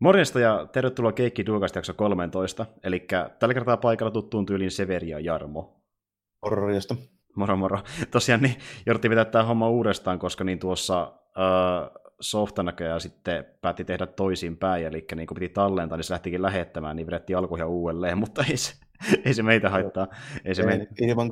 Morjesta 0.00 0.40
ja 0.40 0.66
tervetuloa 0.72 1.12
Keikki 1.12 1.46
Duokasta 1.46 1.78
jakso 1.78 1.94
13. 1.94 2.66
Eli 2.82 3.06
tällä 3.38 3.54
kertaa 3.54 3.76
paikalla 3.76 4.10
tuttuun 4.10 4.46
tyyliin 4.46 4.70
Severi 4.70 5.08
ja 5.08 5.20
Jarmo. 5.20 5.82
Morjesta. 6.44 6.96
Moro 7.36 7.56
moro. 7.56 7.78
Tosiaan 8.10 8.42
niin 8.42 8.54
jouduttiin 8.86 9.10
vetää 9.10 9.24
tämä 9.24 9.44
homma 9.44 9.68
uudestaan, 9.68 10.18
koska 10.18 10.44
niin 10.44 10.58
tuossa 10.58 11.02
äh, 11.02 12.02
softa 12.20 12.62
näköjään 12.62 13.00
sitten 13.00 13.44
päätti 13.60 13.84
tehdä 13.84 14.06
toisinpäin, 14.06 14.86
eli 14.86 15.06
niin 15.14 15.26
kun 15.26 15.34
piti 15.34 15.48
tallentaa, 15.48 15.96
niin 15.96 16.04
se 16.04 16.12
lähtikin 16.12 16.42
lähettämään, 16.42 16.96
niin 16.96 17.06
vedettiin 17.06 17.36
alkuja 17.36 17.66
uudelleen, 17.66 18.18
mutta 18.24 18.44
ei 18.50 18.56
se, 18.56 18.74
ei 19.24 19.34
se 19.34 19.42
meitä 19.42 19.70
haittaa. 19.70 20.06
Ei 20.44 20.54
se 20.54 20.62
ei, 20.62 20.66
meitä... 20.66 20.86
Ilman 21.00 21.30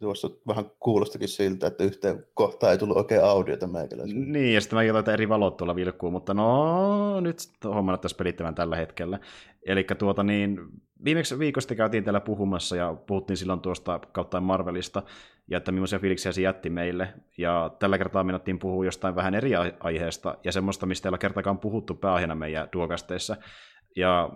tuossa 0.00 0.30
vähän 0.46 0.70
kuulostakin 0.80 1.28
siltä, 1.28 1.66
että 1.66 1.84
yhteen 1.84 2.26
kohtaan 2.34 2.72
ei 2.72 2.78
tullut 2.78 2.96
oikein 2.96 3.24
audiota 3.24 3.66
meikäläisen. 3.66 4.32
Niin, 4.32 4.54
ja 4.54 4.60
sitten 4.60 4.76
mä 4.76 4.82
jotain 4.82 5.14
eri 5.14 5.28
valot 5.28 5.56
tuolla 5.56 5.76
vilkkuu, 5.76 6.10
mutta 6.10 6.34
no 6.34 7.20
nyt 7.20 7.38
homma 7.64 7.92
näyttäisi 7.92 8.16
pelittävän 8.16 8.54
tällä 8.54 8.76
hetkellä. 8.76 9.18
Eli 9.66 9.86
tuota 9.98 10.22
niin, 10.22 10.58
viimeksi 11.04 11.38
viikosta 11.38 11.74
käytiin 11.74 12.04
täällä 12.04 12.20
puhumassa 12.20 12.76
ja 12.76 12.96
puhuttiin 13.06 13.36
silloin 13.36 13.60
tuosta 13.60 14.00
kautta 14.12 14.40
Marvelista, 14.40 15.02
ja 15.48 15.58
että 15.58 15.72
millaisia 15.72 15.98
fiiliksiä 15.98 16.32
se 16.32 16.42
jätti 16.42 16.70
meille. 16.70 17.08
Ja 17.38 17.70
tällä 17.78 17.98
kertaa 17.98 18.24
minättiin 18.24 18.58
puhua 18.58 18.84
jostain 18.84 19.16
vähän 19.16 19.34
eri 19.34 19.50
aiheesta, 19.80 20.38
ja 20.44 20.52
semmoista, 20.52 20.86
mistä 20.86 21.08
ei 21.08 21.10
ole 21.10 21.18
kertaakaan 21.18 21.58
puhuttu 21.58 21.94
pääaiheena 21.94 22.34
meidän 22.34 22.68
duokasteissa. 22.72 23.36
Ja 23.96 24.30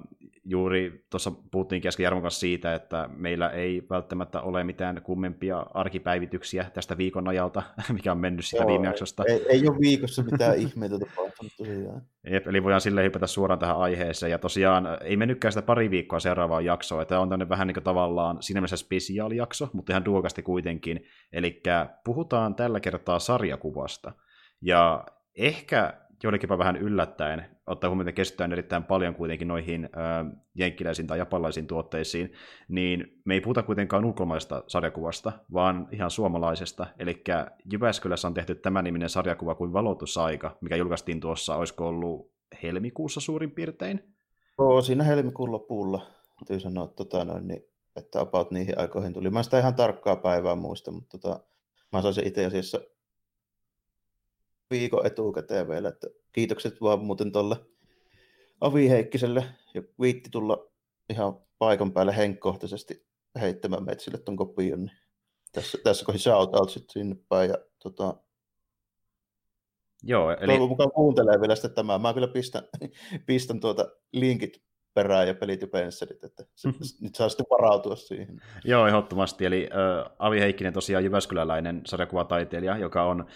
juuri 0.44 1.04
tuossa 1.10 1.32
puhuttiin 1.50 1.86
äsken 1.86 2.04
Jarmon 2.04 2.22
kanssa 2.22 2.40
siitä, 2.40 2.74
että 2.74 3.08
meillä 3.16 3.48
ei 3.48 3.82
välttämättä 3.90 4.40
ole 4.40 4.64
mitään 4.64 5.02
kummempia 5.02 5.66
arkipäivityksiä 5.74 6.64
tästä 6.74 6.96
viikon 6.96 7.28
ajalta, 7.28 7.62
mikä 7.92 8.12
on 8.12 8.18
mennyt 8.18 8.44
sitä 8.44 8.66
viime 8.66 8.86
jaksosta. 8.86 9.24
Ei, 9.28 9.46
ei 9.48 9.68
ole 9.68 9.80
viikossa 9.80 10.22
mitään 10.22 10.56
ihmeitä 10.66 10.98
tapahtunut 10.98 11.52
tosiaan. 11.56 12.02
Jep, 12.30 12.46
eli 12.46 12.62
voidaan 12.62 12.80
silleen 12.80 13.04
hypätä 13.04 13.26
suoraan 13.26 13.58
tähän 13.58 13.76
aiheeseen. 13.76 14.30
Ja 14.30 14.38
tosiaan 14.38 14.88
ei 15.02 15.16
mennytkään 15.16 15.52
sitä 15.52 15.62
pari 15.62 15.90
viikkoa 15.90 16.20
seuraavaan 16.20 16.64
jaksoon, 16.64 17.02
että 17.02 17.20
on 17.20 17.28
tämmöinen 17.28 17.48
vähän 17.48 17.66
niin 17.66 17.74
kuin 17.74 17.84
tavallaan 17.84 18.42
siinä 18.42 18.60
mielessä 18.60 18.76
spesiaalijakso, 18.76 19.70
mutta 19.72 19.92
ihan 19.92 20.04
duokasti 20.04 20.42
kuitenkin. 20.42 21.04
Eli 21.32 21.62
puhutaan 22.04 22.54
tällä 22.54 22.80
kertaa 22.80 23.18
sarjakuvasta. 23.18 24.12
Ja 24.62 25.04
ehkä 25.36 25.94
joillekinpa 26.22 26.58
vähän 26.58 26.76
yllättäen, 26.76 27.44
ottaa 27.66 27.90
huomioon, 27.90 28.08
että 28.08 28.16
keskitytään 28.16 28.52
erittäin 28.52 28.84
paljon 28.84 29.14
kuitenkin 29.14 29.48
noihin 29.48 29.84
äh, 29.84 30.40
jenkkiläisiin 30.54 31.06
tai 31.06 31.18
japalaisiin 31.18 31.66
tuotteisiin, 31.66 32.32
niin 32.68 33.20
me 33.24 33.34
ei 33.34 33.40
puhuta 33.40 33.62
kuitenkaan 33.62 34.04
ulkomaista 34.04 34.64
sarjakuvasta, 34.66 35.32
vaan 35.52 35.88
ihan 35.92 36.10
suomalaisesta. 36.10 36.86
Eli 36.98 37.22
Jyväskylässä 37.72 38.28
on 38.28 38.34
tehty 38.34 38.54
tämän 38.54 38.84
niminen 38.84 39.08
sarjakuva 39.08 39.54
kuin 39.54 39.72
Valotusaika, 39.72 40.56
mikä 40.60 40.76
julkaistiin 40.76 41.20
tuossa, 41.20 41.56
olisiko 41.56 41.88
ollut 41.88 42.32
helmikuussa 42.62 43.20
suurin 43.20 43.50
piirtein? 43.50 44.14
Oo, 44.58 44.82
siinä 44.82 45.04
helmikuun 45.04 45.52
lopulla, 45.52 46.06
täytyy 46.38 46.60
sanoa, 46.60 46.84
että, 46.84 46.96
tota 46.96 47.24
noin, 47.24 47.48
niin, 47.48 47.64
että 47.96 48.20
about 48.20 48.50
niihin 48.50 48.78
aikoihin 48.78 49.12
tuli. 49.12 49.30
Mä 49.30 49.42
sitä 49.42 49.58
ihan 49.58 49.74
tarkkaa 49.74 50.16
päivää 50.16 50.54
muista, 50.54 50.90
mutta 50.90 51.18
tota, 51.18 51.40
mä 51.92 52.02
saisin 52.02 52.26
itse 52.26 52.46
asiassa 52.46 52.80
viikon 54.70 55.06
etukäteen 55.06 55.68
vielä, 55.68 55.88
että 55.88 56.06
kiitokset 56.32 56.80
vaan 56.80 57.04
muuten 57.04 57.32
tuolle 57.32 57.56
Avi 58.60 58.88
Heikkiselle, 58.88 59.44
ja 59.74 59.82
viitti 60.00 60.30
tulla 60.30 60.66
ihan 61.10 61.38
paikan 61.58 61.92
päälle 61.92 62.16
henkkohtaisesti 62.16 63.06
heittämään 63.40 63.84
metsille 63.84 64.18
tuon 64.18 64.36
kopion, 64.36 64.84
niin 64.84 64.96
tässä, 65.52 65.78
tässä 65.84 66.04
kohdassa 66.04 66.30
shout 66.30 66.54
out 66.54 66.70
sitten 66.70 66.92
sinne 66.92 67.16
päin, 67.28 67.50
ja 67.50 67.56
tota, 67.82 68.14
Joo, 70.02 70.30
eli... 70.30 70.46
Toivon 70.46 70.68
mukaan 70.68 70.92
kuuntelee 70.92 71.40
vielä 71.40 71.54
sitten 71.54 71.74
tämä. 71.74 71.98
Mä 71.98 72.14
kyllä 72.14 72.28
pistän, 72.28 72.62
pistän 73.26 73.60
tuota 73.60 73.88
linkit 74.12 74.62
perään 74.94 75.28
ja 75.28 75.34
pelit 75.34 75.60
ja 75.60 75.66
pensselit, 75.66 76.24
että 76.24 76.42
mm-hmm. 76.42 76.80
nyt 77.00 77.14
saa 77.14 77.28
sitten 77.28 77.46
varautua 77.50 77.96
siihen. 77.96 78.40
Joo, 78.64 78.86
ehdottomasti. 78.86 79.46
Eli 79.46 79.68
äh, 79.72 80.12
Avi 80.18 80.40
Heikkinen 80.40 80.72
tosiaan 80.72 81.04
Jyväskyläläinen 81.04 81.82
sarjakuvataiteilija, 81.86 82.78
joka 82.78 83.04
on 83.04 83.26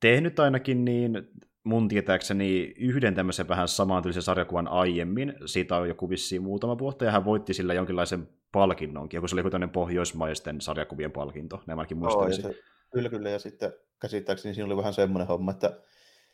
tehnyt 0.00 0.40
ainakin 0.40 0.84
niin 0.84 1.28
mun 1.64 1.88
tietääkseni 1.88 2.74
yhden 2.78 3.14
tämmöisen 3.14 3.48
vähän 3.48 3.68
samantyylisen 3.68 4.22
sarjakuvan 4.22 4.68
aiemmin. 4.68 5.34
Siitä 5.46 5.76
on 5.76 5.88
joku 5.88 6.10
vissiin 6.10 6.42
muutama 6.42 6.78
vuotta, 6.78 7.04
ja 7.04 7.10
hän 7.10 7.24
voitti 7.24 7.54
sillä 7.54 7.74
jonkinlaisen 7.74 8.28
palkinnonkin, 8.52 9.18
joku 9.18 9.28
se 9.28 9.34
oli 9.34 9.40
joku 9.40 9.50
tämmöinen 9.50 9.72
pohjoismaisten 9.72 10.60
sarjakuvien 10.60 11.12
palkinto, 11.12 11.62
ne 11.66 11.72
ainakin 11.72 11.98
muistaisin. 11.98 12.42
se, 12.42 12.54
kyllä, 12.92 13.08
kyllä, 13.08 13.30
ja 13.30 13.38
sitten 13.38 13.72
käsittääkseni 14.00 14.54
siinä 14.54 14.66
oli 14.66 14.76
vähän 14.76 14.94
semmoinen 14.94 15.28
homma, 15.28 15.50
että 15.50 15.80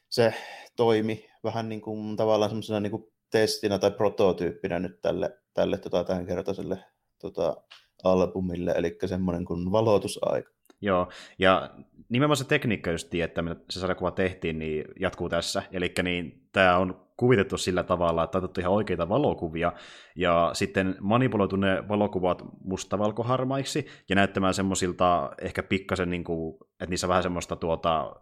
se 0.08 0.34
toimi 0.76 1.30
vähän 1.44 1.68
niin 1.68 1.80
kuin 1.80 2.16
tavallaan 2.16 2.50
semmoisena 2.50 2.80
niin 2.80 2.90
kuin 2.90 3.12
testinä 3.30 3.78
tai 3.78 3.90
prototyyppinä 3.90 4.78
nyt 4.78 5.00
tälle, 5.00 5.38
tälle 5.54 5.78
tota, 5.78 6.04
tämänkertaiselle 6.04 6.78
tota, 7.18 7.56
albumille, 8.04 8.74
eli 8.76 8.98
semmoinen 9.06 9.44
kuin 9.44 9.72
valotusaika. 9.72 10.50
Joo, 10.82 11.08
ja 11.38 11.70
nimenomaan 12.08 12.36
se 12.36 12.44
tekniikka 12.44 12.90
just 12.90 13.14
että 13.14 13.42
se 13.70 13.80
sarjakuva 13.80 14.10
tehtiin, 14.10 14.58
niin 14.58 14.84
jatkuu 15.00 15.28
tässä. 15.28 15.62
Eli 15.72 15.92
niin, 16.02 16.48
tämä 16.52 16.78
on 16.78 17.02
kuvitettu 17.16 17.58
sillä 17.58 17.82
tavalla, 17.82 18.24
että 18.24 18.38
otettu 18.38 18.60
ihan 18.60 18.72
oikeita 18.72 19.08
valokuvia, 19.08 19.72
ja 20.16 20.50
sitten 20.52 20.96
manipuloitu 21.00 21.56
ne 21.56 21.88
valokuvat 21.88 22.42
mustavalkoharmaiksi, 22.64 23.86
ja 24.08 24.16
näyttämään 24.16 24.54
semmoisilta 24.54 25.30
ehkä 25.40 25.62
pikkasen, 25.62 26.10
niin 26.10 26.24
kuin, 26.24 26.54
että 26.70 26.86
niissä 26.86 27.08
vähän 27.08 27.22
semmoista 27.22 27.56
tuota, 27.56 28.16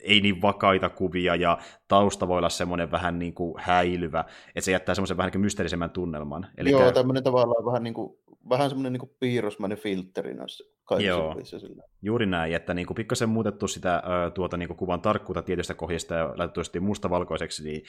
ei 0.00 0.20
niin 0.20 0.42
vakaita 0.42 0.88
kuvia, 0.88 1.36
ja 1.36 1.58
tausta 1.88 2.28
voi 2.28 2.38
olla 2.38 2.48
semmoinen 2.48 2.90
vähän 2.90 3.18
niin 3.18 3.34
kuin 3.34 3.54
häilyvä, 3.58 4.24
että 4.48 4.60
se 4.60 4.72
jättää 4.72 4.94
semmoisen 4.94 5.16
vähän 5.16 5.30
niin 5.32 5.40
mysteerisemmän 5.40 5.90
tunnelman. 5.90 6.46
Elikkä... 6.56 6.82
Joo, 6.82 6.92
tämmöinen 6.92 7.22
tavallaan 7.22 7.66
vähän 7.66 7.82
niin 7.82 7.94
kuin, 7.94 8.18
vähän 8.48 8.70
semmoinen 8.70 8.92
niin 8.92 9.00
kuin 9.00 9.16
piirrosmainen 9.20 9.78
filtteri 9.78 10.34
näissä 10.90 11.06
Joo, 11.06 11.44
sillä. 11.44 11.82
juuri 12.02 12.26
näin, 12.26 12.54
että 12.54 12.74
niin 12.74 12.86
kuin 12.86 12.94
pikkasen 12.94 13.28
muutettu 13.28 13.68
sitä 13.68 14.02
tuota, 14.34 14.56
niin 14.56 14.66
kuin 14.68 14.76
kuvan 14.76 15.00
tarkkuutta 15.00 15.42
tietystä 15.42 15.74
kohdista 15.74 16.14
ja 16.14 16.32
laitettu 16.36 16.80
mustavalkoiseksi, 16.80 17.64
niin 17.64 17.82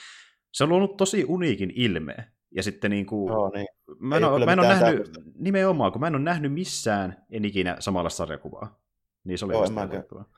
se 0.54 0.64
on 0.64 0.70
luonut 0.70 0.98
tosi 0.98 1.26
uniikin 1.28 1.72
ilmeen. 1.76 2.24
Ja 2.56 2.64
sitten 2.64 2.92
niin 2.92 3.06
kuin, 3.06 3.34
Joo, 3.34 3.52
niin. 3.56 3.68
mä 4.00 4.18
en, 4.18 4.24
ole, 4.24 4.46
mä 4.46 4.54
en 4.54 4.60
ole 4.60 4.68
nähnyt, 4.68 5.04
tämmöistä. 5.04 5.22
nimenomaan, 5.40 5.92
kun 5.92 6.02
mä 6.02 6.08
en 6.08 6.16
ole 6.16 6.24
nähnyt 6.24 6.54
missään 6.54 7.26
en 7.32 7.46
ikinä 7.46 7.76
samalla 7.80 8.10
sarjakuvaa. 8.10 8.80
Niin 9.24 9.38
se 9.38 9.46
oli 9.46 9.54
Joo, 9.54 9.70
mä 9.70 9.88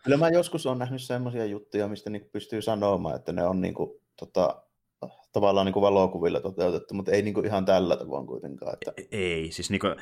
Kyllä 0.03 0.17
mä 0.17 0.29
joskus 0.29 0.65
olen 0.65 0.79
nähnyt 0.79 1.01
semmoisia 1.01 1.45
juttuja, 1.45 1.87
mistä 1.87 2.09
niin 2.09 2.29
pystyy 2.31 2.61
sanomaan, 2.61 3.15
että 3.15 3.33
ne 3.33 3.45
on 3.45 3.61
niin 3.61 3.73
kuin, 3.73 3.89
tota, 4.19 4.66
tavallaan 5.33 5.65
niin 5.65 5.73
kuin 5.73 5.81
valokuvilla 5.81 6.39
toteutettu, 6.39 6.93
mutta 6.93 7.11
ei 7.11 7.21
niin 7.21 7.33
kuin 7.33 7.45
ihan 7.45 7.65
tällä 7.65 7.97
tavoin 7.97 8.27
kuitenkaan. 8.27 8.73
Että... 8.73 9.01
Ei, 9.11 9.51
siis 9.51 9.69
niin 9.69 9.79
kuin, 9.79 9.95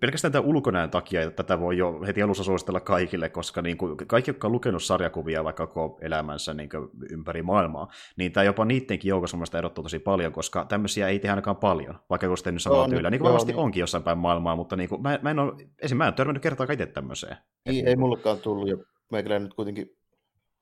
pelkästään 0.00 0.32
tämän 0.32 0.48
ulkonäön 0.48 0.90
takia 0.90 1.22
että 1.22 1.42
tätä 1.42 1.60
voi 1.60 1.78
jo 1.78 2.00
heti 2.06 2.22
alussa 2.22 2.44
suositella 2.44 2.80
kaikille, 2.80 3.28
koska 3.28 3.62
niin 3.62 3.76
kuin, 3.76 3.96
kaikki, 3.96 4.30
jotka 4.30 4.48
on 4.48 4.52
lukenut 4.52 4.82
sarjakuvia 4.82 5.44
vaikka 5.44 5.66
koko 5.66 5.98
elämänsä 6.00 6.54
niin 6.54 6.68
kuin, 6.68 6.88
ympäri 7.10 7.42
maailmaa, 7.42 7.88
niin 8.16 8.32
tämä 8.32 8.44
jopa 8.44 8.64
niidenkin 8.64 9.08
joukossa 9.08 9.36
mielestäni 9.36 9.58
erottuu 9.58 9.82
tosi 9.82 9.98
paljon, 9.98 10.32
koska 10.32 10.64
tämmöisiä 10.64 11.08
ei 11.08 11.18
tehdä 11.18 11.32
ainakaan 11.32 11.56
paljon, 11.56 11.98
vaikka 12.10 12.26
jos 12.26 12.42
tehnyt 12.42 12.62
samaa 12.62 12.82
no, 12.82 12.88
tyyliä. 12.88 13.10
Niin 13.10 13.18
kuin 13.18 13.26
varmasti 13.26 13.52
niin. 13.52 13.60
onkin 13.60 13.80
jossain 13.80 14.04
päin 14.04 14.18
maailmaa, 14.18 14.56
mutta 14.56 14.76
niin 14.76 14.88
kuin, 14.88 15.02
mä, 15.02 15.18
mä 15.22 15.30
en 15.30 15.38
ole, 15.38 15.52
esim. 15.82 15.98
mä 15.98 16.08
en 16.08 16.14
törmännyt 16.14 16.42
kertaa 16.42 16.66
itse 16.72 16.86
tämmöiseen. 16.86 17.36
Ei, 17.66 17.82
ei 17.86 17.96
mullekaan 17.96 18.38
tullut, 18.38 18.68
ja 18.68 18.76
meikällä 19.12 19.38
nyt 19.38 19.54
kuitenkin 19.54 19.96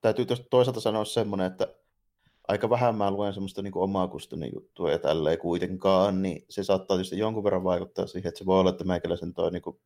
täytyy 0.01 0.25
toisaalta 0.49 0.79
sanoa 0.79 1.05
semmoinen, 1.05 1.47
että 1.47 1.67
aika 2.47 2.69
vähän 2.69 2.95
mä 2.95 3.11
luen 3.11 3.33
semmoista 3.33 3.61
niin 3.61 3.77
omaa 3.77 4.09
juttua 4.53 4.91
ja 4.91 4.99
tälleen 4.99 5.39
kuitenkaan, 5.39 6.21
niin 6.21 6.45
se 6.49 6.63
saattaa 6.63 6.97
tietysti 6.97 7.17
jonkun 7.19 7.43
verran 7.43 7.63
vaikuttaa 7.63 8.07
siihen, 8.07 8.29
että 8.29 8.39
se 8.39 8.45
voi 8.45 8.59
olla, 8.59 8.69
että 8.69 8.83
meikäläisen 8.83 9.33
toi 9.33 9.51
niin 9.51 9.61
kuin, 9.61 9.79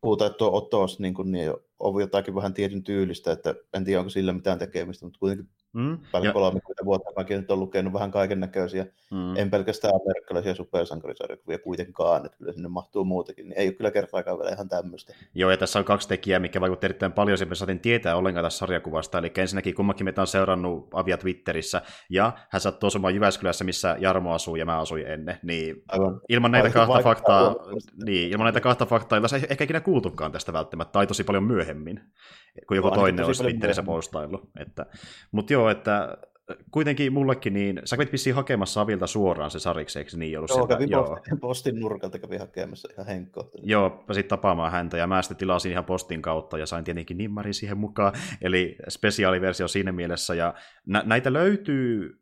puhutaan, 0.00 0.30
että 0.30 0.38
tuo 0.38 0.56
otos 0.56 1.00
niin, 1.00 1.14
kuin, 1.14 1.32
niin 1.32 1.54
on 1.78 2.00
jotakin 2.00 2.34
vähän 2.34 2.54
tietyn 2.54 2.82
tyylistä, 2.82 3.32
että 3.32 3.54
en 3.74 3.84
tiedä 3.84 4.00
onko 4.00 4.10
sillä 4.10 4.32
mitään 4.32 4.58
tekemistä, 4.58 5.06
mutta 5.06 5.18
kuitenkin 5.18 5.48
Mm. 5.72 5.98
Päälle 6.12 6.32
30 6.32 6.84
vuotta 6.84 7.10
mäkin 7.16 7.40
nyt 7.40 7.50
olen 7.50 7.60
lukenut 7.60 7.92
vähän 7.92 8.10
kaiken 8.10 8.40
näköisiä, 8.40 8.86
mm. 9.10 9.36
en 9.36 9.50
pelkästään 9.50 9.94
amerikkalaisia 9.94 10.54
supersankarisarjakuvia 10.54 11.58
kuitenkaan, 11.58 12.26
että 12.26 12.38
kyllä 12.38 12.52
sinne 12.52 12.68
mahtuu 12.68 13.04
muutakin, 13.04 13.48
niin 13.48 13.58
ei 13.58 13.66
ole 13.66 13.74
kyllä 13.74 13.90
kertaakaan 13.90 14.38
vielä 14.38 14.50
ihan 14.50 14.68
tämmöistä. 14.68 15.14
Joo, 15.34 15.50
ja 15.50 15.56
tässä 15.56 15.78
on 15.78 15.84
kaksi 15.84 16.08
tekijää, 16.08 16.40
mikä 16.40 16.60
vaikuttaa 16.60 16.86
erittäin 16.86 17.12
paljon, 17.12 17.34
että 17.34 17.44
me 17.44 17.54
saatiin 17.54 17.80
tietää 17.80 18.16
ollenkaan 18.16 18.44
tässä 18.44 18.58
sarjakuvasta, 18.58 19.18
eli 19.18 19.32
ensinnäkin 19.36 19.74
kummakin 19.74 20.04
meitä 20.04 20.20
on 20.20 20.26
seurannut 20.26 20.88
Avia 20.92 21.18
Twitterissä, 21.18 21.82
ja 22.10 22.32
hän 22.48 22.60
sattuu 22.60 22.86
asumaan 22.86 23.14
Jyväskylässä, 23.14 23.64
missä 23.64 23.96
Jarmo 23.98 24.32
asuu 24.32 24.56
ja 24.56 24.64
mä 24.64 24.78
asuin 24.78 25.06
ennen, 25.06 25.38
niin 25.42 25.82
Aivan. 25.88 26.20
ilman 26.28 26.50
näitä 26.50 26.80
Aivan 26.80 26.88
kahta 26.88 27.02
faktaa, 27.02 27.54
niin, 28.04 28.30
ilman 28.30 28.44
näitä 28.44 28.60
kahta 28.60 28.86
faktaa, 28.86 29.18
ei 29.18 29.46
ehkä 29.50 29.64
ikinä 29.64 29.80
kuultukaan 29.80 30.32
tästä 30.32 30.52
välttämättä, 30.52 30.92
tai 30.92 31.06
tosi 31.06 31.24
paljon 31.24 31.44
myöhemmin, 31.44 32.00
kun 32.68 32.76
joku 32.76 32.88
no, 32.88 32.94
toinen 32.94 33.26
olisi 33.26 33.42
Twitterissä 33.42 33.82
postaillut. 33.82 34.50
Että, 34.58 34.86
mutta 35.32 35.52
joo, 35.52 35.59
että 35.68 36.16
kuitenkin 36.70 37.12
mullekin, 37.12 37.52
niin 37.52 37.80
sä 37.84 37.96
kävit 37.96 38.12
vissiin 38.12 38.34
hakemassa 38.34 38.80
Avilta 38.80 39.06
suoraan 39.06 39.50
se 39.50 39.58
sariksi, 39.58 39.98
eikö 39.98 40.16
niin 40.16 40.38
ollut? 40.38 40.50
Joo, 40.50 40.66
kävin 40.66 40.90
joo. 40.90 41.06
Postin, 41.06 41.40
postin 41.40 41.80
nurkalta 41.80 42.18
kävin 42.18 42.40
hakemassa 42.40 42.88
ihan 42.92 43.06
henkkoa. 43.06 43.50
Joo, 43.62 44.04
sitten 44.12 44.28
tapaamaan 44.28 44.72
häntä, 44.72 44.96
ja 44.96 45.06
mä 45.06 45.22
sitten 45.22 45.36
tilasin 45.36 45.72
ihan 45.72 45.84
postin 45.84 46.22
kautta, 46.22 46.58
ja 46.58 46.66
sain 46.66 46.84
tietenkin 46.84 47.18
nimmarin 47.18 47.54
siihen 47.54 47.78
mukaan, 47.78 48.12
eli 48.42 48.76
spesiaaliversio 48.88 49.68
siinä 49.68 49.92
mielessä, 49.92 50.34
ja 50.34 50.54
nä- 50.86 51.02
näitä 51.06 51.32
löytyy 51.32 52.20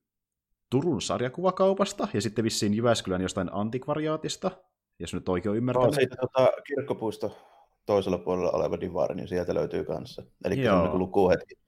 Turun 0.71 1.03
sarjakuvakaupasta 1.03 2.09
ja 2.15 2.21
sitten 2.21 2.45
vissiin 2.45 2.75
Jyväskylän 2.75 3.23
jostain 3.23 3.51
antikvariaatista, 3.53 4.51
jos 4.99 5.15
nyt 5.15 5.29
oikein 5.29 5.57
ymmärtää. 5.57 5.87
No, 5.87 5.93
siitä 5.93 6.17
tota, 6.17 6.53
kirkkopuisto 6.67 7.39
toisella 7.87 8.19
puolella 8.19 8.51
oleva 8.51 8.81
divari, 8.81 9.15
niin 9.15 9.29
sieltä 9.29 9.55
löytyy 9.55 9.85
kanssa. 9.85 10.23
Eli 10.45 10.57
se 10.57 10.73
on 10.73 10.85
niin 10.85 10.99
lukuhetki. 10.99 11.55
Kyllä. 11.55 11.65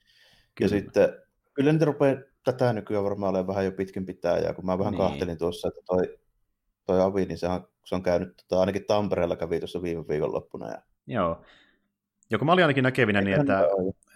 Ja 0.60 0.68
sitten, 0.68 1.08
kyllä 1.60 1.72
niitä 1.72 1.84
rupeaa 1.84 2.16
tätä 2.44 2.72
nykyään 2.72 3.04
varmaan 3.04 3.30
olemaan 3.30 3.46
vähän 3.46 3.64
jo 3.64 3.72
pitkin 3.72 4.06
pitää, 4.06 4.38
ja 4.38 4.54
kun 4.54 4.66
mä 4.66 4.78
vähän 4.78 4.92
niin. 4.92 4.98
kahtelin 4.98 5.38
tuossa, 5.38 5.68
että 5.68 5.80
toi, 5.86 6.18
toi 6.86 7.00
Avi, 7.00 7.24
niin 7.24 7.38
se 7.38 7.48
on, 7.48 7.68
se 7.84 7.94
on 7.94 8.02
käynyt, 8.02 8.36
tota, 8.36 8.60
ainakin 8.60 8.84
Tampereella 8.84 9.36
kävi 9.36 9.58
tuossa 9.58 9.82
viime 9.82 10.08
viikonloppuna. 10.08 10.68
Ja... 10.68 10.82
Joo, 11.06 11.40
ja 12.30 12.38
kun 12.38 12.46
mä 12.46 12.52
olin 12.52 12.64
ainakin 12.64 12.84
näkevinä 12.84 13.20
niin, 13.20 13.40
että 13.40 13.68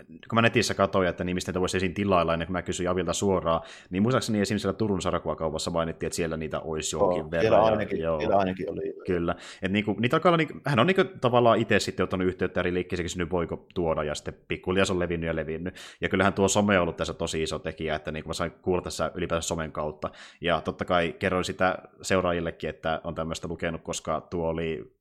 kun 0.07 0.37
mä 0.37 0.43
netissä 0.43 0.75
katsoin, 0.75 1.09
että 1.09 1.25
niin 1.25 1.37
mistä 1.37 1.51
niitä 1.51 1.61
voisi 1.61 1.77
esiin 1.77 1.95
tilailla 1.95 2.33
ennen 2.33 2.47
kuin 2.47 2.53
mä 2.53 2.63
kysyin 2.63 2.91
Avilta 2.91 3.13
suoraan, 3.13 3.61
niin 3.91 4.03
muistaakseni 4.03 4.41
esimerkiksi 4.41 4.63
siellä 4.63 4.79
Turun 4.79 5.03
sarakuvakaupassa 5.03 5.71
mainittiin, 5.71 6.07
että 6.07 6.17
siellä 6.17 6.37
niitä 6.37 6.61
olisi 6.61 6.97
jonkin 6.97 7.25
oh, 7.25 7.31
verran. 7.31 7.43
Siellä 7.43 7.65
ainakin, 7.65 8.01
joo. 8.01 8.21
siellä 8.21 8.37
ainakin 8.37 8.71
oli. 8.71 8.95
Kyllä. 9.07 9.35
Et 9.63 9.73
niinku, 9.73 9.97
niitä 10.01 10.17
alkaa 10.17 10.31
olla, 10.31 10.37
niinku, 10.37 10.55
hän 10.67 10.79
on 10.79 10.87
niinku, 10.87 11.05
tavallaan 11.21 11.59
itse 11.59 11.79
sitten 11.79 12.05
ottanut 12.05 12.27
yhteyttä 12.27 12.61
eri 12.61 12.75
liikkeeseen, 12.75 13.09
nyt 13.17 13.31
voiko 13.31 13.67
tuoda, 13.75 14.05
ja 14.05 14.15
sitten 14.15 14.35
pikkuhiljaa 14.49 14.85
se 14.85 14.93
on 14.93 14.99
levinnyt 14.99 15.27
ja 15.27 15.37
levinnyt. 15.37 15.75
Ja 16.01 16.09
kyllähän 16.09 16.33
tuo 16.33 16.49
some 16.49 16.77
on 16.77 16.83
ollut 16.83 16.97
tässä 16.97 17.15
tosi 17.15 17.43
iso 17.43 17.59
tekijä, 17.59 17.95
että 17.95 18.13
niinku 18.13 18.29
mä 18.29 18.35
sain 18.35 18.53
kuulla 18.63 18.83
tässä 18.83 19.11
ylipäätään 19.15 19.43
somen 19.43 19.73
kautta. 19.73 20.11
Ja 20.41 20.61
totta 20.61 20.85
kai 20.85 21.15
kerroin 21.19 21.45
sitä 21.45 21.79
seuraajillekin, 22.03 22.71
että 22.71 23.01
on 23.05 23.15
tämmöistä 23.15 23.49
lukenut, 23.49 23.83
koska 23.83 24.21
tuo 24.21 24.49
oli 24.49 24.94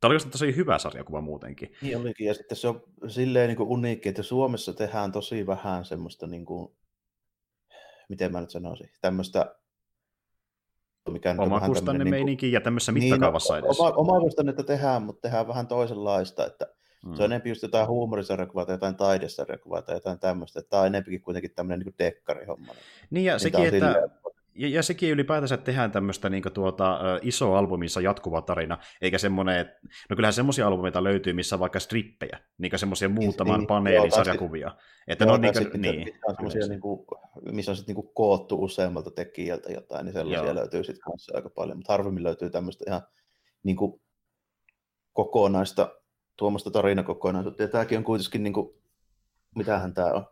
Tämä 0.00 0.12
oli 0.12 0.30
tosi 0.30 0.56
hyvä 0.56 0.78
sarjakuva 0.78 1.20
muutenkin. 1.20 1.72
Niin 1.82 1.96
olikin, 1.96 2.26
ja 2.26 2.34
sitten 2.34 2.56
se 2.56 2.68
on 2.68 2.82
silleen 3.08 3.48
niin 3.48 3.60
uniikki, 3.60 4.08
että 4.08 4.22
Suomessa 4.22 4.72
tehdään 4.72 5.12
tosi 5.12 5.46
vähän 5.46 5.84
semmoista, 5.84 6.26
niin 6.26 6.44
kuin, 6.44 6.76
miten 8.08 8.32
mä 8.32 8.40
nyt 8.40 8.50
sanoisin, 8.50 8.90
tämmöistä 9.00 9.54
mikä 11.10 11.34
Omakustanne 11.38 12.04
niin 12.04 12.10
meininki 12.10 12.52
ja 12.52 12.60
tämmöisessä 12.60 12.92
niin, 12.92 13.04
mittakaavassa 13.04 13.54
niin, 13.54 13.64
edes. 13.64 13.80
Oma, 13.80 13.90
omakustannetta 13.90 14.62
tehdään, 14.62 15.02
mutta 15.02 15.20
tehdään 15.20 15.48
vähän 15.48 15.66
toisenlaista, 15.66 16.46
että 16.46 16.66
hmm. 17.06 17.14
se 17.14 17.22
on 17.22 17.32
enemmän 17.32 17.48
just 17.48 17.62
jotain 17.62 17.88
huumorisarjakuvaa 17.88 18.66
tai 18.66 18.74
jotain 18.74 18.96
taidesarjakuvaa 18.96 19.82
tai 19.82 19.96
jotain 19.96 20.18
tämmöistä, 20.18 20.60
että 20.60 20.70
tämä 20.70 20.80
on 20.80 20.86
enemmänkin 20.86 21.20
kuitenkin 21.20 21.54
tämmöinen 21.54 21.86
niin 21.86 21.94
dekkarihomma. 21.98 22.72
Niin 23.10 23.24
ja 23.24 23.38
sekin, 23.38 23.64
että 23.64 23.76
silleen, 23.76 24.10
ja, 24.54 24.68
ja 24.68 24.82
sekin 24.82 25.10
ylipäätänsä 25.10 25.56
tehdään 25.56 25.90
tämmöistä 25.90 26.28
niin 26.30 26.42
tuota, 26.54 26.98
iso 27.22 27.54
albumissa 27.54 28.00
jatkuva 28.00 28.42
tarina, 28.42 28.78
eikä 29.00 29.18
semmoinen, 29.18 29.66
no 30.10 30.16
kyllähän 30.16 30.32
semmoisia 30.32 30.66
albumeita 30.66 31.04
löytyy, 31.04 31.32
missä 31.32 31.56
on 31.56 31.60
vaikka 31.60 31.80
strippejä, 31.80 32.40
niin 32.58 32.78
semmoisia 32.78 33.08
muutaman 33.08 33.60
niin, 33.60 33.66
paneelin 33.66 34.12
sarjakuvia. 34.12 34.76
Että 35.08 35.32
on 35.32 35.40
niin, 35.40 35.52
niin, 35.80 36.18
on 36.28 36.34
semmoisia, 36.34 36.66
niin 36.66 36.80
kuin, 36.80 37.06
missä 37.52 37.72
on 37.72 37.76
sitten 37.76 37.96
niin 37.96 38.14
koottu 38.14 38.64
useammalta 38.64 39.10
tekijältä 39.10 39.72
jotain, 39.72 40.04
niin 40.04 40.12
sellaisia 40.12 40.44
joo. 40.44 40.54
löytyy 40.54 40.84
sitten 40.84 41.02
kanssa 41.02 41.36
aika 41.36 41.50
paljon, 41.50 41.78
mutta 41.78 41.92
harvemmin 41.92 42.22
löytyy 42.22 42.50
tämmöistä 42.50 42.84
ihan 42.86 43.02
niin 43.62 43.76
kuin, 43.76 44.00
kokonaista, 45.12 45.94
tuommoista 46.36 46.70
tarinakokonaisuutta, 46.70 47.62
ja 47.62 47.68
tämäkin 47.68 47.98
on 47.98 48.04
kuitenkin, 48.04 48.42
niin 48.42 48.52
kuin, 48.52 48.74
mitähän 49.54 49.94
tämä 49.94 50.06
on, 50.06 50.26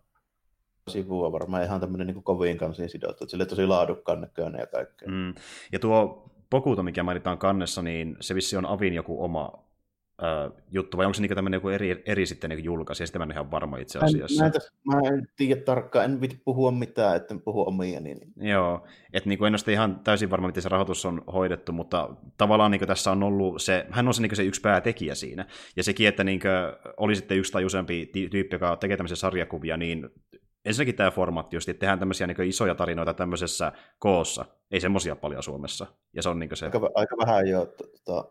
sivua 0.88 1.32
varmaan 1.32 1.64
ihan 1.64 1.80
tämmöinen 1.80 2.06
niin 2.06 2.22
kovin 2.22 2.58
kansiin 2.58 2.88
sidottu, 2.88 3.24
että 3.24 3.30
sille 3.30 3.46
tosi 3.46 3.66
laadukkaan 3.66 4.20
näköinen 4.20 4.60
ja 4.60 4.66
kaikkea. 4.66 5.08
Mm. 5.08 5.34
Ja 5.72 5.78
tuo 5.78 6.28
Pokuto, 6.50 6.82
mikä 6.82 7.02
mainitaan 7.02 7.38
kannessa, 7.38 7.82
niin 7.82 8.16
se 8.20 8.34
vissi 8.34 8.56
on 8.56 8.66
Avin 8.66 8.94
joku 8.94 9.24
oma 9.24 9.52
äh, 10.22 10.52
juttu, 10.70 10.96
vai 10.96 11.06
onko 11.06 11.14
se 11.14 11.22
niin 11.22 11.34
tämmöinen 11.34 11.56
joku 11.56 11.68
eri, 11.68 12.02
eri 12.06 12.26
sitten 12.26 12.50
niin 12.50 12.64
julkaisi, 12.64 13.02
ja 13.02 13.06
sitä 13.06 13.18
mä 13.18 13.24
en 13.24 13.30
ihan 13.30 13.50
varma 13.50 13.76
itse 13.76 13.98
asiassa. 13.98 14.46
En, 14.46 14.52
mä 14.84 15.00
en 15.08 15.28
tiedä 15.36 15.60
tarkkaan, 15.60 16.04
en 16.04 16.20
viti 16.20 16.40
puhua 16.44 16.70
mitään, 16.70 17.16
että 17.16 17.34
puhu 17.44 17.68
omia. 17.68 18.00
Niin... 18.00 18.18
Joo, 18.36 18.86
että 19.12 19.28
niin 19.28 19.44
en 19.44 19.54
ole 19.54 19.72
ihan 19.72 20.00
täysin 20.04 20.30
varma, 20.30 20.46
miten 20.46 20.62
se 20.62 20.68
rahoitus 20.68 21.06
on 21.06 21.22
hoidettu, 21.32 21.72
mutta 21.72 22.10
tavallaan 22.36 22.70
niin 22.70 22.86
tässä 22.86 23.10
on 23.10 23.22
ollut 23.22 23.62
se, 23.62 23.86
hän 23.90 24.08
on 24.08 24.14
se, 24.14 24.22
niin 24.22 24.36
se 24.36 24.44
yksi 24.44 24.60
päätekijä 24.60 25.14
siinä, 25.14 25.46
ja 25.76 25.82
sekin, 25.82 26.08
että 26.08 26.24
niin 26.24 26.40
oli 26.96 27.16
sitten 27.16 27.38
yksi 27.38 27.52
tai 27.52 27.64
useampi 27.64 28.10
tyyppi, 28.30 28.54
joka 28.54 28.76
tekee 28.76 28.96
tämmöisiä 28.96 29.16
sarjakuvia, 29.16 29.76
niin 29.76 30.10
ensinnäkin 30.68 30.94
tämä 30.94 31.10
formaatti 31.10 31.56
just, 31.56 31.68
että 31.68 31.80
tehdään 31.80 31.98
tämmöisiä 31.98 32.26
niin 32.26 32.42
isoja 32.42 32.74
tarinoita 32.74 33.14
tämmöisessä 33.14 33.72
koossa. 33.98 34.44
Ei 34.70 34.80
semmoisia 34.80 35.16
paljon 35.16 35.42
Suomessa. 35.42 35.86
Ja 36.12 36.22
se 36.22 36.28
on 36.28 36.38
niin 36.38 36.50
se... 36.54 36.66
Aika, 36.66 36.90
aika 36.94 37.16
vähän 37.18 37.48
jo. 37.48 37.66
Tota, 37.66 38.28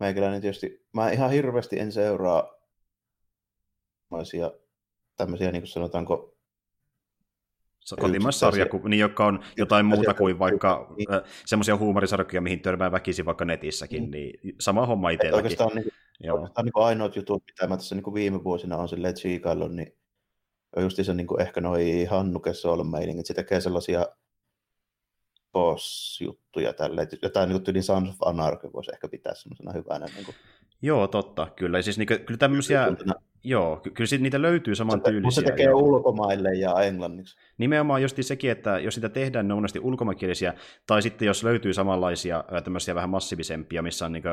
meikäläinen 0.00 0.40
tietysti, 0.40 0.86
mä 0.92 1.10
ihan 1.10 1.30
hirveästi 1.30 1.78
en 1.78 1.92
seuraa 1.92 2.54
tämmöisiä, 5.16 5.52
niin 5.52 5.62
kuin 5.62 5.68
sanotaanko, 5.68 6.36
kotimaissarjakuvia, 8.00 8.88
niin, 8.88 9.00
jotka 9.00 9.26
on 9.26 9.44
jotain 9.56 9.86
muuta 9.86 10.14
kuin 10.14 10.38
vaikka 10.38 10.94
niin. 10.96 11.08
semmoisia 11.46 11.76
huumorisarjoja, 11.76 12.40
mihin 12.40 12.60
törmää 12.60 12.92
väkisin 12.92 13.24
vaikka 13.24 13.44
netissäkin, 13.44 14.10
niin, 14.10 14.40
niin 14.42 14.56
sama 14.60 14.86
homma 14.86 15.10
itselläkin. 15.10 15.44
Oikeastaan, 15.44 15.70
niin, 15.74 16.32
oikeastaan 16.32 16.64
niin 16.64 16.72
ainoat 16.74 17.16
jutut, 17.16 17.44
mitä 17.46 17.66
mä 17.66 17.76
tässä 17.76 17.94
niin 17.94 18.14
viime 18.14 18.44
vuosina 18.44 18.76
on 18.76 18.88
silleen 18.88 19.14
tsiikaillut, 19.14 19.72
niin 19.72 19.96
just 20.82 20.98
se 21.04 21.14
niin 21.14 21.40
ehkä 21.40 21.60
noi 21.60 22.04
Hannuke 22.10 22.50
meiningit, 22.90 23.26
se 23.26 23.34
tekee 23.34 23.60
sellaisia 23.60 24.06
boss-juttuja 25.52 26.72
tälle, 26.72 27.08
jotain 27.22 27.48
niin 27.48 27.64
kuin 27.64 27.82
Sons 27.82 28.08
of 28.08 28.28
Anarchy 28.28 28.72
voisi 28.72 28.90
ehkä 28.92 29.08
pitää 29.08 29.34
semmoisena 29.34 29.72
hyvänä. 29.72 30.06
Niin 30.06 30.24
kuin. 30.24 30.34
Joo, 30.82 31.08
totta, 31.08 31.48
kyllä. 31.56 31.82
Siis 31.82 31.98
niin, 31.98 32.06
kyllä 32.06 32.38
tämmöisiä, 32.38 32.86
joo, 33.44 33.80
kyllä 33.94 34.08
sit 34.08 34.20
niitä 34.20 34.42
löytyy 34.42 34.74
saman 34.74 35.02
tyylisiä. 35.02 35.22
Mutta 35.22 35.40
se 35.40 35.46
tekee 35.46 35.66
joo. 35.66 35.80
ulkomaille 35.80 36.54
ja 36.54 36.80
englanniksi. 36.80 37.36
Nimenomaan 37.58 38.02
just 38.02 38.16
sekin, 38.20 38.50
että 38.50 38.78
jos 38.78 38.94
sitä 38.94 39.08
tehdään, 39.08 39.48
ne 39.48 39.54
on 39.54 39.58
monesti 39.58 39.80
ulkomaankielisiä, 39.80 40.54
tai 40.86 41.02
sitten 41.02 41.26
jos 41.26 41.44
löytyy 41.44 41.74
samanlaisia 41.74 42.44
tämmöisiä 42.64 42.94
vähän 42.94 43.10
massiivisempia, 43.10 43.82
missä 43.82 44.06
on 44.06 44.12
niin 44.12 44.24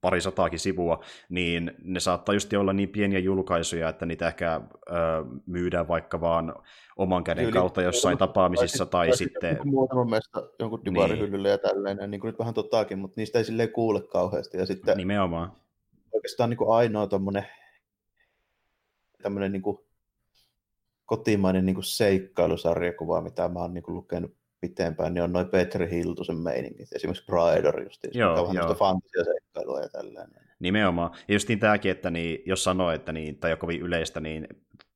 pari 0.00 0.20
sataakin 0.20 0.58
sivua, 0.58 1.04
niin 1.28 1.74
ne 1.84 2.00
saattaa 2.00 2.34
just 2.34 2.52
olla 2.52 2.72
niin 2.72 2.88
pieniä 2.88 3.18
julkaisuja, 3.18 3.88
että 3.88 4.06
niitä 4.06 4.28
ehkä 4.28 4.60
ö, 4.90 4.92
myydään 5.46 5.88
vaikka 5.88 6.20
vaan 6.20 6.54
oman 6.96 7.24
käden 7.24 7.44
Yli, 7.44 7.52
kautta 7.52 7.82
jossain 7.82 8.18
tapaamisissa, 8.18 8.86
tai, 8.86 9.08
tai 9.08 9.16
sitten... 9.16 9.58
Muutaman 9.64 10.10
mesta 10.10 10.42
jonkun 10.58 10.84
divarihyllylle 10.84 11.48
niin. 11.48 11.52
ja 11.52 11.58
tälleen, 11.58 12.10
niin 12.10 12.20
kuin 12.20 12.28
nyt 12.28 12.38
vähän 12.38 12.54
tottaakin, 12.54 12.98
mutta 12.98 13.20
niistä 13.20 13.38
ei 13.38 13.44
silleen 13.44 13.72
kuule 13.72 14.02
kauheasti. 14.02 14.58
Ja 14.58 14.66
sitten 14.66 14.96
Nimenomaan. 14.96 15.52
Oikeastaan 16.12 16.50
niin 16.50 16.58
kuin 16.58 16.76
ainoa 16.76 17.06
tommonen, 17.06 17.46
tämmöinen 19.22 19.52
niin 19.52 19.62
kuin 19.62 19.78
kotimainen 21.06 21.66
niin 21.66 21.74
kuin 21.74 21.84
seikkailusarjakuva, 21.84 23.20
mitä 23.20 23.48
mä 23.48 23.58
oon 23.60 23.74
niin 23.74 23.84
kuin 23.84 23.94
lukenut 23.94 24.36
pitempään, 24.60 25.14
niin 25.14 25.22
on 25.22 25.32
noin 25.32 25.48
Petri 25.48 25.90
Hiltusen 25.90 26.36
meiningit, 26.36 26.92
esimerkiksi 26.92 27.24
Bridor 27.26 27.82
justiin, 27.82 28.18
joo, 28.18 28.36
joka 28.36 28.50
on 28.50 28.56
joo. 28.56 28.74
fantasiaseikkailua 28.74 29.80
ja 29.80 29.88
tällainen. 29.88 30.46
Nimenomaan. 30.58 31.10
Ja 31.28 31.34
justiin 31.34 31.58
tämäkin, 31.58 31.90
että 31.90 32.10
niin, 32.10 32.42
jos 32.46 32.64
sanoo, 32.64 32.90
että 32.90 33.12
niin, 33.12 33.38
tai 33.38 33.52
on 33.52 33.58
kovin 33.58 33.80
yleistä, 33.80 34.20
niin 34.20 34.48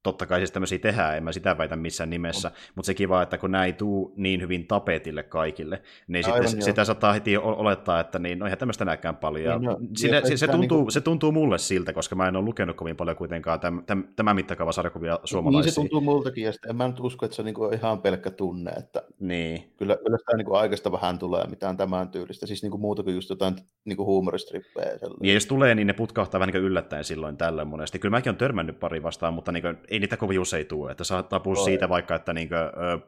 totta 0.03 0.27
kai 0.27 0.41
siis 0.41 0.51
tämmöisiä 0.51 0.79
tehdään, 0.79 1.17
en 1.17 1.25
mä 1.25 1.33
sitä 1.33 1.59
väitä 1.59 1.77
missään 1.77 2.11
nimessä, 2.11 2.49
no. 2.49 2.55
mutta 2.75 2.87
se 2.87 2.95
kiva, 2.95 3.23
että 3.23 3.39
kun 3.39 3.51
näin 3.51 3.67
ei 3.67 3.73
tuu 3.73 4.13
niin 4.17 4.41
hyvin 4.41 4.67
tapetille 4.67 5.23
kaikille, 5.23 5.83
niin 6.09 6.27
Aivan, 6.27 6.49
sitten, 6.49 6.65
sitä 6.65 6.85
saattaa 6.85 7.13
heti 7.13 7.37
olettaa, 7.37 8.01
että 8.01 8.19
niin, 8.19 8.39
no 8.39 8.47
eihän 8.47 8.59
tämmöistä 8.59 8.85
näkään 8.85 9.17
paljon. 9.17 9.61
Niin, 9.61 9.71
no, 9.71 9.79
Sinne, 9.97 10.23
se, 10.25 10.37
se, 10.37 10.47
tuntuu, 10.47 10.61
niin 10.61 10.69
kuin... 10.69 10.93
se 10.93 11.01
tuntuu 11.01 11.33
mulle 11.33 11.59
siltä, 11.59 11.93
koska 11.93 12.17
mä 12.17 12.29
en 12.29 12.37
ole 12.37 12.45
lukenut 12.45 12.77
kovin 12.77 12.97
paljon 12.97 13.17
kuitenkaan 13.17 13.61
tämän, 13.61 13.85
tämän, 13.85 14.09
tämän 14.17 14.37
mittakaava 14.37 14.73
sarjakuvia 14.73 15.19
suomalaisia. 15.25 15.67
Niin 15.69 15.75
se 15.75 15.81
tuntuu 15.81 16.01
multakin, 16.01 16.45
ja 16.45 16.53
en 16.69 16.77
mä 16.77 16.89
nyt 16.89 17.01
usko, 17.01 17.27
että 17.27 17.37
se 17.37 17.43
on 17.43 17.47
niin 17.47 17.75
ihan 17.75 18.03
pelkkä 18.03 18.31
tunne, 18.31 18.71
että 18.71 19.03
niin. 19.19 19.73
kyllä, 19.77 19.97
kyllä 20.05 20.19
sitä 20.19 20.37
niin 20.37 20.47
aikaista 20.53 20.93
vähän 20.93 21.19
tulee 21.19 21.47
mitään 21.47 21.77
tämän 21.77 22.09
tyylistä, 22.09 22.47
siis 22.47 22.63
niin 22.63 22.71
kuin 22.71 22.81
muuta 22.81 23.03
kuin 23.03 23.15
just 23.15 23.31
jotain 23.31 23.57
niin 23.85 23.97
kuin 23.97 24.07
huumoristrippejä. 24.07 24.91
Ja 25.23 25.33
jos 25.33 25.47
tulee, 25.47 25.75
niin 25.75 25.87
ne 25.87 25.93
putkahtaa 25.93 26.41
vähän 26.41 26.53
niin 26.53 26.65
yllättäen 26.65 27.05
silloin 27.05 27.37
tällöin 27.37 27.69
monesti. 27.69 27.99
Kyllä 27.99 28.17
mäkin 28.17 28.31
olen 28.31 28.39
törmännyt 28.39 28.81
pari 28.81 29.03
vastaan, 29.03 29.35
mutta 29.35 29.53
niin 29.53 29.63
kuin, 29.63 29.79
ei 29.91 29.99
niitä 29.99 30.17
kovin 30.17 30.41
usein 30.41 30.67
tule. 30.67 30.91
Että 30.91 31.05
saattaa 31.05 31.41
puhua 31.41 31.65
siitä 31.65 31.89
vaikka, 31.89 32.15
että 32.15 32.33
niin 32.33 32.49
kuin, 32.49 32.59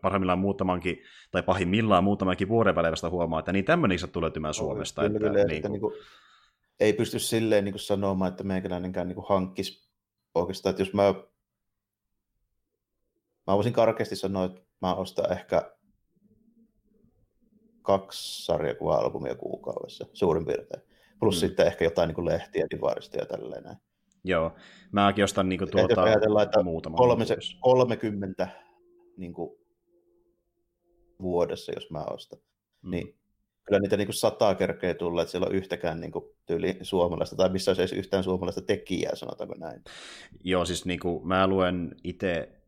parhaimmillaan 0.01 0.39
muutamankin, 0.39 1.03
tai 1.31 1.43
pahimmillaan 1.43 2.05
muutamankin 2.05 2.49
vuoden 2.49 2.75
välein 2.75 2.93
vasta 2.93 3.11
huomaa, 3.11 3.39
että 3.39 3.53
niin 3.53 3.65
tämmöinen 3.65 3.99
tulee 4.13 4.31
tymään 4.31 4.55
Suomesta. 4.55 5.03
Kyllä, 5.03 5.17
että, 5.17 5.29
kyllä, 5.29 5.45
niin 5.45 5.63
kuin... 5.63 5.73
Niin 5.73 5.81
kuin, 5.81 5.95
ei 6.81 6.93
pysty 6.93 7.19
silleen 7.19 7.65
niin 7.65 7.73
kuin 7.73 7.81
sanomaan, 7.81 8.31
että 8.31 8.45
meikäläinenkään 8.45 9.09
niin 9.09 9.25
hankkisi 9.29 9.91
oikeastaan, 10.35 10.71
että 10.71 10.83
jos 10.83 10.95
mä 10.95 11.15
Mä 13.47 13.55
voisin 13.55 13.73
karkeasti 13.73 14.17
sanoa, 14.17 14.45
että 14.45 14.61
mä 14.83 14.95
ostan 14.95 15.33
ehkä 15.33 15.73
kaksi 17.83 18.45
sarjakuva-albumia 18.45 19.35
kuukaudessa 19.35 20.07
suurin 20.13 20.47
piirtein. 20.47 20.83
Plus 21.21 21.37
mm. 21.37 21.41
sitten 21.41 21.67
ehkä 21.67 21.85
jotain 21.85 22.09
niin 22.09 22.15
kuin 22.15 22.25
lehtiä 22.25 22.67
divarista 22.71 23.19
ja 23.19 23.27
tälleen 23.27 23.63
näin. 23.63 23.77
Joo, 24.25 24.53
mäkin 24.93 25.25
ostan 25.25 25.49
niin 25.49 25.59
kuin 25.59 25.71
tuota, 25.71 25.93
jos 25.93 25.99
ajatellaan, 25.99 26.45
että 26.45 26.63
muutama 26.63 26.97
30 27.61 28.49
niin 29.17 29.33
kuin 29.33 29.51
vuodessa, 31.23 31.73
jos 31.73 31.91
mä 31.91 32.05
ostan, 32.05 32.39
mm. 32.83 32.91
niin 32.91 33.15
kyllä 33.65 33.81
niitä 33.81 33.97
niin 33.97 34.07
kuin 34.07 34.15
sataa 34.15 34.55
kerkeä 34.55 34.95
tulla, 34.95 35.23
että 35.23 35.31
siellä 35.31 35.47
on 35.47 35.55
yhtäkään 35.55 36.01
niin 36.01 36.13
kuin, 36.13 36.25
tyyli 36.47 36.79
suomalaista, 36.83 37.37
tai 37.37 37.49
missä 37.49 37.71
olisi 37.71 37.83
edes 37.83 37.93
yhtään 37.93 38.25
suomalaista 38.25 38.63
tekijää, 38.63 39.15
sanotaanko 39.15 39.55
näin. 39.59 39.83
Joo, 40.45 40.65
siis 40.65 40.87
niin 40.87 41.01
kuin, 41.01 41.29
mä 41.29 41.47
luen 41.47 41.95
itse 42.05 42.62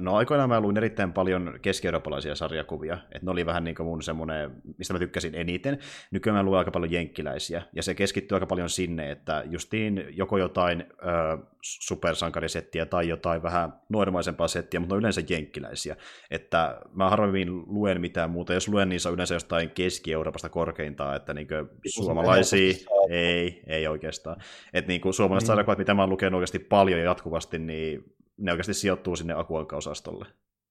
no 0.00 0.16
aikoinaan 0.16 0.48
mä 0.48 0.60
luin 0.60 0.76
erittäin 0.76 1.12
paljon 1.12 1.58
keski-eurooppalaisia 1.62 2.34
sarjakuvia, 2.34 2.94
että 2.94 3.26
ne 3.26 3.30
oli 3.30 3.46
vähän 3.46 3.64
niin 3.64 3.74
kuin 3.74 3.86
mun 3.86 4.02
semmoinen, 4.02 4.50
mistä 4.78 4.92
mä 4.92 4.98
tykkäsin 4.98 5.34
eniten. 5.34 5.78
Nykyään 6.10 6.36
mä 6.36 6.42
luen 6.42 6.58
aika 6.58 6.70
paljon 6.70 6.92
jenkkiläisiä, 6.92 7.62
ja 7.72 7.82
se 7.82 7.94
keskittyy 7.94 8.36
aika 8.36 8.46
paljon 8.46 8.70
sinne, 8.70 9.10
että 9.10 9.42
justiin 9.50 10.06
joko 10.10 10.38
jotain 10.38 10.84
öö, 11.06 11.36
supersankarisettiä 11.62 12.86
tai 12.86 13.08
jotain 13.08 13.42
vähän 13.42 13.72
normaisempaa 13.88 14.48
settiä, 14.48 14.80
mutta 14.80 14.94
ne 14.94 14.96
on 14.96 15.00
yleensä 15.00 15.22
jenkkiläisiä. 15.28 15.96
Että 16.30 16.80
mä 16.92 17.10
harvemmin 17.10 17.48
luen 17.66 18.00
mitään 18.00 18.30
muuta, 18.30 18.54
jos 18.54 18.68
luen 18.68 18.88
niin 18.88 19.00
se 19.00 19.08
on 19.08 19.14
yleensä 19.14 19.34
jostain 19.34 19.70
Keski-Euroopasta 19.70 20.48
korkeintaan, 20.48 21.16
että 21.16 21.34
niin 21.34 21.48
suomalaisia, 21.86 22.74
ei, 23.10 23.62
ei 23.66 23.86
oikeastaan. 23.86 24.36
Että 24.72 24.88
niin 24.88 25.14
suomalaiset 25.14 25.46
mm. 25.46 25.50
sarjakuvat, 25.50 25.78
mitä 25.78 25.94
mä 25.94 26.02
oon 26.02 26.10
lukenut 26.10 26.38
oikeasti 26.38 26.58
paljon 26.58 26.98
ja 26.98 27.04
jatkuvasti, 27.04 27.58
niin 27.58 28.14
ne 28.36 28.50
oikeasti 28.52 28.74
sijoittuu 28.74 29.16
sinne 29.16 29.34
akuankka-osastolle. 29.34 30.26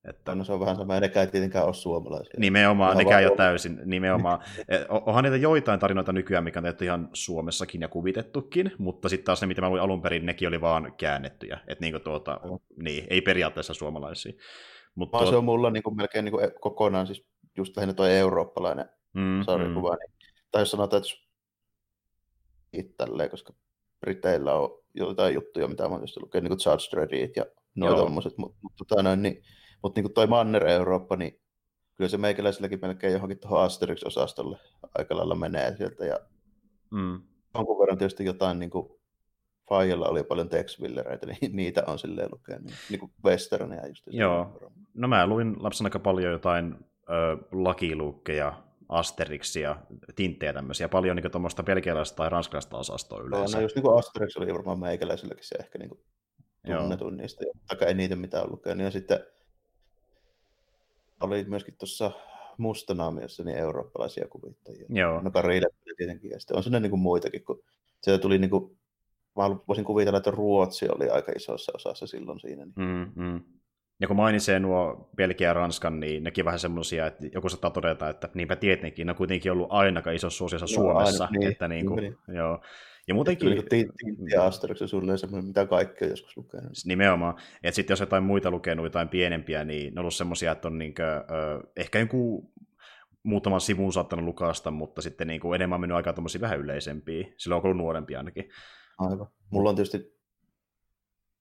Että... 0.09 0.35
No 0.35 0.43
se 0.43 0.53
on 0.53 0.59
vähän 0.59 0.75
sama, 0.75 0.99
nekään 0.99 1.25
ei 1.25 1.31
tietenkään 1.31 1.65
ole 1.65 1.73
suomalaisia. 1.73 2.33
Nimenomaan, 2.37 2.97
nekään 2.97 3.21
ei 3.21 3.27
ole 3.27 3.37
täysin, 3.37 3.79
nimenomaan. 3.85 4.39
Onhan 5.05 5.23
niitä 5.23 5.37
joitain 5.37 5.79
tarinoita 5.79 6.13
nykyään, 6.13 6.43
mikä 6.43 6.59
on 6.59 6.63
tehty 6.63 6.85
ihan 6.85 7.09
Suomessakin 7.13 7.81
ja 7.81 7.87
kuvitettukin, 7.87 8.71
mutta 8.77 9.09
sitten 9.09 9.25
taas 9.25 9.41
ne, 9.41 9.47
mitä 9.47 9.61
mä 9.61 9.69
luin 9.69 9.81
alun 9.81 10.01
perin, 10.01 10.25
nekin 10.25 10.47
oli 10.47 10.61
vaan 10.61 10.93
käännettyjä. 10.97 11.59
Että 11.67 11.85
niinku 11.85 11.99
tuota, 11.99 12.39
niin, 12.75 13.07
ei 13.09 13.21
periaatteessa 13.21 13.73
suomalaisia. 13.73 14.33
Mutta 14.95 15.17
tuot... 15.17 15.29
se 15.29 15.35
on 15.35 15.45
mulla 15.45 15.69
niinku 15.69 15.91
melkein 15.91 16.25
niinku 16.25 16.39
kokonaan 16.61 17.07
siis 17.07 17.27
just 17.57 17.77
lähinnä 17.77 17.93
tuo 17.93 18.05
eurooppalainen 18.05 18.89
mm, 19.13 19.43
sarjakuva. 19.43 19.93
Mm. 19.93 19.97
Niin, 19.99 20.39
tai 20.51 20.61
jos 20.61 20.71
sanotaan, 20.71 21.01
että 21.01 21.13
itselleen, 22.73 23.29
koska 23.29 23.53
Briteillä 23.99 24.53
on 24.53 24.82
jotain 24.93 25.33
juttuja, 25.33 25.67
mitä 25.67 25.89
mä 25.89 25.97
just 25.97 26.17
lukenut, 26.17 26.49
niin 26.49 26.57
kuin 26.57 26.99
Judge 27.01 27.31
ja 27.35 27.45
noin 27.75 27.95
tommoset, 27.95 28.37
mutta 28.37 28.57
mut, 28.61 28.73
tota, 28.77 29.15
niin, 29.15 29.43
mut, 29.83 29.95
niin 29.95 30.03
kuin 30.03 30.13
toi 30.13 30.27
Manner-Eurooppa, 30.27 31.15
niin 31.15 31.39
kyllä 31.95 32.09
se 32.09 32.17
meikäläisilläkin 32.17 32.79
melkein 32.81 33.13
johonkin 33.13 33.39
tuohon 33.39 33.65
Asterix-osastolle 33.65 34.57
aika 34.97 35.17
lailla 35.17 35.35
menee 35.35 35.77
sieltä, 35.77 36.05
ja 36.05 36.19
mm. 36.91 37.21
jonkun 37.55 37.79
verran 37.79 37.97
tietysti 37.97 38.25
jotain 38.25 38.59
niin 38.59 38.69
kuin 38.69 38.89
Fajalla 39.69 40.07
oli 40.07 40.23
paljon 40.23 40.49
tex 40.49 40.79
niin 40.79 41.55
niitä 41.55 41.83
on 41.87 41.99
silleen 41.99 42.29
lukenut, 42.31 42.63
niin, 42.63 42.75
niin 42.89 42.99
kuin 42.99 43.11
westerneja 43.25 43.87
just. 43.87 44.03
Joo, 44.07 44.59
no 44.93 45.07
mä 45.07 45.27
luin 45.27 45.55
lapsena 45.63 45.87
aika 45.87 45.99
paljon 45.99 46.31
jotain 46.31 46.75
ö, 47.09 47.37
lakiluukkeja, 47.51 48.63
Asterixia, 48.89 49.75
tinttejä 50.15 50.53
tämmöisiä, 50.53 50.89
paljon 50.89 51.15
niin 51.15 51.31
tuommoista 51.31 51.63
belgialaista 51.63 52.15
tai 52.15 52.29
ranskalaista 52.29 52.77
osastoa 52.77 53.21
yleensä. 53.21 53.57
No, 53.57 53.61
no 53.61 53.65
just 53.65 53.75
niin 53.75 53.83
kuin 53.83 53.99
Asterix 53.99 54.37
oli 54.37 54.53
varmaan 54.53 54.79
meikäläisilläkin 54.79 55.47
se 55.47 55.55
ehkä 55.55 55.79
niin 55.79 55.89
kuin 55.89 55.99
tunnetun 56.77 57.17
niistä, 57.17 57.45
tai 57.67 57.87
ei 57.87 57.93
niitä 57.93 58.15
mitään 58.15 58.51
lukenut. 58.51 58.83
Ja 58.83 58.91
sitten 58.91 59.19
oli 61.21 61.43
myöskin 61.43 61.75
tuossa 61.77 62.11
Mustanaamiossa 62.57 63.43
niin 63.43 63.57
eurooppalaisia 63.57 64.27
kuvittajia. 64.27 64.85
Joo. 64.89 65.21
No 65.21 65.31
Karille 65.31 65.67
tietenkin, 65.97 66.31
ja 66.31 66.39
sitten 66.39 66.57
on 66.57 66.63
sinne 66.63 66.79
niin 66.79 66.89
kuin 66.89 66.99
muitakin, 66.99 67.43
kun 67.43 67.63
sieltä 68.01 68.21
tuli 68.21 68.37
niin 68.37 68.49
kuin, 68.49 68.77
mä 69.35 69.49
voisin 69.67 69.85
kuvitella, 69.85 70.17
että 70.17 70.31
Ruotsi 70.31 70.89
oli 70.89 71.09
aika 71.09 71.31
isossa 71.31 71.71
osassa 71.75 72.07
silloin 72.07 72.39
siinä. 72.39 72.65
Niin. 72.65 72.73
Mm, 72.75 73.23
mm. 73.23 73.41
Ja 74.03 74.07
kun 74.07 74.15
mainitsee 74.15 74.59
nuo 74.59 75.09
Belgia 75.15 75.47
ja 75.47 75.53
Ranskan, 75.53 75.99
niin 75.99 76.23
nekin 76.23 76.45
vähän 76.45 76.59
semmoisia, 76.59 77.07
että 77.07 77.27
joku 77.33 77.49
saattaa 77.49 77.71
todeta, 77.71 78.09
että 78.09 78.29
niinpä 78.33 78.55
tietenkin, 78.55 79.07
ne 79.07 79.11
on 79.11 79.17
kuitenkin 79.17 79.51
ollut 79.51 79.67
aina 79.69 80.11
isossa 80.13 80.37
suosiossa 80.37 80.67
Suomessa. 80.67 81.23
Aina, 81.23 81.39
niin, 81.39 81.51
että 81.51 81.67
niin 81.67 81.85
kuin, 81.85 82.01
niin. 82.01 82.17
Joo. 82.27 82.61
Ja 83.07 83.13
muutenkin... 83.13 83.49
Niin 83.49 83.69
Tintti 83.69 84.31
ja 84.33 84.45
Asterix 84.45 84.81
on 84.81 84.87
suunnilleen 84.87 85.17
semmoinen, 85.17 85.47
mitä 85.47 85.65
kaikkea 85.65 86.07
joskus 86.07 86.37
lukenut. 86.37 86.71
Nimenomaan. 86.85 87.35
Että 87.63 87.75
sitten 87.75 87.93
jos 87.93 87.99
jotain 87.99 88.23
muita 88.23 88.51
lukenut, 88.51 88.85
jotain 88.85 89.09
pienempiä, 89.09 89.63
niin 89.63 89.93
ne 89.93 89.99
on 89.99 90.01
ollut 90.01 90.13
semmoisia, 90.13 90.51
että 90.51 90.67
on 90.67 90.77
niinkö, 90.77 91.03
ö, 91.17 91.23
ehkä 91.77 91.99
joku 91.99 92.51
muutaman 93.23 93.61
sivun 93.61 93.93
saattanut 93.93 94.25
lukasta, 94.25 94.71
mutta 94.71 95.01
sitten 95.01 95.27
niin 95.27 95.41
kuin 95.41 95.55
enemmän 95.55 95.81
mennyt 95.81 95.95
aikaa 95.95 96.13
tuommoisia 96.13 96.41
vähän 96.41 96.59
yleisempiä. 96.59 97.27
Silloin 97.37 97.59
on 97.59 97.65
ollut 97.65 97.77
nuorempia 97.77 98.17
ainakin. 98.17 98.49
Aivan. 98.97 99.27
Mulla 99.51 99.69
on 99.69 99.75
tietysti 99.75 100.13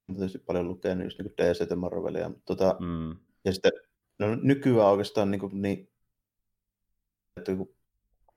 tietysti 0.07 0.39
paljon 0.39 0.69
lukenut 0.69 1.05
just 1.05 1.19
niin 1.19 1.33
DC 1.37 1.71
ja 1.71 1.77
Marvelia, 1.77 2.29
mutta 2.29 2.45
tota, 2.47 2.77
mm. 2.81 3.17
ja 3.45 3.53
sitten 3.53 3.73
no, 4.19 4.35
nykyään 4.43 4.91
oikeastaan 4.91 5.31
niin, 5.31 5.41
kuin, 5.41 5.63
niin 5.63 5.91
että 7.37 7.57
kun 7.57 7.75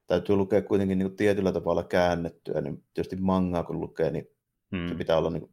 täytyy 0.08 0.36
lukea 0.36 0.62
kuitenkin 0.62 0.98
niin 0.98 1.10
kuin 1.10 1.18
tietyllä 1.18 1.52
tavalla 1.52 1.84
käännettyä, 1.84 2.62
niin 2.62 2.84
tietysti 2.94 3.16
mangaa 3.16 3.64
kun 3.64 3.80
lukee, 3.80 4.12
niin 4.12 4.28
mm. 4.72 4.88
se 4.90 4.96
pitää 4.96 5.18
olla 5.18 5.30
niin 5.30 5.42
kuin, 5.42 5.52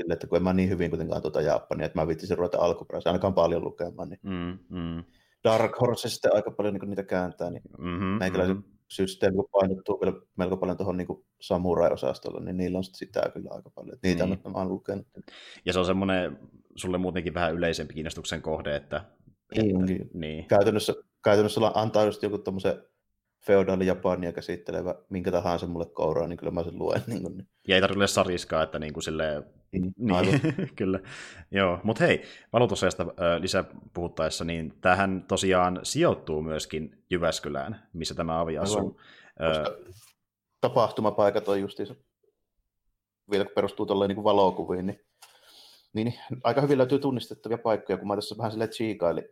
sille, 0.00 0.12
että 0.12 0.26
kun 0.26 0.36
en 0.36 0.42
mä 0.42 0.52
niin 0.52 0.68
hyvin 0.68 0.90
kuitenkaan 0.90 1.22
tuota 1.22 1.40
Japania, 1.40 1.86
että 1.86 2.00
mä 2.00 2.08
viittisin 2.08 2.38
ruveta 2.38 2.58
alkuperäisen 2.58 3.10
ainakaan 3.10 3.34
paljon 3.34 3.64
lukemaan, 3.64 4.08
niin 4.08 4.20
mm, 4.22 4.58
mm. 4.68 5.04
Dark 5.44 5.80
Horse 5.80 6.08
sitten 6.08 6.34
aika 6.34 6.50
paljon 6.50 6.74
niin 6.74 6.90
niitä 6.90 7.02
kääntää, 7.02 7.50
niin 7.50 7.62
mm-hmm, 7.78 8.18
meikäläisen 8.18 8.56
mm-hmm 8.56 8.79
systeemi, 8.90 9.36
kun 9.36 9.48
painottuu 9.52 10.00
vielä 10.00 10.16
melko 10.36 10.56
paljon 10.56 10.76
tuohon 10.76 10.96
niin 10.96 11.24
samurai-osastolle, 11.40 12.40
niin 12.40 12.56
niillä 12.56 12.78
on 12.78 12.84
sitä 12.84 13.30
kyllä 13.34 13.50
aika 13.50 13.70
paljon. 13.70 13.94
Että 13.94 14.08
niitä 14.08 14.26
niin. 14.26 14.40
on 14.44 14.68
lukenut. 14.68 15.06
Ja 15.64 15.72
se 15.72 15.78
on 15.78 15.86
semmoinen 15.86 16.38
sulle 16.76 16.98
muutenkin 16.98 17.34
vähän 17.34 17.54
yleisempi 17.54 17.94
kiinnostuksen 17.94 18.42
kohde, 18.42 18.76
että... 18.76 19.04
Niin, 19.56 19.90
että, 19.90 20.04
niin. 20.14 20.44
Käytännössä, 20.44 20.94
käytännössä 21.24 21.60
antaa 21.74 22.04
just 22.04 22.22
joku 22.22 22.38
tommosen 22.38 22.82
feodaali 23.40 23.86
Japania 23.86 24.32
käsittelevä 24.32 24.94
minkä 25.08 25.30
tahansa 25.30 25.66
mulle 25.66 25.86
kouraa, 25.86 26.28
niin 26.28 26.36
kyllä 26.36 26.52
mä 26.52 26.64
sen 26.64 26.78
luen. 26.78 27.02
Niin 27.06 27.22
kuin. 27.22 27.48
Ja 27.68 27.74
ei 27.74 27.80
tarvitse 27.80 28.06
sariskaa, 28.06 28.62
että 28.62 28.78
niin 28.78 28.92
kuin 28.92 29.02
silleen... 29.04 29.44
Niin, 29.72 29.94
niin 29.98 30.40
kyllä. 30.76 31.00
Joo, 31.50 31.80
mutta 31.82 32.04
hei, 32.04 32.22
valuutusajasta 32.52 33.06
lisää 33.38 33.64
puhuttaessa, 33.94 34.44
niin 34.44 34.74
tähän 34.80 35.24
tosiaan 35.28 35.80
sijoittuu 35.82 36.42
myöskin 36.42 37.04
Jyväskylään, 37.10 37.88
missä 37.92 38.14
tämä 38.14 38.40
avi 38.40 38.58
asuu. 38.58 39.00
Koska 39.48 39.76
tapahtumapaikat 40.60 41.48
on 41.48 41.60
justiinsa, 41.60 41.94
vielä 43.30 43.44
kun 43.44 43.54
perustuu 43.54 43.86
tuolleen 43.86 44.08
niin 44.08 44.24
valokuviin, 44.24 44.86
niin, 44.86 45.00
niin, 45.92 46.04
niin, 46.04 46.40
aika 46.44 46.60
hyvin 46.60 46.78
löytyy 46.78 46.98
tunnistettavia 46.98 47.58
paikkoja, 47.58 47.98
kun 47.98 48.08
mä 48.08 48.14
tässä 48.14 48.36
vähän 48.38 48.50
silleen 48.50 48.70
tsiikailin. 48.70 49.24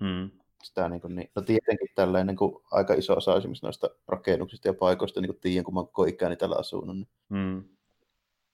Mm 0.00 0.30
sitä, 0.64 0.88
niin, 0.88 1.00
kuin, 1.00 1.14
niin 1.14 1.30
no 1.34 1.42
tietenkin 1.42 1.88
tällainen 1.94 2.26
niin 2.26 2.36
kuin, 2.36 2.62
aika 2.70 2.94
iso 2.94 3.14
osa 3.14 3.36
esimerkiksi 3.36 3.66
noista 3.66 3.90
rakennuksista 4.08 4.68
ja 4.68 4.74
paikoista, 4.74 5.20
niin 5.20 5.32
kuin 5.32 5.40
tiedän, 5.40 5.64
kun 5.64 5.74
mä 5.74 5.80
koko 5.80 6.04
ikäni 6.04 6.36
täällä 6.36 6.56
asunut, 6.56 6.96
niin 6.96 7.08
mm. 7.28 7.64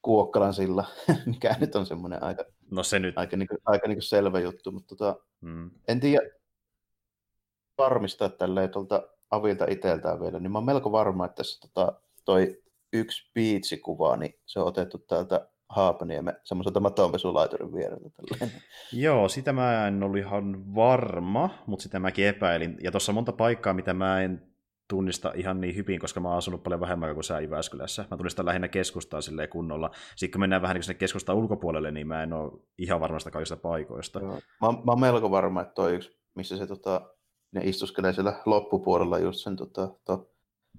Kuokkalan 0.02 0.54
silla, 0.54 0.84
mikä 1.26 1.56
nyt 1.60 1.76
on 1.76 1.86
semmoinen 1.86 2.22
aika, 2.22 2.44
no 2.70 2.82
se 2.82 2.98
nyt. 2.98 3.18
aika, 3.18 3.36
niin 3.36 3.48
kuin, 3.48 3.58
aika 3.64 3.88
niin 3.88 3.96
kuin 3.96 4.02
selvä 4.02 4.40
juttu, 4.40 4.72
mutta 4.72 4.96
tota, 4.96 5.20
mm. 5.40 5.70
en 5.88 6.00
tiedä 6.00 6.30
varmistaa 7.78 8.28
tälleen 8.28 8.70
tuolta 8.70 9.08
avilta 9.30 9.66
itseltään 9.68 10.20
vielä, 10.20 10.38
niin 10.38 10.52
mä 10.52 10.58
oon 10.58 10.66
melko 10.66 10.92
varma, 10.92 11.24
että 11.26 11.36
tässä 11.36 11.60
tota, 11.60 12.00
toi 12.24 12.62
yksi 12.92 13.30
biitsikuva, 13.34 14.16
niin 14.16 14.34
se 14.46 14.60
on 14.60 14.66
otettu 14.66 14.98
täältä 14.98 15.48
Haapaniemen 15.72 16.36
semmoiselta 16.44 16.80
matonpesulaiturin 16.80 17.72
vierellä. 17.72 18.10
Joo, 18.92 19.28
sitä 19.28 19.52
mä 19.52 19.86
en 19.86 20.02
ollut 20.02 20.18
ihan 20.18 20.74
varma, 20.74 21.50
mutta 21.66 21.82
sitä 21.82 21.98
mäkin 21.98 22.26
epäilin. 22.26 22.76
Ja 22.82 22.90
tuossa 22.90 23.12
on 23.12 23.14
monta 23.14 23.32
paikkaa, 23.32 23.74
mitä 23.74 23.94
mä 23.94 24.22
en 24.22 24.52
tunnista 24.88 25.32
ihan 25.34 25.60
niin 25.60 25.76
hyvin, 25.76 26.00
koska 26.00 26.20
mä 26.20 26.28
oon 26.28 26.38
asunut 26.38 26.62
paljon 26.62 26.80
vähemmän 26.80 27.14
kuin 27.14 27.24
sä 27.24 27.40
Jyväskylässä. 27.40 28.04
Mä 28.10 28.16
tunnistan 28.16 28.46
lähinnä 28.46 28.68
keskustaa 28.68 29.20
silleen 29.20 29.48
kunnolla. 29.48 29.90
Sitten 30.16 30.32
kun 30.32 30.40
mennään 30.40 30.62
vähän 30.62 30.74
niin 30.74 30.82
sinne 30.82 30.98
keskustaan 30.98 31.38
ulkopuolelle, 31.38 31.90
niin 31.90 32.06
mä 32.06 32.22
en 32.22 32.32
ole 32.32 32.52
ihan 32.78 33.00
varmasta 33.00 33.30
kaikista 33.30 33.56
paikoista. 33.56 34.20
Joo. 34.20 34.32
Mä, 34.32 34.72
mä 34.72 34.92
oon 34.92 35.00
melko 35.00 35.30
varma, 35.30 35.60
että 35.60 35.74
toi 35.74 35.94
yksi, 35.94 36.18
missä 36.34 36.56
se 36.56 36.66
tota, 36.66 37.00
ne 37.52 37.60
istuskelee 37.64 38.12
siellä 38.12 38.42
loppupuolella 38.46 39.18
just 39.18 39.38
sen 39.38 39.56
tota, 39.56 39.88
to, 40.04 40.30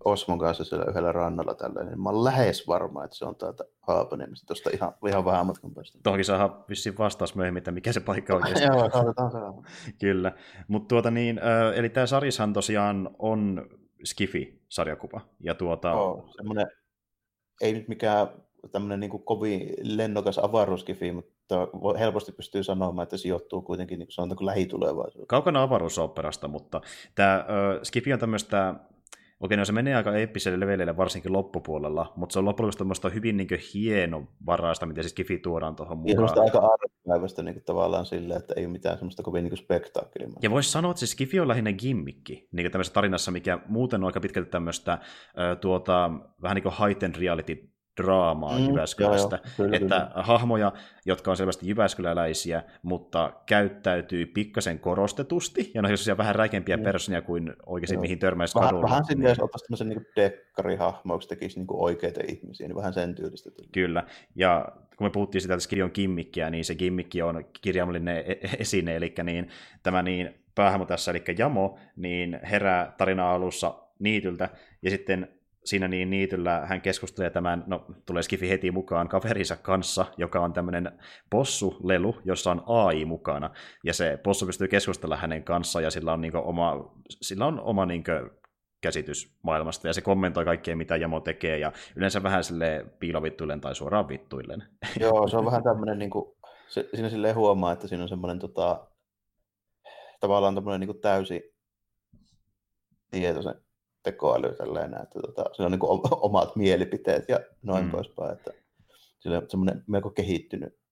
Osmon 0.05 0.39
kanssa 0.39 0.63
siellä 0.63 0.85
yhdellä 0.89 1.11
rannalla 1.11 1.55
tällainen. 1.55 1.91
Niin 1.91 2.01
mä 2.01 2.09
olen 2.09 2.23
lähes 2.23 2.67
varma, 2.67 3.03
että 3.03 3.17
se 3.17 3.25
on 3.25 3.35
täältä 3.35 3.63
Haapaniemistä, 3.81 4.47
tuosta 4.47 4.69
ihan, 4.73 4.93
ihan 5.07 5.25
vähän 5.25 5.45
matkan 5.45 5.73
päästä. 5.73 5.99
Toki 6.03 6.23
saa 6.23 6.65
vissiin 6.69 6.97
vastaus 6.97 7.35
myöhemmin, 7.35 7.57
että 7.57 7.71
mikä 7.71 7.93
se 7.93 7.99
paikka 7.99 8.33
oikeasti 8.35 8.63
Joo, 8.63 8.89
saatetaan 8.89 9.31
se 9.31 9.37
Kyllä. 9.99 10.31
Mutta 10.67 10.87
tuota 10.87 11.11
niin, 11.11 11.39
eli 11.75 11.89
tämä 11.89 12.05
sarjishan 12.05 12.53
tosiaan 12.53 13.15
on 13.19 13.67
Skifi-sarjakuva. 14.03 15.21
Ja 15.39 15.55
tuota... 15.55 15.93
Oh, 15.93 16.29
semmoinen, 16.35 16.67
ei 17.61 17.73
nyt 17.73 17.87
mikään 17.87 18.27
tämmöinen 18.71 18.99
niin 18.99 19.11
kuin 19.11 19.23
kovin 19.23 19.73
lennokas 19.81 20.39
avaruuskifi, 20.39 21.11
mutta 21.11 21.67
helposti 21.99 22.31
pystyy 22.31 22.63
sanomaan, 22.63 23.03
että 23.03 23.17
se 23.17 23.21
sijoittuu 23.21 23.61
kuitenkin 23.61 23.99
niin 23.99 24.11
sanotaanko 24.11 24.45
lähitulevaisuuteen. 24.45 25.27
Kaukana 25.27 25.63
avaruusoperasta, 25.63 26.47
mutta 26.47 26.81
tämä 27.15 27.35
äh, 27.35 27.45
Skifi 27.83 28.13
on 28.13 28.19
tämmöistä 28.19 28.75
Okei, 29.39 29.57
no 29.57 29.65
se 29.65 29.71
menee 29.71 29.95
aika 29.95 30.15
eeppiselle 30.15 30.59
leveleille 30.59 30.97
varsinkin 30.97 31.33
loppupuolella, 31.33 32.13
mutta 32.15 32.33
se 32.33 32.39
on 32.39 32.45
loppujen 32.45 32.73
tämmöistä 32.77 33.09
hyvin 33.09 33.37
niin 33.37 33.47
hienovaraista, 33.73 34.85
mitä 34.85 35.01
siis 35.01 35.13
Kifi 35.13 35.37
tuodaan 35.37 35.75
tuohon 35.75 35.97
mukaan. 35.97 36.29
Ja 36.35 36.41
aika 36.41 36.57
arvopäivästä 36.57 37.43
niin 37.43 37.63
tavallaan 37.65 38.05
silleen, 38.05 38.39
että 38.39 38.53
ei 38.57 38.65
ole 38.65 38.71
mitään 38.71 38.97
semmoista 38.97 39.23
kovin 39.23 39.43
niin 39.43 39.57
spektaakkelia. 39.57 40.29
Ja 40.41 40.51
voisi 40.51 40.71
sanoa, 40.71 40.91
että 40.91 40.99
siis 40.99 41.15
Kifi 41.15 41.39
on 41.39 41.47
lähinnä 41.47 41.73
gimmikki 41.73 42.47
niin 42.51 42.71
tämmöisessä 42.71 42.93
tarinassa, 42.93 43.31
mikä 43.31 43.59
muuten 43.67 44.03
on 44.03 44.07
aika 44.07 44.19
pitkälti 44.19 44.49
tämmöistä 44.49 44.97
tuota, 45.61 46.11
vähän 46.41 46.55
niin 46.55 46.63
kuin 46.63 46.75
heightened 46.79 47.15
reality 47.15 47.72
draamaa 47.97 48.59
mm, 48.59 48.67
Jyväskylästä. 48.67 49.35
Joo, 49.35 49.45
joo, 49.45 49.55
kyllä, 49.57 49.77
että 49.77 50.07
kyllä. 50.11 50.23
hahmoja, 50.23 50.71
jotka 51.05 51.31
on 51.31 51.37
selvästi 51.37 51.67
jyväskyläläisiä, 51.67 52.63
mutta 52.81 53.33
käyttäytyy 53.45 54.25
pikkasen 54.25 54.79
korostetusti, 54.79 55.71
ja 55.73 55.81
ne 55.81 55.89
on 56.11 56.17
vähän 56.17 56.35
räikempiä 56.35 56.77
mm. 56.77 56.83
personia 56.83 57.21
kuin 57.21 57.53
oikeasti 57.65 57.95
joo. 57.95 58.01
mihin 58.01 58.19
törmäisi 58.19 58.55
vähän, 58.55 58.69
kadulla. 58.69 58.89
Vähän 58.89 59.05
sinne, 59.05 59.29
jos 59.29 59.39
ottaisi 59.39 59.65
tämmöisen 59.65 59.89
niin 59.89 60.05
dekkarihahmoiksi, 60.15 61.29
tekisi 61.29 61.59
niin 61.59 61.67
oikeita 61.69 62.21
ihmisiä, 62.27 62.67
niin 62.67 62.75
vähän 62.75 62.93
sen 62.93 63.15
tyylistä. 63.15 63.49
Kyllä, 63.71 64.03
ja 64.35 64.67
kun 64.97 65.07
me 65.07 65.11
puhuttiin 65.11 65.41
sitä, 65.41 65.53
että 65.53 65.69
kirjon 65.69 65.91
kimmikkiä, 65.91 66.49
niin 66.49 66.65
se 66.65 66.75
kimmikki 66.75 67.21
on 67.21 67.45
kirjaimellinen 67.61 68.17
e-, 68.17 68.31
e-, 68.31 68.49
esine, 68.59 68.95
eli 68.95 69.13
niin, 69.23 69.49
tämä 69.83 70.01
niin 70.01 70.33
päähämo 70.55 70.85
tässä, 70.85 71.11
eli 71.11 71.23
Jamo, 71.37 71.79
niin 71.95 72.39
herää 72.43 72.93
tarina 72.97 73.31
alussa 73.31 73.75
niityltä, 73.99 74.49
ja 74.81 74.89
sitten 74.89 75.27
siinä 75.65 75.87
niin 75.87 76.09
niityllä 76.09 76.65
hän 76.65 76.81
keskustelee 76.81 77.29
tämän, 77.29 77.63
no 77.67 77.85
tulee 78.05 78.23
Skifi 78.23 78.49
heti 78.49 78.71
mukaan 78.71 79.09
kaverinsa 79.09 79.55
kanssa, 79.55 80.05
joka 80.17 80.39
on 80.39 80.53
tämmöinen 80.53 80.91
possulelu, 81.29 82.15
jossa 82.25 82.51
on 82.51 82.63
AI 82.65 83.05
mukana, 83.05 83.49
ja 83.83 83.93
se 83.93 84.19
possu 84.23 84.45
pystyy 84.45 84.67
keskustella 84.67 85.17
hänen 85.17 85.43
kanssaan, 85.43 85.83
ja 85.83 85.91
sillä 85.91 86.13
on, 86.13 86.21
niin 86.21 86.35
oma, 86.35 86.93
sillä 87.09 87.45
on 87.45 87.59
oma 87.59 87.85
niin 87.85 88.03
käsitys 88.81 89.35
maailmasta, 89.41 89.87
ja 89.87 89.93
se 89.93 90.01
kommentoi 90.01 90.45
kaikkea, 90.45 90.75
mitä 90.75 90.95
Jamo 90.95 91.19
tekee, 91.19 91.57
ja 91.57 91.71
yleensä 91.95 92.23
vähän 92.23 92.43
sille 92.43 92.85
piilovittuillen 92.99 93.61
tai 93.61 93.75
suoraan 93.75 94.07
vittuillen. 94.07 94.63
Joo, 94.99 95.27
se 95.27 95.37
on 95.37 95.45
vähän 95.45 95.63
tämmöinen, 95.63 95.99
niin 95.99 96.09
kuin, 96.09 96.35
se, 96.67 96.89
siinä 96.93 97.09
silleen 97.09 97.35
huomaa, 97.35 97.71
että 97.71 97.87
siinä 97.87 98.03
on 98.03 98.09
semmoinen 98.09 98.39
tota, 98.39 98.87
tavallaan 100.19 100.55
tämmöinen 100.55 100.87
niin 100.87 101.01
täysi 101.01 101.53
tietoisen 103.11 103.62
tekoäly 104.03 104.55
tälleen, 104.55 104.93
että 105.03 105.19
tota, 105.19 105.43
sillä 105.53 105.65
on 105.65 105.71
niin 105.71 105.79
kuin 105.79 106.01
omat 106.29 106.55
mielipiteet 106.55 107.29
ja 107.29 107.39
noin 107.63 107.85
mm. 107.85 107.91
poispäin, 107.91 108.31
että 108.31 108.51
sillä 109.19 109.37
on 109.37 109.49
semmoinen 109.49 109.83
melko 109.87 110.09
kehittynyt. 110.09 110.83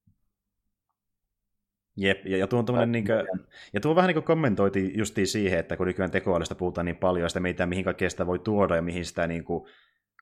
Jep, 1.98 2.26
ja, 2.26 2.38
ja 2.38 2.48
tuo, 2.48 2.64
on 2.68 2.92
niin 2.92 3.06
kuin, 3.06 3.44
ja 3.74 3.80
tuo 3.80 3.96
vähän 3.96 4.08
niin 4.08 4.16
kuin 4.16 4.24
kommentoitiin 4.24 4.98
justiin 4.98 5.28
siihen, 5.28 5.60
että 5.60 5.78
kun 5.78 5.88
nykyään 5.88 6.12
tekoälystä 6.12 6.56
puhutaan 6.56 6.86
niin 6.86 6.96
paljon, 6.96 7.24
ja 7.24 7.30
sitä 7.30 7.40
mitä, 7.40 7.66
mihin 7.66 7.84
kaikkea 7.84 8.10
sitä 8.10 8.28
voi 8.28 8.40
tuoda 8.40 8.76
ja 8.76 8.82
mihin 8.82 9.06
sitä 9.06 9.28
niin 9.28 9.44
kuin 9.44 9.70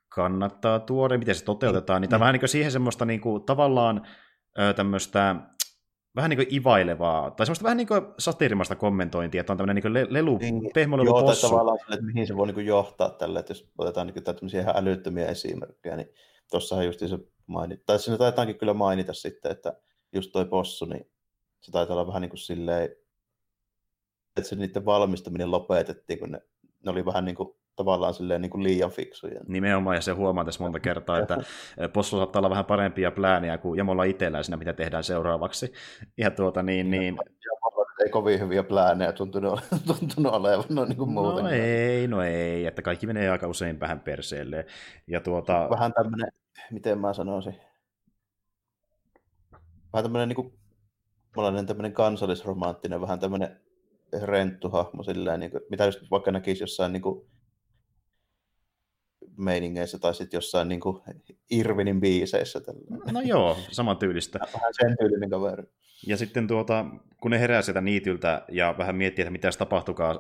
kannattaa 0.10 0.80
tuoda, 0.80 1.18
miten 1.18 1.36
se 1.36 1.44
toteutetaan, 1.44 2.02
niin, 2.02 2.02
niin 2.02 2.10
tämä 2.10 2.20
vähän 2.20 2.34
niin 2.34 2.40
kuin 2.40 2.50
siihen 2.50 2.72
semmoista 2.72 3.06
niin 3.06 3.22
kuin, 3.22 3.44
tavallaan 3.44 4.08
tämmöistä 4.76 5.36
vähän 6.16 6.30
niin 6.30 6.38
kuin 6.38 6.54
ivailevaa, 6.56 7.32
tai 7.32 7.46
semmoista 7.46 7.64
vähän 7.64 7.78
niin 7.78 7.88
kuin 7.88 8.02
satirimasta 8.20 8.76
kommentointia, 8.76 9.42
että 9.42 9.54
on 9.54 9.58
tämmöinen 9.58 9.76
niin 9.76 10.08
kuin 10.08 10.14
lelu, 10.14 10.38
niin, 10.38 10.72
pehmolelu 10.74 11.10
joo, 11.10 11.22
possu. 11.22 11.48
tavallaan 11.50 11.80
sille, 11.80 11.94
että 11.94 12.06
mihin 12.06 12.28
se 12.28 12.38
voi 12.38 12.48
niin 12.48 12.56
kuin 12.56 12.66
johtaa 12.66 13.10
tälle, 13.10 13.40
että 13.40 13.52
jos 13.52 13.72
otetaan 13.78 14.08
niin 14.08 14.14
kuin 14.14 14.24
tämmöisiä 14.24 14.62
ihan 14.62 14.78
älyttömiä 14.78 15.28
esimerkkejä, 15.28 15.96
niin 15.96 16.10
tuossahan 16.52 16.86
just 16.86 17.00
se 17.00 17.20
mainita, 17.48 17.84
tai 17.86 18.00
siinä 18.00 18.18
taitaankin 18.18 18.58
kyllä 18.58 18.74
mainita 18.74 19.14
sitten, 19.14 19.52
että 19.52 19.74
just 20.14 20.32
toi 20.32 20.46
possu, 20.46 20.86
niin 20.86 21.12
se 21.62 21.72
taitaa 21.72 21.96
olla 21.96 22.08
vähän 22.08 22.22
niin 22.22 22.30
kuin 22.30 22.40
silleen, 22.40 22.90
että 24.38 24.50
se 24.50 24.56
niiden 24.56 24.86
valmistaminen 24.86 25.52
lopetettiin, 25.52 26.20
kun 26.20 26.32
ne, 26.32 26.42
ne 26.86 26.92
oli 26.92 27.06
vähän 27.06 27.26
niin 27.26 27.36
kuin 27.36 27.50
tavallaan 27.80 28.14
silleen 28.14 28.42
niin 28.42 28.50
kuin 28.50 28.64
liian 28.64 28.92
fiksuja. 28.92 29.42
Nimenomaan, 29.48 29.96
ja 29.96 30.02
se 30.02 30.12
huomaa 30.12 30.46
tässä 30.46 30.64
monta 30.64 30.80
kertaa, 30.80 31.20
että 31.20 31.38
Possu 31.94 32.18
saattaa 32.18 32.40
olla 32.40 32.50
vähän 32.50 32.66
parempia 32.66 33.12
plääniä 33.12 33.58
kuin 33.58 33.78
Jamolla 33.78 34.04
itsellään 34.04 34.44
siinä, 34.44 34.58
mitä 34.58 34.74
tehdään 34.74 35.04
seuraavaksi. 35.04 35.74
Ja 36.18 36.32
tuota 36.32 36.64
niin, 36.64 36.92
niin... 36.92 37.18
ei 38.06 38.10
kovin 38.10 38.40
hyviä 38.40 38.64
pläänejä 38.64 39.12
tuntunut, 39.12 39.60
tuntunut 39.88 40.34
olevan 40.34 40.64
no, 40.70 40.86
niin 40.86 40.98
kuin 40.98 41.10
muuten. 41.10 41.44
No 41.44 41.50
ei, 41.50 42.08
no 42.08 42.22
ei, 42.22 42.66
että 42.66 42.82
kaikki 42.82 43.08
menee 43.08 43.30
aika 43.30 43.48
usein 43.48 43.80
vähän 43.80 44.00
perseelle. 44.00 44.66
Ja 45.08 45.22
tuota... 45.22 45.68
Vähän 45.70 45.94
tämmöinen, 45.94 46.32
miten 46.72 47.00
mä 47.00 47.14
sanoisin, 47.14 47.56
vähän 49.94 50.04
tämmöinen 50.04 50.30
niin 50.30 50.36
kuin, 50.36 50.54
tämmöinen 51.68 51.94
kansallisromanttinen, 51.94 53.02
vähän 53.02 53.20
tämmöinen 53.20 53.60
renttuhahmo, 54.22 55.04
silleen, 55.04 55.40
niin 55.40 55.52
kuin, 55.52 55.62
mitä 55.70 55.86
just 55.86 56.00
vaikka 56.12 56.32
näkisi 56.32 56.64
jossain 56.64 56.94
niin 56.94 57.02
kuin, 57.02 57.26
meiningeissä 59.40 60.00
tai 60.00 60.14
sitten 60.14 60.38
jossain 60.38 60.68
niin 60.68 60.80
kuin 60.80 61.02
Irvinin 61.52 62.02
biiseissä. 62.02 62.60
Tällä. 62.60 63.12
No 63.12 63.22
joo, 63.22 63.58
saman 63.72 63.98
tyylistä. 63.98 64.40
Vähän 64.54 64.74
sen 64.74 64.98
tyylinen 65.00 65.30
kaveri. 65.30 65.64
Ja 66.08 66.18
sitten 66.18 66.48
tuota, 66.48 66.86
kun 67.22 67.32
ne 67.32 67.40
herää 67.40 67.62
sieltä 67.62 67.82
niityltä 67.82 68.46
ja 68.52 68.76
vähän 68.78 68.96
miettii, 68.96 69.24
että 69.24 69.32
mitä 69.32 69.50
tapahtukaan, 69.58 70.16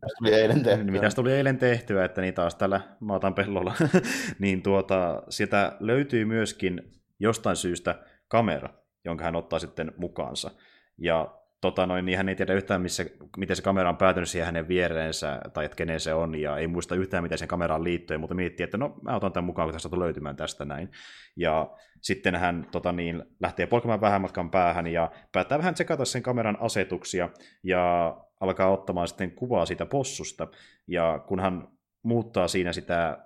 Mitä 0.00 0.06
tuli 0.18 0.34
eilen 0.34 0.62
tehtyä. 0.62 0.84
Mitä 0.84 1.08
tuli 1.14 1.32
eilen 1.32 1.58
tehtyä, 1.58 2.04
että 2.04 2.20
niin 2.20 2.34
taas 2.34 2.54
täällä 2.54 2.80
maatan 3.00 3.34
pellolla, 3.34 3.74
niin 4.38 4.62
tuota, 4.62 5.22
sieltä 5.28 5.76
löytyy 5.80 6.24
myöskin 6.24 6.92
jostain 7.18 7.56
syystä 7.56 7.98
kamera, 8.28 8.68
jonka 9.04 9.24
hän 9.24 9.36
ottaa 9.36 9.58
sitten 9.58 9.92
mukaansa. 9.96 10.50
Ja 10.98 11.39
tota 11.60 11.86
noin, 11.86 12.04
niin 12.04 12.16
hän 12.16 12.28
ei 12.28 12.36
tiedä 12.36 12.54
yhtään, 12.54 12.82
missä, 12.82 13.04
miten 13.36 13.56
se 13.56 13.62
kamera 13.62 13.88
on 13.88 13.96
päätynyt 13.96 14.28
siihen 14.28 14.46
hänen 14.46 14.68
viereensä, 14.68 15.40
tai 15.52 15.64
että 15.64 15.76
kenen 15.76 16.00
se 16.00 16.14
on, 16.14 16.34
ja 16.34 16.56
ei 16.56 16.66
muista 16.66 16.94
yhtään, 16.94 17.22
miten 17.22 17.38
sen 17.38 17.48
kameraan 17.48 17.84
liittyy, 17.84 18.18
mutta 18.18 18.34
miettii, 18.34 18.64
että 18.64 18.78
no, 18.78 18.98
mä 19.02 19.16
otan 19.16 19.32
tämän 19.32 19.44
mukaan, 19.44 19.66
kun 19.66 19.72
tästä 19.72 19.98
löytymään 19.98 20.36
tästä 20.36 20.64
näin. 20.64 20.90
Ja 21.36 21.70
sitten 22.00 22.36
hän 22.36 22.66
tota 22.72 22.92
niin, 22.92 23.22
lähtee 23.40 23.66
polkemaan 23.66 24.00
vähän 24.00 24.20
matkan 24.20 24.50
päähän, 24.50 24.86
ja 24.86 25.10
päättää 25.32 25.58
vähän 25.58 25.74
tsekata 25.74 26.04
sen 26.04 26.22
kameran 26.22 26.58
asetuksia, 26.60 27.28
ja 27.62 28.16
alkaa 28.40 28.70
ottamaan 28.70 29.08
sitten 29.08 29.30
kuvaa 29.30 29.66
siitä 29.66 29.86
possusta, 29.86 30.48
ja 30.86 31.24
kun 31.26 31.40
hän 31.40 31.68
muuttaa 32.02 32.48
siinä 32.48 32.72
sitä, 32.72 33.18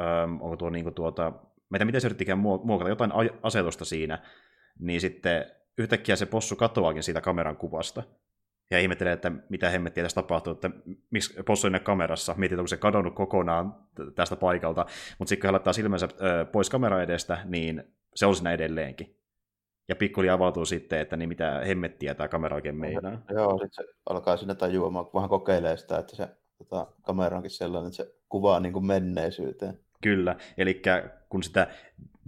ähm, 0.00 0.42
onko 0.42 0.56
tuo 0.56 0.70
niin 0.70 0.94
tuota, 0.94 1.32
mitä, 1.70 1.84
miten 1.84 2.00
se 2.00 2.06
yrittikään 2.06 2.38
muokata, 2.38 2.88
jotain 2.88 3.12
asetusta 3.42 3.84
siinä, 3.84 4.18
niin 4.78 5.00
sitten 5.00 5.46
yhtäkkiä 5.78 6.16
se 6.16 6.26
possu 6.26 6.56
katoaakin 6.56 7.02
siitä 7.02 7.20
kameran 7.20 7.56
kuvasta. 7.56 8.02
Ja 8.70 8.78
ihmettelee, 8.78 9.12
että 9.12 9.32
mitä 9.48 9.70
hemmettiä 9.70 10.04
tässä 10.04 10.22
tapahtuu, 10.22 10.52
että 10.52 10.70
miksi 11.10 11.42
possu 11.42 11.66
on 11.66 11.80
kamerassa, 11.82 12.34
mietit, 12.36 12.58
onko 12.58 12.68
se 12.68 12.76
kadonnut 12.76 13.14
kokonaan 13.14 13.74
tästä 14.14 14.36
paikalta, 14.36 14.86
mutta 15.18 15.28
sitten 15.28 15.40
kun 15.40 15.46
hän 15.46 15.52
laittaa 15.52 15.72
silmänsä 15.72 16.08
pois 16.52 16.70
kamera 16.70 17.02
edestä, 17.02 17.38
niin 17.44 17.84
se 18.14 18.26
on 18.26 18.34
siinä 18.34 18.52
edelleenkin. 18.52 19.16
Ja 19.88 19.96
pikkuli 19.96 20.30
avautuu 20.30 20.64
sitten, 20.64 21.00
että 21.00 21.16
niin 21.16 21.28
mitä 21.28 21.62
hemmettiä 21.66 22.14
tämä 22.14 22.28
kamera 22.28 22.56
oikein 22.56 22.76
meinaa. 22.76 23.22
Joo, 23.30 23.50
sitten 23.50 23.86
se 23.86 23.94
alkaa 24.10 24.36
sinne 24.36 24.54
tajuamaan, 24.54 25.04
kun 25.04 25.14
vähän 25.14 25.30
kokeilee 25.30 25.76
sitä, 25.76 25.98
että 25.98 26.16
se 26.16 26.28
tota, 26.58 26.86
kamera 27.02 27.36
onkin 27.36 27.50
sellainen, 27.50 27.88
että 27.88 27.96
se 27.96 28.14
kuvaa 28.28 28.60
niin 28.60 28.72
kuin 28.72 28.86
menneisyyteen. 28.86 29.80
Kyllä, 30.00 30.36
eli 30.58 30.82
kun 31.28 31.42
sitä 31.42 31.66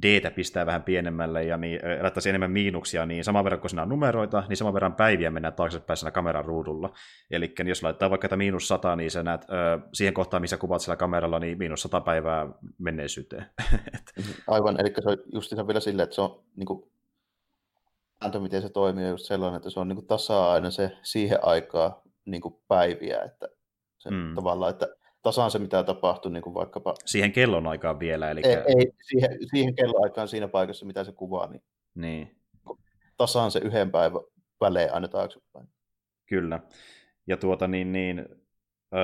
d 0.02 0.30
pistää 0.30 0.66
vähän 0.66 0.82
pienemmälle 0.82 1.44
ja 1.44 1.56
niin, 1.56 1.80
laittaisi 2.02 2.28
enemmän 2.28 2.50
miinuksia, 2.50 3.06
niin 3.06 3.24
saman 3.24 3.44
verran 3.44 3.60
kun 3.60 3.70
siinä 3.70 3.82
on 3.82 3.88
numeroita, 3.88 4.44
niin 4.48 4.56
saman 4.56 4.74
verran 4.74 4.94
päiviä 4.94 5.30
mennään 5.30 5.54
taaksepäin 5.54 5.96
siinä 5.96 6.10
kameran 6.10 6.44
ruudulla. 6.44 6.92
Eli 7.30 7.54
jos 7.66 7.82
laittaa 7.82 8.10
vaikka 8.10 8.36
miinus 8.36 8.68
100, 8.68 8.96
niin 8.96 9.10
sä 9.10 9.22
näet 9.22 9.42
ö, 9.42 9.78
siihen 9.92 10.14
kohtaan, 10.14 10.40
missä 10.40 10.56
kuvat 10.56 10.82
sillä 10.82 10.96
kameralla, 10.96 11.38
niin 11.38 11.58
miinus 11.58 11.82
100 11.82 12.00
päivää 12.00 12.48
menneisyyteen. 12.78 13.46
Aivan, 14.46 14.80
eli 14.80 14.92
se 15.02 15.08
on 15.08 15.16
just 15.32 15.56
vielä 15.66 15.80
silleen, 15.80 16.04
että 16.04 16.14
se 16.14 16.20
on 16.20 16.44
niin 16.56 16.66
kuin, 16.66 16.90
miten 18.38 18.62
se 18.62 18.68
toimii, 18.68 19.04
on 19.04 19.10
just 19.10 19.26
sellainen, 19.26 19.56
että 19.56 19.70
se 19.70 19.80
on 19.80 19.88
niin 19.88 19.96
kuin 19.96 20.06
tasa-aina 20.06 20.70
se 20.70 20.96
siihen 21.02 21.38
aikaan 21.42 21.92
niin 22.24 22.40
kuin 22.40 22.54
päiviä, 22.68 23.22
että 23.22 23.48
se 23.98 24.10
mm. 24.10 24.34
tavallaan, 24.34 24.70
että 24.70 24.88
tasan 25.22 25.50
se, 25.50 25.58
mitä 25.58 25.82
tapahtui 25.82 26.32
niin 26.32 26.42
kuin 26.42 26.54
vaikkapa... 26.54 26.94
Siihen 27.04 27.32
kellon 27.32 27.66
aikaan 27.66 28.00
vielä, 28.00 28.30
eli... 28.30 28.40
Ei, 28.44 28.54
ei 28.54 28.92
siihen, 29.02 29.38
siihen 29.50 29.74
kellonaikaan 29.74 30.28
siinä 30.28 30.48
paikassa, 30.48 30.86
mitä 30.86 31.04
se 31.04 31.12
kuvaa, 31.12 31.46
niin, 31.46 31.62
niin. 31.94 32.36
tasan 33.16 33.50
se 33.50 33.58
yhden 33.58 33.90
päivän 33.90 34.20
välein 34.60 34.92
aina 34.92 35.08
taaksepäin. 35.08 35.68
Kyllä. 36.26 36.60
Ja 37.26 37.36
tuota 37.36 37.68
niin, 37.68 37.92
niin 37.92 38.28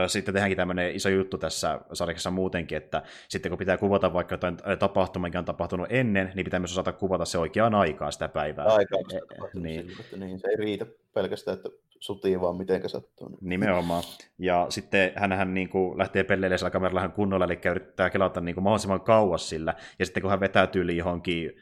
sitten 0.07 0.35
tehdäänkin 0.35 0.57
tämmöinen 0.57 0.95
iso 0.95 1.09
juttu 1.09 1.39
tässä 1.39 1.81
sarjassa 1.93 2.31
muutenkin, 2.31 2.79
että 2.79 3.03
sitten 3.29 3.51
kun 3.51 3.59
pitää 3.59 3.77
kuvata 3.77 4.13
vaikka 4.13 4.35
jotain 4.35 4.57
tapahtumaa, 4.79 5.29
mikä 5.29 5.39
on 5.39 5.45
tapahtunut 5.45 5.87
ennen, 5.91 6.33
niin 6.35 6.45
pitää 6.45 6.61
myös 6.61 6.73
osata 6.73 6.93
kuvata 6.93 7.25
se 7.25 7.39
oikeaan 7.39 7.75
aikaan 7.75 8.13
sitä 8.13 8.29
päivää. 8.29 8.65
Aikaa, 8.65 8.99
e- 8.99 9.61
niin. 9.61 9.87
Siltä, 9.87 10.17
niin. 10.17 10.39
Se 10.39 10.49
ei 10.49 10.57
riitä 10.57 10.87
pelkästään, 11.15 11.57
että 11.57 11.69
sutii 12.05 12.41
vaan 12.41 12.57
miten 12.57 12.89
sattuu. 12.89 13.39
Nimenomaan. 13.41 14.03
Ja 14.39 14.67
sitten 14.69 15.13
hän 15.17 15.55
niin 15.55 15.69
kuin 15.69 15.99
lähtee 15.99 16.25
pelleilemään 16.25 16.59
sillä 16.59 16.71
kameralla 16.71 17.09
kunnolla, 17.09 17.45
eli 17.45 17.61
yrittää 17.71 18.11
kelata 18.11 18.41
niin 18.41 18.55
kuin 18.55 18.65
mahdollisimman 18.65 19.01
kauas 19.01 19.49
sillä. 19.49 19.75
Ja 19.99 20.07
sitten 20.07 20.21
kun 20.21 20.31
hän 20.31 20.41
vetää 20.41 20.67
tyyli 20.67 20.97
johonkin 20.97 21.53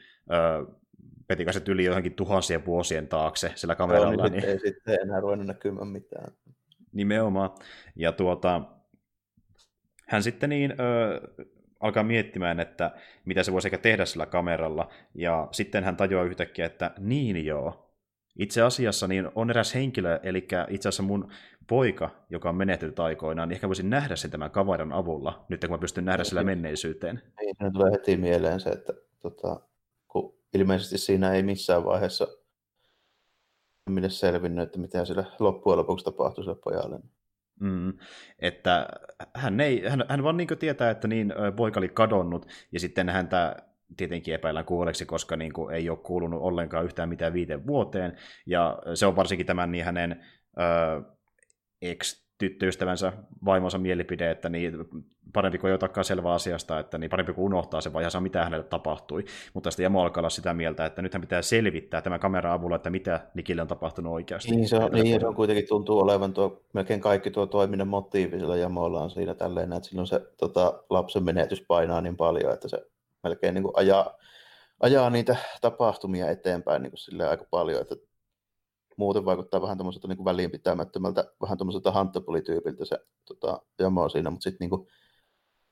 Petikaisen 1.27 1.61
tyyli 1.61 1.85
johonkin 1.85 2.13
tuhansien 2.13 2.65
vuosien 2.65 3.07
taakse 3.07 3.51
sillä 3.55 3.75
kameralla. 3.75 4.13
Joo, 4.13 4.23
niin, 4.23 4.31
niin... 4.31 4.45
ei 4.45 4.59
sitten 4.59 4.99
enää 5.01 5.19
ruvennut 5.19 5.47
näkymään 5.47 5.87
mitään. 5.87 6.33
Nimenomaan. 6.93 7.49
Ja 7.95 8.11
tuota, 8.11 8.61
hän 10.07 10.23
sitten 10.23 10.49
niin, 10.49 10.71
ö, 10.71 11.45
alkaa 11.79 12.03
miettimään, 12.03 12.59
että 12.59 12.91
mitä 13.25 13.43
se 13.43 13.51
voisi 13.51 13.67
ehkä 13.67 13.77
tehdä 13.77 14.05
sillä 14.05 14.25
kameralla, 14.25 14.89
ja 15.15 15.47
sitten 15.51 15.83
hän 15.83 15.97
tajuaa 15.97 16.23
yhtäkkiä, 16.23 16.65
että 16.65 16.91
niin 16.99 17.45
joo, 17.45 17.82
itse 18.39 18.61
asiassa 18.61 19.07
niin 19.07 19.29
on 19.35 19.49
eräs 19.49 19.75
henkilö, 19.75 20.19
eli 20.23 20.47
itse 20.69 20.89
asiassa 20.89 21.03
mun 21.03 21.31
poika, 21.67 22.09
joka 22.29 22.49
on 22.49 22.55
menehtynyt 22.55 22.99
aikoinaan, 22.99 23.49
niin 23.49 23.55
ehkä 23.55 23.67
voisin 23.67 23.89
nähdä 23.89 24.15
sen 24.15 24.31
tämän 24.31 24.51
kameran 24.51 24.91
avulla, 24.91 25.45
nyt 25.49 25.61
kun 25.61 25.69
mä 25.69 25.77
pystyn 25.77 26.05
nähdä 26.05 26.23
sillä 26.23 26.43
menneisyyteen. 26.43 27.21
Niin, 27.39 27.73
tulee 27.73 27.91
heti 27.91 28.17
mieleen 28.17 28.59
se, 28.59 28.69
että 28.69 28.93
tota, 29.19 29.59
kun 30.07 30.35
ilmeisesti 30.53 30.97
siinä 30.97 31.33
ei 31.33 31.43
missään 31.43 31.85
vaiheessa 31.85 32.27
minne 33.89 34.09
selvinnyt, 34.09 34.63
että 34.63 34.79
mitä 34.79 35.05
sille 35.05 35.25
loppujen 35.39 35.77
lopuksi 35.77 36.05
tapahtui 36.05 36.43
sille 36.43 36.57
pojalle. 36.63 36.99
Mm, 37.59 37.93
että 38.39 38.87
hän, 39.35 39.59
ei, 39.59 39.87
hän, 39.87 40.05
hän 40.09 40.23
vaan 40.23 40.37
niin 40.37 40.47
tietää, 40.59 40.89
että 40.89 41.07
niin 41.07 41.33
poika 41.55 41.79
oli 41.79 41.89
kadonnut, 41.89 42.45
ja 42.71 42.79
sitten 42.79 43.09
häntä 43.09 43.55
tietenkin 43.97 44.33
epäillään 44.33 44.65
kuolleeksi, 44.65 45.05
koska 45.05 45.35
niin 45.35 45.53
kuin, 45.53 45.75
ei 45.75 45.89
ole 45.89 45.97
kuulunut 45.97 46.41
ollenkaan 46.41 46.85
yhtään 46.85 47.09
mitään 47.09 47.33
viiteen 47.33 47.67
vuoteen, 47.67 48.17
ja 48.45 48.79
se 48.93 49.05
on 49.05 49.15
varsinkin 49.15 49.45
tämän 49.45 49.71
niin 49.71 49.85
hänen 49.85 50.25
ö, 50.57 51.01
ex 51.81 52.23
tyttöystävänsä 52.37 53.13
vaimonsa 53.45 53.77
mielipide, 53.77 54.31
että 54.31 54.49
niin 54.49 54.73
parempi 55.33 55.57
kuin 55.57 55.69
ei 55.69 55.75
otakaan 55.75 56.05
selvää 56.05 56.33
asiasta, 56.33 56.79
että 56.79 56.97
niin 56.97 57.09
parempi 57.09 57.33
kuin 57.33 57.45
unohtaa 57.45 57.81
se 57.81 57.93
vaiheessa, 57.93 58.19
mitä 58.19 58.43
hänelle 58.43 58.65
tapahtui. 58.65 59.25
Mutta 59.53 59.71
sitten 59.71 59.83
Jamo 59.83 60.01
alkaa 60.01 60.21
olla 60.21 60.29
sitä 60.29 60.53
mieltä, 60.53 60.85
että 60.85 61.01
nythän 61.01 61.21
pitää 61.21 61.41
selvittää 61.41 62.01
tämän 62.01 62.19
kameran 62.19 62.53
avulla, 62.53 62.75
että 62.75 62.89
mitä 62.89 63.27
Nikille 63.33 63.61
on 63.61 63.67
tapahtunut 63.67 64.13
oikeasti. 64.13 64.55
Niin 64.55 64.67
se 64.67 64.77
on, 64.77 64.91
niin, 64.91 65.19
se 65.19 65.27
on 65.27 65.35
kuitenkin 65.35 65.67
tuntuu 65.67 65.99
olevan 65.99 66.33
tuo, 66.33 66.61
melkein 66.73 67.01
kaikki 67.01 67.31
tuo 67.31 67.45
toiminnan 67.45 67.87
motiivi 67.87 68.39
sillä 68.39 68.57
Jamolla 68.57 69.03
on 69.03 69.09
siinä 69.09 69.33
tälleen, 69.33 69.73
että 69.73 69.89
silloin 69.89 70.07
se 70.07 70.21
tota, 70.37 70.83
lapsen 70.89 71.23
menetys 71.23 71.65
painaa 71.67 72.01
niin 72.01 72.17
paljon, 72.17 72.53
että 72.53 72.67
se 72.67 72.85
melkein 73.23 73.53
niin 73.53 73.63
kuin 73.63 73.73
ajaa, 73.75 74.17
ajaa 74.79 75.09
niitä 75.09 75.35
tapahtumia 75.61 76.29
eteenpäin 76.29 76.83
niin 76.83 76.91
kuin 76.91 77.27
aika 77.29 77.45
paljon, 77.51 77.81
että 77.81 77.95
muuten 78.97 79.25
vaikuttaa 79.25 79.61
vähän 79.61 79.77
tämmöiseltä 79.77 80.07
niin 80.07 80.25
väliinpitämättömältä, 80.25 81.33
vähän 81.41 81.57
tämmöiseltä 81.57 81.91
Hunterpoly-tyypiltä 81.91 82.85
se 82.85 82.99
tota, 83.25 83.61
jamo 83.79 84.09
siinä, 84.09 84.29
mutta 84.29 84.43
sitten 84.43 84.69
niin 84.69 84.87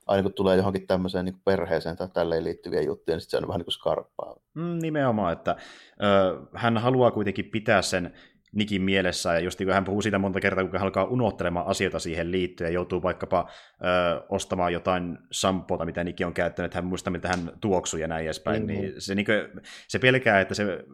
aina 0.06 0.22
kun 0.22 0.32
tulee 0.32 0.56
johonkin 0.56 0.86
tämmöiseen 0.86 1.24
niin 1.24 1.40
perheeseen 1.44 1.96
tai 1.96 2.08
tälleen 2.08 2.44
liittyviä 2.44 2.82
juttuja, 2.82 3.14
niin 3.14 3.20
sitten 3.20 3.40
se 3.40 3.44
on 3.44 3.48
vähän 3.48 3.58
niin 3.58 3.64
kuin 3.64 3.72
skarppaa. 3.72 4.36
Mm, 4.54 4.78
nimenomaan, 4.82 5.32
että 5.32 5.56
ö, 6.02 6.40
hän 6.54 6.78
haluaa 6.78 7.10
kuitenkin 7.10 7.44
pitää 7.44 7.82
sen 7.82 8.14
Nikin 8.54 8.82
mielessä, 8.82 9.32
ja 9.32 9.40
just 9.40 9.58
niin 9.58 9.66
kun 9.66 9.74
hän 9.74 9.84
puhuu 9.84 10.02
siitä 10.02 10.18
monta 10.18 10.40
kertaa, 10.40 10.64
kun 10.64 10.72
hän 10.72 10.82
alkaa 10.82 11.04
unohtelemaan 11.04 11.66
asioita 11.66 11.98
siihen 11.98 12.32
liittyen, 12.32 12.68
ja 12.68 12.74
joutuu 12.74 13.02
vaikkapa 13.02 13.48
ö, 13.80 14.26
ostamaan 14.28 14.72
jotain 14.72 15.18
sampota, 15.30 15.84
mitä 15.84 16.04
Niki 16.04 16.24
on 16.24 16.34
käyttänyt, 16.34 16.66
että 16.66 16.78
hän 16.78 16.86
muistaa, 16.86 17.10
miltä 17.10 17.28
hän 17.28 17.50
tuoksuu 17.60 18.00
ja 18.00 18.08
näin 18.08 18.24
edespäin, 18.24 18.62
mm-hmm. 18.62 18.80
niin 18.80 18.94
se, 18.98 19.14
niin 19.14 19.26
kuin, 19.26 19.62
se 19.88 19.98
pelkää, 19.98 20.40
että 20.40 20.54
se 20.54 20.84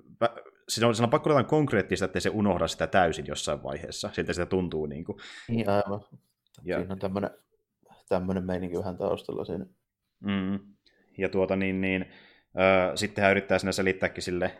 se 0.69 0.87
on, 0.87 0.95
se 0.95 1.03
on 1.03 1.11
pakko 1.11 1.31
jotain 1.31 1.47
konkreettista, 1.47 2.05
että 2.05 2.21
se 2.21 2.31
unohda 2.31 2.69
sitä 2.69 2.87
täysin 2.87 3.27
jossain 3.27 3.63
vaiheessa. 3.63 4.11
Siltä 4.13 4.33
sitä 4.33 4.47
tuntuu. 4.47 4.87
Niin, 4.87 5.05
kuin. 5.05 5.19
niin 5.49 5.69
aivan. 5.69 6.01
Ja. 6.65 6.77
Siinä 6.79 6.93
on 6.93 6.99
tämmöinen, 6.99 7.31
tämmöinen 8.09 8.45
meininki 8.45 8.79
vähän 8.79 8.99
taustalla 8.99 9.45
siinä. 9.45 9.67
Mm. 10.21 10.59
Ja 11.19 11.29
tuota 11.29 11.57
niin, 11.57 11.81
niin 11.81 12.07
sitten 12.95 13.23
hän 13.23 13.31
yrittää 13.31 13.59
sinne 13.59 13.73
selittääkin 13.73 14.23
sille 14.23 14.51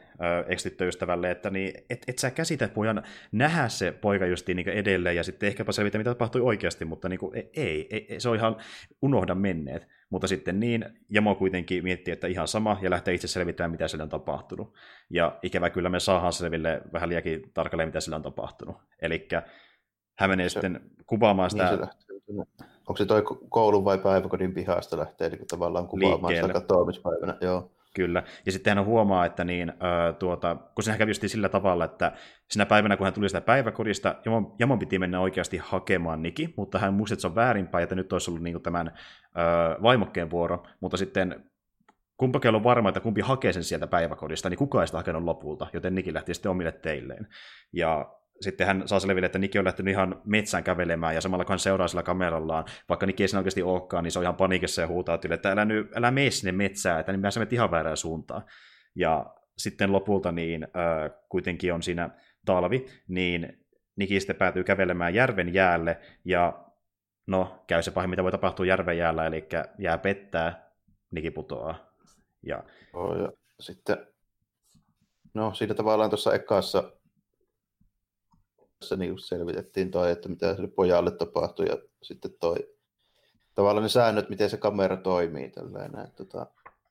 ex-tyttöystävälle, 0.47 1.31
että 1.31 1.51
niin, 1.51 1.75
et, 1.91 2.03
et 2.09 2.19
sä 2.19 2.31
käsitä 2.31 2.69
pojan 2.69 3.03
nähdä 3.33 3.69
se 3.69 3.93
poika 3.93 4.27
justiin 4.27 4.57
niin 4.57 4.69
edelleen 4.69 5.17
ja 5.17 5.25
sitten 5.25 5.47
ehkäpä 5.47 5.73
selvitä, 5.73 5.99
mitä 5.99 6.11
tapahtui 6.11 6.41
oikeasti, 6.41 6.85
mutta 6.85 7.09
niin 7.09 7.19
kuin, 7.19 7.37
ei, 7.37 7.51
ei, 7.57 8.07
ei, 8.09 8.21
se 8.21 8.29
on 8.29 8.37
ihan 8.37 8.57
unohda 9.03 9.35
menneet. 9.35 9.89
Mutta 10.11 10.27
sitten 10.27 10.61
niin, 10.61 10.85
Jamo 11.11 11.35
kuitenkin 11.35 11.85
miettii, 11.85 12.13
että 12.13 12.27
ihan 12.27 12.49
sama, 12.49 12.79
ja 12.83 12.91
lähtee 12.91 13.15
itse 13.15 13.29
selvittämään, 13.29 13.71
mitä 13.71 13.89
sille 13.89 14.03
on 14.03 14.09
tapahtunut. 14.09 14.75
Ja 15.11 15.39
ikävä 15.43 15.71
kyllä 15.71 15.89
me 15.89 16.01
saadaan 16.01 16.33
selville 16.33 16.81
vähän 16.93 17.09
liiakin 17.09 17.51
tarkalleen, 17.55 17.89
mitä 17.89 18.01
sillä 18.01 18.17
on 18.17 18.23
tapahtunut. 18.23 18.77
Eli 19.03 19.29
hän 20.19 20.31
menee 20.31 20.49
se, 20.49 20.53
sitten 20.53 20.81
kuvaamaan 21.07 21.51
sitä... 21.51 21.77
Niin 21.77 21.89
se 21.99 22.69
Onko 22.89 22.97
se 22.97 23.07
toi 23.07 23.23
koulun 23.49 23.85
vai 23.85 23.99
päiväkodin 23.99 24.55
pihasta 24.55 24.99
lähtee 24.99 25.27
eli 25.27 25.37
tavallaan 25.51 25.89
kuvaamaan 25.89 26.33
liikkeelle. 26.33 26.53
sitä 26.53 26.61
katoamispäivänä? 26.61 27.37
Joo. 27.41 27.71
Kyllä. 27.99 28.23
Ja 28.47 28.53
sitten 28.53 28.77
hän 28.77 28.87
huomaa, 28.87 29.27
että 29.27 29.45
niin, 29.45 29.69
äh, 29.69 30.17
tuota, 30.19 30.57
kun 30.75 30.85
se 30.85 30.99
kävi 30.99 31.15
sillä 31.15 31.49
tavalla, 31.49 31.85
että 31.85 32.13
sinä 32.51 32.67
päivänä, 32.67 32.97
kun 32.97 33.07
hän 33.07 33.15
tuli 33.15 33.29
sitä 33.29 33.41
päiväkodista, 33.41 34.15
Jamon, 34.25 34.55
Jamon 34.59 34.79
piti 34.79 34.99
mennä 34.99 35.21
oikeasti 35.21 35.57
hakemaan 35.57 36.23
Niki, 36.23 36.55
mutta 36.57 36.79
hän 36.79 36.95
muisti, 36.95 37.15
että 37.15 37.21
se 37.21 37.27
on 37.27 37.35
väärinpäin, 37.35 37.83
että 37.83 37.95
nyt 37.95 38.13
olisi 38.13 38.31
ollut 38.31 38.43
niin 38.43 38.63
tämän 38.63 38.87
äh, 38.89 39.83
vaimokkeen 39.83 40.31
vuoro, 40.31 40.67
mutta 40.81 40.97
sitten 40.97 41.45
kumpakin 42.17 42.55
on 42.55 42.65
varma, 42.65 42.89
että 42.89 43.01
kumpi 43.01 43.21
hakee 43.21 43.53
sen 43.53 43.65
sieltä 43.65 43.87
päiväkodista, 43.87 44.51
niin 44.51 44.59
kukaan 44.59 44.83
ei 44.83 44.87
sitä 44.87 44.99
hakenut 44.99 45.25
lopulta, 45.25 45.67
joten 45.73 45.95
Niki 45.95 46.15
lähti 46.15 46.35
sitten 46.35 46.51
omille 46.51 46.73
teilleen. 46.73 47.27
Ja 47.73 48.15
sitten 48.41 48.67
hän 48.67 48.89
saa 48.89 49.01
selville, 49.01 49.27
että 49.27 49.39
Niki 49.39 49.59
on 49.59 49.65
lähtenyt 49.65 49.93
ihan 49.93 50.23
metsään 50.25 50.65
kävelemään, 50.65 51.15
ja 51.15 51.21
samalla 51.21 51.45
kun 51.45 51.53
hän 51.53 51.59
seuraa 51.59 51.89
sillä 51.89 52.03
kamerallaan, 52.03 52.65
vaikka 52.89 53.07
Niki 53.07 53.23
ei 53.23 53.29
siinä 53.29 53.39
oikeasti 53.39 53.63
olekaan, 53.63 54.05
niin 54.05 54.13
se 54.13 54.19
on 54.19 54.23
ihan 54.23 54.37
panikissa 54.37 54.83
ja 54.83 54.89
huutaa 54.89 55.19
tyyli, 55.19 55.35
että 55.35 55.53
älä, 55.53 55.65
nyt, 55.65 55.97
älä 55.97 56.11
mene 56.11 56.31
sinne 56.31 56.53
metsään, 56.53 57.01
että 57.01 57.13
niin 57.13 57.21
mä 57.21 57.29
ihan 57.51 57.71
väärään 57.71 57.97
suuntaan. 57.97 58.43
Ja 58.95 59.35
sitten 59.59 59.93
lopulta 59.93 60.33
niin 60.33 60.65
äh, 60.65 61.11
kuitenkin 61.29 61.75
on 61.75 61.83
siinä 61.83 62.11
talvi, 62.47 62.87
niin 63.09 63.59
Niki 63.97 64.21
sitten 64.21 64.37
päätyy 64.37 64.65
kävelemään 64.65 65.15
järven 65.15 65.55
jäälle, 65.55 66.01
ja 66.25 66.65
no, 67.27 67.65
käy 67.67 67.83
se 67.83 67.91
pahin, 67.91 68.11
mitä 68.11 68.23
voi 68.23 68.31
tapahtua 68.31 68.67
järven 68.67 68.99
jäällä, 68.99 69.27
eli 69.27 69.49
jää 69.79 69.99
pettää, 69.99 70.71
Niki 71.11 71.31
putoaa. 71.31 71.93
Ja... 72.43 72.65
Oh, 72.93 73.17
ja 73.17 73.33
sitten, 73.61 74.07
no 75.35 75.55
siinä 75.55 75.75
tavallaan 75.75 76.11
tuossa 76.11 76.35
ekassa 76.35 76.93
se 78.83 78.97
niin 78.97 79.19
selvitettiin 79.19 79.91
toi, 79.91 80.11
että 80.11 80.29
mitä 80.29 80.55
sille 80.55 80.69
pojalle 80.69 81.11
tapahtui 81.11 81.67
ja 81.67 81.79
sitten 82.03 82.31
toi 82.41 82.57
tavallaan 83.55 83.83
ne 83.83 83.89
säännöt, 83.89 84.29
miten 84.29 84.51
se 84.51 84.57
kamera 84.57 84.97
toimii. 84.97 85.51
Tällainen, 85.51 86.13
tota... 86.17 86.47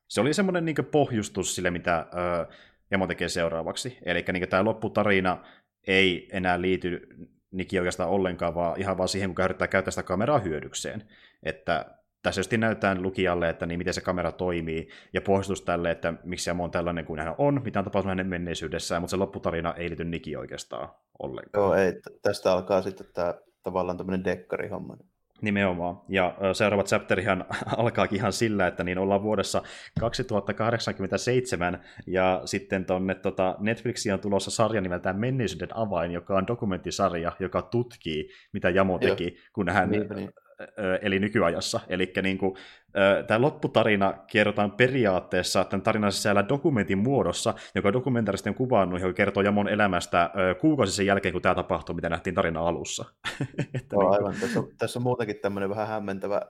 Se 0.08 0.20
oli 0.20 0.34
semmoinen 0.34 0.64
niin 0.64 0.76
pohjustus 0.90 1.54
sille, 1.54 1.70
mitä 1.70 2.06
ö, 2.12 2.52
Jamo 2.90 3.06
tekee 3.06 3.28
seuraavaksi. 3.28 3.98
Eli 4.02 4.24
niin 4.32 4.48
tämä 4.48 4.64
lopputarina 4.64 5.44
ei 5.86 6.28
enää 6.32 6.60
liity 6.60 7.08
Niki 7.50 7.78
oikeastaan 7.78 8.10
ollenkaan, 8.10 8.54
vaan 8.54 8.80
ihan 8.80 8.98
vaan 8.98 9.08
siihen, 9.08 9.34
kun 9.34 9.44
yrittää 9.44 9.68
käyttää 9.68 9.90
sitä 9.90 10.02
kameraa 10.02 10.38
hyödykseen. 10.38 11.02
Että 11.42 11.84
tässä 12.22 12.38
just 12.38 12.52
näytetään 12.52 13.02
lukijalle, 13.02 13.48
että 13.48 13.66
niin 13.66 13.78
miten 13.78 13.94
se 13.94 14.00
kamera 14.00 14.32
toimii, 14.32 14.88
ja 15.12 15.20
pohjustus 15.20 15.62
tälle, 15.62 15.90
että 15.90 16.14
miksi 16.24 16.50
Jamo 16.50 16.64
on 16.64 16.70
tällainen 16.70 17.04
kuin 17.04 17.20
hän 17.20 17.34
on, 17.38 17.60
mitä 17.64 17.78
on 17.78 17.84
tapahtunut 17.84 18.10
hänen 18.10 18.26
menneisyydessään, 18.26 19.02
mutta 19.02 19.10
se 19.10 19.16
lopputarina 19.16 19.74
ei 19.74 19.88
liity 19.88 20.04
Niki 20.04 20.36
oikeastaan 20.36 20.88
ollenkaan. 21.18 21.64
Joo, 21.64 21.74
ei. 21.74 21.92
Tästä 22.22 22.52
alkaa 22.52 22.82
sitten 22.82 23.06
tämä 23.14 23.34
tavallaan 23.62 23.96
tämmöinen 23.96 24.24
dekkarihomma. 24.24 24.96
Nimenomaan. 25.42 26.00
Ja 26.08 26.36
seuraava 26.52 26.84
chapterihan 26.84 27.44
alkaakin 27.76 28.16
ihan 28.16 28.32
sillä, 28.32 28.66
että 28.66 28.84
niin 28.84 28.98
ollaan 28.98 29.22
vuodessa 29.22 29.62
2087, 30.00 31.84
ja 32.06 32.42
sitten 32.44 32.84
tonne 32.84 33.14
tota, 33.14 33.56
Netflixiin 33.58 34.12
on 34.12 34.20
tulossa 34.20 34.50
sarja 34.50 34.80
nimeltään 34.80 35.18
Menneisyyden 35.18 35.76
avain, 35.76 36.10
joka 36.10 36.36
on 36.36 36.46
dokumenttisarja, 36.46 37.32
joka 37.40 37.62
tutkii, 37.62 38.30
mitä 38.52 38.70
Jamo 38.70 38.98
teki, 38.98 39.24
Joo. 39.24 39.42
kun 39.52 39.68
hän 39.68 39.90
niin, 39.90 40.08
niin 40.08 40.30
eli 41.02 41.18
nykyajassa. 41.18 41.80
Eli 41.88 42.12
niin 42.22 42.38
kuin, 42.38 42.56
tämä 43.26 43.40
lopputarina 43.40 44.14
kerrotaan 44.26 44.72
periaatteessa 44.72 45.64
tämän 45.64 45.82
tarinan 45.82 46.12
sisällä 46.12 46.48
dokumentin 46.48 46.98
muodossa, 46.98 47.54
joka 47.74 47.92
dokumentaaristi 47.92 48.48
on 48.48 48.54
kuvannut, 48.54 49.00
joka 49.00 49.12
kertoo 49.12 49.42
Jamon 49.42 49.68
elämästä 49.68 50.30
kuukausi 50.60 50.92
sen 50.92 51.06
jälkeen, 51.06 51.32
kun 51.32 51.42
tämä 51.42 51.54
tapahtuu, 51.54 51.94
mitä 51.94 52.08
nähtiin 52.08 52.34
tarina 52.34 52.60
alussa. 52.60 53.04
että 53.74 53.96
no, 53.96 54.02
niin 54.02 54.12
aivan. 54.12 54.34
Tässä 54.40 54.60
on, 54.60 54.68
tässä 54.78 54.98
on 54.98 55.02
muutenkin 55.02 55.36
tämmöinen 55.42 55.70
vähän 55.70 55.88
hämmentävä 55.88 56.42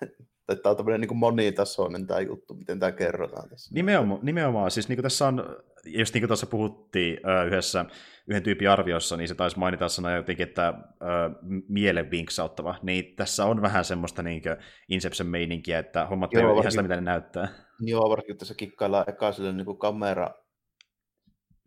Tämä 0.46 0.70
on 0.70 0.76
tämmöinen 0.76 1.00
niin 1.00 1.16
monitasoinen 1.16 2.06
tämä 2.06 2.20
juttu, 2.20 2.54
miten 2.54 2.78
tämä 2.78 2.92
kerrotaan 2.92 3.48
tässä. 3.48 3.74
Nimenomaan, 3.74 4.20
nimenomaan. 4.22 4.70
siis 4.70 4.88
niin 4.88 5.02
tässä 5.02 5.26
on, 5.26 5.56
just 5.86 6.14
niin 6.14 6.22
kuin 6.22 6.28
tuossa 6.28 6.46
puhuttiin 6.46 7.20
yhdessä 7.46 7.84
yhden 8.26 8.42
tyypin 8.42 8.70
arviossa, 8.70 9.16
niin 9.16 9.28
se 9.28 9.34
taisi 9.34 9.58
mainita 9.58 9.88
sana 9.88 10.16
jotenkin, 10.16 10.48
että 10.48 10.68
äh, 10.68 10.74
mielen 11.68 12.10
vinksauttava, 12.10 12.74
niin 12.82 13.16
tässä 13.16 13.44
on 13.44 13.62
vähän 13.62 13.84
semmoista 13.84 14.22
niin 14.22 14.42
Inception-meininkiä, 14.88 15.78
että 15.78 16.06
hommat 16.06 16.32
Joo, 16.32 16.52
ei 16.52 16.58
ihan 16.58 16.72
sitä, 16.72 16.82
mitä 16.82 16.94
ne 16.94 17.00
näyttää. 17.00 17.48
Joo, 17.80 18.10
varsinkin 18.10 18.38
tässä 18.38 18.54
kikkaillaan 18.54 19.04
eka 19.08 19.32
sille 19.32 19.52
niin 19.52 19.66
kuin 19.66 19.78
kamera 19.78 20.30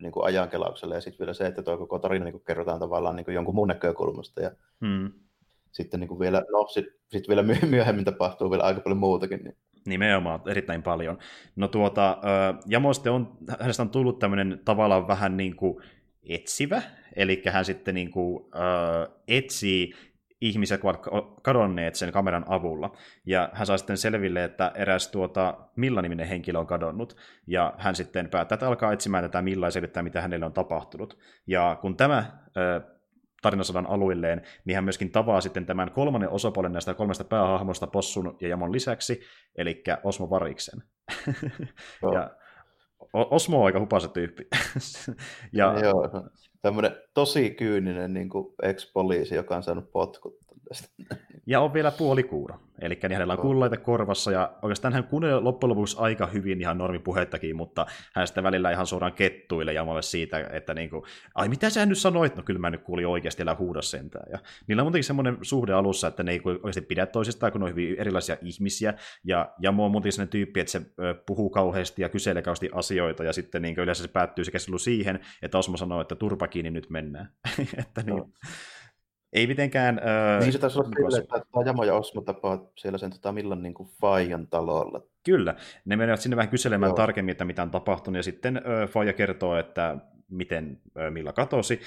niin 0.01 0.11
kuin 0.11 0.25
ajankelaukselle, 0.25 0.95
ja 0.95 1.01
sitten 1.01 1.19
vielä 1.19 1.33
se, 1.33 1.47
että 1.47 1.63
tuo 1.63 1.77
koko 1.77 1.99
tarina 1.99 2.25
niin 2.25 2.33
kuin 2.33 2.45
kerrotaan 2.47 2.79
tavallaan 2.79 3.15
niin 3.15 3.25
kuin 3.25 3.35
jonkun 3.35 3.55
muun 3.55 3.67
näkökulmasta, 3.67 4.41
ja 4.41 4.51
hmm 4.81 5.11
sitten 5.71 5.99
niin 5.99 6.07
kuin 6.07 6.19
vielä, 6.19 6.43
no 6.51 6.67
sitten 6.67 6.93
sit 7.07 7.27
vielä 7.27 7.43
myöhemmin 7.69 8.05
tapahtuu 8.05 8.51
vielä 8.51 8.63
aika 8.63 8.81
paljon 8.81 8.97
muutakin. 8.97 9.43
Niin. 9.43 9.57
Nimenomaan, 9.89 10.41
erittäin 10.47 10.83
paljon. 10.83 11.17
No 11.55 11.67
tuota, 11.67 12.17
Jamoste 12.65 13.09
on, 13.09 13.37
hänestä 13.59 13.83
on 13.83 13.89
tullut 13.89 14.19
tämmöinen 14.19 14.61
tavallaan 14.65 15.07
vähän 15.07 15.37
niin 15.37 15.55
kuin 15.55 15.83
etsivä, 16.29 16.81
eli 17.15 17.41
hän 17.51 17.65
sitten 17.65 17.95
niin 17.95 18.11
kuin, 18.11 18.45
äh, 18.55 19.15
etsii 19.27 19.93
ihmisiä, 20.41 20.79
jotka 20.83 21.09
ovat 21.11 21.41
kadonneet 21.41 21.95
sen 21.95 22.11
kameran 22.11 22.45
avulla. 22.47 22.95
Ja 23.25 23.49
hän 23.53 23.67
saa 23.67 23.77
sitten 23.77 23.97
selville, 23.97 24.43
että 24.43 24.71
eräs 24.75 25.07
tuota, 25.07 25.57
Milla-niminen 25.75 26.27
henkilö 26.27 26.59
on 26.59 26.67
kadonnut. 26.67 27.17
Ja 27.47 27.73
hän 27.77 27.95
sitten 27.95 28.29
päättää, 28.29 28.55
että 28.55 28.67
alkaa 28.67 28.93
etsimään 28.93 29.23
tätä 29.23 29.41
Milla 29.41 29.67
ja 29.67 29.71
selvittää, 29.71 30.03
mitä 30.03 30.21
hänelle 30.21 30.45
on 30.45 30.53
tapahtunut. 30.53 31.17
Ja 31.47 31.77
kun 31.81 31.97
tämä 31.97 32.17
äh, 32.17 32.98
tarinasodan 33.41 33.87
aluilleen, 33.87 34.41
niin 34.65 34.75
hän 34.75 34.83
myöskin 34.83 35.11
tavaa 35.11 35.41
sitten 35.41 35.65
tämän 35.65 35.91
kolmannen 35.91 36.29
osapuolen 36.29 36.71
näistä 36.71 36.93
kolmesta 36.93 37.23
päähahmosta 37.23 37.87
Possun 37.87 38.37
ja 38.41 38.47
Jamon 38.47 38.71
lisäksi, 38.71 39.21
eli 39.55 39.83
Osmo 40.03 40.29
Variksen. 40.29 40.83
Joo. 42.01 42.13
ja... 42.13 42.29
Osmo 43.13 43.59
on 43.59 43.65
aika 43.65 43.79
hupasa 43.79 44.07
tyyppi. 44.07 44.47
ja... 45.53 45.79
Joo, 45.79 46.09
tämmöinen 46.61 46.95
tosi 47.13 47.49
kyyninen 47.49 48.13
niin 48.13 48.29
ex-poliisi, 48.63 49.35
joka 49.35 49.55
on 49.55 49.63
saanut 49.63 49.91
potkut. 49.91 50.48
Ja 51.45 51.61
on 51.61 51.73
vielä 51.73 51.91
puolikuuro. 51.91 52.59
Eli 52.81 52.99
niin 53.01 53.11
hänellä 53.11 53.33
on 53.33 53.39
kullaita 53.39 53.77
korvassa, 53.77 54.31
ja 54.31 54.53
oikeastaan 54.61 54.93
hän 54.93 55.03
kuunneli 55.03 55.41
loppujen 55.41 55.69
lopuksi 55.69 55.97
aika 55.99 56.27
hyvin 56.27 56.61
ihan 56.61 56.77
normipuhettakin, 56.77 57.55
mutta 57.55 57.85
hän 58.15 58.27
sitten 58.27 58.43
välillä 58.43 58.71
ihan 58.71 58.87
suoraan 58.87 59.13
kettuille 59.13 59.73
Jamalle 59.73 60.01
siitä, 60.01 60.49
että 60.53 60.73
niin 60.73 60.89
kuin, 60.89 61.03
ai 61.35 61.49
mitä 61.49 61.69
sä 61.69 61.85
nyt 61.85 61.97
sanoit? 61.97 62.35
No 62.35 62.43
kyllä 62.43 62.59
mä 62.59 62.69
nyt 62.69 62.83
kuulin 62.83 63.07
oikeasti, 63.07 63.43
älä 63.43 63.55
huuda 63.55 63.81
sentään. 63.81 64.31
Ja 64.31 64.39
niillä 64.67 64.81
on 64.81 64.85
muutenkin 64.85 65.03
semmoinen 65.03 65.37
suhde 65.41 65.73
alussa, 65.73 66.07
että 66.07 66.23
ne 66.23 66.31
ei 66.31 66.41
oikeasti 66.45 66.81
pidä 66.81 67.05
toisistaan, 67.05 67.51
kun 67.51 67.61
ne 67.61 67.65
on 67.65 67.71
hyvin 67.71 67.95
erilaisia 67.99 68.37
ihmisiä, 68.41 68.93
ja 69.23 69.49
Jamo 69.61 69.85
on 69.85 69.91
muutenkin 69.91 70.13
sellainen 70.13 70.31
tyyppi, 70.31 70.59
että 70.59 70.71
se 70.71 70.81
puhuu 71.25 71.49
kauheasti 71.49 72.01
ja 72.01 72.09
kyselee 72.09 72.41
kauheasti 72.41 72.69
asioita, 72.73 73.23
ja 73.23 73.33
sitten 73.33 73.61
niin 73.61 73.79
yleensä 73.79 74.03
se 74.03 74.09
päättyy 74.09 74.45
se 74.45 74.51
keskustelu 74.51 74.77
siihen, 74.77 75.19
että 75.41 75.57
Osmo 75.57 75.77
sanoo, 75.77 76.01
että 76.01 76.15
turpa 76.15 76.47
kiinni 76.47 76.71
nyt 76.71 76.89
mennään. 76.89 77.29
että 77.77 78.01
niin. 78.03 78.17
No 78.17 78.29
ei 79.33 79.47
mitenkään... 79.47 80.01
Öö, 80.07 80.39
niin 80.39 80.53
se 80.53 80.59
taisi 80.59 80.79
olla 80.79 80.89
kyllä, 80.95 81.17
että 81.17 81.41
tämä 81.51 81.65
Jamo 81.65 81.83
ja 81.83 81.95
Osmo 81.95 82.21
tapaa 82.21 82.71
siellä 82.75 82.97
sen 82.97 83.11
tota, 83.11 83.31
milloin 83.31 83.63
niin 83.63 83.73
kuin 83.73 83.89
Fajan 84.01 84.47
talolla. 84.47 85.01
Kyllä, 85.23 85.55
ne 85.85 85.95
menevät 85.95 86.21
sinne 86.21 86.37
vähän 86.37 86.49
kyselemään 86.49 86.89
Joo. 86.89 86.95
tarkemmin, 86.95 87.31
että 87.31 87.45
mitä 87.45 87.61
on 87.61 87.71
tapahtunut, 87.71 88.17
ja 88.17 88.23
sitten 88.23 88.61
öö, 88.67 88.87
Faija 88.87 89.13
kertoo, 89.13 89.57
että 89.57 89.97
miten 90.29 90.81
öö, 90.97 91.11
Milla 91.11 91.33
katosi, 91.33 91.81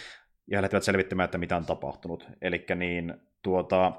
ja 0.47 0.59
he 0.59 0.63
lähtevät 0.63 0.83
selvittämään, 0.83 1.25
että 1.25 1.39
mitä 1.39 1.57
on 1.57 1.67
tapahtunut. 1.67 2.27
Eli 2.43 2.65
niin, 2.75 3.15
tuota, 3.43 3.93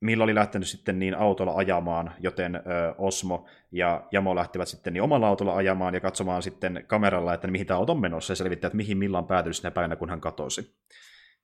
Milla 0.00 0.24
oli 0.24 0.34
lähtenyt 0.34 0.68
sitten 0.68 0.98
niin 0.98 1.14
autolla 1.14 1.54
ajamaan, 1.56 2.12
joten 2.20 2.56
ö, 2.56 2.60
Osmo 2.98 3.46
ja 3.72 4.04
Jamo 4.12 4.34
lähtevät 4.34 4.68
sitten 4.68 4.92
niin 4.92 5.02
omalla 5.02 5.28
autolla 5.28 5.56
ajamaan 5.56 5.94
ja 5.94 6.00
katsomaan 6.00 6.42
sitten 6.42 6.84
kameralla, 6.86 7.34
että 7.34 7.48
mihin 7.48 7.66
tämä 7.66 7.78
auto 7.78 7.92
on 7.92 8.00
menossa 8.00 8.32
ja 8.32 8.36
selvittää, 8.36 8.68
että 8.68 8.76
mihin 8.76 8.98
Milla 8.98 9.18
on 9.18 9.26
päätynyt 9.26 9.56
sinä 9.56 9.70
päivänä, 9.70 9.96
kun 9.96 10.10
hän 10.10 10.20
katosi. 10.20 10.76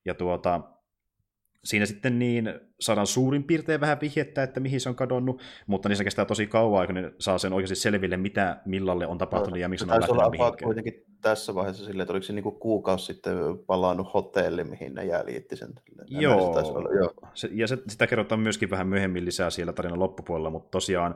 Ja 0.04 0.14
tuota, 0.14 0.60
siinä 1.64 1.86
sitten 1.86 2.18
niin 2.18 2.60
saadaan 2.80 3.06
suurin 3.06 3.44
piirtein 3.44 3.80
vähän 3.80 4.00
vihjettä, 4.00 4.42
että 4.42 4.60
mihin 4.60 4.80
se 4.80 4.88
on 4.88 4.94
kadonnut, 4.94 5.42
mutta 5.66 5.88
niissä 5.88 6.04
kestää 6.04 6.24
tosi 6.24 6.46
kauan, 6.46 6.86
kun 6.86 6.94
ne 6.94 7.12
saa 7.18 7.38
sen 7.38 7.52
oikeasti 7.52 7.74
selville, 7.74 8.16
mitä 8.16 8.60
millalle 8.64 9.06
on 9.06 9.18
tapahtunut 9.18 9.50
no, 9.50 9.56
ja 9.56 9.68
miksi 9.68 9.84
on 9.84 9.88
lähtenyt 9.88 10.30
mihinkään. 10.30 10.64
kuitenkin 10.64 11.04
tässä 11.20 11.54
vaiheessa 11.54 11.84
silleen, 11.84 12.02
että 12.02 12.12
oliko 12.12 12.24
se 12.24 12.32
niinku 12.32 12.50
kuukausi 12.50 13.04
sitten 13.04 13.36
palannut 13.66 14.14
hotelli, 14.14 14.64
mihin 14.64 14.94
ne 14.94 15.04
jäljitti 15.04 15.56
sen. 15.56 15.70
Joo, 16.06 16.50
olla, 16.50 16.94
joo. 16.98 17.14
Se, 17.34 17.48
ja 17.52 17.66
se, 17.66 17.78
sitä 17.88 18.06
kerrotaan 18.06 18.40
myöskin 18.40 18.70
vähän 18.70 18.88
myöhemmin 18.88 19.24
lisää 19.24 19.50
siellä 19.50 19.72
tarinan 19.72 19.98
loppupuolella, 19.98 20.50
mutta 20.50 20.70
tosiaan 20.70 21.14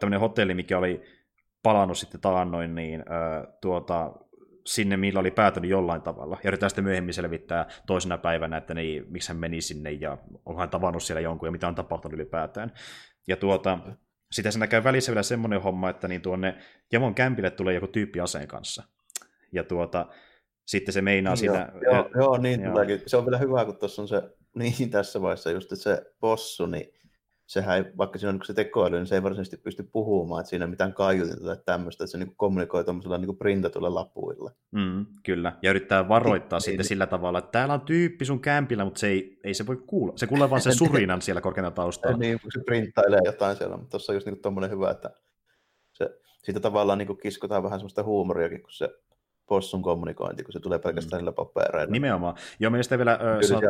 tämmöinen 0.00 0.20
hotelli, 0.20 0.54
mikä 0.54 0.78
oli 0.78 1.02
palannut 1.62 1.98
sitten 1.98 2.20
taannoin, 2.20 2.74
niin 2.74 3.04
tuota, 3.60 4.12
sinne, 4.66 4.96
millä 4.96 5.20
oli 5.20 5.30
päätynyt 5.30 5.70
jollain 5.70 6.02
tavalla. 6.02 6.38
Ja 6.44 6.48
yritetään 6.48 6.70
sitten 6.70 6.84
myöhemmin 6.84 7.14
selvittää 7.14 7.68
toisena 7.86 8.18
päivänä, 8.18 8.56
että 8.56 8.74
niin, 8.74 9.04
miksi 9.08 9.28
hän 9.28 9.36
meni 9.36 9.60
sinne 9.60 9.92
ja 9.92 10.18
onko 10.44 10.60
hän 10.60 10.70
tavannut 10.70 11.02
siellä 11.02 11.20
jonkun 11.20 11.46
ja 11.46 11.52
mitä 11.52 11.68
on 11.68 11.74
tapahtunut 11.74 12.14
ylipäätään. 12.14 12.72
Ja 13.28 13.36
tuota, 13.36 13.78
sitä 14.32 14.50
sen 14.50 14.68
käy 14.68 14.84
välissä 14.84 15.12
vielä 15.12 15.22
semmoinen 15.22 15.62
homma, 15.62 15.90
että 15.90 16.08
niin 16.08 16.22
tuonne 16.22 16.56
Jamon 16.92 17.14
kämpille 17.14 17.50
tulee 17.50 17.74
joku 17.74 17.86
tyyppi 17.86 18.20
aseen 18.20 18.48
kanssa. 18.48 18.82
Ja 19.52 19.64
tuota, 19.64 20.06
sitten 20.66 20.92
se 20.92 21.02
meinaa 21.02 21.30
joo, 21.30 21.36
siinä... 21.36 21.72
Joo, 21.82 21.94
ja, 21.94 22.10
joo 22.14 22.38
niin 22.38 22.62
joo. 22.62 22.72
tuleekin. 22.72 23.02
Se 23.06 23.16
on 23.16 23.26
vielä 23.26 23.38
hyvä, 23.38 23.64
kun 23.64 23.76
tuossa 23.76 24.02
on 24.02 24.08
se, 24.08 24.22
niin 24.58 24.90
tässä 24.90 25.22
vaiheessa 25.22 25.50
just, 25.50 25.72
että 25.72 25.82
se 25.82 26.02
possu, 26.20 26.66
niin 26.66 26.95
sehän 27.46 27.76
ei, 27.76 27.84
vaikka 27.98 28.18
siinä 28.18 28.30
on 28.30 28.34
niin 28.34 28.46
se 28.46 28.54
tekoäly, 28.54 28.96
niin 28.96 29.06
se 29.06 29.14
ei 29.14 29.22
varsinaisesti 29.22 29.56
pysty 29.56 29.88
puhumaan, 29.92 30.40
että 30.40 30.50
siinä 30.50 30.64
ei 30.64 30.70
mitään 30.70 30.92
kaiutinta 30.92 31.44
tai 31.44 31.56
tämmöistä, 31.64 32.04
että 32.04 32.12
se 32.12 32.18
niin 32.18 32.36
kommunikoi 32.36 32.84
tuollaisella 32.84 33.18
niin 33.18 33.36
printatuilla 33.36 33.94
lapuilla. 33.94 34.50
Mm, 34.72 35.06
kyllä, 35.22 35.52
ja 35.62 35.70
yrittää 35.70 36.08
varoittaa 36.08 36.56
niin, 36.56 36.64
sitten 36.64 36.78
niin, 36.78 36.88
sillä 36.88 37.06
tavalla, 37.06 37.38
että 37.38 37.50
täällä 37.50 37.74
on 37.74 37.80
tyyppi 37.80 38.24
sun 38.24 38.40
kämpillä, 38.40 38.84
mutta 38.84 39.00
se 39.00 39.06
ei, 39.06 39.38
ei 39.44 39.54
se 39.54 39.66
voi 39.66 39.82
kuulla. 39.86 40.12
Se 40.16 40.26
kuulee 40.26 40.50
vaan 40.50 40.60
se 40.60 40.72
surinan 40.84 41.22
siellä 41.22 41.40
korkeana 41.40 41.70
taustalla. 41.70 42.16
Niin, 42.16 42.40
kun 42.40 42.52
se 42.52 42.60
printtailee 42.66 43.20
jotain 43.24 43.56
siellä, 43.56 43.76
mutta 43.76 43.90
tuossa 43.90 44.12
on 44.12 44.16
just 44.16 44.26
niin 44.26 44.42
tuommoinen 44.42 44.70
hyvä, 44.70 44.90
että 44.90 45.10
se, 45.92 46.10
siitä 46.42 46.60
tavallaan 46.60 46.98
niin 46.98 47.18
kiskotaan 47.22 47.62
vähän 47.62 47.78
semmoista 47.78 48.02
huumoriakin, 48.02 48.62
kun 48.62 48.72
se 48.72 48.88
possun 49.46 49.82
kommunikointi, 49.82 50.44
kun 50.44 50.52
se 50.52 50.60
tulee 50.60 50.78
pelkästään 50.78 51.18
mm. 51.18 51.22
niillä 51.22 51.32
papereilla. 51.32 51.92
Nimenomaan. 51.92 52.34
Joo, 52.60 52.70
mielestäni 52.70 52.98
vielä... 52.98 53.18
Sanot... 53.48 53.64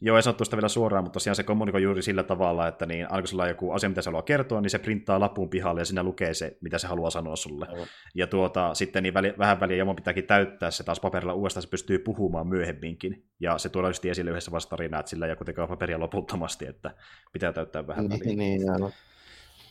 Joo, 0.00 0.16
ei 0.16 0.22
sanottu 0.22 0.44
sitä 0.44 0.56
vielä 0.56 0.68
suoraan, 0.68 1.04
mutta 1.04 1.14
tosiaan 1.14 1.36
se 1.36 1.42
kommunikoi 1.42 1.82
juuri 1.82 2.02
sillä 2.02 2.22
tavalla, 2.22 2.68
että 2.68 2.86
niin, 2.86 3.10
alkoi 3.10 3.28
sulla 3.28 3.48
joku 3.48 3.72
asia, 3.72 3.88
mitä 3.88 4.02
se 4.02 4.08
haluaa 4.08 4.22
kertoa, 4.22 4.60
niin 4.60 4.70
se 4.70 4.78
printtaa 4.78 5.20
lapun 5.20 5.48
pihalle 5.48 5.80
ja 5.80 5.84
siinä 5.84 6.02
lukee 6.02 6.34
se, 6.34 6.56
mitä 6.60 6.78
se 6.78 6.86
haluaa 6.86 7.10
sanoa 7.10 7.36
sulle. 7.36 7.66
Aivan. 7.68 7.86
Ja 8.14 8.26
tuota, 8.26 8.74
sitten 8.74 9.02
niin 9.02 9.14
väli, 9.14 9.34
vähän 9.38 9.60
väliä 9.60 9.76
Jomon 9.76 9.96
pitääkin 9.96 10.26
täyttää 10.26 10.70
se 10.70 10.84
taas 10.84 11.00
paperilla 11.00 11.34
uudestaan, 11.34 11.62
se 11.62 11.68
pystyy 11.68 11.98
puhumaan 11.98 12.46
myöhemminkin. 12.46 13.24
Ja 13.40 13.58
se 13.58 13.68
tuolla 13.68 13.88
just 13.88 14.04
esille 14.04 14.30
yhdessä 14.30 14.50
vastarina, 14.50 15.00
että 15.00 15.10
sillä 15.10 15.26
ei 15.26 15.36
kuitenkaan 15.36 15.68
paperia 15.68 16.00
loputtomasti, 16.00 16.66
että 16.66 16.94
pitää 17.32 17.52
täyttää 17.52 17.86
vähän 17.86 18.06
niin, 18.08 18.20
väliin. 18.20 18.38
Niin, 18.38 18.62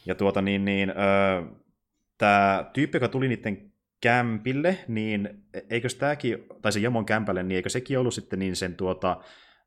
Ja 0.06 0.16
tuota 0.16 0.42
niin, 0.42 0.66
niin 0.66 0.90
ö, 0.90 0.94
tämä 2.18 2.70
tyyppi, 2.74 2.96
joka 2.96 3.08
tuli 3.08 3.28
niiden 3.28 3.71
kämpille, 4.02 4.78
niin 4.88 5.44
eikö 5.70 5.88
tämäkin, 6.00 6.46
tai 6.62 6.72
se 6.72 6.80
Jamon 6.80 7.06
kämpälle, 7.06 7.44
niin 7.44 7.56
eikö 7.56 7.70
sekin 7.70 8.00
ollut 8.00 8.14
sitten 8.14 8.40
niin 8.40 8.56
sen 8.56 8.76
tuota, 8.76 9.18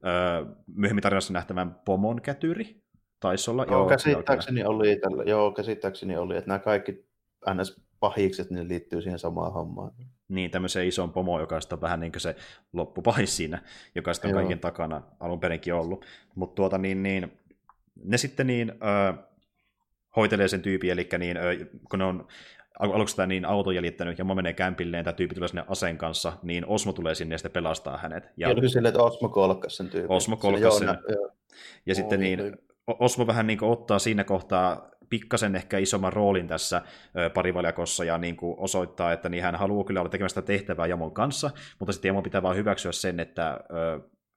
öö, 0.06 0.54
myöhemmin 0.76 1.02
tarinassa 1.02 1.32
nähtävän 1.32 1.74
pomon 1.84 2.22
kätyri? 2.22 2.82
Taisi 3.20 3.50
olla. 3.50 3.64
Joo, 3.64 3.78
joo 3.80 3.88
käsittääkseni 3.88 4.64
oli, 4.64 4.96
tällä, 4.96 5.22
joo, 5.22 5.52
käsittääkseni 5.52 6.16
oli, 6.16 6.36
että 6.36 6.48
nämä 6.48 6.58
kaikki 6.58 7.04
ns. 7.54 7.80
pahikset 8.00 8.50
niin 8.50 8.68
liittyy 8.68 9.02
siihen 9.02 9.18
samaan 9.18 9.52
hommaan. 9.52 9.92
Niin, 10.28 10.50
tämmöiseen 10.50 10.88
isoon 10.88 11.12
pomoon, 11.12 11.40
joka 11.40 11.58
on 11.72 11.80
vähän 11.80 12.00
niin 12.00 12.12
kuin 12.12 12.20
se 12.20 12.36
loppupahis 12.72 13.36
siinä, 13.36 13.62
joka 13.94 14.14
sitten 14.14 14.30
on 14.30 14.34
kaiken 14.34 14.58
takana 14.58 15.02
alun 15.20 15.40
perinkin 15.40 15.74
ollut. 15.74 16.04
Mutta 16.34 16.54
tuota 16.54 16.78
niin, 16.78 17.02
niin, 17.02 17.32
ne 18.04 18.18
sitten 18.18 18.46
niin, 18.46 18.70
öö, 18.70 19.22
hoitelee 20.16 20.48
sen 20.48 20.62
tyypin, 20.62 20.90
eli 20.90 21.08
niin, 21.18 21.36
öö, 21.36 21.56
kun 21.90 21.98
ne 21.98 22.04
on 22.04 22.28
aluksi 22.78 23.12
sitä 23.12 23.26
niin 23.26 23.44
auto 23.44 23.70
jäljittänyt, 23.70 24.18
ja 24.18 24.24
mä 24.24 24.34
menee 24.34 24.52
kämpilleen, 24.52 25.04
tämä 25.04 25.14
tyyppi 25.14 25.34
tulee 25.34 25.48
sinne 25.48 25.64
aseen 25.68 25.98
kanssa, 25.98 26.32
niin 26.42 26.66
Osmo 26.66 26.92
tulee 26.92 27.14
sinne 27.14 27.34
ja 27.34 27.38
sitten 27.38 27.52
pelastaa 27.52 27.96
hänet. 27.96 28.30
Ja 28.36 28.48
oli 28.48 28.68
silleen, 28.68 28.90
että 28.90 29.02
Osmo 29.02 29.28
kolkkas 29.28 29.76
sen 29.76 29.88
tyypin. 29.88 30.10
Osmo 30.10 30.36
kolkkas 30.36 30.78
sen. 30.78 30.88
Joo, 30.88 31.30
ja 31.86 31.92
oh, 31.92 31.96
sitten 31.96 32.20
niin, 32.20 32.56
Osmo 32.86 33.26
vähän 33.26 33.46
niin 33.46 33.64
ottaa 33.64 33.98
siinä 33.98 34.24
kohtaa 34.24 34.88
pikkasen 35.10 35.56
ehkä 35.56 35.78
isomman 35.78 36.12
roolin 36.12 36.48
tässä 36.48 36.82
parivaljakossa 37.34 38.04
ja 38.04 38.18
niin 38.18 38.36
kuin 38.36 38.54
osoittaa, 38.58 39.12
että 39.12 39.28
niin 39.28 39.42
hän 39.42 39.54
haluaa 39.54 39.84
kyllä 39.84 40.00
olla 40.00 40.10
tekemästä 40.10 40.42
tehtävää 40.42 40.86
Jamon 40.86 41.12
kanssa, 41.12 41.50
mutta 41.78 41.92
sitten 41.92 42.08
Jamon 42.08 42.22
pitää 42.22 42.42
vaan 42.42 42.56
hyväksyä 42.56 42.92
sen, 42.92 43.20
että 43.20 43.60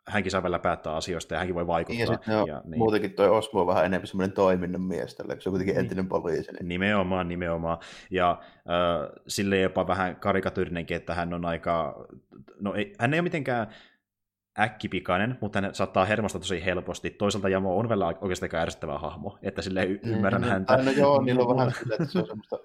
hänkin 0.07 0.31
saa 0.31 0.43
välillä 0.43 0.59
päättää 0.59 0.95
asioista 0.95 1.33
ja 1.33 1.37
hänkin 1.37 1.55
voi 1.55 1.67
vaikuttaa. 1.67 2.01
Ja, 2.01 2.07
sitten, 2.07 2.47
ja 2.47 2.61
niin. 2.65 2.77
muutenkin 2.77 3.13
tuo 3.13 3.37
Osmo 3.37 3.61
on 3.61 3.67
vähän 3.67 3.85
enemmän 3.85 4.07
semmoinen 4.07 4.35
toiminnan 4.35 4.81
mies, 4.81 5.15
tällä, 5.15 5.35
se 5.39 5.49
on 5.49 5.51
kuitenkin 5.51 5.75
niin. 5.75 5.83
entinen 5.83 6.07
poliisi. 6.07 6.51
Niin. 6.51 6.67
Nimenomaan, 6.67 7.27
nimenomaan. 7.27 7.77
Ja 8.11 8.39
äh, 8.55 9.09
sille 9.27 9.59
jopa 9.59 9.87
vähän 9.87 10.15
karikatyyrinenkin, 10.15 10.97
että 10.97 11.13
hän 11.13 11.33
on 11.33 11.45
aika, 11.45 12.05
no 12.59 12.73
ei, 12.73 12.93
hän 12.99 13.13
ei 13.13 13.17
ole 13.19 13.23
mitenkään 13.23 13.67
äkkipikainen, 14.59 15.37
mutta 15.41 15.61
hän 15.61 15.75
saattaa 15.75 16.05
hermosta 16.05 16.39
tosi 16.39 16.65
helposti. 16.65 17.09
Toisaalta 17.09 17.49
Jamo 17.49 17.77
on 17.77 17.89
vielä 17.89 18.05
oikeastaan 18.05 18.55
ärsyttävä 18.55 18.97
hahmo, 18.97 19.37
että 19.41 19.61
sille 19.61 19.85
mm, 19.85 19.99
ymmärrän 20.03 20.41
mm, 20.41 20.47
häntä. 20.47 20.77
No 20.77 20.91
joo, 20.91 21.21
niillä 21.21 21.43
on 21.43 21.57
vähän 21.57 21.73
sille, 21.79 21.95
että 21.95 22.11
se 22.11 22.19
on 22.19 22.27
semmoista 22.27 22.59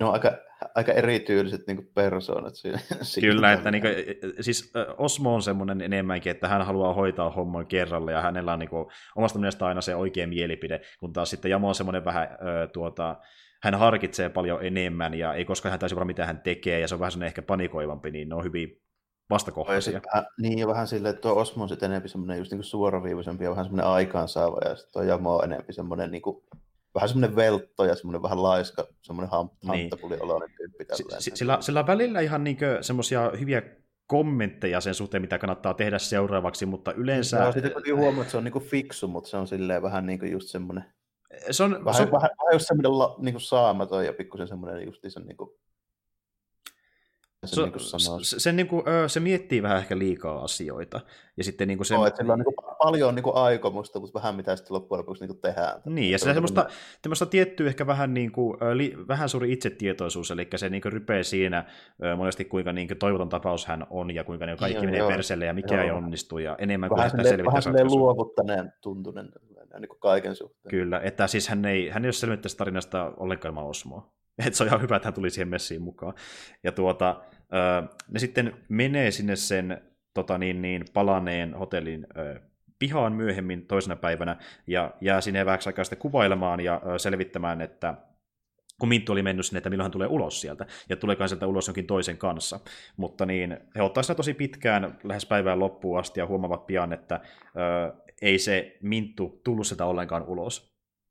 ne 0.00 0.06
on 0.06 0.12
aika, 0.12 0.32
aika 0.74 0.92
erityyliset 0.92 1.66
niin 1.66 1.90
persoonat 1.94 2.54
siinä. 2.60 2.80
Kyllä, 3.20 3.52
että 3.52 3.70
niin 3.70 3.82
kuin, 3.82 3.94
siis 4.40 4.72
Osmo 4.98 5.34
on 5.34 5.42
semmoinen 5.42 5.80
enemmänkin, 5.80 6.30
että 6.30 6.48
hän 6.48 6.66
haluaa 6.66 6.94
hoitaa 6.94 7.30
homman 7.30 7.66
kerralla 7.66 8.10
ja 8.10 8.22
hänellä 8.22 8.52
on 8.52 8.58
niin 8.58 8.70
kuin, 8.70 8.86
omasta 9.16 9.38
mielestä 9.38 9.66
aina 9.66 9.80
se 9.80 9.94
oikea 9.94 10.26
mielipide, 10.26 10.80
kun 11.00 11.12
taas 11.12 11.30
sitten 11.30 11.50
Jamo 11.50 11.68
on 11.68 11.74
semmoinen 11.74 12.04
vähän 12.04 12.28
tuota, 12.72 13.16
hän 13.62 13.74
harkitsee 13.74 14.28
paljon 14.28 14.64
enemmän 14.64 15.14
ja 15.14 15.34
ei 15.34 15.44
koskaan 15.44 15.70
hän 15.70 15.80
taisi 15.80 16.04
mitä 16.04 16.26
hän 16.26 16.40
tekee 16.40 16.80
ja 16.80 16.88
se 16.88 16.94
on 16.94 17.00
vähän 17.00 17.22
ehkä 17.22 17.42
panikoivampi, 17.42 18.10
niin 18.10 18.28
ne 18.28 18.34
on 18.34 18.44
hyvin 18.44 18.82
vastakohtaisia. 19.30 20.00
Ja 20.14 20.24
niin, 20.40 20.58
ja 20.58 20.66
vähän 20.66 20.86
silleen, 20.86 21.14
että 21.14 21.20
tuo 21.20 21.40
Osmo 21.40 21.62
on 21.62 21.68
sitten 21.68 21.90
enemmän 21.90 22.08
semmoinen 22.08 22.38
just 22.38 22.52
niin 22.52 22.64
suoraviivaisempi 22.64 23.44
ja 23.44 23.50
vähän 23.50 23.64
semmoinen 23.64 23.86
aikaansaava 23.86 24.58
ja 24.64 24.76
sitten 24.76 24.92
tuo 24.92 25.02
Jamo 25.02 25.36
on 25.36 25.44
enemmän 25.44 25.74
semmoinen 25.74 26.10
niin 26.10 26.22
kuin 26.22 26.42
vähän 26.94 27.08
semmoinen 27.08 27.36
veltto 27.36 27.84
ja 27.84 27.94
semmoinen 27.94 28.22
vähän 28.22 28.42
laiska, 28.42 28.86
semmoinen 29.02 29.30
hanttapuli 29.66 30.16
niin. 30.16 30.56
tyyppi. 30.56 30.84
S- 31.18 31.30
sillä, 31.34 31.58
sillä 31.60 31.80
on 31.80 31.86
välillä 31.86 32.20
ihan 32.20 32.44
niin 32.44 32.58
semmoisia 32.80 33.32
hyviä 33.40 33.62
kommentteja 34.06 34.80
sen 34.80 34.94
suhteen, 34.94 35.20
mitä 35.20 35.38
kannattaa 35.38 35.74
tehdä 35.74 35.98
seuraavaksi, 35.98 36.66
mutta 36.66 36.92
yleensä... 36.92 37.38
Joo, 37.38 37.52
sitten 37.52 37.72
kun 37.72 37.98
huomaa, 37.98 38.20
että 38.20 38.30
se 38.30 38.36
on 38.36 38.44
niin 38.44 38.62
fiksu, 38.62 39.08
mutta 39.08 39.30
se 39.30 39.36
on 39.36 39.46
silleen 39.46 39.82
vähän 39.82 40.06
niin 40.06 40.18
kuin 40.18 40.32
just 40.32 40.48
semmoinen... 40.48 40.84
Se 41.50 41.62
on, 41.62 41.84
vähän, 41.84 41.94
se 41.94 42.02
on... 42.02 42.12
vähän, 42.12 42.30
vähän 42.38 42.52
just 42.52 42.66
semmoinen 42.66 42.98
la, 42.98 43.14
niin 43.18 43.34
kuin 43.34 43.42
saamaton 43.42 44.06
ja 44.06 44.12
pikkusen 44.12 44.48
semmoinen 44.48 44.86
justiinsa 44.86 45.20
niin 45.20 45.36
kuin 45.36 45.50
se, 47.46 47.54
se, 47.54 47.62
niin 47.62 48.24
se, 48.24 48.40
se, 48.40 48.52
niin 48.52 48.68
kuin, 48.68 48.82
se 49.06 49.20
miettii 49.20 49.62
vähän 49.62 49.78
ehkä 49.78 49.98
liikaa 49.98 50.44
asioita. 50.44 51.00
Ja 51.36 51.44
sitten 51.44 51.68
niin 51.68 51.78
kuin 51.78 51.86
se... 51.86 51.94
No, 51.94 52.06
että 52.06 52.16
sillä 52.16 52.32
on 52.32 52.38
niin 52.38 52.54
kuin 52.54 52.76
paljon 52.82 53.14
niin 53.14 53.22
kuin 53.22 53.36
aikomusta, 53.36 54.00
mutta 54.00 54.18
vähän 54.18 54.34
mitä 54.34 54.56
sitten 54.56 54.74
loppujen 54.74 54.98
lopuksi 54.98 55.22
niin 55.22 55.28
kuin 55.28 55.40
tehdään. 55.40 55.80
Niin, 55.84 56.12
ja 56.12 56.18
se, 56.18 56.24
se 56.24 56.32
semmoista, 56.32 56.66
semmoista 57.02 57.26
tiettyä 57.26 57.68
ehkä 57.68 57.86
vähän, 57.86 58.14
niin 58.14 58.32
kuin, 58.32 58.56
li, 58.74 58.96
vähän 59.08 59.28
suuri 59.28 59.52
itsetietoisuus, 59.52 60.30
eli 60.30 60.48
se 60.56 60.68
niin 60.68 60.82
kuin 60.82 60.92
rypee 60.92 61.22
siinä 61.22 61.64
monesti 62.16 62.44
kuinka 62.44 62.72
niin 62.72 62.88
kuin 62.88 62.98
toivoton 62.98 63.28
tapaus 63.28 63.66
hän 63.66 63.86
on, 63.90 64.14
ja 64.14 64.24
kuinka 64.24 64.46
niin 64.46 64.56
kaikki 64.56 64.76
joo, 64.76 64.84
menee 64.84 64.98
joo, 64.98 65.08
perselle 65.08 65.44
ja 65.44 65.54
mikä 65.54 65.74
joo. 65.74 65.84
ei 65.84 65.90
onnistu, 65.90 66.38
ja 66.38 66.56
enemmän 66.58 66.90
vähän 66.90 67.10
kuin 67.10 67.20
sitä 67.20 67.30
selvittää 67.30 67.72
Vähän 67.72 67.86
luovuttaneen 67.86 68.72
tuntunen 68.80 69.28
niin 69.78 69.88
kuin 69.88 70.00
kaiken 70.00 70.36
suhteen. 70.36 70.70
Kyllä, 70.70 71.00
että 71.04 71.26
siis 71.26 71.48
hän 71.48 71.64
ei, 71.64 71.88
hän 71.88 72.04
ei 72.04 72.06
ole 72.06 72.12
selvittäisi 72.12 72.56
tarinasta 72.56 73.12
ollenkaan 73.16 73.50
ilman 73.50 73.64
Osmoa. 73.64 74.19
Että 74.46 74.56
se 74.56 74.62
on 74.62 74.68
ihan 74.68 74.82
hyvä, 74.82 74.96
että 74.96 75.06
hän 75.06 75.14
tuli 75.14 75.30
siihen 75.30 75.48
messiin 75.48 75.82
mukaan. 75.82 76.14
Ja 76.64 76.72
tuota, 76.72 77.20
ne 78.08 78.18
sitten 78.18 78.56
menee 78.68 79.10
sinne 79.10 79.36
sen 79.36 79.82
tota 80.14 80.38
niin, 80.38 80.62
niin, 80.62 80.84
palaneen 80.92 81.54
hotellin 81.54 82.06
pihaan 82.78 83.12
myöhemmin 83.12 83.66
toisena 83.66 83.96
päivänä 83.96 84.36
ja 84.66 84.94
jää 85.00 85.20
sinne 85.20 85.46
vähäksi 85.46 85.68
aikaa 85.68 85.84
sitten 85.84 85.98
kuvailemaan 85.98 86.60
ja 86.60 86.82
selvittämään, 86.96 87.60
että 87.60 87.94
kun 88.80 88.88
Minttu 88.88 89.12
oli 89.12 89.22
mennyt 89.22 89.46
sinne, 89.46 89.58
että 89.58 89.70
milloin 89.70 89.84
hän 89.84 89.90
tulee 89.90 90.08
ulos 90.08 90.40
sieltä, 90.40 90.66
ja 90.88 90.96
tuleekaan 90.96 91.28
sieltä 91.28 91.46
ulos 91.46 91.68
jonkin 91.68 91.86
toisen 91.86 92.18
kanssa. 92.18 92.60
Mutta 92.96 93.26
niin, 93.26 93.58
he 93.76 93.82
ottaa 93.82 94.02
sitä 94.02 94.14
tosi 94.14 94.34
pitkään, 94.34 94.98
lähes 95.04 95.26
päivään 95.26 95.58
loppuun 95.58 95.98
asti, 95.98 96.20
ja 96.20 96.26
huomaavat 96.26 96.66
pian, 96.66 96.92
että 96.92 97.20
ö, 97.56 97.92
ei 98.22 98.38
se 98.38 98.78
Minttu 98.82 99.40
tullut 99.44 99.66
sitä 99.66 99.86
ollenkaan 99.86 100.22
ulos. 100.22 100.69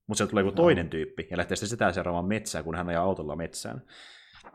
Mutta 0.09 0.17
sieltä 0.17 0.29
tulee 0.29 0.43
joku 0.43 0.55
toinen 0.55 0.89
tyyppi, 0.89 1.27
ja 1.31 1.37
lähtee 1.37 1.55
sitten 1.55 1.69
sitä 1.69 1.91
seuraamaan 1.91 2.25
metsään, 2.25 2.63
kun 2.63 2.75
hän 2.75 2.89
ajaa 2.89 3.03
autolla 3.03 3.35
metsään. 3.35 3.81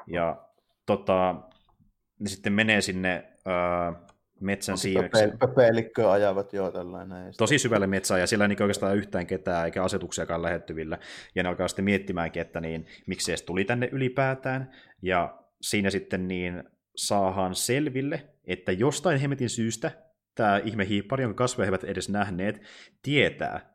Ja 0.06 0.46
tota, 0.86 1.34
ne 2.20 2.28
sitten 2.28 2.52
menee 2.52 2.80
sinne 2.80 3.24
ö, 3.46 4.10
metsän 4.40 4.78
siiveksi. 4.78 5.24
Pöpelikköä 5.38 6.10
ajavat 6.10 6.52
joo 6.52 6.70
tällainen. 6.70 7.32
Tosi 7.38 7.58
syvälle 7.58 7.86
metsään 7.86 8.20
ja 8.20 8.26
siellä 8.26 8.44
ei 8.44 8.48
niin 8.48 8.62
oikeastaan 8.62 8.96
yhtään 8.96 9.26
ketään 9.26 9.64
eikä 9.64 9.84
asetuksiakaan 9.84 10.42
lähettyvillä. 10.42 10.98
Ja 11.34 11.42
ne 11.42 11.48
alkaa 11.48 11.68
sitten 11.68 11.84
miettimäänkin, 11.84 12.42
että 12.42 12.60
niin, 12.60 12.86
miksi 13.06 13.24
se 13.24 13.32
edes 13.32 13.42
tuli 13.42 13.64
tänne 13.64 13.88
ylipäätään. 13.92 14.70
Ja 15.02 15.38
siinä 15.60 15.90
sitten 15.90 16.28
niin 16.28 16.64
saahan 16.96 17.54
selville, 17.54 18.28
että 18.44 18.72
jostain 18.72 19.20
hemmetin 19.20 19.50
syystä 19.50 19.90
tämä 20.34 20.60
ihme 20.64 20.88
hiippari, 20.88 21.22
jonka 21.22 21.36
kasvoja 21.36 21.66
eivät 21.66 21.84
edes 21.84 22.08
nähneet, 22.08 22.60
tietää, 23.02 23.73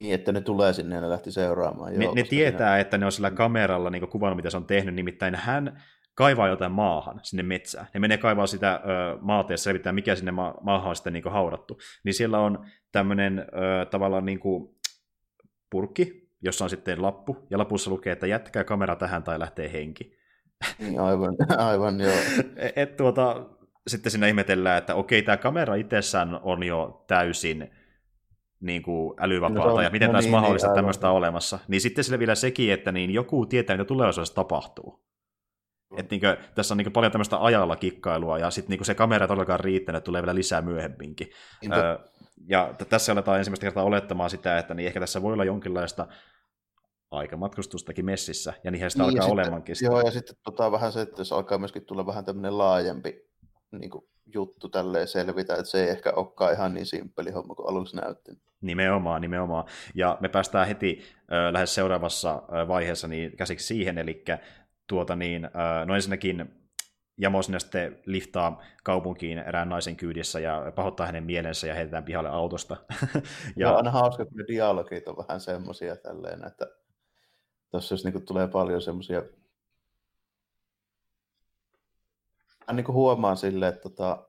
niin, 0.00 0.14
että 0.14 0.32
ne 0.32 0.40
tulee 0.40 0.72
sinne 0.72 0.94
ja 0.94 1.00
ne 1.00 1.08
lähti 1.08 1.32
seuraamaan. 1.32 1.94
Joo, 1.94 2.14
ne, 2.14 2.22
ne 2.22 2.28
tietää, 2.28 2.68
siinä... 2.68 2.78
että 2.78 2.98
ne 2.98 3.06
on 3.06 3.12
sillä 3.12 3.30
kameralla 3.30 3.90
niin 3.90 4.08
kuvannut, 4.08 4.36
mitä 4.36 4.50
se 4.50 4.56
on 4.56 4.66
tehnyt. 4.66 4.94
Nimittäin 4.94 5.34
hän 5.34 5.82
kaivaa 6.14 6.48
jotain 6.48 6.72
maahan, 6.72 7.20
sinne 7.22 7.42
metsään. 7.42 7.86
Ne 7.94 8.00
menee 8.00 8.18
kaivaa 8.18 8.46
sitä 8.46 8.74
ö, 8.74 9.18
maata 9.20 9.52
ja 9.52 9.56
selvittää, 9.56 9.92
mikä 9.92 10.14
sinne 10.14 10.32
ma- 10.32 10.54
maahan 10.62 10.88
on 10.88 10.96
sitten 10.96 11.12
niin 11.12 11.24
haudattu. 11.30 11.78
Niin 12.04 12.14
siellä 12.14 12.38
on 12.38 12.66
tämmöinen 12.92 13.38
ö, 13.38 13.86
tavallaan 13.86 14.24
niin 14.24 14.40
kuin 14.40 14.74
purkki, 15.70 16.30
jossa 16.42 16.64
on 16.64 16.70
sitten 16.70 17.02
lappu, 17.02 17.46
ja 17.50 17.58
lapussa 17.58 17.90
lukee, 17.90 18.12
että 18.12 18.26
jättäkää 18.26 18.64
kamera 18.64 18.96
tähän 18.96 19.22
tai 19.22 19.38
lähtee 19.38 19.72
henki. 19.72 20.16
Niin, 20.78 21.00
aivan, 21.00 21.36
aivan 21.70 22.00
joo. 22.00 22.14
E, 22.56 22.70
et, 22.76 22.96
tuota, 22.96 23.46
sitten 23.86 24.12
siinä 24.12 24.26
ihmetellään, 24.26 24.78
että 24.78 24.94
okei, 24.94 25.22
tämä 25.22 25.36
kamera 25.36 25.74
itsessään 25.74 26.40
on 26.42 26.62
jo 26.62 27.04
täysin 27.06 27.70
niin 28.64 28.82
kuin 28.82 29.14
älyvapaata, 29.20 29.70
no, 29.70 29.80
ja 29.80 29.90
miten 29.90 30.08
no 30.08 30.12
taas 30.12 30.24
niin, 30.24 30.32
mahdollista 30.32 30.68
niin, 30.68 30.74
tämmöistä 30.74 31.10
on 31.10 31.16
olemassa. 31.16 31.58
Niin 31.68 31.80
sitten 31.80 32.04
sille 32.04 32.18
vielä 32.18 32.34
sekin, 32.34 32.72
että 32.72 32.92
niin 32.92 33.10
joku 33.10 33.46
tietää, 33.46 33.76
mitä 33.76 33.84
tulevaisuudessa 33.84 34.34
tapahtuu. 34.34 35.04
Et 35.96 36.10
niin 36.10 36.20
kuin, 36.20 36.36
tässä 36.54 36.74
on 36.74 36.78
niin 36.78 36.92
paljon 36.92 37.12
tämmöistä 37.12 37.44
ajalla 37.44 37.76
kikkailua, 37.76 38.38
ja 38.38 38.50
sitten 38.50 38.76
niin 38.76 38.84
se 38.84 38.94
kamera 38.94 39.26
todellakaan 39.26 39.60
riittänyt, 39.60 40.04
tulee 40.04 40.22
vielä 40.22 40.34
lisää 40.34 40.62
myöhemminkin. 40.62 41.30
Öö, 41.72 41.98
ja 42.48 42.74
t- 42.78 42.88
tässä 42.88 43.12
aletaan 43.12 43.38
ensimmäistä 43.38 43.64
kertaa 43.64 43.84
olettamaan 43.84 44.30
sitä, 44.30 44.58
että 44.58 44.74
niin 44.74 44.86
ehkä 44.86 45.00
tässä 45.00 45.22
voi 45.22 45.32
olla 45.32 45.44
jonkinlaista 45.44 46.06
aikamatkustustakin 47.10 48.04
messissä, 48.04 48.54
ja 48.64 48.70
niinhän 48.70 48.90
sitä 48.90 49.02
niin, 49.02 49.20
alkaa 49.22 49.32
olemaankin. 49.32 49.76
Joo, 49.82 50.00
ja 50.00 50.10
sitten 50.10 50.36
tota, 50.44 50.72
vähän 50.72 50.92
se, 50.92 51.00
että 51.00 51.20
jos 51.20 51.32
alkaa 51.32 51.58
myöskin 51.58 51.84
tulla 51.84 52.06
vähän 52.06 52.24
tämmöinen 52.24 52.58
laajempi 52.58 53.28
niin 53.72 53.90
kuin, 53.90 54.04
juttu 54.26 54.68
tälleen 54.68 55.08
selvitä, 55.08 55.54
että 55.54 55.64
se 55.64 55.84
ei 55.84 55.90
ehkä 55.90 56.12
olekaan 56.12 56.52
ihan 56.52 56.74
niin 56.74 56.86
simppeli 56.86 57.30
homma 57.30 57.54
kuin 57.54 57.68
aluksi 57.68 57.96
näytti. 57.96 58.32
Nimenomaan, 58.60 59.20
nimenomaan. 59.20 59.64
Ja 59.94 60.18
me 60.20 60.28
päästään 60.28 60.66
heti 60.66 61.02
ö, 61.32 61.52
lähes 61.52 61.74
seuraavassa 61.74 62.34
ö, 62.34 62.68
vaiheessa 62.68 63.08
niin 63.08 63.36
käsiksi 63.36 63.66
siihen, 63.66 63.98
eli 63.98 64.24
tuota 64.86 65.16
niin, 65.16 65.50
no 65.86 65.94
ensinnäkin 65.94 66.64
Jamo 67.18 67.42
sinne 67.42 67.60
sitten 67.60 67.98
liftaa 68.06 68.62
kaupunkiin 68.84 69.38
erään 69.38 69.68
naisen 69.68 69.96
kyydissä 69.96 70.40
ja 70.40 70.72
pahoittaa 70.74 71.06
hänen 71.06 71.24
mielensä 71.24 71.66
ja 71.66 71.74
heitetään 71.74 72.04
pihalle 72.04 72.28
autosta. 72.28 72.76
ja 73.56 73.70
no, 73.70 73.78
on 73.78 73.92
hauska, 73.92 74.24
kun 74.24 74.36
ne 74.36 74.44
dialogit 74.48 75.08
on 75.08 75.16
vähän 75.16 75.40
semmoisia 75.40 75.96
tälleen, 75.96 76.46
että 76.46 76.66
tuossa 77.70 77.92
jos 77.92 78.04
niinku 78.04 78.20
tulee 78.20 78.48
paljon 78.48 78.82
semmoisia 78.82 79.22
Hän 82.66 82.76
niin 82.76 82.88
huomaan 82.88 83.36
silleen, 83.36 83.74
että 83.74 83.82
tota, 83.82 84.28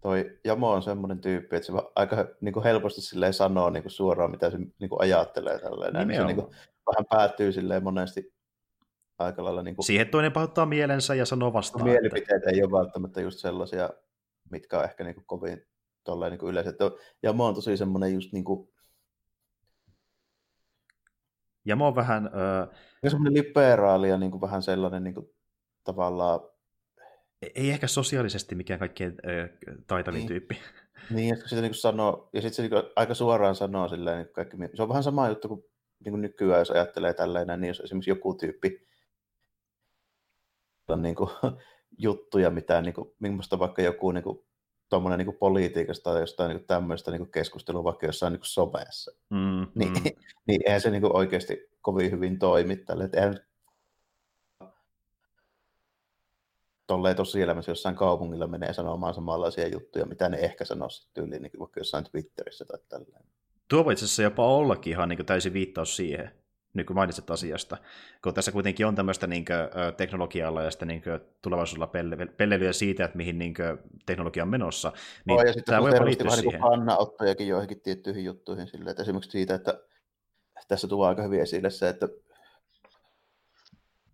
toi 0.00 0.38
Jamo 0.44 0.70
on 0.70 0.82
semmoinen 0.82 1.20
tyyppi, 1.20 1.56
että 1.56 1.66
se 1.66 1.72
aika 1.96 2.16
niin 2.40 2.52
kuin 2.52 2.64
helposti 2.64 3.00
silleen 3.00 3.34
sanoo 3.34 3.70
niin 3.70 3.82
kuin 3.82 3.90
suoraan, 3.90 4.30
mitä 4.30 4.50
se 4.50 4.58
niin 4.58 4.88
kuin 4.88 5.00
ajattelee. 5.00 5.58
Tälleen. 5.58 6.08
Niin 6.08 6.20
se 6.20 6.26
niin 6.26 6.36
kuin, 6.36 6.46
vähän 6.86 7.06
päättyy 7.10 7.52
silleen 7.52 7.84
monesti 7.84 8.34
aika 9.18 9.44
lailla... 9.44 9.62
Niin 9.62 9.76
kuin... 9.76 9.86
Siihen 9.86 10.08
toinen 10.08 10.32
pahoittaa 10.32 10.66
mielensä 10.66 11.14
ja 11.14 11.26
sanoo 11.26 11.52
vastaan. 11.52 11.84
Mielipiteet 11.84 12.36
että... 12.36 12.50
ei 12.50 12.62
ole 12.62 12.72
välttämättä 12.72 13.20
just 13.20 13.38
sellaisia, 13.38 13.90
mitkä 14.50 14.78
on 14.78 14.84
ehkä 14.84 15.04
niin 15.04 15.14
kuin 15.14 15.26
kovin 15.26 15.66
tolleen 16.04 16.30
niin 16.30 16.38
kuin 16.38 16.50
yleiset. 16.50 16.76
Ja 17.22 17.32
mä 17.32 17.42
oon 17.42 17.54
tosi 17.54 17.76
semmoinen 17.76 18.14
just 18.14 18.32
niin 18.32 18.44
kuin... 18.44 18.68
Ja 21.64 21.76
mä 21.76 21.84
oon 21.84 21.94
vähän... 21.94 22.30
Öö... 22.34 22.66
Semmoinen 23.08 23.34
liberaali 23.34 24.08
ja 24.08 24.18
niin 24.18 24.30
kuin 24.30 24.40
vähän 24.40 24.62
sellainen 24.62 25.04
niin 25.04 25.14
kuin, 25.14 25.30
tavallaan... 25.84 26.40
Ei 27.54 27.70
ehkä 27.70 27.86
sosiaalisesti 27.86 28.54
mikään 28.54 28.80
kaikkein 28.80 29.14
öö, 29.26 29.48
taitavin 29.86 30.18
niin. 30.18 30.28
tyyppi. 30.28 30.58
Niin, 31.10 31.34
että 31.34 31.48
sitä 31.48 31.62
niin 31.62 31.74
sanoo, 31.74 32.28
ja 32.32 32.42
sitten 32.42 32.70
se 32.70 32.76
niin 32.76 32.90
aika 32.96 33.14
suoraan 33.14 33.54
sanoo 33.54 33.88
silleen, 33.88 34.16
niin 34.16 34.32
kaikki, 34.32 34.56
se 34.74 34.82
on 34.82 34.88
vähän 34.88 35.02
sama 35.02 35.28
juttu 35.28 35.48
kuin, 35.48 35.64
niin 36.04 36.12
kuin 36.12 36.22
nykyään, 36.22 36.58
jos 36.58 36.70
ajattelee 36.70 37.14
tälleen, 37.14 37.60
niin 37.60 37.68
jos 37.68 37.80
esimerkiksi 37.80 38.10
joku 38.10 38.34
tyyppi 38.34 38.86
niin 40.96 41.14
kuin, 41.14 41.30
juttuja, 41.98 42.50
mitä 42.50 42.82
niin 42.82 42.94
kuin, 42.94 43.10
minusta 43.18 43.58
vaikka 43.58 43.82
joku 43.82 44.12
niin 44.12 44.24
kuin, 44.24 44.44
tuommoinen 44.88 45.26
niin 45.26 45.36
politiikasta 45.38 46.10
tai 46.10 46.20
jostain 46.20 46.48
niin 46.48 46.58
kuin, 46.58 46.66
tämmöistä 46.66 47.10
niin 47.10 47.20
kuin 47.20 47.30
keskustelua 47.30 47.84
vaikka 47.84 48.06
jossain 48.06 48.32
niin 48.32 48.40
kuin 48.40 48.46
somessa. 48.46 49.12
Mm, 49.30 49.66
niin, 49.74 49.92
mm. 49.92 50.02
niin 50.46 50.62
eihän 50.66 50.80
se 50.80 50.90
niin 50.90 51.02
kuin, 51.02 51.16
oikeasti 51.16 51.70
kovin 51.80 52.10
hyvin 52.10 52.38
toimi 52.38 52.76
tälle. 52.76 53.04
Että 53.04 53.18
eihän 53.18 53.40
tolleen 56.92 57.16
tosielämässä 57.16 57.70
jossain 57.70 57.94
kaupungilla 57.94 58.46
menee 58.46 58.72
sanomaan 58.72 59.14
samanlaisia 59.14 59.68
juttuja, 59.68 60.06
mitä 60.06 60.28
ne 60.28 60.36
ehkä 60.36 60.64
sanoisi 60.64 61.08
tyyliin 61.14 61.42
niin 61.42 61.58
vaikka 61.58 61.80
jossain 61.80 62.04
Twitterissä 62.04 62.64
tai 62.64 62.78
tällainen. 62.88 63.28
Tuo 63.68 63.84
voi 63.84 63.92
itse 63.92 64.04
asiassa 64.04 64.22
jopa 64.22 64.46
ollakin 64.46 64.90
ihan 64.90 65.08
niin 65.08 65.26
täysin 65.26 65.52
viittaus 65.52 65.96
siihen, 65.96 66.30
nyt 66.74 66.86
kun 66.86 66.96
mainitsit 66.96 67.30
asiasta, 67.30 67.76
kun 68.22 68.34
tässä 68.34 68.52
kuitenkin 68.52 68.86
on 68.86 68.94
tämmöistä 68.94 69.26
niin 69.26 69.44
kuin, 69.44 69.56
teknologialla 69.96 70.62
ja 70.62 70.70
sitten 70.70 70.88
niin 70.88 71.02
kuin, 71.02 71.20
tulevaisuudella 71.42 71.86
pelle- 71.92 72.34
pellelyä 72.36 72.72
siitä, 72.72 73.04
että 73.04 73.16
mihin 73.16 73.38
niin 73.38 73.54
kuin, 73.54 73.78
teknologia 74.06 74.42
on 74.42 74.48
menossa, 74.48 74.92
niin 75.24 75.40
oh, 75.40 75.46
ja 75.46 75.52
sitten 75.52 75.64
tämä 75.64 75.82
voi 75.82 75.90
jopa 75.90 76.04
liittyä 76.04 76.30
siihen. 76.30 76.50
Niin 76.50 76.60
kannanottojakin 76.62 77.48
joihinkin 77.48 77.80
tiettyihin 77.80 78.24
juttuihin, 78.24 78.66
sille, 78.66 78.90
että 78.90 79.02
esimerkiksi 79.02 79.30
siitä, 79.30 79.54
että 79.54 79.80
tässä 80.68 80.88
tulee 80.88 81.08
aika 81.08 81.22
hyvin 81.22 81.40
esille 81.40 81.70
se, 81.70 81.88
että 81.88 82.08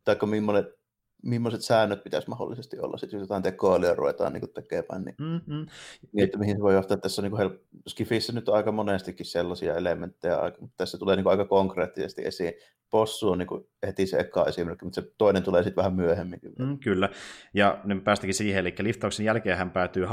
taikka 0.04 0.26
millainen 0.26 0.77
millaiset 1.22 1.62
säännöt 1.62 2.04
pitäisi 2.04 2.28
mahdollisesti 2.28 2.78
olla, 2.78 2.98
sitten 2.98 3.16
jos 3.18 3.24
jotain 3.24 3.42
tekoälyä 3.42 3.94
ruvetaan 3.94 4.32
niin 4.32 4.52
tekemään, 4.54 5.04
niin, 5.04 5.14
mm-hmm. 5.18 5.66
niin, 6.12 6.24
että 6.24 6.38
mihin 6.38 6.56
se 6.56 6.62
voi 6.62 6.74
johtaa. 6.74 6.96
Tässä 6.96 7.22
on 7.22 7.30
niin 7.30 7.38
help... 7.38 7.54
Skifissä 7.88 8.32
nyt 8.32 8.48
on 8.48 8.54
aika 8.54 8.72
monestikin 8.72 9.26
sellaisia 9.26 9.74
elementtejä, 9.74 10.36
mutta 10.60 10.76
tässä 10.76 10.98
tulee 10.98 11.16
niin 11.16 11.28
aika 11.28 11.44
konkreettisesti 11.44 12.22
esiin. 12.24 12.52
Possu 12.90 13.30
on 13.30 13.38
niin 13.38 13.48
heti 13.86 14.06
se 14.06 14.18
eka 14.18 14.44
esimerkki, 14.44 14.84
mutta 14.84 15.00
se 15.00 15.12
toinen 15.18 15.42
tulee 15.42 15.62
sitten 15.62 15.76
vähän 15.76 15.94
myöhemmin. 15.94 16.40
Kyllä. 16.40 16.54
Mm, 16.58 16.78
kyllä, 16.78 17.08
ja 17.54 17.80
ne 17.84 18.00
päästäkin 18.00 18.34
siihen, 18.34 18.60
eli 18.60 18.74
liftauksen 18.78 19.26
jälkeen 19.26 19.58
hän 19.58 19.70
päätyy 19.70 20.06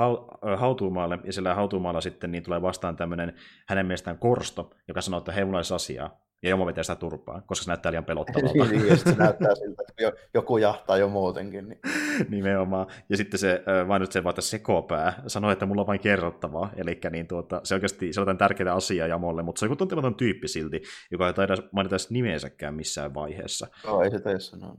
hautuumaalle, 0.58 1.20
ja 1.24 1.34
sillä 1.34 1.56
hautuumaalla 1.56 2.02
sitten 2.02 2.32
niin 2.32 2.44
tulee 2.44 2.62
vastaan 2.62 2.96
tämmöinen 2.96 3.34
hänen 3.68 3.86
mielestään 3.86 4.18
korsto, 4.18 4.74
joka 4.88 5.02
sanoo, 5.02 5.18
että 5.18 5.32
hei, 5.32 5.46
mulla 5.46 5.60
olisi 5.60 5.74
asiaa 5.74 6.25
ja 6.44 6.50
Jomo 6.50 6.66
vetää 6.66 6.84
sitä 6.84 6.96
turpaa, 6.96 7.42
koska 7.42 7.64
se 7.64 7.70
näyttää 7.70 7.92
liian 7.92 8.06
pelottavalta. 8.06 8.66
niin, 8.72 8.88
ja 8.88 8.96
se 8.96 9.16
näyttää 9.16 9.56
siltä, 9.56 9.84
että 9.90 10.20
joku 10.34 10.58
jahtaa 10.58 10.98
jo 10.98 11.10
muutenkin. 11.10 11.70
Niin. 11.70 11.80
Nimenomaan. 12.30 12.88
Ja 13.10 13.18
sitten 13.18 13.40
se 13.40 13.64
vain 13.88 14.12
se 14.12 14.24
vaata 14.24 14.42
sekopää 14.42 15.24
sanoi, 15.28 15.54
että 15.54 15.66
mulla 15.66 15.82
on 15.82 15.88
vain 15.88 16.00
kerrottavaa. 16.00 16.72
Eli 16.76 17.00
niin 17.12 17.28
tuota, 17.28 17.62
se 17.64 17.74
oikeasti 17.74 18.14
se 18.14 18.20
on 18.20 18.22
jotain 18.22 18.38
tärkeää 18.38 18.74
asiaa 18.74 19.08
Jamolle, 19.08 19.44
mutta 19.44 19.60
se 19.60 19.66
on 19.66 19.68
joku 19.68 19.76
tuntematon 19.76 20.16
tyyppi 20.16 20.48
silti, 20.48 20.82
joka 21.12 21.28
ei 21.28 21.34
taida 21.34 21.58
mainita 21.72 21.96
nimensäkään 22.10 22.74
missään 22.74 23.14
vaiheessa. 23.14 23.68
Joo, 23.84 24.02
ei 24.02 24.12
se 24.12 24.20
tee 24.20 24.40
sanoa. 24.40 24.76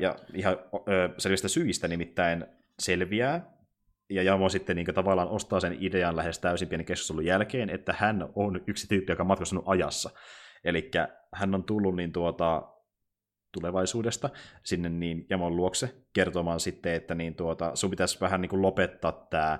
Ja 0.00 0.16
ihan 0.34 0.56
selvästä 1.18 1.48
syistä 1.48 1.88
nimittäin 1.88 2.44
selviää, 2.78 3.52
ja 4.10 4.22
Jamo 4.22 4.48
sitten 4.48 4.76
niin 4.76 4.94
tavallaan 4.94 5.28
ostaa 5.28 5.60
sen 5.60 5.76
idean 5.80 6.16
lähes 6.16 6.38
täysin 6.38 6.68
pienen 6.68 6.86
keskustelun 6.86 7.24
jälkeen, 7.24 7.70
että 7.70 7.94
hän 7.98 8.28
on 8.34 8.60
yksi 8.66 8.88
tyyppi, 8.88 9.12
joka 9.12 9.22
on 9.22 9.26
matkustanut 9.26 9.64
ajassa. 9.66 10.10
Eli 10.64 10.90
hän 11.34 11.54
on 11.54 11.64
tullut 11.64 11.96
niin 11.96 12.12
tuota, 12.12 12.68
tulevaisuudesta 13.52 14.30
sinne 14.64 14.88
niin 14.88 15.26
Jamon 15.30 15.56
luokse 15.56 15.94
kertomaan 16.12 16.60
sitten, 16.60 16.94
että 16.94 17.14
niin 17.14 17.34
tuota, 17.34 17.76
sun 17.76 17.90
pitäisi 17.90 18.20
vähän 18.20 18.40
niin 18.40 18.50
kuin 18.50 18.62
lopettaa 18.62 19.26
tämä 19.30 19.58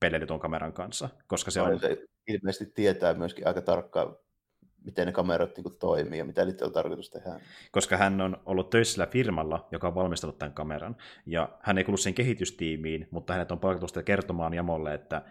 peleily 0.00 0.26
tuon 0.26 0.40
kameran 0.40 0.72
kanssa, 0.72 1.08
koska 1.26 1.50
se 1.50 1.60
on... 1.60 1.80
Se 1.80 2.04
ilmeisesti 2.26 2.72
tietää 2.74 3.14
myöskin 3.14 3.46
aika 3.46 3.62
tarkkaan, 3.62 4.16
miten 4.84 5.06
ne 5.06 5.12
kamerat 5.12 5.56
niin 5.56 5.62
kuin, 5.64 5.78
toimii 5.78 6.18
ja 6.18 6.24
mitä 6.24 6.44
niitä 6.44 6.64
on 6.64 6.72
tarkoitus 6.72 7.10
tehdä. 7.10 7.40
Koska 7.72 7.96
hän 7.96 8.20
on 8.20 8.36
ollut 8.46 8.70
töissä 8.70 8.92
sillä 8.92 9.06
firmalla, 9.06 9.68
joka 9.72 9.88
on 9.88 9.94
valmistellut 9.94 10.38
tämän 10.38 10.54
kameran, 10.54 10.96
ja 11.26 11.58
hän 11.60 11.78
ei 11.78 11.84
kuulu 11.84 11.96
sen 11.96 12.14
kehitystiimiin, 12.14 13.08
mutta 13.10 13.32
hänet 13.32 13.52
on 13.52 13.60
palkattu 13.60 14.00
kertomaan 14.04 14.54
Jamolle, 14.54 14.94
että 14.94 15.22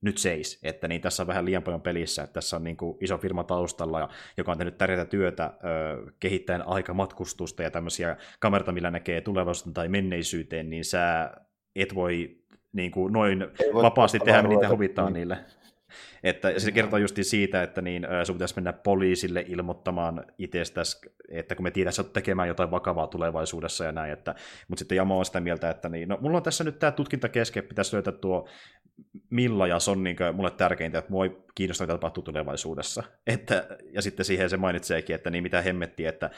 nyt 0.00 0.18
seis, 0.18 0.58
että 0.62 0.88
niin 0.88 1.00
tässä 1.00 1.22
on 1.22 1.26
vähän 1.26 1.44
liian 1.44 1.62
paljon 1.62 1.82
pelissä, 1.82 2.22
että 2.22 2.34
tässä 2.34 2.56
on 2.56 2.64
niin 2.64 2.76
kuin 2.76 2.98
iso 3.00 3.18
firma 3.18 3.44
taustalla, 3.44 4.00
ja, 4.00 4.08
joka 4.36 4.52
on 4.52 4.58
tehnyt 4.58 4.78
tärkeää 4.78 5.04
työtä 5.04 5.44
ö, 5.44 6.12
kehittäen 6.20 6.68
aikamatkustusta 6.68 7.62
ja 7.62 7.70
tämmöisiä 7.70 8.16
kamerata, 8.38 8.72
millä 8.72 8.90
näkee 8.90 9.20
tulevaisuuteen 9.20 9.74
tai 9.74 9.88
menneisyyteen, 9.88 10.70
niin 10.70 10.84
sä 10.84 11.30
et 11.76 11.94
voi 11.94 12.40
niin 12.72 12.90
kuin 12.90 13.12
noin 13.12 13.46
vapaasti 13.74 14.18
tehdä, 14.18 14.42
mitä 14.42 14.68
huvittaa 14.68 15.04
niin. 15.04 15.14
niille. 15.14 15.38
Että 16.22 16.58
se 16.58 16.72
kertoo 16.72 16.98
just 16.98 17.16
siitä, 17.22 17.62
että 17.62 17.80
niin, 17.80 18.06
sun 18.24 18.34
pitäisi 18.34 18.54
mennä 18.54 18.72
poliisille 18.72 19.44
ilmoittamaan 19.48 20.24
itsestäsi, 20.38 21.10
että 21.28 21.54
kun 21.54 21.62
me 21.62 21.70
tiedät, 21.70 21.98
että 21.98 22.12
tekemään 22.12 22.48
jotain 22.48 22.70
vakavaa 22.70 23.06
tulevaisuudessa 23.06 23.84
ja 23.84 23.92
näin, 23.92 24.12
että, 24.12 24.34
mutta 24.68 24.78
sitten 24.78 24.96
Jamo 24.96 25.18
on 25.18 25.24
sitä 25.24 25.40
mieltä, 25.40 25.70
että 25.70 25.88
niin, 25.88 26.08
no, 26.08 26.18
mulla 26.20 26.36
on 26.36 26.42
tässä 26.42 26.64
nyt 26.64 26.78
tämä 26.78 26.92
tutkinta 26.92 27.28
kesken, 27.28 27.64
pitäisi 27.64 27.94
löytää 27.94 28.12
tuo 28.12 28.48
Milla, 29.30 29.66
ja 29.66 29.78
se 29.78 29.90
on 29.90 30.04
niin 30.04 30.16
mulle 30.32 30.50
tärkeintä, 30.50 30.98
että 30.98 31.10
mua 31.10 31.24
ei 31.24 31.36
kiinnosta, 31.54 31.84
mitä 31.84 31.94
tapahtuu 31.94 32.22
tulevaisuudessa. 32.22 33.02
Että, 33.26 33.68
ja 33.92 34.02
sitten 34.02 34.24
siihen 34.24 34.50
se 34.50 34.56
mainitseekin, 34.56 35.14
että 35.14 35.30
niin 35.30 35.42
mitä 35.42 35.62
hemmettiä, 35.62 36.08
että 36.08 36.30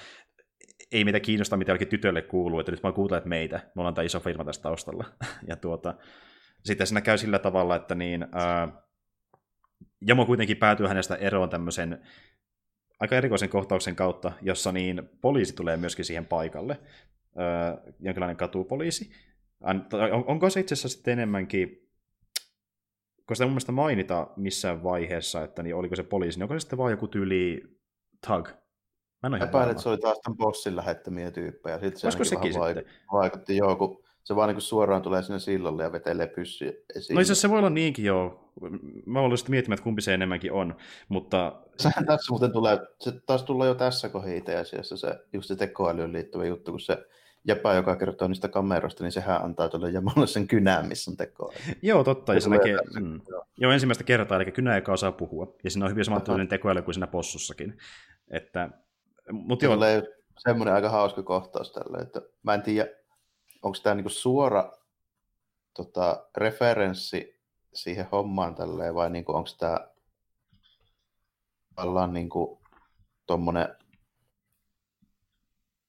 ei 0.93 1.05
meitä 1.05 1.21
kiinnosta, 1.21 1.57
mitä 1.57 1.71
jollekin 1.71 1.89
tytölle 1.89 2.23
kuuluu, 2.23 2.61
että 2.61 2.73
nyt 2.73 2.83
mä 2.83 2.93
kuuntelen 2.93 3.29
meitä, 3.29 3.57
me 3.57 3.81
ollaan 3.81 3.95
tämä 3.95 4.05
iso 4.05 4.21
firma 4.21 4.45
tässä 4.45 4.63
taustalla. 4.63 5.05
ja 5.49 5.57
tuota, 5.57 5.95
sitten 6.65 6.87
siinä 6.87 7.01
käy 7.01 7.19
sillä 7.19 7.39
tavalla, 7.39 7.77
että 7.77 7.95
niin, 7.95 8.27
ää, 8.33 8.83
Jamo 10.07 10.27
kuitenkin 10.27 10.57
päätyy 10.57 10.87
hänestä 10.87 11.15
eroon 11.15 11.51
tämmöisen 11.51 12.03
aika 13.01 13.17
erikoisen 13.17 13.49
kohtauksen 13.49 13.97
kautta, 13.97 14.33
jossa 14.43 14.73
niin 14.73 15.03
poliisi 15.21 15.55
tulee 15.55 15.77
myöskin 15.77 16.05
siihen 16.05 16.27
paikalle, 16.27 16.81
ää, 17.37 17.79
jonkinlainen 18.01 18.37
katupoliisi. 18.37 19.13
On, 19.61 19.87
onko 20.27 20.51
se 20.51 20.61
itse 20.61 20.73
asiassa 20.73 20.89
sitten 20.89 21.13
enemmänkin, 21.13 21.82
koska 23.27 23.35
sitä 23.35 23.45
mun 23.45 23.53
mielestä 23.53 23.73
mainita 23.73 24.27
missään 24.37 24.83
vaiheessa, 24.83 25.43
että 25.43 25.63
niin 25.63 25.75
oliko 25.75 25.97
se 25.97 26.03
poliisi, 26.03 26.39
niin 26.39 26.43
onko 26.43 26.55
se 26.55 26.61
sitten 26.61 26.79
vaan 26.79 26.91
joku 26.91 27.09
tyyli 27.09 27.63
tag? 28.27 28.49
Mä 29.23 29.37
en 29.37 29.43
Epäilen, 29.43 29.71
että 29.71 29.83
se 29.83 29.89
oli 29.89 29.99
taas 29.99 30.21
tämän 30.21 30.37
bossin 30.37 30.77
lähettämiä 30.77 31.31
tyyppejä. 31.31 31.79
Sitten 31.79 32.01
se 32.01 32.07
Olisiko 32.07 32.25
sekin 32.25 32.53
sitten? 32.53 32.85
Vaikutti, 33.13 33.57
joo, 33.57 33.77
kun 33.77 34.03
se 34.25 34.37
vaan 34.37 34.49
niin 34.49 34.61
suoraan 34.61 35.03
tulee 35.03 35.23
sinne 35.23 35.39
sillalle 35.39 35.83
ja 35.83 35.93
vetelee 35.93 36.27
pyssyä 36.27 36.73
esiin. 36.97 37.15
No 37.15 37.21
itse 37.21 37.35
se 37.35 37.51
voi 37.51 37.59
olla 37.59 37.71
niinkin 37.71 38.05
joo. 38.05 38.53
Mä 39.07 39.21
olen 39.21 39.39
sitten 39.39 39.51
miettimään, 39.51 39.75
että 39.75 39.85
kumpi 39.85 40.03
se 40.03 40.15
enemmänkin 40.15 40.53
on, 40.53 40.77
mutta... 41.09 41.63
Sehän 41.79 42.07
tässä 42.07 42.33
muuten 42.33 42.53
tulee, 42.53 42.79
se 43.01 43.13
taas 43.27 43.43
tulee 43.43 43.69
jo 43.69 43.75
tässä 43.75 44.09
kohdassa 44.09 44.37
itse 44.37 44.57
asiassa 44.57 44.97
se, 44.97 45.19
just 45.33 45.49
se 45.49 45.57
tekoälyyn 45.57 46.13
liittyvä 46.13 46.47
juttu, 46.47 46.71
kun 46.71 46.81
se 46.81 46.99
jäpä, 47.45 47.75
joka 47.75 47.97
kertoo 47.97 48.29
niistä 48.29 48.49
kameroista, 48.49 49.05
niin 49.05 49.13
sehän 49.13 49.45
antaa 49.45 49.69
tuolle 49.69 49.91
jamalle 49.91 50.27
sen 50.27 50.49
kynään, 50.49 50.89
missä 50.89 51.11
on 51.11 51.17
tekoäly. 51.17 51.57
Joo, 51.83 52.05
totta. 52.05 52.35
Ja 52.35 52.41
se 52.41 52.51
näkee, 52.51 52.77
mm, 53.01 53.21
joo. 53.57 53.73
ensimmäistä 53.73 54.05
kertaa, 54.05 54.37
eli 54.41 54.53
kynä, 54.53 54.77
joka 54.77 54.93
osaa 54.93 55.13
puhua. 55.13 55.55
Ja 55.65 55.71
siinä 55.71 55.85
on 55.85 55.91
hyvin 55.91 56.05
samanlainen 56.05 56.49
tekoäly 56.49 56.83
kuin 56.83 56.95
siinä 56.95 57.07
possussakin. 57.07 57.79
Että, 58.31 58.71
mutta 59.33 59.65
joo. 59.65 59.77
semmoinen 60.39 60.75
aika 60.75 60.89
hauska 60.89 61.23
kohtaus 61.23 61.73
tälle, 61.73 61.99
että 61.99 62.21
mä 62.43 62.55
en 62.55 62.63
tiedä, 62.63 62.91
onko 63.63 63.79
tämä 63.83 63.95
niinku 63.95 64.09
suora 64.09 64.73
tota, 65.75 66.27
referenssi 66.37 67.41
siihen 67.75 68.07
hommaan 68.13 68.55
tälleen, 68.55 68.95
vai 68.95 69.11
niinku, 69.11 69.35
onko 69.35 69.51
tämä 69.59 69.89
tavallaan 71.75 72.13
niinku, 72.13 72.63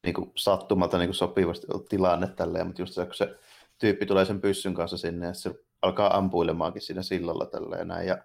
tommonen 0.04 0.22
niinku, 0.22 0.32
sattumalta 0.36 0.98
niinku, 0.98 1.14
sopivasti 1.14 1.68
tilanne 1.90 2.28
tälleen, 2.28 2.68
mutta 2.68 2.82
just 2.82 2.94
se, 2.94 3.06
kun 3.06 3.14
se 3.14 3.36
tyyppi 3.80 4.06
tulee 4.06 4.26
sen 4.26 4.42
pyssyn 4.42 4.74
kanssa 4.74 4.98
sinne, 4.98 5.26
ja 5.26 5.34
se 5.34 5.56
alkaa 5.82 6.18
ampuilemaankin 6.18 6.82
siinä 6.82 7.02
sillalla 7.02 7.46
tälleen 7.46 7.88
näin, 7.88 8.08
ja 8.08 8.18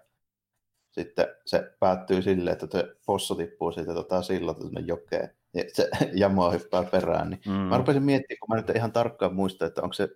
sitten 0.91 1.27
se 1.45 1.75
päättyy 1.79 2.21
silleen, 2.21 2.53
että 2.53 2.67
se 2.77 2.95
posso 3.05 3.35
tippuu 3.35 3.71
siitä 3.71 3.93
tota, 3.93 4.21
sillalta 4.21 4.61
sinne 4.61 4.81
jokeen 4.81 5.29
ja 5.53 5.63
se 5.73 5.89
jamaa 6.13 6.51
hyppää 6.51 6.83
perään. 6.83 7.29
Niin 7.29 7.41
mm. 7.45 7.51
Mä 7.51 7.77
rupesin 7.77 8.03
miettimään, 8.03 8.39
kun 8.39 8.49
mä 8.49 8.55
nyt 8.55 8.75
ihan 8.75 8.91
tarkkaan 8.91 9.35
muista, 9.35 9.65
että 9.65 9.81
onko 9.81 9.93
se, 9.93 10.09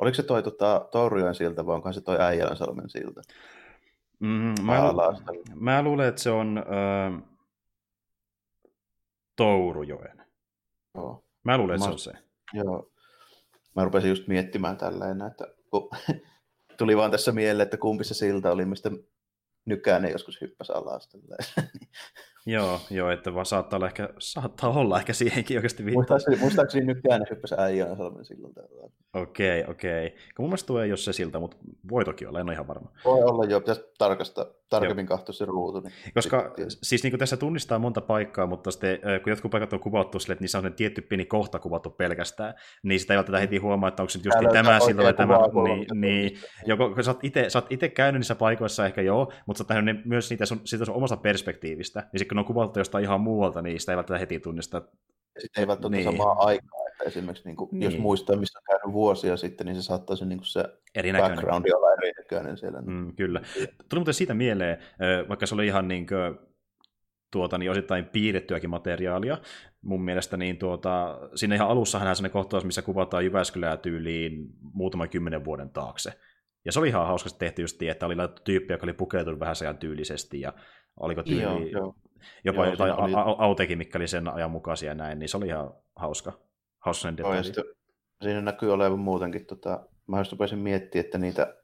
oliko 0.00 0.14
se 0.14 0.22
toi 0.22 0.42
tota, 0.42 0.88
Tourujoen 0.92 1.34
silta 1.34 1.66
vai 1.66 1.74
onko 1.74 1.92
se 1.92 2.00
toi 2.00 2.20
Äijälänsalmen 2.20 2.90
silta? 2.90 3.20
Mm, 4.18 4.54
mä, 4.62 4.92
lu- 4.92 5.42
mä 5.54 5.82
luulen, 5.82 6.08
että 6.08 6.22
se 6.22 6.30
on 6.30 6.58
äh, 6.58 7.22
Tourujoen. 9.36 10.24
Joo. 10.94 11.24
Mä 11.44 11.58
luulen, 11.58 11.74
että 11.74 11.88
mä, 11.88 11.90
se 11.90 11.92
on 11.92 11.98
se. 11.98 12.12
Joo. 12.52 12.92
Mä 13.76 13.84
rupesin 13.84 14.10
just 14.10 14.28
miettimään 14.28 14.76
tällä 14.76 15.04
että 15.26 15.46
kun 15.70 15.90
tuli 16.78 16.96
vaan 16.96 17.10
tässä 17.10 17.32
mieleen, 17.32 17.64
että 17.64 17.76
kumpi 17.76 18.04
se 18.04 18.14
silta 18.14 18.52
oli, 18.52 18.64
mistä 18.64 18.90
Nykänen 19.64 20.12
joskus 20.12 20.40
hyppäsi 20.40 20.72
alas. 20.72 21.08
Joo, 22.46 22.80
joo, 22.90 23.10
että 23.10 23.34
vaan 23.34 23.46
saattaa 23.46 23.76
olla 23.76 23.86
ehkä, 23.86 24.08
saattaa 24.18 24.70
olla 24.70 24.98
ehkä 24.98 25.12
siihenkin 25.12 25.58
oikeasti 25.58 25.84
viittaa. 25.84 25.98
Muistaakseni, 25.98 26.36
muistaakseni 26.36 26.86
nykyään 26.86 27.26
hyppäsi 27.30 27.54
äijään 27.58 27.96
salmen 27.96 28.24
silloin. 28.24 28.54
Okei, 29.14 29.64
okei. 29.68 30.06
Okay. 30.06 30.18
Mun 30.38 30.48
mielestä 30.48 30.66
tuo 30.66 30.82
ei 30.82 30.90
ole 30.90 30.96
se 30.96 31.12
siltä, 31.12 31.38
mutta 31.38 31.56
voi 31.90 32.04
toki 32.04 32.26
olla, 32.26 32.40
en 32.40 32.46
ole 32.46 32.52
ihan 32.52 32.68
varma. 32.68 32.92
Voi 33.04 33.22
olla 33.22 33.44
joo, 33.44 33.60
pitäisi 33.60 33.82
tarkastaa, 33.98 34.46
tarkemmin 34.68 35.06
katsoa 35.06 35.32
se 35.32 35.44
ruutu. 35.44 35.80
Niin 35.80 35.92
Koska 36.14 36.54
siis 36.82 37.02
niin 37.02 37.10
kuin 37.10 37.18
tässä 37.18 37.36
tunnistaa 37.36 37.78
monta 37.78 38.00
paikkaa, 38.00 38.46
mutta 38.46 38.70
sitten 38.70 38.98
kun 39.24 39.30
jotkut 39.30 39.50
paikat 39.50 39.72
on 39.72 39.80
kuvattu 39.80 40.18
sille, 40.18 40.32
että 40.32 40.42
niissä 40.42 40.58
on 40.58 40.72
tietty 40.72 41.02
pieni 41.02 41.24
kohta 41.24 41.58
kuvattu 41.58 41.90
pelkästään, 41.90 42.54
niin 42.82 43.00
sitä 43.00 43.14
ei 43.14 43.16
välttämättä 43.16 43.40
heti 43.40 43.56
huomaa, 43.56 43.88
että 43.88 44.02
onko 44.02 44.10
se 44.10 44.18
just 44.24 44.38
niin 44.40 44.52
tämä 44.52 44.80
siltä 44.80 45.02
vai 45.02 45.14
tämä. 45.14 45.38
Niin, 45.64 45.86
niin, 45.94 46.38
joko, 46.66 46.90
kun 46.94 47.04
sä 47.04 47.10
oot 47.54 47.66
itse 47.70 47.88
käynyt 47.88 48.20
niissä 48.20 48.34
paikoissa 48.34 48.86
ehkä 48.86 49.02
joo, 49.02 49.32
mutta 49.46 49.58
sä 49.58 49.64
oot 49.64 49.84
nähnyt 49.84 50.04
myös 50.04 50.30
niitä 50.30 50.46
sun, 50.46 50.60
sun 50.64 50.94
omasta 50.94 51.16
perspektiivistä, 51.16 52.08
niin 52.12 52.18
kun 52.32 52.38
on 52.38 52.44
kuvattu 52.44 52.80
jostain 52.80 53.04
ihan 53.04 53.20
muualta, 53.20 53.62
niin 53.62 53.80
sitä 53.80 53.92
ei 53.92 53.96
välttämättä 53.96 54.20
heti 54.20 54.40
tunnista. 54.40 54.82
Sitten 55.38 55.60
ei 55.60 55.66
välttämättä 55.66 56.10
niin. 56.10 56.18
samaa 56.18 56.36
aikaa, 56.38 56.80
että 56.92 57.04
esimerkiksi 57.04 57.48
niin 57.48 57.56
kuin, 57.56 57.68
niin. 57.72 57.82
jos 57.82 57.98
muistaa, 57.98 58.36
missä 58.36 58.58
on 58.58 58.62
käynyt 58.64 58.94
vuosia 58.94 59.36
sitten, 59.36 59.66
niin 59.66 59.76
se 59.76 59.82
saattaisi 59.82 60.24
niin 60.24 60.38
kuin 60.38 60.46
se 60.46 60.64
erinäköinen. 60.94 61.36
background 61.36 61.70
olla 61.70 61.92
erinäköinen 61.92 62.58
siellä. 62.58 62.82
Mm, 62.82 63.16
kyllä. 63.16 63.40
Tuli 63.88 64.00
muuten 64.00 64.14
siitä 64.14 64.34
mieleen, 64.34 64.78
vaikka 65.28 65.46
se 65.46 65.54
oli 65.54 65.66
ihan 65.66 65.88
niin 65.88 66.06
kuin, 66.06 66.38
tuota, 67.30 67.58
niin 67.58 67.70
osittain 67.70 68.04
piirrettyäkin 68.04 68.70
materiaalia. 68.70 69.38
Mun 69.82 70.02
mielestä 70.02 70.36
niin 70.36 70.56
tuota, 70.56 71.18
siinä 71.34 71.54
ihan 71.54 71.68
alussahan 71.68 72.08
on 72.08 72.16
sellainen 72.16 72.32
kohtaus, 72.32 72.64
missä 72.64 72.82
kuvataan 72.82 73.24
Jyväskylää 73.24 73.76
tyyliin 73.76 74.46
muutaman 74.72 75.08
kymmenen 75.08 75.44
vuoden 75.44 75.70
taakse. 75.70 76.12
Ja 76.64 76.72
se 76.72 76.78
oli 76.78 76.88
ihan 76.88 77.06
hauskasti 77.06 77.38
tehty 77.38 77.62
just, 77.62 77.82
että 77.82 78.06
oli 78.06 78.16
laitettu 78.16 78.42
tyyppi, 78.44 78.72
joka 78.72 78.86
oli 78.86 78.92
pukeutunut 78.92 79.40
vähän 79.40 79.56
ajan 79.60 79.78
tyylisesti, 79.78 80.40
ja 80.40 80.52
oliko 81.00 81.22
tyyli, 81.22 81.42
joo, 81.42 81.58
joo. 81.58 81.94
Jopa 82.44 82.64
joo, 82.64 82.70
jotain 82.70 82.92
oli... 82.92 83.12
autekin, 83.38 83.78
mikä 83.78 83.98
oli 83.98 84.08
sen 84.08 84.28
ajan 84.28 84.50
mukaisia 84.50 84.90
ja 84.90 84.94
näin, 84.94 85.18
niin 85.18 85.28
se 85.28 85.36
oli 85.36 85.46
ihan 85.46 85.74
hauska. 85.96 86.32
hauska 86.78 87.02
sen 87.02 87.16
joo, 87.18 87.32
siinä 88.22 88.40
näkyy 88.40 88.72
olevan 88.72 88.98
muutenkin, 88.98 89.46
tota, 89.46 89.80
mä 90.06 90.18
just 90.18 90.32
rupesin 90.32 90.58
miettimään, 90.58 91.04
että 91.04 91.18
niitä, 91.18 91.56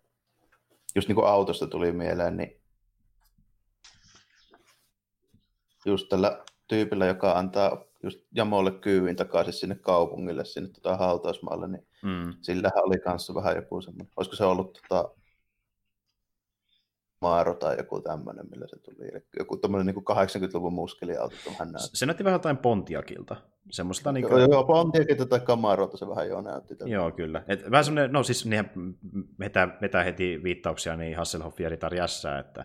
just 0.95 1.09
niin 1.09 1.17
kuin 1.17 1.27
autosta 1.27 1.67
tuli 1.67 1.93
mieleen, 1.93 2.37
niin 2.37 2.61
just 5.87 6.09
tällä 6.09 6.45
tyypillä, 6.69 7.07
joka 7.07 7.33
antaa 7.33 7.85
just 8.03 8.19
Jamolle 8.35 8.71
kyydin 8.71 9.17
takaisin 9.17 9.53
sinne 9.53 9.75
kaupungille, 9.75 10.45
sinne 10.45 10.69
tota 10.69 10.97
hautausmaalle, 10.97 11.69
niin 11.69 11.87
mm. 12.03 12.35
sillähän 12.41 12.85
oli 12.85 12.99
kanssa 12.99 13.35
vähän 13.35 13.57
joku 13.57 13.81
semmoinen, 13.81 14.13
olisiko 14.17 14.37
se 14.37 14.45
ollut 14.45 14.79
tota, 14.83 15.11
Maaro 17.21 17.55
tai 17.55 17.77
joku 17.79 18.01
tämmöinen, 18.01 18.47
millä 18.51 18.67
se 18.69 18.79
tuli. 18.79 19.23
Joku 19.39 19.57
tämmöinen 19.57 19.87
niin 19.87 20.05
80-luvun 20.05 20.73
muskeliauto. 20.73 21.35
Hän 21.59 21.73
näytti. 21.73 21.97
Se 21.97 22.07
näytti 22.07 22.25
vähän 22.25 22.35
jotain 22.35 22.57
Pontiakilta. 22.57 23.37
Semmoista 23.71 24.13
niin 24.13 24.29
kuin... 24.29 24.51
Joo, 24.51 24.65
Pontiakilta 24.65 25.27
tai 25.27 25.41
Camarota 25.41 25.97
se 25.97 26.09
vähän 26.09 26.29
jo 26.29 26.41
näytti. 26.41 26.77
Tätä. 26.77 26.91
Joo, 26.91 27.11
kyllä. 27.11 27.45
Et 27.49 27.71
vähän 27.71 27.85
semmoinen, 27.85 28.13
no 28.13 28.23
siis 28.23 28.47
niinhän 28.47 28.71
vetää, 29.39 29.79
vetää 29.81 30.05
heti 30.05 30.43
viittauksia 30.43 30.97
niin 30.97 31.17
Hasselhoff 31.17 31.61
ja 31.61 31.69
Ritar 31.69 31.95
Jässää, 31.95 32.39
että 32.39 32.65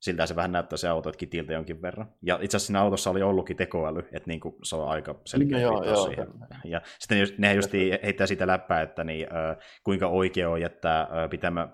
siltä 0.00 0.26
se 0.26 0.36
vähän 0.36 0.52
näyttää 0.52 0.76
se 0.76 0.88
auto, 0.88 1.08
että 1.08 1.18
kitiltä 1.18 1.52
jonkin 1.52 1.82
verran. 1.82 2.12
Ja 2.22 2.38
itse 2.42 2.56
asiassa 2.56 2.66
siinä 2.66 2.80
autossa 2.80 3.10
oli 3.10 3.22
ollutkin 3.22 3.56
tekoäly, 3.56 3.98
että 3.98 4.26
niin 4.26 4.40
kuin 4.40 4.54
se 4.62 4.76
on 4.76 4.88
aika 4.88 5.20
selkeä 5.24 5.58
No 5.58 5.62
joo, 5.62 5.84
joo, 5.84 6.06
siihen. 6.06 6.28
Ja 6.64 6.80
sitten 6.98 7.20
just, 7.20 7.38
ne 7.38 7.54
just 7.54 7.72
heittää 8.02 8.26
sitä 8.26 8.46
läppää, 8.46 8.82
että 8.82 9.04
niin, 9.04 9.26
äh, 9.26 9.56
kuinka 9.84 10.08
oikea 10.08 10.50
on 10.50 10.60
jättää, 10.60 11.00
äh, 11.00 11.30
pitämä, 11.30 11.68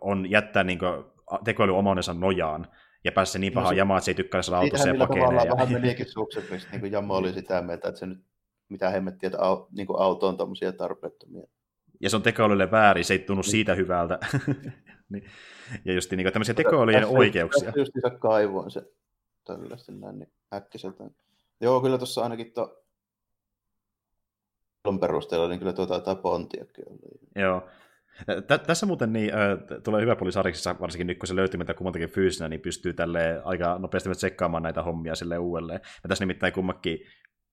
on 0.00 0.30
jättää 0.30 0.64
niin 0.64 0.78
kuin, 0.78 1.04
tekoäly 1.44 1.78
omanensa 1.78 2.14
nojaan, 2.14 2.66
ja 3.04 3.12
päässä 3.12 3.38
niin 3.38 3.52
paha 3.52 3.70
no, 3.70 3.76
jamaa, 3.76 3.98
että 3.98 4.04
se 4.04 4.10
ei 4.10 4.14
tykkää 4.14 4.42
saada 4.42 4.62
autossa 4.62 4.88
ja 4.88 4.94
pakenee. 4.98 5.44
Ja... 5.44 5.56
vähän 5.56 5.72
menikin 5.72 6.08
sukset, 6.08 6.50
mistä 6.50 6.78
niin 6.78 6.92
Jamo 6.92 7.16
oli 7.16 7.32
sitä 7.32 7.62
mieltä, 7.62 7.88
että 7.88 7.98
se 7.98 8.06
nyt 8.06 8.24
mitä 8.68 8.90
hemmettiä, 8.90 9.26
että 9.26 9.38
au, 9.40 9.66
niin 9.70 9.86
auto 9.98 10.28
on 10.28 10.36
tuommoisia 10.36 10.72
tarpeettomia. 10.72 11.46
Ja 12.00 12.10
se 12.10 12.16
on 12.16 12.22
tekoälylle 12.22 12.70
väärin, 12.70 13.04
se 13.04 13.14
ei 13.14 13.18
tunnu 13.18 13.42
niin. 13.42 13.50
siitä 13.50 13.74
hyvältä. 13.74 14.18
niin. 15.12 15.24
Ja 15.84 15.92
just 15.92 16.12
niin 16.12 16.32
tämmöisiä 16.32 16.54
tekoälyjen 16.54 17.06
oikeuksia. 17.06 17.64
Tässä 17.64 17.80
just 17.80 17.96
isä 17.96 18.10
kaivoin 18.10 18.70
se 18.70 18.82
tällaista 19.44 19.92
näin 19.92 20.18
niin 20.18 20.32
äkkiseltä. 20.54 21.04
Joo, 21.60 21.80
kyllä 21.80 21.98
tuossa 21.98 22.22
ainakin 22.22 22.52
to... 22.52 22.84
perusteella 25.00 25.48
niin 25.48 25.58
kyllä 25.58 25.72
tuota 25.72 25.94
jotain 25.94 26.18
pontiakin 26.18 26.84
oli. 26.88 27.42
Joo. 27.42 27.68
Tä, 28.46 28.58
tässä 28.58 28.86
muuten 28.86 29.12
niin, 29.12 29.34
äh, 29.34 29.58
tulee 29.84 30.02
hyvä 30.02 30.16
puoli 30.16 30.32
sarjiksessa, 30.32 30.76
varsinkin 30.80 31.06
nyt 31.06 31.18
kun 31.18 31.26
se 31.26 31.36
löytyy 31.36 31.58
mitä 31.58 31.74
kummantakin 31.74 32.08
fyysinä, 32.08 32.48
niin 32.48 32.60
pystyy 32.60 32.92
tälle 32.92 33.42
aika 33.44 33.78
nopeasti 33.78 34.10
tsekkaamaan 34.10 34.62
näitä 34.62 34.82
hommia 34.82 35.14
sille 35.14 35.38
uudelleen. 35.38 35.80
Me 36.04 36.08
tässä 36.08 36.22
nimittäin 36.22 36.52
kummakin 36.52 36.98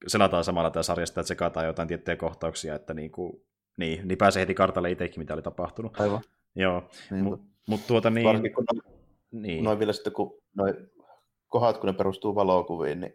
selataan 0.08 0.44
samalla 0.44 0.70
tämä 0.70 0.84
sarjasta, 0.84 1.22
että 1.22 1.28
sekataan 1.28 1.66
jotain 1.66 1.88
tiettyjä 1.88 2.16
kohtauksia, 2.16 2.76
että 2.76 2.94
niin, 2.94 3.12
kuin, 3.12 3.46
niin, 3.78 4.08
niin 4.08 4.18
pääsee 4.18 4.42
heti 4.42 4.54
kartalle 4.54 4.92
itsekin, 4.92 5.20
mitä 5.20 5.34
oli 5.34 5.42
tapahtunut. 5.42 6.00
Aivan. 6.00 6.22
Joo, 6.56 6.90
niin, 7.12 7.24
mutta 7.24 7.46
mut 7.68 7.88
tuota 7.88 8.10
niin... 8.10 8.26
Varsinkin 8.26 8.54
kun 8.54 8.64
noin, 8.74 9.00
niin. 9.32 9.64
noin 9.64 9.80
vielä 9.80 9.94
sitten, 9.94 10.14
kun 10.14 10.42
noin 10.58 10.76
kohdat, 11.48 11.78
kun 11.78 11.88
ne 11.88 11.94
perustuu 11.94 12.36
valokuviin, 12.36 13.00
niin 13.00 13.14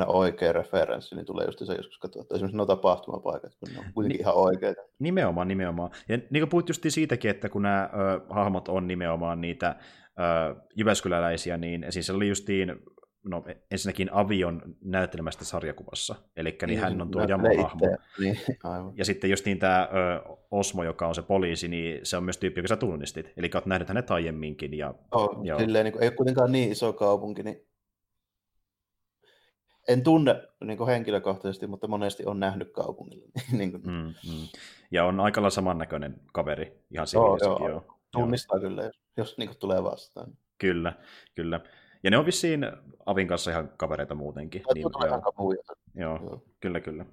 aina 0.00 0.12
oikea 0.12 0.52
referenssi, 0.52 1.14
niin 1.14 1.26
tulee 1.26 1.46
just 1.46 1.58
se 1.58 1.74
joskus 1.74 1.98
katsoa, 1.98 2.22
että 2.22 2.34
esimerkiksi 2.34 2.56
nuo 2.56 2.66
tapahtumapaikat, 2.66 3.52
kun 3.54 3.68
ne 3.72 3.78
on 3.78 3.84
kuitenkin 3.94 4.18
Ni- 4.18 4.20
ihan 4.20 4.34
oikeita. 4.34 4.82
Nimenomaan, 4.98 5.48
nimenomaan. 5.48 5.90
Ja 6.08 6.18
niin 6.30 6.40
kuin 6.40 6.48
puhut 6.48 6.68
just 6.68 6.82
siitäkin, 6.88 7.30
että 7.30 7.48
kun 7.48 7.62
nämä 7.62 7.90
ö, 7.92 8.20
hahmot 8.30 8.68
on 8.68 8.86
nimenomaan 8.86 9.40
niitä 9.40 9.76
ö, 10.18 10.60
Jyväskyläläisiä, 10.76 11.56
niin 11.56 11.86
siis 11.90 12.06
se 12.06 12.12
oli 12.12 12.28
justiin 12.28 12.76
no 13.24 13.44
ensinnäkin 13.70 14.12
Avion 14.12 14.62
näyttelemästä 14.84 15.44
sarjakuvassa, 15.44 16.14
eli 16.36 16.50
niin, 16.50 16.66
niin 16.66 16.80
hän 16.80 17.02
on 17.02 17.10
tuo 17.10 17.22
Jamo-hahmo. 17.22 17.86
Niin, 18.18 18.38
Ja 18.94 19.04
sitten 19.04 19.30
just 19.30 19.44
niin 19.44 19.58
tämä 19.58 19.88
Osmo, 20.50 20.84
joka 20.84 21.06
on 21.06 21.14
se 21.14 21.22
poliisi, 21.22 21.68
niin 21.68 22.06
se 22.06 22.16
on 22.16 22.24
myös 22.24 22.38
tyyppi, 22.38 22.58
joka 22.58 22.68
sä 22.68 22.76
tunnistit. 22.76 23.32
Eli 23.36 23.50
olet 23.54 23.66
nähnyt 23.66 23.88
hänet 23.88 24.10
aiemminkin. 24.10 24.74
Ja, 24.74 24.94
oh, 25.12 25.44
silleen, 25.58 25.84
niin 25.84 25.92
kuin, 25.92 26.02
ei 26.02 26.08
ole 26.08 26.16
kuitenkaan 26.16 26.52
niin 26.52 26.72
iso 26.72 26.92
kaupunki, 26.92 27.42
niin 27.42 27.68
en 29.88 30.02
tunne 30.02 30.42
niin 30.64 30.78
kuin 30.78 30.88
henkilökohtaisesti, 30.88 31.66
mutta 31.66 31.88
monesti 31.88 32.26
on 32.26 32.40
nähnyt 32.40 32.72
kaupungilla. 32.72 33.28
niin 33.58 33.70
kuin. 33.70 33.82
Mm, 33.82 34.14
mm. 34.30 34.48
Ja 34.90 35.04
on 35.04 35.20
aika 35.20 35.40
lailla 35.40 35.50
samannäköinen 35.50 36.20
kaveri, 36.32 36.84
ihan 36.90 37.06
joo, 37.14 37.38
joo, 37.42 37.68
joo. 37.68 38.00
Tunnistaa 38.10 38.58
joo. 38.58 38.68
kyllä, 38.68 38.82
jos, 38.82 39.00
jos 39.16 39.38
niin 39.38 39.48
kuin 39.48 39.58
tulee 39.58 39.84
vastaan. 39.84 40.32
Kyllä, 40.58 40.92
kyllä. 41.34 41.60
Ja 42.02 42.10
ne 42.10 42.18
on 42.18 42.26
vissiin 42.26 42.66
Avin 43.06 43.28
kanssa 43.28 43.50
ihan 43.50 43.72
kavereita 43.76 44.14
muutenkin. 44.14 44.62
niin, 44.74 44.82
joo. 44.82 45.22
Joo, 45.94 46.18
joo, 46.22 46.44
kyllä, 46.60 46.80
kyllä. 46.80 47.04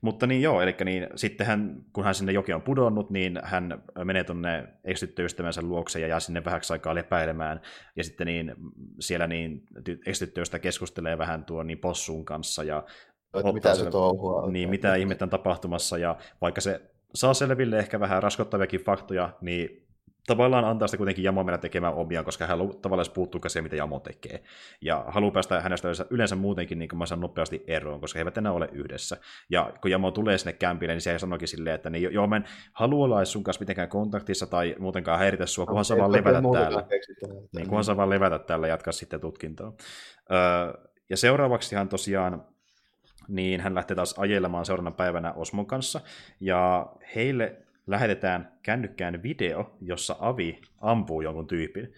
Mutta 0.00 0.26
niin 0.26 0.42
joo, 0.42 0.62
eli 0.62 0.74
niin, 0.84 1.06
sitten 1.16 1.46
hän, 1.46 1.84
kun 1.92 2.04
hän 2.04 2.14
sinne 2.14 2.32
joki 2.32 2.52
on 2.52 2.62
pudonnut, 2.62 3.10
niin 3.10 3.40
hän 3.42 3.82
menee 4.04 4.24
tuonne 4.24 4.68
eksytyttöystävänsä 4.84 5.62
luokse 5.62 6.00
ja 6.00 6.06
jää 6.06 6.20
sinne 6.20 6.44
vähäksi 6.44 6.72
aikaa 6.72 6.94
lepäilemään. 6.94 7.60
Ja 7.96 8.04
sitten 8.04 8.26
niin, 8.26 8.54
siellä 9.00 9.26
niin 9.26 9.62
eksytyttöystä 10.06 10.58
keskustelee 10.58 11.18
vähän 11.18 11.44
tuon 11.44 11.66
niin 11.66 11.78
possun 11.78 12.24
kanssa. 12.24 12.64
Ja 12.64 12.84
että 13.34 13.52
mitä 13.52 13.74
se 13.74 13.90
touhua 13.90 14.50
Niin, 14.50 14.70
mitä 14.70 14.94
ihmettä 14.94 15.24
on 15.24 15.30
tapahtumassa. 15.30 15.98
Ja 15.98 16.16
vaikka 16.40 16.60
se 16.60 16.80
saa 17.14 17.34
selville 17.34 17.78
ehkä 17.78 18.00
vähän 18.00 18.22
raskottaviakin 18.22 18.80
faktoja, 18.80 19.30
niin 19.40 19.86
tavallaan 20.26 20.64
antaa 20.64 20.88
sitä 20.88 20.96
kuitenkin 20.96 21.24
Jamo 21.24 21.44
mennä 21.44 21.58
tekemään 21.58 21.94
omia, 21.94 22.24
koska 22.24 22.46
hän 22.46 22.58
tavallaan 22.82 23.12
puuttuu 23.14 23.40
siihen, 23.46 23.64
mitä 23.64 23.76
Jamo 23.76 24.00
tekee. 24.00 24.42
Ja 24.80 25.04
haluaa 25.08 25.32
päästä 25.32 25.60
hänestä 25.60 25.88
yleensä 26.10 26.36
muutenkin 26.36 26.78
niin 26.78 26.88
kuin 26.88 27.20
nopeasti 27.20 27.64
eroon, 27.66 28.00
koska 28.00 28.18
he 28.18 28.20
eivät 28.20 28.38
enää 28.38 28.52
ole 28.52 28.68
yhdessä. 28.72 29.16
Ja 29.50 29.72
kun 29.82 29.90
Jamo 29.90 30.10
tulee 30.10 30.38
sinne 30.38 30.52
kämpille, 30.52 30.92
niin 30.92 31.00
se 31.00 31.18
sanoikin 31.18 31.48
silleen, 31.48 31.74
että 31.74 31.90
niin, 31.90 32.12
joo, 32.12 32.26
mä 32.26 32.36
en 32.36 32.44
halua 32.72 33.04
olla 33.04 33.24
sun 33.24 33.44
kanssa 33.44 33.62
mitenkään 33.62 33.88
kontaktissa 33.88 34.46
tai 34.46 34.76
muutenkaan 34.78 35.18
häiritä 35.18 35.46
sua, 35.46 35.66
kunhan 35.66 35.84
saa 35.84 35.98
vaan 35.98 36.12
levätä 36.12 36.42
täällä. 36.52 36.84
Niin, 37.56 37.68
kunhan 37.68 37.84
saa 37.84 37.96
vaan 37.96 38.10
levätä 38.10 38.38
täällä 38.38 38.66
ja 38.66 38.72
jatkaa 38.72 38.92
sitten 38.92 39.20
tutkintoa. 39.20 39.72
Öö, 40.32 40.38
ja 41.10 41.16
seuraavaksihan 41.16 41.88
tosiaan 41.88 42.44
niin 43.28 43.60
hän 43.60 43.74
lähtee 43.74 43.94
taas 43.94 44.14
ajelemaan 44.18 44.64
seuraavana 44.64 44.96
päivänä 44.96 45.32
Osmon 45.32 45.66
kanssa, 45.66 46.00
ja 46.40 46.86
heille 47.14 47.56
lähetetään 47.86 48.52
kännykkään 48.62 49.22
video, 49.22 49.76
jossa 49.80 50.16
Avi 50.20 50.60
ampuu 50.80 51.20
jonkun 51.20 51.46
tyypin. 51.46 51.92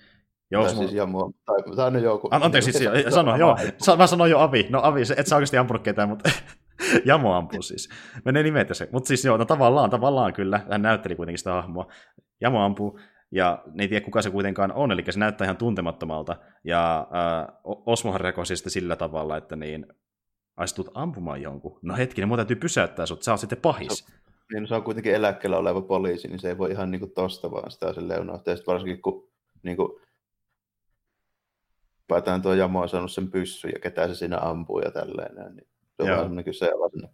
Ja 0.51 0.61
Osmo... 0.61 0.82
siis 0.82 0.93
Jamu, 0.93 1.32
tai, 1.47 1.76
tai 1.76 1.91
no 1.91 1.99
joku. 1.99 2.28
An, 2.30 2.43
anteeksi, 2.43 2.72
siis, 2.72 2.91
sano, 3.14 3.37
joo, 3.37 3.57
mä 3.99 4.07
sanoin 4.07 4.30
jo 4.30 4.39
Avi. 4.39 4.66
No 4.70 4.80
Avi, 4.82 5.01
et 5.16 5.26
sä 5.26 5.37
oikeasti 5.37 5.57
ampunut 5.57 5.82
ketään, 5.82 6.09
mutta 6.09 6.30
Jamo 7.05 7.35
ampuu 7.35 7.62
siis. 7.62 7.89
Menee 8.24 8.43
nimetä 8.43 8.74
se. 8.74 8.89
Mutta 8.93 9.09
siis 9.09 9.24
joo, 9.24 9.37
no 9.37 9.45
tavallaan, 9.45 9.91
tavallaan 9.91 10.32
kyllä. 10.32 10.61
Hän 10.70 10.82
näytteli 10.82 11.16
kuitenkin 11.16 11.39
sitä 11.39 11.53
hahmoa. 11.53 11.93
Jamo 12.41 12.64
ampuu, 12.64 12.99
ja 13.30 13.62
ne 13.72 13.85
ei 13.85 13.89
tiedä 13.89 14.05
kuka 14.05 14.22
se 14.22 14.30
kuitenkaan 14.30 14.72
on, 14.72 14.93
eli 14.93 15.05
se 15.11 15.18
näyttää 15.18 15.45
ihan 15.45 15.57
tuntemattomalta. 15.57 16.37
Ja 16.64 16.99
äh, 17.01 17.57
Osmohan 17.64 18.20
rekosi 18.20 18.57
sitten 18.57 18.70
sillä 18.70 18.97
tavalla, 18.97 19.37
että 19.37 19.57
niin, 19.57 19.87
aistut 20.57 20.89
ampumaan 20.95 21.43
jonkun. 21.43 21.78
No 21.82 21.97
hetkinen, 21.97 22.28
mun 22.28 22.39
täytyy 22.39 22.57
pysäyttää 22.57 23.07
sut, 23.07 23.22
sä 23.22 23.30
oot 23.30 23.41
sitten 23.41 23.59
pahis. 23.62 24.07
Niin 24.53 24.69
se 24.69 24.75
on 24.75 24.83
kuitenkin 24.83 25.15
eläkkeellä 25.15 25.59
oleva 25.59 25.83
poliisi, 25.83 26.29
niin 26.29 26.39
se 26.39 26.49
ei 26.49 26.59
voi 26.59 26.71
ihan 26.71 26.91
niin 26.91 27.01
kuin 27.01 27.11
tosta 27.11 27.51
vaan 27.51 27.71
sitä 27.71 27.93
sen 27.93 28.21
unohtaa. 28.21 28.55
Ja 28.55 28.61
varsinkin 28.67 29.03
kun 29.03 29.29
niin 29.63 29.77
kuin, 29.77 30.01
päätään 32.09 32.43
tuo 32.43 32.55
Jamo 32.55 32.81
on 32.81 32.89
saanut 32.89 33.13
sen 33.13 33.31
pyssyn 33.31 33.73
ja 33.75 33.81
ketä 33.81 34.09
se 34.09 34.15
siinä 34.15 34.39
ampuu 34.39 34.81
ja 34.81 34.91
tälleen. 34.91 35.55
Niin 35.55 35.67
se 35.97 36.03
on 36.03 36.07
Joo. 36.07 36.09
vähän 36.09 36.25
semmoinen 36.25 36.45
kyseenalainen 36.45 37.11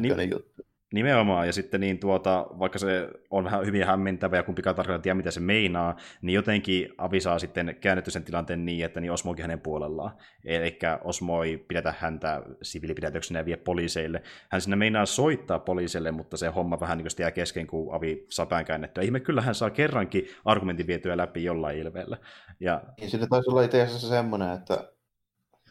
niin, 0.00 0.30
juttu. 0.30 0.67
Nimenomaan, 0.92 1.46
ja 1.46 1.52
sitten 1.52 1.80
niin 1.80 1.98
tuota, 1.98 2.46
vaikka 2.58 2.78
se 2.78 3.08
on 3.30 3.44
vähän 3.44 3.66
hyvin 3.66 3.86
hämmentävä 3.86 4.36
ja 4.36 4.42
kumpikaan 4.42 4.76
tarkalleen 4.76 5.02
tiedä, 5.02 5.14
mitä 5.14 5.30
se 5.30 5.40
meinaa, 5.40 5.96
niin 6.22 6.34
jotenkin 6.34 6.94
Avi 6.98 7.20
saa 7.20 7.38
sitten 7.38 7.76
käännetty 7.80 8.10
sen 8.10 8.24
tilanteen 8.24 8.64
niin, 8.64 8.84
että 8.84 9.00
niin 9.00 9.12
Osmo 9.12 9.30
onkin 9.30 9.42
hänen 9.42 9.60
puolellaan. 9.60 10.16
Eli 10.44 10.78
Osmo 11.04 11.42
ei 11.42 11.58
pidetä 11.58 11.94
häntä 11.98 12.42
siviilipidätyksenä 12.62 13.40
ja 13.40 13.44
vie 13.44 13.56
poliiseille. 13.56 14.22
Hän 14.50 14.60
sinne 14.60 14.76
meinaa 14.76 15.06
soittaa 15.06 15.58
poliisille, 15.58 16.10
mutta 16.10 16.36
se 16.36 16.48
homma 16.48 16.80
vähän 16.80 16.98
niin 16.98 17.04
kuin 17.04 17.22
jää 17.22 17.30
kesken, 17.30 17.66
kun 17.66 17.94
Avi 17.94 18.26
saa 18.30 18.46
pään 18.46 18.64
käännettyä. 18.64 19.04
Ihme, 19.04 19.20
kyllä 19.20 19.42
hän 19.42 19.54
saa 19.54 19.70
kerrankin 19.70 20.28
argumentin 20.44 20.86
vietyä 20.86 21.16
läpi 21.16 21.44
jollain 21.44 21.78
ilveellä. 21.78 22.16
Ja... 22.60 22.82
Niin, 23.00 23.10
siinä 23.10 23.26
taisi 23.26 23.50
olla 23.50 23.62
itse 23.62 23.82
asiassa 23.82 24.08
semmoinen, 24.08 24.52
että, 24.52 24.92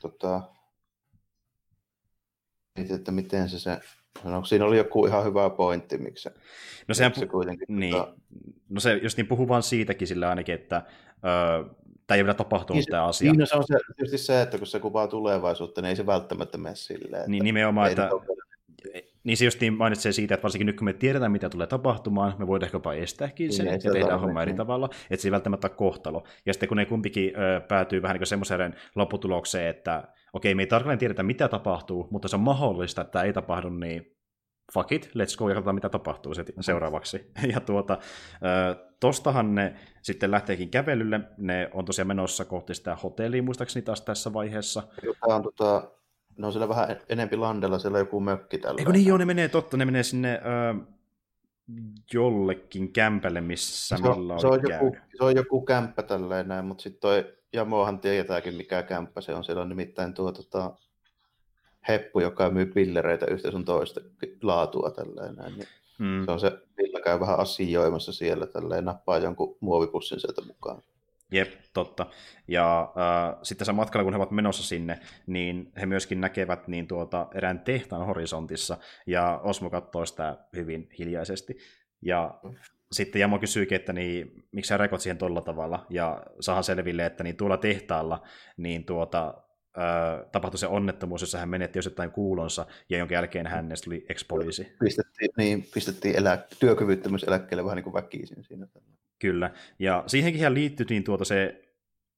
tota, 0.01 0.41
että 2.75 3.11
miten 3.11 3.49
se 3.49 3.59
se 3.59 3.79
No, 4.23 4.43
siinä 4.43 4.65
oli 4.65 4.77
joku 4.77 5.05
ihan 5.05 5.25
hyvä 5.25 5.49
pointti, 5.49 5.97
miksi 5.97 6.29
no 6.87 6.93
sehän 6.93 7.15
se 7.15 7.27
kuitenkin... 7.27 7.65
Niin. 7.69 7.93
Tota... 7.93 8.13
No 8.69 8.79
se 8.79 8.93
just 9.03 9.17
niin 9.17 9.27
puhuu 9.27 9.47
vaan 9.47 9.63
siitäkin 9.63 10.07
sillä 10.07 10.29
ainakin, 10.29 10.55
että 10.55 10.81
öö, 11.25 11.63
tämä 12.07 12.15
ei 12.15 12.23
vielä 12.23 12.33
tapahtunut 12.33 12.77
niin, 12.77 12.91
tämä 12.91 13.05
asia. 13.05 13.31
Niin, 13.31 13.39
no 13.39 13.45
se 13.45 13.57
on 13.57 13.63
se, 13.67 13.77
tietysti 13.95 14.17
se, 14.17 14.41
että 14.41 14.57
kun 14.57 14.67
se 14.67 14.79
kuvaa 14.79 15.07
tulevaisuutta, 15.07 15.81
niin 15.81 15.89
ei 15.89 15.95
se 15.95 16.05
välttämättä 16.05 16.57
mene 16.57 16.75
silleen. 16.75 17.15
Että 17.15 17.31
niin 17.31 17.43
nimenomaan, 17.43 17.89
että... 17.91 18.09
Niin 19.23 19.37
se 19.37 19.45
just 19.45 19.61
niin 19.61 19.73
mainitsee 19.73 20.11
siitä, 20.11 20.33
että 20.33 20.43
varsinkin 20.43 20.65
nyt 20.65 20.77
kun 20.77 20.85
me 20.85 20.93
tiedetään, 20.93 21.31
mitä 21.31 21.49
tulee 21.49 21.67
tapahtumaan, 21.67 22.35
me 22.37 22.47
voidaan 22.47 22.69
jopa 22.73 22.93
estääkin 22.93 23.53
sen, 23.53 23.65
niin, 23.65 23.79
ja 23.83 23.91
tehdään 23.91 24.19
homma 24.19 24.41
eri 24.41 24.51
niin. 24.51 24.57
tavalla, 24.57 24.89
että 25.09 25.21
se 25.21 25.27
ei 25.27 25.31
välttämättä 25.31 25.67
ole 25.67 25.75
kohtalo. 25.75 26.23
Ja 26.45 26.53
sitten 26.53 26.69
kun 26.69 26.77
ne 26.77 26.85
kumpikin 26.85 27.33
ö, 27.35 27.61
päätyy 27.61 28.01
vähän 28.01 28.13
niin 28.13 28.19
kuin 28.19 28.27
semmoiseen 28.27 28.75
lopputulokseen, 28.95 29.67
että 29.67 30.03
okei, 30.37 30.55
me 30.55 30.61
ei 30.61 30.67
tarkalleen 30.67 30.99
tiedetä, 30.99 31.23
mitä 31.23 31.47
tapahtuu, 31.47 32.07
mutta 32.11 32.27
se 32.27 32.35
on 32.35 32.41
mahdollista, 32.41 33.01
että 33.01 33.21
ei 33.21 33.33
tapahdu, 33.33 33.69
niin 33.69 34.17
fuck 34.73 34.91
it, 34.91 35.05
let's 35.05 35.37
go 35.37 35.49
ja 35.49 35.55
katsotaan, 35.55 35.75
mitä 35.75 35.89
tapahtuu 35.89 36.33
seuraavaksi. 36.61 37.31
Ja 37.53 37.59
tuota, 37.59 37.97
tostahan 38.99 39.55
ne 39.55 39.75
sitten 40.01 40.31
lähteekin 40.31 40.69
kävelylle, 40.69 41.19
ne 41.37 41.69
on 41.73 41.85
tosiaan 41.85 42.07
menossa 42.07 42.45
kohti 42.45 42.73
sitä 42.75 42.95
hotellia, 42.95 43.43
muistaakseni 43.43 43.85
taas 43.85 44.01
tässä 44.01 44.33
vaiheessa. 44.33 44.83
Tämä 45.21 45.35
on 45.35 45.43
tota, 45.43 45.91
ne 46.37 46.47
on 46.47 46.53
siellä 46.53 46.69
vähän 46.69 46.97
enempi 47.09 47.37
landella, 47.37 47.79
siellä 47.79 47.99
joku 47.99 48.19
mökki 48.19 48.57
tällä. 48.57 48.79
Eikö 48.79 48.91
niin 48.91 49.05
joo, 49.05 49.17
ne 49.17 49.25
menee 49.25 49.47
totta, 49.47 49.77
ne 49.77 49.85
menee 49.85 50.03
sinne 50.03 50.41
ö, 50.45 50.96
jollekin 52.13 52.93
kämpälle, 52.93 53.41
missä 53.41 53.97
se, 53.97 54.03
on, 54.03 54.39
se, 54.41 54.47
on 54.47 54.59
joku, 54.69 54.97
se 55.17 55.23
on 55.23 55.35
joku 55.35 55.61
kämppä 55.61 56.03
tälleen 56.03 56.47
näin, 56.47 56.65
mutta 56.65 56.81
sitten 56.81 57.01
toi 57.01 57.33
Jamohan 57.53 57.99
tietääkin 57.99 58.55
mikä 58.55 58.83
kämppä 58.83 59.21
se 59.21 59.33
on. 59.33 59.43
Siellä 59.43 59.61
on 59.61 59.69
nimittäin 59.69 60.13
tuo 60.13 60.31
tota, 60.31 60.73
heppu, 61.87 62.19
joka 62.19 62.49
myy 62.49 62.65
pillereitä 62.65 63.25
yhtä 63.25 63.51
sun 63.51 63.65
toista 63.65 64.01
laatua 64.43 64.91
tälleen 64.91 65.35
näin. 65.35 65.53
Niin 65.53 65.67
hmm. 65.99 66.25
Se 66.25 66.31
on 66.31 66.39
se, 66.39 66.51
millä 66.77 67.01
käy 67.01 67.19
vähän 67.19 67.39
asioimassa 67.39 68.13
siellä 68.13 68.47
tälleen, 68.47 68.85
nappaa 68.85 69.17
jonkun 69.17 69.57
muovipussin 69.59 70.19
sieltä 70.19 70.41
mukaan. 70.41 70.81
Jep, 71.31 71.53
totta. 71.73 72.05
Ja 72.47 72.81
äh, 72.81 73.39
sitten 73.43 73.65
se 73.65 73.71
matkalla, 73.71 74.03
kun 74.03 74.13
he 74.13 74.17
ovat 74.17 74.31
menossa 74.31 74.63
sinne, 74.63 74.99
niin 75.27 75.71
he 75.79 75.85
myöskin 75.85 76.21
näkevät 76.21 76.67
niin 76.67 76.87
tuota, 76.87 77.27
erään 77.35 77.59
tehtaan 77.59 78.05
horisontissa, 78.05 78.77
ja 79.07 79.39
Osmo 79.43 79.69
katsoo 79.69 80.05
sitä 80.05 80.37
hyvin 80.55 80.89
hiljaisesti. 80.99 81.57
Ja 82.01 82.39
sitten 82.91 83.19
Jamo 83.19 83.39
kysyykin, 83.39 83.75
että 83.75 83.93
niin, 83.93 84.43
miksi 84.51 84.69
sä 84.69 84.77
rekot 84.77 85.01
siihen 85.01 85.17
tuolla 85.17 85.41
tavalla, 85.41 85.85
ja 85.89 86.23
saadaan 86.39 86.63
selville, 86.63 87.05
että 87.05 87.23
niin 87.23 87.37
tuolla 87.37 87.57
tehtaalla 87.57 88.27
niin 88.57 88.85
tuota, 88.85 89.33
tapahtui 90.31 90.59
se 90.59 90.67
onnettomuus, 90.67 91.21
jossa 91.21 91.37
hän 91.37 91.49
menetti 91.49 91.79
osittain 91.79 92.11
kuulonsa, 92.11 92.65
ja 92.89 92.97
jonka 92.97 93.13
jälkeen 93.13 93.47
hänestä 93.47 93.85
tuli 93.85 94.05
ex-poliisi. 94.09 94.75
Pistettiin, 94.79 95.29
niin, 95.37 95.67
pistettiin 95.73 96.15
elä, 96.15 96.45
työkyvyttömyyseläkkeelle 96.59 97.63
vähän 97.63 97.75
niin 97.75 97.83
kuin 97.83 97.93
väkisin 97.93 98.43
siinä. 98.43 98.67
Kyllä, 99.19 99.51
ja 99.79 100.03
siihenkin 100.07 100.53
liittyi 100.53 100.85
niin 100.89 101.03
tuota 101.03 101.25
se 101.25 101.63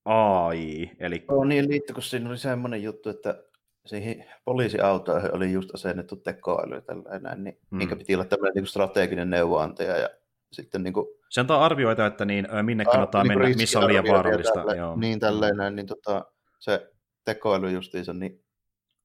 AI, 0.05 0.91
eli... 0.99 1.25
Oh, 1.27 1.45
niin 1.45 1.69
liittyi, 1.69 1.93
kun 1.93 2.03
siinä 2.03 2.29
oli 2.29 2.37
semmoinen 2.37 2.83
juttu, 2.83 3.09
että 3.09 3.43
siihen 3.85 4.25
poliisiautoihin 4.45 5.35
oli 5.35 5.51
just 5.51 5.75
asennettu 5.75 6.15
tekoäly 6.15 6.75
ja 6.75 6.81
tällainen, 6.81 7.43
niin 7.43 7.57
mm. 7.69 7.77
minkä 7.77 7.95
piti 7.95 8.15
olla 8.15 8.25
tämmöinen 8.25 8.53
niin 8.55 8.67
strateginen 8.67 9.29
neuvonantaja 9.29 9.97
ja 9.97 10.09
sitten 10.51 10.83
niin 10.83 10.93
kuin, 10.93 11.07
se 11.29 11.41
antaa 11.41 11.65
arvioita, 11.65 12.05
että 12.05 12.25
niin, 12.25 12.47
minne 12.61 12.85
kannattaa 12.85 13.23
niin 13.23 13.39
mennä, 13.39 13.55
missä 13.57 13.79
on 13.79 13.87
liian 13.87 14.05
vaarallista. 14.07 14.53
Tälle, 14.53 14.75
joo. 14.75 14.95
Niin 14.95 15.19
tällainen, 15.19 15.75
niin 15.75 15.87
tota, 15.87 16.25
se 16.59 16.91
tekoäly 17.25 17.71
justiinsa, 17.71 18.13
niin 18.13 18.43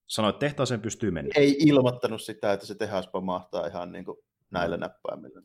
Sanoi, 0.07 0.31
että 0.31 0.41
tehtaaseen 0.41 0.81
pystyy 0.81 1.11
mennä. 1.11 1.31
Ei 1.35 1.57
ilmoittanut 1.59 2.23
sitä, 2.23 2.53
että 2.53 2.67
se 2.67 2.75
tehas 2.75 3.09
pamahtaa 3.09 3.67
ihan 3.67 3.93
niin 3.93 4.05
kuin 4.05 4.19
näillä 4.51 4.77
näppäimillä. 4.77 5.43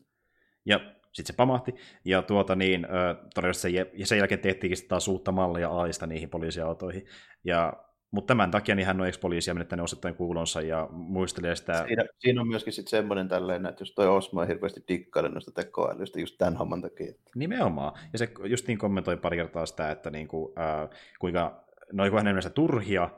Ja 0.64 0.80
sitten 1.12 1.34
se 1.34 1.36
pamahti, 1.36 1.74
ja 2.04 2.22
tuota 2.22 2.56
niin, 2.56 2.86
todennäköisesti 3.34 3.76
sen, 3.76 3.86
ja 3.94 4.06
sen 4.06 4.18
jälkeen 4.18 4.40
tehtiinkin 4.40 4.88
taas 4.88 5.08
uutta 5.08 5.32
mallia 5.32 5.68
AIsta 5.68 6.06
niihin 6.06 6.30
poliisiautoihin. 6.30 7.06
Ja, 7.44 7.72
mutta 8.10 8.26
tämän 8.26 8.50
takia 8.50 8.74
niin 8.74 8.86
hän 8.86 9.00
on 9.00 9.06
ex-poliisia 9.06 9.54
menettänyt 9.54 9.84
osittain 9.84 10.14
kuulonsa 10.14 10.60
ja 10.60 10.88
muistelee 10.90 11.56
sitä... 11.56 11.84
Siinä, 11.86 12.04
siinä 12.18 12.40
on 12.40 12.48
myöskin 12.48 12.72
sitten 12.72 12.90
semmoinen 12.90 13.28
tälleen, 13.28 13.66
että 13.66 13.82
jos 13.82 13.92
toi 13.94 14.08
Osmo 14.08 14.40
on 14.40 14.46
hirveästi 14.46 14.84
dikkailu 14.88 15.28
noista 15.28 15.52
tekoälystä 15.52 16.20
just 16.20 16.34
tämän 16.38 16.56
homman 16.56 16.82
takia. 16.82 17.12
Nimenomaan. 17.34 17.92
Ja 18.12 18.18
se 18.18 18.28
just 18.44 18.66
niin 18.66 18.78
kommentoi 18.78 19.16
pari 19.16 19.36
kertaa 19.36 19.66
sitä, 19.66 19.90
että 19.90 20.10
niin 20.10 20.28
kuin, 20.28 20.52
äh, 20.58 20.88
kuinka 21.18 21.64
ne 21.92 22.02
on 22.02 22.12
hänen 22.12 22.34
mielestä 22.34 22.50
turhia, 22.50 23.10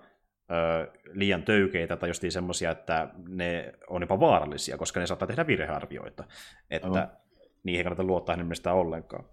liian 1.12 1.42
töykeitä 1.42 1.96
tai 1.96 2.08
justiin 2.08 2.32
semmoisia, 2.32 2.70
että 2.70 3.08
ne 3.28 3.72
on 3.88 4.02
jopa 4.02 4.20
vaarallisia, 4.20 4.78
koska 4.78 5.00
ne 5.00 5.06
saattaa 5.06 5.28
tehdä 5.28 5.46
virhearvioita. 5.46 6.24
Että 6.70 6.88
oh. 6.88 7.21
Niihin 7.64 7.78
ei 7.78 7.84
kannata 7.84 8.04
luottaa 8.04 8.32
hänen 8.32 8.46
mielestään 8.46 8.76
ollenkaan. 8.76 9.24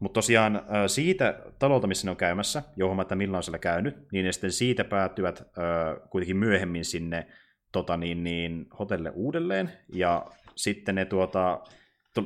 Mutta 0.00 0.14
tosiaan 0.14 0.62
siitä 0.86 1.42
talolta, 1.58 1.86
missä 1.86 2.06
ne 2.06 2.10
on 2.10 2.16
käymässä, 2.16 2.62
johon 2.76 3.00
että 3.00 3.14
milloin 3.14 3.36
on 3.36 3.42
siellä 3.42 3.58
käynyt, 3.58 3.96
niin 4.12 4.24
ne 4.24 4.32
sitten 4.32 4.52
siitä 4.52 4.84
päätyvät 4.84 5.42
kuitenkin 6.10 6.36
myöhemmin 6.36 6.84
sinne 6.84 7.26
tota 7.72 7.96
niin, 7.96 8.24
niin, 8.24 8.66
hotelle 8.78 9.10
uudelleen, 9.10 9.72
ja 9.92 10.26
sitten 10.54 10.94
ne 10.94 11.04
tuota, 11.04 11.60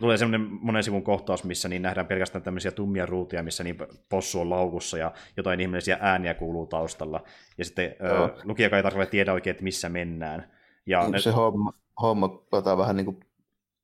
tulee 0.01 0.17
semmoinen 0.17 0.49
monen 0.51 0.83
sivun 0.83 1.03
kohtaus, 1.03 1.45
missä 1.45 1.69
niin 1.69 1.83
nähdään 1.83 2.07
pelkästään 2.07 2.43
tämmöisiä 2.43 2.71
tummia 2.71 3.07
ruutia, 3.07 3.43
missä 3.43 3.65
niin 3.65 3.77
possu 4.09 4.41
on 4.41 4.51
laukussa 4.51 4.99
ja 4.99 5.13
jotain 5.37 5.61
ihmeellisiä 5.61 5.99
ääniä 6.01 6.35
kuuluu 6.35 6.67
taustalla. 6.67 7.25
Ja 7.59 7.65
sitten 7.65 7.97
no. 8.01 8.31
lukija 8.45 8.77
ei 8.77 8.83
tarkalleen 8.83 9.11
tiedä 9.11 9.33
oikein, 9.33 9.53
että 9.53 9.65
missä 9.65 9.89
mennään. 9.89 10.51
Ja 10.87 11.09
ne... 11.09 11.21
Se 11.21 11.31
homma, 11.31 11.73
homma 12.03 12.43
ottaa 12.53 12.79
vähän 12.79 12.97
niin 12.97 13.05
kuin 13.05 13.21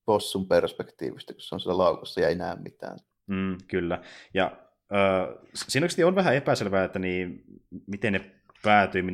possun 0.05 0.48
perspektiivistä, 0.48 1.32
kun 1.32 1.40
se 1.40 1.55
on 1.55 1.61
siellä 1.61 1.78
laukussa 1.78 2.20
ja 2.20 2.28
ei 2.28 2.34
näe 2.34 2.57
mitään. 2.57 2.98
Mm, 3.26 3.57
kyllä. 3.68 4.02
Ja 4.34 4.44
äh, 4.94 5.34
siinä 5.55 5.86
on 6.07 6.14
vähän 6.14 6.34
epäselvää, 6.34 6.84
että 6.84 6.98
niin, 6.98 7.44
miten 7.86 8.12
ne 8.12 8.30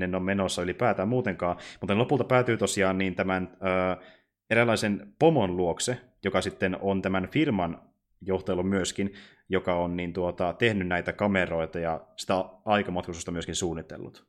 ne 0.06 0.16
on 0.16 0.22
menossa 0.22 0.62
ylipäätään 0.62 1.08
muutenkaan, 1.08 1.56
mutta 1.80 1.94
ne 1.94 1.98
lopulta 1.98 2.24
päätyy 2.24 2.56
tosiaan 2.56 2.98
niin 2.98 3.14
tämän 3.14 3.58
äh, 3.62 4.06
eräänlaisen 4.50 5.14
pomon 5.18 5.56
luokse, 5.56 6.00
joka 6.24 6.40
sitten 6.40 6.76
on 6.80 7.02
tämän 7.02 7.28
firman 7.28 7.82
johtelu 8.20 8.62
myöskin, 8.62 9.14
joka 9.48 9.74
on 9.74 9.96
niin 9.96 10.12
tuota, 10.12 10.52
tehnyt 10.52 10.88
näitä 10.88 11.12
kameroita 11.12 11.78
ja 11.78 12.00
sitä 12.16 12.44
aikamatkustusta 12.64 13.30
myöskin 13.30 13.54
suunnitellut. 13.54 14.26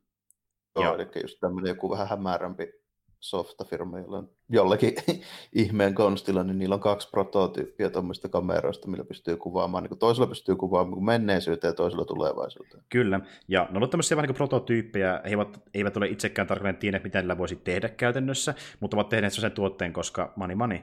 Joo, 0.75 0.85
ja... 0.85 0.95
eli 0.95 1.21
just 1.21 1.39
tämmöinen 1.39 1.69
joku 1.69 1.89
vähän 1.89 2.09
hämärämpi 2.09 2.80
softafirma, 3.21 3.99
jolla 3.99 4.17
on 4.17 4.29
jollakin 4.49 4.93
ihmeen 5.53 5.95
konstilla, 5.95 6.43
niin 6.43 6.57
niillä 6.57 6.75
on 6.75 6.81
kaksi 6.81 7.09
prototyyppiä 7.09 7.89
tuommoista 7.89 8.29
kameroista, 8.29 8.87
millä 8.87 9.03
pystyy 9.03 9.37
kuvaamaan. 9.37 9.83
Niin 9.83 9.99
toisella 9.99 10.27
pystyy 10.27 10.55
kuvaamaan 10.55 11.03
menneisyyteen 11.03 11.69
ja 11.69 11.75
toisella 11.75 12.05
tulevaisuuteen. 12.05 12.83
Kyllä, 12.89 13.19
ja 13.47 13.67
ne 13.71 13.79
on 13.79 13.89
tämmöisiä 13.89 14.17
vähän 14.17 14.27
niin 14.27 14.35
prototyyppejä. 14.35 15.21
He 15.23 15.29
eivät, 15.29 15.61
eivät 15.73 15.97
ole 15.97 16.07
itsekään 16.07 16.47
tarkalleen 16.47 16.77
tienneet, 16.77 17.03
mitä 17.03 17.19
niillä 17.19 17.37
voisi 17.37 17.55
tehdä 17.55 17.89
käytännössä, 17.89 18.53
mutta 18.79 18.97
ovat 18.97 19.09
tehneet 19.09 19.33
sen 19.33 19.51
tuotteen, 19.51 19.93
koska 19.93 20.33
money 20.35 20.55
money. 20.55 20.79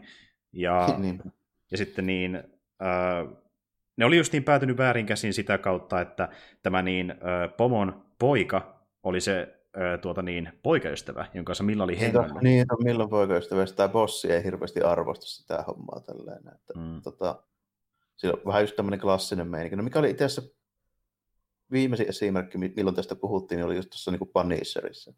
Ja, 0.53 0.89
niin. 0.99 1.23
ja 1.71 1.79
sitten 1.79 2.07
niin, 2.07 2.35
äh, 2.83 3.39
ne 3.97 4.05
oli 4.05 4.17
just 4.17 4.33
niin 4.33 4.45
päätynyt 4.45 4.79
väärin 4.79 5.07
käsin 5.07 5.35
sitä 5.35 5.59
kautta, 5.59 6.01
että 6.01 6.29
tämä 6.63 6.83
niin, 6.83 7.11
äh, 7.11 7.57
pomon 7.57 8.05
poika 8.19 8.85
oli 9.03 9.21
se 9.21 9.58
tuota 10.03 10.23
niin, 10.23 10.53
poikaystävä, 10.63 11.27
jonka 11.35 11.49
kanssa 11.49 11.65
Milla 11.65 11.85
oli 11.85 12.01
hengannut. 12.01 12.43
Niin, 12.43 12.67
no, 12.71 12.77
Millan 12.85 13.09
poikaystävä, 13.09 13.67
tämä 13.67 13.89
bossi 13.89 14.33
ei 14.33 14.45
hirveästi 14.45 14.81
arvosta 14.81 15.27
sitä 15.27 15.65
hommaa 15.67 16.01
tälleen. 16.01 16.39
Että, 16.55 16.75
mm. 16.77 17.03
tota, 17.03 17.43
sillä 18.17 18.35
on 18.35 18.43
vähän 18.47 18.63
just 18.63 18.77
tämmöinen 18.77 19.01
klassinen 19.01 19.49
meininki. 19.49 19.77
No 19.77 19.83
mikä 19.83 19.99
oli 19.99 20.11
itse 20.11 20.25
asiassa 20.25 20.55
viimeisin 21.73 22.09
esimerkki, 22.09 22.59
milloin 22.59 22.97
tästä 22.97 23.17
puhuttiin, 23.17 23.57
niin 23.57 23.67
oli 23.67 23.77
just 23.77 23.91
tuossa 23.91 24.11
niin 24.11 24.31
Punisherissa. 24.33 25.13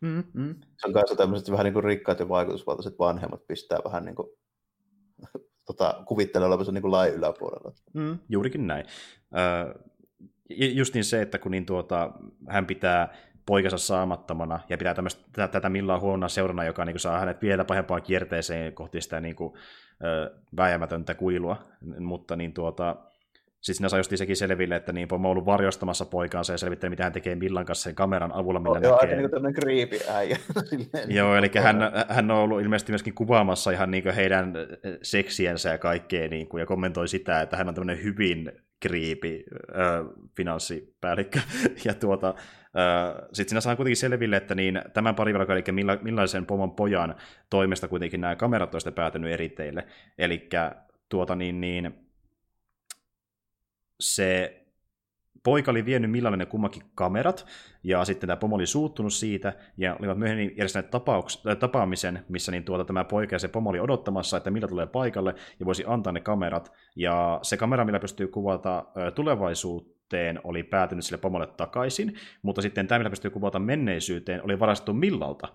Mm, 0.00 0.24
mm. 0.32 0.54
Se 0.80 0.86
on 0.86 0.92
kanssa 0.92 1.16
tämmöiset 1.16 1.50
vähän 1.50 1.64
niin 1.64 1.72
kuin 1.72 1.84
rikkaat 1.84 2.18
ja 2.18 2.28
vaikutusvaltaiset 2.28 2.98
vanhemmat 2.98 3.46
pistää 3.46 3.78
vähän 3.84 4.04
niin 4.04 4.14
kuin, 4.14 4.28
tota, 5.66 6.02
kuvittelee 6.06 6.48
olevansa 6.48 6.72
niin 6.72 6.82
kuin 6.82 6.92
lain 6.92 7.14
yläpuolella. 7.14 7.72
Mm, 7.92 8.18
juurikin 8.28 8.66
näin. 8.66 8.86
Äh, 9.36 9.74
just 10.48 10.94
niin 10.94 11.04
se, 11.04 11.22
että 11.22 11.38
kun 11.38 11.50
niin 11.50 11.66
tuota, 11.66 12.12
hän 12.48 12.66
pitää 12.66 13.16
poikansa 13.46 13.78
saamattomana 13.78 14.60
ja 14.68 14.78
pitää 14.78 14.94
tämmöistä, 14.94 15.48
tätä 15.48 15.68
millään 15.68 16.00
huonona 16.00 16.28
seurana, 16.28 16.64
joka 16.64 16.84
niin 16.84 16.94
kuin, 16.94 17.00
saa 17.00 17.20
hänet 17.20 17.42
vielä 17.42 17.64
pahempaan 17.64 18.02
kierteeseen 18.02 18.72
kohti 18.72 19.00
sitä 19.00 19.20
niin 19.20 19.36
kuin, 19.36 19.54
ö, 20.04 20.34
vääjäämätöntä 20.56 21.14
kuilua. 21.14 21.56
Mutta 21.98 22.36
niin 22.36 22.52
tuota, 22.52 22.96
sitten 23.64 23.74
siinä 23.74 23.88
saa 23.88 23.98
just 23.98 24.12
sekin 24.16 24.36
selville, 24.36 24.76
että 24.76 24.92
niin 24.92 25.08
Pomo 25.08 25.28
on 25.28 25.32
ollut 25.32 25.46
varjostamassa 25.46 26.04
poikaansa 26.04 26.52
ja 26.52 26.58
selvittää, 26.58 26.90
mitä 26.90 27.02
hän 27.04 27.12
tekee 27.12 27.34
Millan 27.34 27.64
kanssa 27.64 27.82
sen 27.82 27.94
kameran 27.94 28.32
avulla, 28.32 28.60
millä 28.60 28.70
oh, 28.70 28.76
näkee. 28.76 28.88
Joo, 28.88 28.98
aika 29.00 29.16
niin 29.16 29.30
tämmöinen 29.30 29.60
creepy 29.60 29.98
äijä. 30.10 30.38
joo, 31.18 31.36
eli 31.36 31.50
hän, 31.62 31.76
hän 32.08 32.30
on 32.30 32.38
ollut 32.38 32.60
ilmeisesti 32.60 32.92
myöskin 32.92 33.14
kuvaamassa 33.14 33.70
ihan 33.70 33.90
niin 33.90 34.14
heidän 34.14 34.54
seksiensä 35.02 35.68
ja 35.68 35.78
kaikkea, 35.78 36.28
niin 36.28 36.48
kuin, 36.48 36.60
ja 36.60 36.66
kommentoi 36.66 37.08
sitä, 37.08 37.40
että 37.40 37.56
hän 37.56 37.68
on 37.68 37.74
tämmöinen 37.74 38.04
hyvin 38.04 38.52
kriipi 38.84 39.44
äh, 39.70 40.26
finanssipäällikkö. 40.36 41.40
ja 41.84 41.94
tuota, 41.94 42.28
äh, 42.28 43.28
sitten 43.32 43.48
siinä 43.48 43.60
saa 43.60 43.76
kuitenkin 43.76 43.96
selville, 43.96 44.36
että 44.36 44.54
niin, 44.54 44.82
tämän 44.92 45.14
parivalko, 45.14 45.52
eli 45.52 45.62
milla, 45.72 45.98
millaisen 46.02 46.46
pomon 46.46 46.70
pojan 46.70 47.14
toimesta 47.50 47.88
kuitenkin 47.88 48.20
nämä 48.20 48.36
kamerat 48.36 48.74
olisivat 48.74 48.94
päätynyt 48.94 49.32
eri 49.32 49.48
teille. 49.48 49.86
Eli 50.18 50.48
tuota 51.08 51.36
niin, 51.36 51.60
niin 51.60 51.94
se 54.00 54.60
poika 55.44 55.70
oli 55.70 55.84
vienyt 55.84 56.10
Millalle 56.10 56.46
kummakin 56.46 56.82
kamerat, 56.94 57.46
ja 57.82 58.04
sitten 58.04 58.26
tämä 58.26 58.36
pomo 58.36 58.56
oli 58.56 58.66
suuttunut 58.66 59.12
siitä, 59.12 59.52
ja 59.76 59.96
olivat 60.00 60.18
myöhemmin 60.18 60.48
järjestäneet 60.56 60.94
tapauks- 60.94 61.50
äh, 61.50 61.56
tapaamisen, 61.56 62.24
missä 62.28 62.52
niin 62.52 62.64
tuota, 62.64 62.84
tämä 62.84 63.04
poika 63.04 63.34
ja 63.34 63.38
se 63.38 63.48
pomo 63.48 63.70
oli 63.70 63.80
odottamassa, 63.80 64.36
että 64.36 64.50
millä 64.50 64.68
tulee 64.68 64.86
paikalle, 64.86 65.34
ja 65.60 65.66
voisi 65.66 65.84
antaa 65.86 66.12
ne 66.12 66.20
kamerat, 66.20 66.72
ja 66.96 67.38
se 67.42 67.56
kamera, 67.56 67.84
millä 67.84 68.00
pystyy 68.00 68.28
kuvata 68.28 68.78
äh, 68.78 69.12
tulevaisuuteen, 69.14 70.40
oli 70.44 70.62
päätynyt 70.62 71.04
sille 71.04 71.18
pomolle 71.18 71.46
takaisin, 71.46 72.14
mutta 72.42 72.62
sitten 72.62 72.86
tämä, 72.86 72.98
millä 72.98 73.10
pystyy 73.10 73.30
kuvata 73.30 73.58
menneisyyteen, 73.58 74.44
oli 74.44 74.58
varastettu 74.58 74.92
Millalta, 74.92 75.48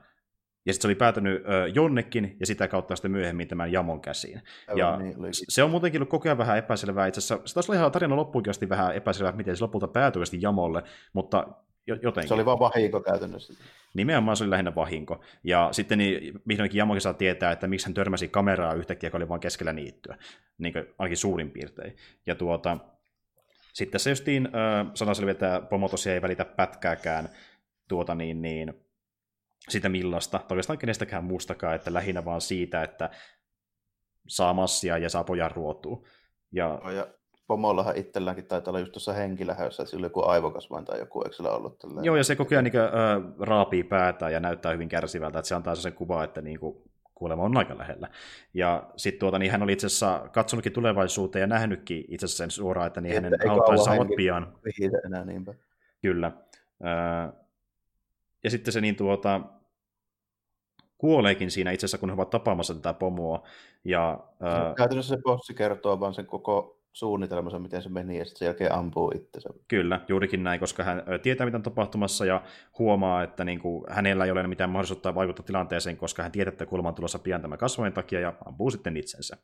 ja 0.66 0.74
sitten 0.74 0.82
se 0.82 0.88
oli 0.88 0.95
päätynyt 0.95 1.43
ö, 1.45 1.68
jonnekin, 1.68 2.38
ja 2.39 2.45
sitä 2.45 2.68
kautta 2.68 2.95
sitten 2.95 3.12
myöhemmin 3.12 3.47
tämän 3.47 3.72
jamon 3.72 4.01
käsiin. 4.01 4.41
ja 4.76 4.97
niin, 4.97 5.16
se 5.32 5.64
on 5.64 5.72
muutenkin 5.72 6.01
ollut 6.01 6.10
koko 6.10 6.30
ajan 6.30 6.38
vähän 6.38 6.57
epäselvää. 6.57 7.07
Itse 7.07 7.20
asiassa 7.20 7.47
se 7.47 7.53
taisi 7.53 7.72
olla 7.72 7.80
ihan 7.80 7.91
tarina 7.91 8.16
loppuun 8.16 8.43
vähän 8.70 8.95
epäselvää, 8.95 9.32
miten 9.32 9.57
se 9.57 9.64
lopulta 9.64 9.88
päätyi 9.88 10.24
jamolle, 10.41 10.84
mutta 11.14 11.47
jotenkin. 12.01 12.28
Se 12.28 12.34
oli 12.34 12.45
vaan 12.45 12.60
vahinko 12.60 13.01
käytännössä. 13.01 13.53
Nimenomaan 13.93 14.38
se 14.38 14.43
oli 14.43 14.49
lähinnä 14.49 14.76
vahinko. 14.76 15.22
Ja 15.43 15.70
sitten 15.72 15.97
niin, 15.97 16.41
vihdoinkin 16.47 16.78
Jamokin 16.78 17.01
saa 17.01 17.14
tietää, 17.14 17.51
että 17.51 17.68
miksi 17.68 17.86
hän 17.86 17.93
törmäsi 17.93 18.28
kameraa 18.28 18.74
yhtäkkiä, 18.74 19.07
joka 19.07 19.18
oli 19.18 19.30
vain 19.30 19.41
keskellä 19.41 19.74
niittyä. 19.74 20.18
Niin 20.57 20.74
kuin, 20.74 20.86
ainakin 20.97 21.18
suurin 21.18 21.51
piirtein. 21.51 21.95
Ja 22.26 22.36
tuota, 22.36 22.78
sitten 23.74 23.91
tässä 23.91 24.10
justiin 24.10 24.45
äh, 24.45 24.91
sana 24.93 25.14
selviää, 25.14 25.32
että 25.32 25.62
Pomo 25.70 25.89
tosiaan 25.89 26.14
ei 26.14 26.22
välitä 26.22 26.45
pätkääkään 26.45 27.30
tuota 27.88 28.16
niin, 28.16 28.41
niin, 28.41 28.74
sitä 29.70 29.89
millasta, 29.89 30.38
tai 30.38 30.45
oikeastaan 30.49 30.80
kenestäkään 30.80 31.24
muustakaan, 31.24 31.76
että 31.76 31.93
lähinnä 31.93 32.26
vaan 32.26 32.41
siitä, 32.41 32.84
että 32.84 33.10
saa 34.28 34.53
massia 34.53 34.97
ja 34.97 35.10
saa 35.10 35.24
pojan 35.24 35.51
ruotua. 35.51 36.03
Ja... 36.51 36.82
ja 36.95 37.07
pomollahan 37.47 37.97
itselläänkin 37.97 38.45
taitaa 38.45 38.72
olla 38.72 38.80
just 38.80 38.91
tuossa 38.91 39.14
henkilähössä, 39.14 39.84
että 39.84 39.91
sillä 39.91 40.05
joku 40.05 40.22
aivokasvain 40.22 40.86
tai 40.86 40.99
joku, 40.99 41.22
eikö 41.22 41.36
sillä 41.36 41.51
ollut 41.51 41.80
tällä 41.80 42.01
Joo, 42.03 42.16
ja 42.16 42.24
se 42.24 42.36
koko 42.36 42.49
ajan 42.51 42.64
niin 42.64 42.72
kuin, 42.72 42.84
äh, 42.84 42.91
raapii 43.39 43.84
päätä 43.84 44.30
ja 44.30 44.39
näyttää 44.39 44.72
hyvin 44.72 44.89
kärsivältä, 44.89 45.39
että 45.39 45.49
se 45.49 45.55
antaa 45.55 45.76
sen 45.76 45.93
kuva, 45.93 46.24
että 46.24 46.41
niin 46.41 46.60
kuin, 46.60 46.84
kuolema 47.16 47.43
on 47.43 47.57
aika 47.57 47.78
lähellä. 47.78 48.10
Ja 48.53 48.89
sitten 48.97 49.20
tuota, 49.20 49.39
niin 49.39 49.51
hän 49.51 49.64
oli 49.64 49.74
itse 49.74 49.88
asiassa 49.88 50.30
katsonutkin 50.32 50.74
tulevaisuuteen 50.74 51.41
ja 51.41 51.47
nähnytkin 51.47 52.05
itse 52.07 52.26
asiassa 52.26 52.43
sen 52.43 52.51
suoraan, 52.51 52.88
että 52.88 53.01
niin 53.01 53.16
hänen 53.16 53.39
hautaisensa 53.47 53.91
ovat 53.91 54.07
pian. 54.16 54.53
Enää, 55.05 55.26
niinpä. 55.26 55.53
Kyllä. 56.01 56.28
Äh, 56.86 57.34
ja 58.44 58.50
sitten 58.50 58.74
se 58.74 58.82
niin 58.82 58.96
tuota, 58.96 59.42
kuoleekin 60.98 61.52
siinä 61.52 61.72
itse 61.72 61.86
asiassa, 61.86 61.98
kun 61.98 62.10
he 62.10 62.14
ovat 62.14 62.30
tapaamassa 62.30 62.74
tätä 62.74 62.94
pomoa. 62.94 63.48
Ja, 63.84 64.20
ää... 64.40 64.74
Käytännössä 64.78 65.16
se 65.16 65.22
bossi 65.22 65.54
kertoo 65.54 66.00
vaan 66.00 66.14
sen 66.14 66.26
koko 66.26 66.78
suunnitelmansa, 66.94 67.60
miten 67.60 67.82
se 67.82 67.90
meni, 67.90 68.18
ja 68.18 68.26
sitten 68.26 68.40
sen 68.40 68.46
jälkeen 68.46 68.74
ampuu 68.74 69.12
itsensä. 69.16 69.50
Kyllä, 69.68 70.02
juurikin 70.08 70.44
näin, 70.44 70.60
koska 70.60 70.84
hän 70.84 71.04
tietää, 71.22 71.46
mitä 71.46 71.58
on 71.58 71.64
tapahtumassa, 71.64 72.26
ja 72.26 72.44
huomaa, 72.80 73.24
että 73.24 73.44
niin 73.44 73.60
kuin, 73.60 73.84
hänellä 73.90 74.26
ei 74.26 74.32
ole 74.32 74.48
mitään 74.48 74.70
mahdollisuutta 74.70 75.16
vaikuttaa 75.16 75.46
tilanteeseen, 75.46 75.98
koska 75.98 76.24
hän 76.24 76.32
tietää, 76.32 76.52
että 76.52 76.66
kulma 76.66 76.90
on 76.90 76.96
tulossa 76.96 77.20
pian 77.20 77.42
tämän 77.42 77.58
kasvojen 77.58 77.94
takia, 77.94 78.20
ja 78.20 78.34
ampuu 78.46 78.72
sitten 78.72 78.98
itsensä. 78.98 79.38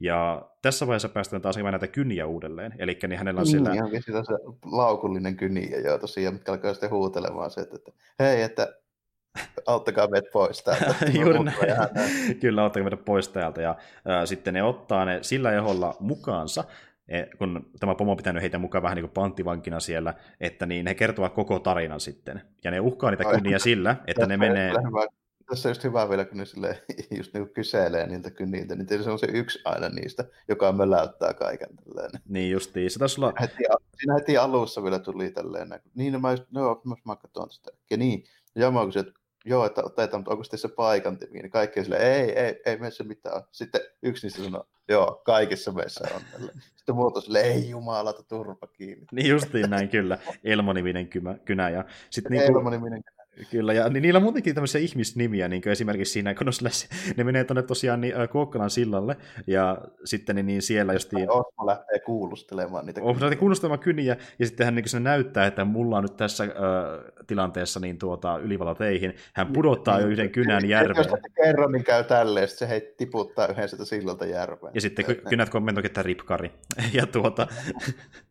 Ja 0.00 0.48
tässä 0.62 0.86
vaiheessa 0.86 1.08
päästään 1.08 1.42
taas 1.42 1.56
näitä 1.56 1.86
kyniä 1.86 2.26
uudelleen, 2.26 2.74
eli 2.78 2.98
niin 3.08 3.18
hänellä 3.18 3.40
on 3.40 3.44
niin, 3.44 3.50
siellä... 3.50 3.88
Niin, 3.88 4.02
se 4.02 4.32
laukullinen 4.64 5.36
kyniä, 5.36 5.80
joo, 5.80 5.98
tosiaan, 5.98 6.34
mitkä 6.34 6.52
alkaa 6.52 6.72
sitten 6.74 6.90
huutelemaan 6.90 7.50
se, 7.50 7.60
että, 7.60 7.92
hei, 8.18 8.42
että 8.42 8.74
auttakaa 9.66 10.06
meidät 10.06 10.32
pois 10.32 10.62
täältä. 10.62 10.94
Juuri 11.20 11.44
näin. 11.44 11.56
Kyllä, 12.40 12.62
auttakaa 12.62 12.84
meidät 12.84 13.04
pois 13.04 13.28
täältä. 13.28 13.62
Ja 13.62 13.76
ää, 14.04 14.26
sitten 14.26 14.54
ne 14.54 14.62
ottaa 14.62 15.04
ne 15.04 15.18
sillä 15.22 15.52
eholla 15.52 15.96
mukaansa, 16.00 16.64
kun 17.38 17.70
tämä 17.80 17.94
pomo 17.94 18.10
on 18.10 18.16
pitänyt 18.16 18.42
heitä 18.42 18.58
mukaan 18.58 18.82
vähän 18.82 18.96
niin 18.96 19.04
kuin 19.04 19.12
panttivankina 19.12 19.80
siellä, 19.80 20.14
että 20.40 20.66
niin 20.66 20.86
he 20.86 20.94
kertovat 20.94 21.34
koko 21.34 21.58
tarinan 21.58 22.00
sitten. 22.00 22.42
Ja 22.64 22.70
ne 22.70 22.80
uhkaa 22.80 23.10
niitä 23.10 23.24
kyniä 23.24 23.58
sillä, 23.58 23.96
että 24.06 24.26
ne 24.26 24.36
menee... 24.36 24.72
Tässä 25.48 25.68
on 25.68 25.70
just 25.70 25.84
hyvä 25.84 26.08
vielä, 26.08 26.24
kun 26.24 26.38
ne 26.38 26.44
sille, 26.44 26.82
just 27.18 27.34
niin 27.34 27.50
kyselee 27.50 28.06
niiltä 28.06 28.30
kyniltä, 28.30 28.74
niin 28.74 29.04
se 29.04 29.10
on 29.10 29.18
se 29.18 29.26
yksi 29.26 29.58
aina 29.64 29.88
niistä, 29.88 30.24
joka 30.48 30.72
möläyttää 30.72 31.34
kaiken. 31.34 31.68
Tälleen. 31.76 32.10
Niin 32.28 32.50
justiin. 32.50 32.90
Se 32.90 32.98
taisi 32.98 33.20
olla... 33.20 33.32
Heti, 33.40 33.64
siinä 33.98 34.14
heti 34.14 34.36
alussa 34.36 34.82
vielä 34.82 34.98
tuli 34.98 35.30
tälleen. 35.30 35.68
Niin, 35.94 36.12
no 36.12 36.18
mä, 36.18 36.30
just, 36.30 36.44
no, 36.50 36.80
mä, 36.84 36.94
mä 37.04 37.16
katson 37.16 37.50
sitä. 37.50 37.70
Ja 37.90 37.96
niin, 37.96 38.24
ja 38.54 38.70
mä 38.70 38.86
kysyin, 38.86 39.06
että 39.06 39.17
joo, 39.48 39.66
että 39.66 39.82
otetaan, 39.84 40.20
mutta 40.20 40.30
onko 40.30 40.44
se 40.44 40.68
paikan 40.68 41.18
timi, 41.18 41.38
niin 41.38 41.50
kaikki 41.50 41.84
sille, 41.84 41.96
ei, 41.96 42.38
ei, 42.38 42.60
ei 42.66 42.78
meissä 42.78 43.04
mitään. 43.04 43.42
Sitten 43.52 43.80
yksi 44.02 44.26
niistä 44.26 44.44
sanoi, 44.44 44.64
joo, 44.88 45.22
kaikissa 45.24 45.72
meissä 45.72 46.08
on. 46.14 46.20
Sitten 46.76 46.94
muut 46.94 47.16
on 47.16 47.22
sille, 47.22 47.40
ei 47.40 47.70
jumalata, 47.70 48.22
turpa 48.22 48.66
kiinni. 48.66 49.06
Niin 49.12 49.28
justiin 49.28 49.70
näin, 49.70 49.88
kyllä. 49.88 50.18
Elmoniminen 50.44 51.08
kynä. 51.44 51.70
Ja 51.70 51.84
sit 52.10 52.28
niin 52.30 52.42
Elmoniminen 52.42 53.04
kynä. 53.04 53.17
Kyllä, 53.50 53.72
ja 53.72 53.88
niillä 53.88 54.16
on 54.16 54.22
muutenkin 54.22 54.54
tämmöisiä 54.54 54.80
ihmisnimiä, 54.80 55.48
niin 55.48 55.62
kuin 55.62 55.72
esimerkiksi 55.72 56.12
siinä, 56.12 56.34
kun 56.34 56.46
ne 57.16 57.24
menee 57.24 57.44
tuonne 57.44 57.62
tosiaan 57.62 58.00
niin, 58.00 58.14
Kuokkalan 58.32 58.70
sillalle, 58.70 59.16
ja 59.46 59.78
sitten 60.04 60.36
niin, 60.36 60.46
niin 60.46 60.62
siellä 60.62 60.92
justiin... 60.92 61.30
Osmo 61.30 61.66
lähtee 61.66 61.98
kuulustelemaan 61.98 62.86
niitä 62.86 63.02
Osmo 63.02 63.20
lähtee 63.20 63.38
kuulustelemaan 63.38 63.78
kyniä, 63.78 64.16
ja 64.38 64.46
sitten 64.46 64.64
hän 64.64 64.74
niin 64.74 64.88
se 64.88 65.00
näyttää, 65.00 65.46
että 65.46 65.64
mulla 65.64 65.96
on 65.96 66.02
nyt 66.02 66.16
tässä 66.16 66.44
äh, 66.44 66.50
tilanteessa 67.26 67.80
niin 67.80 67.98
tuota, 67.98 68.38
ylivala 68.38 68.74
teihin. 68.74 69.14
Hän 69.32 69.46
pudottaa 69.46 69.96
niin, 69.96 70.04
jo 70.04 70.10
yhden 70.10 70.30
kynän 70.30 70.68
järveen. 70.68 71.08
Jos 71.08 71.32
kerran, 71.44 71.72
niin 71.72 71.84
käy 71.84 72.04
tälleen, 72.04 72.48
se 72.48 72.68
hei, 72.68 72.94
tiputtaa 72.96 73.46
yhden 73.46 73.68
sitä 73.68 73.84
sillalta 73.84 74.26
järveen. 74.26 74.74
Ja 74.74 74.80
sitten 74.80 75.04
kynät 75.28 75.48
kommentoivat, 75.48 75.86
että 75.86 76.02
ripkari. 76.02 76.52
ja 76.92 77.06
tuota, 77.06 77.46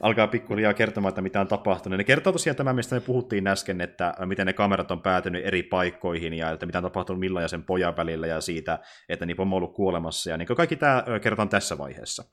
alkaa 0.00 0.26
pikkuhiljaa 0.26 0.74
kertomaan, 0.74 1.08
että 1.08 1.22
mitä 1.22 1.40
on 1.40 1.48
tapahtunut. 1.48 1.96
Ne 1.96 2.04
kertoo 2.04 2.32
tosiaan 2.32 2.56
tämä, 2.56 2.72
mistä 2.72 2.94
me 2.94 3.00
puhuttiin 3.00 3.46
äsken, 3.46 3.80
että 3.80 4.14
miten 4.24 4.46
ne 4.46 4.52
kamerat 4.52 4.90
on 4.90 5.02
päätynyt 5.02 5.46
eri 5.46 5.62
paikkoihin 5.62 6.34
ja 6.34 6.50
että 6.50 6.66
mitä 6.66 6.78
on 6.78 6.84
tapahtunut 6.84 7.20
milloin 7.20 7.42
ja 7.42 7.48
sen 7.48 7.62
pojan 7.62 7.96
välillä 7.96 8.26
ja 8.26 8.40
siitä, 8.40 8.78
että 9.08 9.26
niitä 9.26 9.42
on 9.42 9.52
ollut 9.52 9.74
kuolemassa. 9.74 10.30
Ja 10.30 10.36
niin 10.36 10.46
kaikki 10.56 10.76
tämä 10.76 11.04
kerrotaan 11.22 11.48
tässä 11.48 11.78
vaiheessa. 11.78 12.24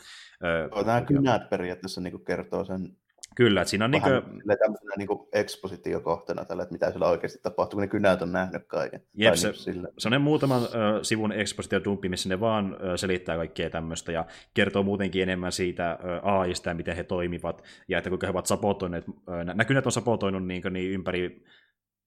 Nämä 0.85 1.01
kynät 1.01 1.49
periaatteessa 1.49 2.01
niin 2.01 2.25
kertoo 2.25 2.65
sen 2.65 2.87
Kyllä, 3.35 3.61
että 3.61 3.69
siinä 3.69 3.85
on 3.85 3.91
Vähän 3.91 4.23
niin 4.23 4.59
tämmöisenä 4.59 4.93
niin 4.97 5.07
ekspositiokohtana 5.33 6.45
tällä, 6.45 6.63
että 6.63 6.73
mitä 6.73 6.89
siellä 6.91 7.07
oikeasti 7.07 7.39
tapahtuu, 7.43 7.77
kun 7.77 7.81
ne 7.81 7.87
kynät 7.87 8.21
on 8.21 8.31
nähnyt 8.31 8.63
kaiken. 8.67 9.03
Jep, 9.13 9.33
se, 9.33 9.53
niin 9.65 9.87
se 9.97 10.07
on 10.07 10.11
ne 10.11 10.17
muutaman 10.17 10.61
ö, 10.63 11.03
sivun 11.03 11.31
ekspositiodumpi, 11.31 12.09
missä 12.09 12.29
ne 12.29 12.39
vaan 12.39 12.77
ö, 12.83 12.97
selittää 12.97 13.37
kaikkea 13.37 13.69
tämmöistä 13.69 14.11
ja 14.11 14.25
kertoo 14.53 14.83
muutenkin 14.83 15.23
enemmän 15.23 15.51
siitä 15.51 15.91
ö, 15.91 16.19
AIsta 16.21 16.69
ja 16.69 16.75
miten 16.75 16.95
he 16.95 17.03
toimivat 17.03 17.63
ja 17.87 17.97
että 17.97 18.09
kuinka 18.09 18.27
he 18.27 18.31
ovat 18.31 18.45
sapotoineet, 18.45 19.05
ö, 19.07 19.43
nämä 19.43 19.65
kynät 19.65 19.85
on 19.85 19.91
sapotoinut 19.91 20.47
niin, 20.47 20.63
niin 20.69 20.91
ympäri 20.91 21.43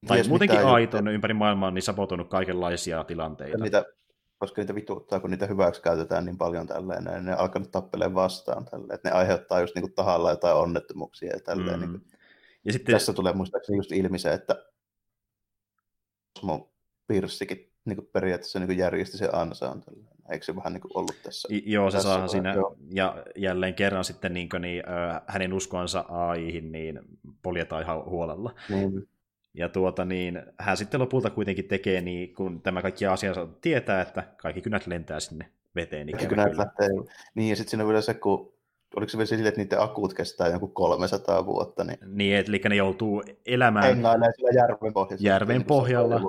tai 0.07 0.17
Ties 0.17 0.29
muutenkin 0.29 0.67
AIt 0.67 0.95
on 0.95 1.09
ympäri 1.09 1.35
maailmaa 1.35 1.71
niin 1.71 1.83
sapotoinut 1.83 2.29
kaikenlaisia 2.29 3.05
tilanteita. 3.05 3.59
Ja 3.59 3.63
niitä 3.63 3.85
koska 4.43 4.61
niitä 4.61 4.75
vituttaa, 4.75 5.21
kun 5.21 5.31
niitä 5.31 5.47
hyväksi 5.47 5.83
käytetään 5.83 6.25
niin 6.25 6.39
paljon 6.39 6.67
tälleen, 6.67 7.05
niin 7.05 7.25
ne 7.25 7.33
alkanut 7.33 7.71
tappeleen 7.71 8.15
vastaan 8.15 8.65
tälleen, 8.65 8.95
että 8.95 9.09
ne 9.09 9.15
aiheuttaa 9.15 9.61
just 9.61 9.75
niin 9.75 9.83
kuin 9.83 9.93
tahalla 9.93 10.31
jotain 10.31 10.57
onnettomuuksia 10.57 11.33
ja 11.33 11.41
tälleen. 11.41 11.81
Mm. 11.81 11.93
Niin 11.93 12.03
ja 12.65 12.73
sitten... 12.73 12.93
Tässä 12.93 13.13
tulee 13.13 13.33
muistaakseni 13.33 13.79
just 13.79 13.93
ilmi 13.93 14.19
se, 14.19 14.33
että 14.33 14.65
Osmo 16.39 16.73
Pirssikin 17.07 17.73
niin 17.85 17.97
kuin 17.97 18.09
periaatteessa 18.13 18.59
niin 18.59 18.67
kuin 18.67 18.79
järjesti 18.79 19.17
sen 19.17 19.35
ansaan. 19.35 19.83
Tälleen. 19.83 20.17
Eikö 20.31 20.45
se 20.45 20.57
vähän 20.57 20.73
niin 20.73 20.81
kuin 20.81 20.93
ollut 20.95 21.17
tässä? 21.23 21.49
I, 21.53 21.63
joo, 21.73 21.91
se 21.91 22.01
saa 22.01 22.29
siinä, 22.29 22.55
joo. 22.55 22.77
ja 22.91 23.25
jälleen 23.37 23.75
kerran 23.75 24.05
sitten 24.05 24.35
niin 24.35 24.49
kuin, 24.49 24.63
niin, 24.63 24.83
äh, 24.89 25.23
hänen 25.27 25.53
uskonsa 25.53 26.05
AIhin 26.09 26.73
niin 26.73 27.01
poljetaan 27.43 27.83
ihan 27.83 28.05
huolella. 28.05 28.55
Mm. 28.69 29.03
Ja 29.55 29.69
tuota 29.69 30.05
niin, 30.05 30.43
hän 30.59 30.77
sitten 30.77 31.01
lopulta 31.01 31.31
kuitenkin 31.31 31.69
tekee 31.69 32.01
niin, 32.01 32.35
kun 32.35 32.63
tämä 32.63 32.83
kaikki 32.83 33.07
asiansa 33.07 33.49
tietää, 33.61 34.01
että 34.01 34.23
kaikki 34.37 34.61
kynät 34.61 34.87
lentää 34.87 35.21
sinne 35.21 35.53
veteen. 35.75 36.07
Kaikki 36.07 36.27
kynät 36.27 36.57
lähtee. 36.57 36.89
Niin, 37.35 37.51
ja 37.51 37.57
sitten 37.57 37.71
siinä 37.71 37.85
on 37.85 37.89
vielä 37.89 38.01
se, 38.01 38.15
kun 38.15 38.53
oliko 38.97 39.11
se 39.11 39.19
vielä 39.19 39.27
sille, 39.27 39.49
että 39.49 39.61
niiden 39.61 39.81
akut 39.81 40.15
kestää 40.15 40.49
joku 40.49 40.69
300 40.69 41.47
vuotta. 41.47 41.85
Niin, 41.85 41.99
niin 42.07 42.37
eli 42.37 42.61
ne 42.69 42.77
joutuu 42.77 43.23
elämään 43.47 43.95
siellä 43.95 44.61
järven 44.61 44.93
pohjalla. 44.93 45.21
Järven 45.21 45.65
pohjalla, 45.65 46.21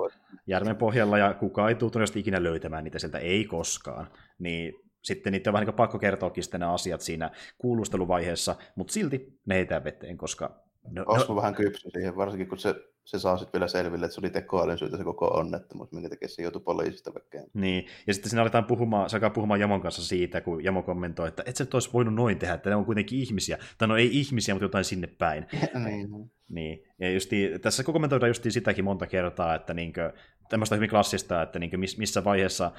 järven 0.46 0.76
pohjalla, 0.76 1.18
ja 1.18 1.34
kukaan 1.34 1.68
ei 1.68 1.74
tule 1.74 2.04
ikinä 2.14 2.42
löytämään 2.42 2.84
niitä 2.84 2.98
sieltä, 2.98 3.18
ei 3.18 3.44
koskaan. 3.44 4.06
Niin 4.38 4.74
sitten 5.02 5.32
niitä 5.32 5.50
on 5.50 5.52
vähän 5.52 5.66
niin 5.66 5.74
pakko 5.74 5.98
kertoakin 5.98 6.42
sitten 6.42 6.60
nämä 6.60 6.72
asiat 6.72 7.00
siinä 7.00 7.30
kuulusteluvaiheessa, 7.58 8.56
mutta 8.74 8.92
silti 8.92 9.38
ne 9.46 9.54
heitää 9.54 9.84
veteen, 9.84 10.18
koska... 10.18 10.64
No, 10.90 11.04
no, 11.28 11.36
vähän 11.36 11.54
kypsy 11.54 11.90
siihen, 11.90 12.16
varsinkin 12.16 12.48
kun 12.48 12.58
se 12.58 12.74
se 13.04 13.18
saa 13.18 13.36
sitten 13.36 13.52
vielä 13.52 13.68
selville, 13.68 14.06
että 14.06 14.14
se 14.14 14.20
oli 14.20 14.30
tekoälyn 14.30 14.78
syytä 14.78 14.96
se 14.96 15.04
koko 15.04 15.26
onnettomuus, 15.26 15.92
minkä 15.92 16.08
takia 16.08 16.28
se 16.28 16.42
joutui 16.42 16.62
poliisista 16.62 17.14
vekkeen. 17.14 17.44
Niin, 17.54 17.86
ja 18.06 18.14
sitten 18.14 18.30
siinä 18.30 18.42
aletaan 18.42 18.64
puhumaan, 18.64 19.10
se 19.10 19.16
alkaa 19.16 19.30
puhumaan 19.30 19.60
Jamon 19.60 19.80
kanssa 19.80 20.04
siitä, 20.04 20.40
kun 20.40 20.64
Jamo 20.64 20.82
kommentoi, 20.82 21.28
että 21.28 21.42
et 21.46 21.56
sä 21.56 21.66
olisi 21.72 21.90
voinut 21.92 22.14
noin 22.14 22.38
tehdä, 22.38 22.54
että 22.54 22.70
ne 22.70 22.76
on 22.76 22.84
kuitenkin 22.84 23.18
ihmisiä, 23.18 23.58
tai 23.78 23.88
no 23.88 23.96
ei 23.96 24.18
ihmisiä, 24.18 24.54
mutta 24.54 24.64
jotain 24.64 24.84
sinne 24.84 25.06
päin. 25.06 25.46
niin. 25.84 26.30
Niin. 26.48 26.84
Ja 26.98 27.10
justi, 27.10 27.50
tässä 27.62 27.84
kommentoidaan 27.84 28.30
just 28.30 28.46
sitäkin 28.48 28.84
monta 28.84 29.06
kertaa, 29.06 29.54
että 29.54 29.74
niinkö, 29.74 30.12
tämmöistä 30.48 30.74
hyvin 30.74 30.90
klassista, 30.90 31.42
että 31.42 31.58
niin 31.58 31.80
missä 31.96 32.24
vaiheessa 32.24 32.70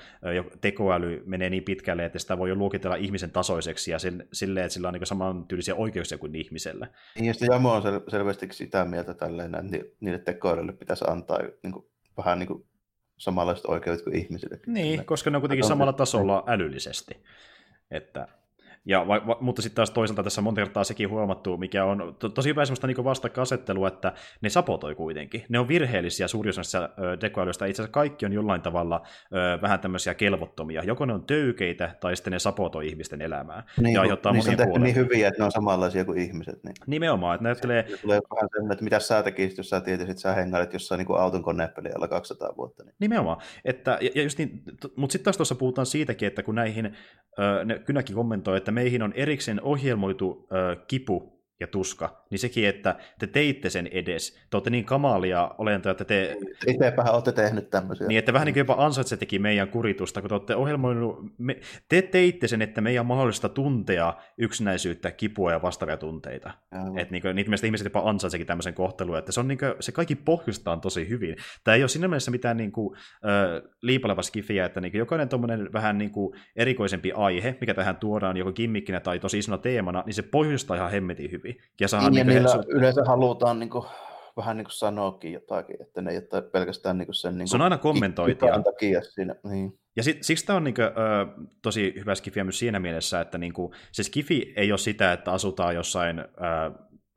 tekoäly 0.61 1.23
menee 1.25 1.49
niin 1.49 1.63
pitkälle, 1.63 2.05
että 2.05 2.19
sitä 2.19 2.37
voi 2.37 2.49
jo 2.49 2.55
luokitella 2.55 2.95
ihmisen 2.95 3.31
tasoiseksi 3.31 3.91
ja 3.91 3.97
silleen, 4.33 4.65
että 4.65 4.73
sillä 4.73 4.87
on 4.87 4.93
niin 4.93 5.07
samantyylisiä 5.07 5.75
oikeuksia 5.75 6.17
kuin 6.17 6.35
ihmisellä. 6.35 6.87
Niin, 7.15 7.25
ja 7.25 7.33
sitten 7.33 7.49
Jamo 7.51 7.73
on 7.73 7.83
sel- 7.83 8.11
selvästi 8.11 8.47
sitä 8.51 8.85
mieltä 8.85 9.13
tälleen, 9.13 9.55
että 9.55 9.87
niille 9.99 10.19
tekoälylle 10.19 10.73
pitäisi 10.73 11.05
antaa 11.07 11.39
niin 11.63 11.73
kuin, 11.73 11.85
vähän 12.17 12.39
niin 12.39 12.47
kuin 12.47 12.65
samanlaiset 13.17 13.65
oikeudet 13.65 14.03
kuin 14.03 14.15
ihmisille. 14.15 14.59
Niin, 14.67 15.05
koska 15.05 15.29
ne 15.29 15.37
on 15.37 15.41
kuitenkin 15.41 15.67
samalla 15.67 15.93
tasolla 15.93 16.43
älyllisesti. 16.47 17.23
Että 17.91 18.27
ja, 18.85 19.07
va, 19.07 19.27
va, 19.27 19.37
mutta 19.41 19.61
sitten 19.61 19.75
taas 19.75 19.91
toisaalta 19.91 20.23
tässä 20.23 20.41
on 20.41 20.43
monta 20.43 20.61
kertaa 20.61 20.83
sekin 20.83 21.09
huomattu, 21.09 21.57
mikä 21.57 21.85
on 21.85 22.15
to, 22.19 22.29
tosi 22.29 22.49
hyvä 22.49 22.65
semmoista 22.65 22.87
niin 22.87 23.03
vastakkainasettelua, 23.03 23.87
että 23.87 24.13
ne 24.41 24.49
sapotoi 24.49 24.95
kuitenkin. 24.95 25.45
Ne 25.49 25.59
on 25.59 25.67
virheellisiä 25.67 26.27
suurin 26.27 26.53
tekoälystä. 27.19 27.65
Itse 27.65 27.81
asiassa 27.81 27.93
kaikki 27.93 28.25
on 28.25 28.33
jollain 28.33 28.61
tavalla 28.61 29.01
ö, 29.33 29.61
vähän 29.61 29.79
tämmöisiä 29.79 30.13
kelvottomia. 30.13 30.83
Joko 30.83 31.05
ne 31.05 31.13
on 31.13 31.23
töykeitä, 31.23 31.95
tai 31.99 32.15
sitten 32.15 32.31
ne 32.31 32.39
sapotoi 32.39 32.87
ihmisten 32.87 33.21
elämää. 33.21 33.63
Niin, 33.81 33.93
ja 33.93 34.01
aiheuttaa 34.01 34.31
niin 34.31 34.43
monia 34.45 34.73
on 34.73 34.81
niin 34.81 34.95
hyviä, 34.95 35.27
että 35.27 35.41
ne 35.41 35.45
on 35.45 35.51
samanlaisia 35.51 36.05
kuin 36.05 36.17
ihmiset. 36.17 36.63
Niin. 36.63 36.75
Nimenomaan, 36.87 37.35
että 37.35 37.43
ne 37.43 37.49
ajattelee... 37.49 37.85
Se 37.89 37.97
tulee 37.97 38.21
vähän 38.31 38.49
sellainen, 38.51 38.71
että 38.71 38.83
mitä 38.83 38.99
sä 38.99 39.23
tekisit, 39.23 39.57
jos 39.57 39.69
sä 39.69 39.81
tietisit, 39.81 40.09
että 40.09 40.21
sä 40.21 40.33
hengailet 40.33 40.73
jossain 40.73 40.99
niin 40.99 41.17
auton 41.17 41.43
koneepelialla 41.43 42.07
200 42.07 42.53
vuotta. 42.57 42.83
Niin. 42.83 42.95
Nimenomaan. 42.99 43.37
Että, 43.65 43.97
ja, 44.01 44.09
ja 44.15 44.23
just 44.23 44.37
niin, 44.37 44.63
mutta 44.95 45.11
sitten 45.11 45.25
taas 45.25 45.37
tuossa 45.37 45.55
puhutaan 45.55 45.85
siitäkin, 45.85 46.27
että 46.27 46.43
kun 46.43 46.55
näihin, 46.55 46.85
ö, 47.39 47.65
ne 47.65 47.79
kynäkin 47.79 48.15
kommentoi, 48.15 48.57
että 48.57 48.71
meihin 48.75 49.03
on 49.03 49.13
erikseen 49.13 49.61
ohjelmoitu 49.61 50.47
ö, 50.51 50.75
kipu 50.87 51.41
ja 51.59 51.67
tuska, 51.67 52.24
niin 52.29 52.39
sekin, 52.39 52.67
että 52.67 52.95
te 53.19 53.27
teitte 53.27 53.69
sen 53.69 53.87
edes. 53.87 54.39
Te 54.49 54.57
olette 54.57 54.69
niin 54.69 54.85
kamalia 54.85 55.51
olentoja, 55.57 55.91
että 55.91 56.05
te... 56.05 56.37
Itsepähän 56.67 57.13
olette 57.13 57.31
tehnyt 57.31 57.69
tämmöisiä. 57.69 58.07
Niin, 58.07 58.19
että 58.19 58.33
vähän 58.33 58.45
niin 58.45 58.53
kuin 58.53 58.61
jopa 58.61 58.85
ansaitse 58.85 59.17
teki 59.17 59.39
meidän 59.39 59.67
kuritusta, 59.67 60.21
kun 60.21 60.29
te 60.29 60.33
olette 60.33 60.55
ohjelmoinut... 60.55 61.19
Me... 61.37 61.57
Te 61.89 62.01
teitte 62.01 62.47
sen, 62.47 62.61
että 62.61 62.81
meidän 62.81 63.01
on 63.01 63.05
mahdollista 63.05 63.49
tuntea 63.49 64.13
yksinäisyyttä, 64.37 65.11
kipua 65.11 65.51
ja 65.51 65.61
vastaavia 65.61 65.97
tunteita. 65.97 66.51
Että 66.97 67.11
niin 67.11 67.21
kuin, 67.21 67.35
niitä 67.35 67.49
mielestä 67.49 67.67
ihmiset 67.67 67.85
jopa 67.85 68.09
ansaitsekin 68.09 68.47
tämmöisen 68.47 68.73
kohtelun, 68.73 69.17
että 69.17 69.31
se, 69.31 69.39
on 69.39 69.47
niin 69.47 69.57
kuin, 69.57 69.73
se 69.79 69.91
kaikki 69.91 70.15
pohjustaan 70.15 70.81
tosi 70.81 71.09
hyvin. 71.09 71.35
Tämä 71.63 71.75
ei 71.75 71.83
ole 71.83 71.87
siinä 71.89 72.07
mielessä 72.07 72.31
mitään 72.31 72.57
niin 72.57 72.71
kuin, 72.71 72.95
äh, 72.97 73.71
liipaleva 73.81 74.21
skifiä, 74.21 74.65
että 74.65 74.81
niin 74.81 74.91
kuin, 74.91 74.99
jokainen 74.99 75.29
tuommoinen 75.29 75.69
vähän 75.73 75.97
niin 75.97 76.11
kuin, 76.11 76.39
erikoisempi 76.55 77.11
aihe, 77.11 77.57
mikä 77.61 77.73
tähän 77.73 77.95
tuodaan 77.95 78.37
joko 78.37 78.51
gimmikkinä 78.51 78.99
tai 78.99 79.19
tosi 79.19 79.37
isona 79.37 79.57
teemana, 79.57 80.03
niin 80.05 80.13
se 80.13 80.21
pohjustaa 80.21 80.77
ihan 80.77 80.91
hemmetin 80.91 81.31
hyvin. 81.31 81.57
Ja, 81.79 81.87
niin, 82.01 82.13
niin 82.13 82.24
niillä 82.25 82.49
he... 82.57 82.63
yleensä 82.67 83.03
halutaan 83.03 83.59
niin 83.59 83.69
kuin, 83.69 83.85
vähän 84.37 84.57
niin 84.57 84.65
kuin 84.65 84.73
sanoakin 84.73 85.33
jotakin, 85.33 85.81
että 85.81 86.01
ne 86.01 86.11
ei 86.11 86.17
ole 86.33 86.41
pelkästään 86.41 86.97
niin 86.97 87.05
kuin 87.05 87.15
sen 87.15 87.31
niin 87.31 87.37
kuin, 87.39 87.47
Se 87.47 87.55
on 87.55 87.61
aina 87.61 87.77
kommentoitia. 87.77 88.61
takia 88.63 89.01
siinä. 89.01 89.35
Niin. 89.43 89.79
Ja 89.95 90.03
sit, 90.03 90.23
siksi 90.23 90.45
tämä 90.45 90.57
on 90.57 90.63
niin 90.63 90.75
kuin, 90.75 90.85
ö, 90.85 90.91
tosi 91.61 91.93
hyvä 91.99 92.15
skifi 92.15 92.43
myös 92.43 92.59
siinä 92.59 92.79
mielessä, 92.79 93.21
että 93.21 93.37
niin 93.37 93.53
kuin, 93.53 93.73
se 93.91 94.03
skifi 94.03 94.53
ei 94.55 94.71
ole 94.71 94.77
sitä, 94.77 95.13
että 95.13 95.31
asutaan 95.31 95.75
jossain 95.75 96.19
ö, 96.19 96.25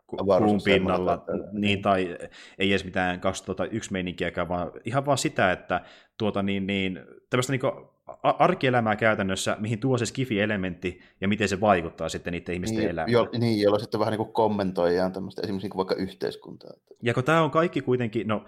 kuun 0.06 0.60
pinnalla, 0.64 1.14
että... 1.14 1.32
niin, 1.52 1.82
tai 1.82 2.18
ei 2.58 2.70
edes 2.70 2.84
mitään 2.84 3.20
2001 3.20 3.92
meininkiäkään, 3.92 4.48
vaan 4.48 4.70
ihan 4.84 5.06
vaan 5.06 5.18
sitä, 5.18 5.52
että 5.52 5.80
tuota 6.18 6.42
niin, 6.42 6.66
niin 6.66 7.00
tämmöistä 7.30 7.52
niin 7.52 7.60
arkielämää 8.22 8.96
käytännössä, 8.96 9.56
mihin 9.60 9.78
tuo 9.78 9.98
se 9.98 10.06
skifi-elementti 10.06 11.00
ja 11.20 11.28
miten 11.28 11.48
se 11.48 11.60
vaikuttaa 11.60 12.08
sitten 12.08 12.32
niiden 12.32 12.54
ihmisten 12.54 12.78
niin, 12.78 12.90
elämään. 12.90 13.12
Jo, 13.12 13.28
niin, 13.38 13.60
jolla 13.60 13.78
sitten 13.78 14.00
vähän 14.00 14.12
niin 14.12 14.24
kuin 14.24 14.32
kommentoidaan 14.32 15.12
tämmöistä 15.12 15.42
esimerkiksi 15.42 15.64
niin 15.64 15.70
kuin 15.70 15.78
vaikka 15.78 15.94
yhteiskuntaa. 15.94 16.70
Ja 17.02 17.14
kun 17.14 17.24
tämä 17.24 17.42
on 17.42 17.50
kaikki 17.50 17.80
kuitenkin, 17.80 18.28
no 18.28 18.44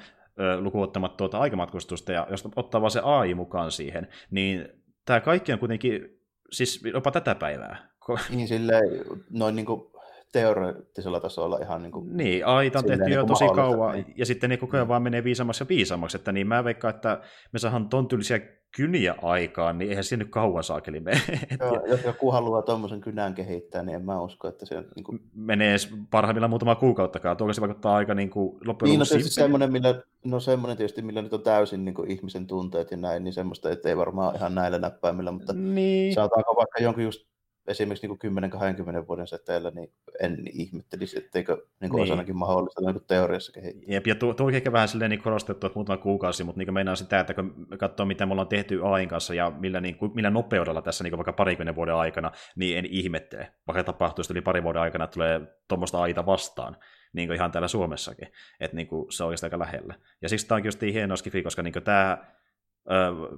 lukuottamatta 0.60 1.16
tuota 1.16 1.38
aikamatkustusta, 1.38 2.12
ja 2.12 2.26
jos 2.30 2.48
ottaa 2.56 2.80
vaan 2.80 2.90
se 2.90 3.00
AI 3.04 3.34
mukaan 3.34 3.70
siihen, 3.70 4.08
niin 4.30 4.68
tämä 5.04 5.20
kaikki 5.20 5.52
on 5.52 5.58
kuitenkin, 5.58 6.20
siis 6.52 6.82
jopa 6.92 7.10
tätä 7.10 7.34
päivää. 7.34 7.90
Niin 8.30 8.48
silleen, 8.48 8.84
noin 9.30 9.56
niin 9.56 9.66
kuin 9.66 9.90
teoreettisella 10.32 11.20
tasolla 11.20 11.58
ihan 11.58 11.82
niin 11.82 11.92
kuin... 11.92 12.16
Niin, 12.16 12.46
aita 12.46 12.78
on 12.78 12.84
tehty 12.84 13.10
jo 13.10 13.20
niin 13.20 13.26
tosi 13.26 13.44
kauan, 13.54 13.94
niin. 13.94 14.14
ja 14.16 14.26
sitten 14.26 14.50
ne 14.50 14.56
koko 14.56 14.76
ajan 14.76 14.86
mm. 14.86 14.88
vaan 14.88 15.02
menee 15.02 15.24
viisammaksi 15.24 15.62
ja 15.62 15.68
viisammaksi, 15.68 16.16
että 16.16 16.32
niin 16.32 16.46
mä 16.46 16.64
veikkaan, 16.64 16.94
että 16.94 17.20
me 17.52 17.58
saadaan 17.58 17.88
ton 17.88 18.08
tyylisiä 18.08 18.40
kyniä 18.76 19.14
aikaan, 19.22 19.78
niin 19.78 19.90
eihän 19.90 20.04
siinä 20.04 20.24
nyt 20.24 20.32
kauan 20.32 20.64
saakeli 20.64 21.00
mene. 21.00 21.20
Joo, 21.60 21.86
jos 21.86 22.04
joku 22.04 22.30
haluaa 22.30 22.62
tuommoisen 22.62 23.00
kynän 23.00 23.34
kehittää, 23.34 23.82
niin 23.82 23.96
en 23.96 24.04
mä 24.04 24.22
usko, 24.22 24.48
että 24.48 24.66
se 24.66 24.78
on... 24.78 24.84
Niin 24.96 25.04
kuin... 25.04 25.20
Menee 25.34 25.76
parhaimmillaan 26.10 26.50
muutama 26.50 26.74
kuukauttakaan, 26.74 27.36
tuolla 27.36 27.52
se 27.52 27.60
vaikuttaa 27.60 27.96
aika 27.96 28.14
niin 28.14 28.30
kuin 28.30 28.58
loppujen 28.64 28.90
Niin, 28.90 28.98
no 28.98 29.04
tietysti 29.04 29.34
semmoinen, 29.34 29.72
millä, 29.72 30.02
no 30.24 30.40
semmoinen 30.40 30.76
tietysti, 30.76 31.02
millä 31.02 31.22
nyt 31.22 31.32
on 31.32 31.42
täysin 31.42 31.84
niin 31.84 31.94
kuin 31.94 32.10
ihmisen 32.10 32.46
tunteet 32.46 32.90
ja 32.90 32.96
näin, 32.96 33.24
niin 33.24 33.32
semmoista, 33.32 33.70
että 33.70 33.88
ei 33.88 33.96
varmaan 33.96 34.36
ihan 34.36 34.54
näillä 34.54 34.78
näppäimillä, 34.78 35.30
mutta 35.30 35.52
niin. 35.52 36.14
saataanko 36.14 36.56
vaikka 36.56 36.82
jonkun 36.82 37.04
just 37.04 37.26
esimerkiksi 37.66 38.06
niin 38.06 39.02
10-20 39.02 39.08
vuoden 39.08 39.26
säteellä, 39.26 39.70
niin 39.70 39.92
en 40.20 40.36
ihmettelisi, 40.52 41.18
etteikö 41.18 41.66
niin 41.80 41.92
niin. 41.92 42.02
osanakin 42.02 42.36
mahdollista 42.36 42.80
niin 42.80 43.04
teoriassa 43.06 43.52
kehittää. 43.52 43.94
Jep, 43.94 44.06
ja 44.06 44.14
tuo, 44.14 44.34
tuo 44.34 44.50
ehkä 44.50 44.72
vähän 44.72 44.88
silleen 44.88 45.10
niin 45.10 45.22
korostettu, 45.22 45.66
että 45.66 45.76
muutama 45.76 45.96
kuukausi, 45.96 46.44
mutta 46.44 46.58
niin 46.58 46.74
meinaa 46.74 46.96
sitä, 46.96 47.20
että 47.20 47.34
kun 47.34 47.66
katsoo, 47.78 48.06
mitä 48.06 48.26
me 48.26 48.32
ollaan 48.32 48.48
tehty 48.48 48.80
AIN 48.84 49.08
kanssa 49.08 49.34
ja 49.34 49.50
millä, 49.50 49.80
niin 49.80 49.96
kuin, 49.96 50.12
millä 50.14 50.30
nopeudella 50.30 50.82
tässä 50.82 51.04
niin 51.04 51.16
vaikka 51.16 51.32
parikymmenen 51.32 51.76
vuoden 51.76 51.94
aikana, 51.94 52.32
niin 52.56 52.78
en 52.78 52.86
ihmettele. 52.86 53.52
Vaikka 53.66 53.84
tapahtuu 53.84 54.24
yli 54.30 54.40
pari 54.40 54.62
vuoden 54.62 54.82
aikana, 54.82 55.04
että 55.04 55.14
tulee 55.14 55.40
tuommoista 55.68 56.02
aita 56.02 56.26
vastaan, 56.26 56.76
niin 57.12 57.28
kuin 57.28 57.34
ihan 57.34 57.52
täällä 57.52 57.68
Suomessakin. 57.68 58.28
Että 58.60 58.76
niin 58.76 58.86
kuin, 58.86 59.12
se 59.12 59.22
on 59.22 59.26
oikeastaan 59.26 59.48
aika 59.48 59.58
lähellä. 59.58 59.94
Ja 60.22 60.28
siksi 60.28 60.46
tämä 60.46 60.56
onkin 60.56 60.68
just 60.68 60.80
niin 60.80 60.94
hieno 60.94 61.16
skifi, 61.16 61.42
koska 61.42 61.62
niin 61.62 61.74
tämä, 61.84 62.18
ö, 62.22 62.39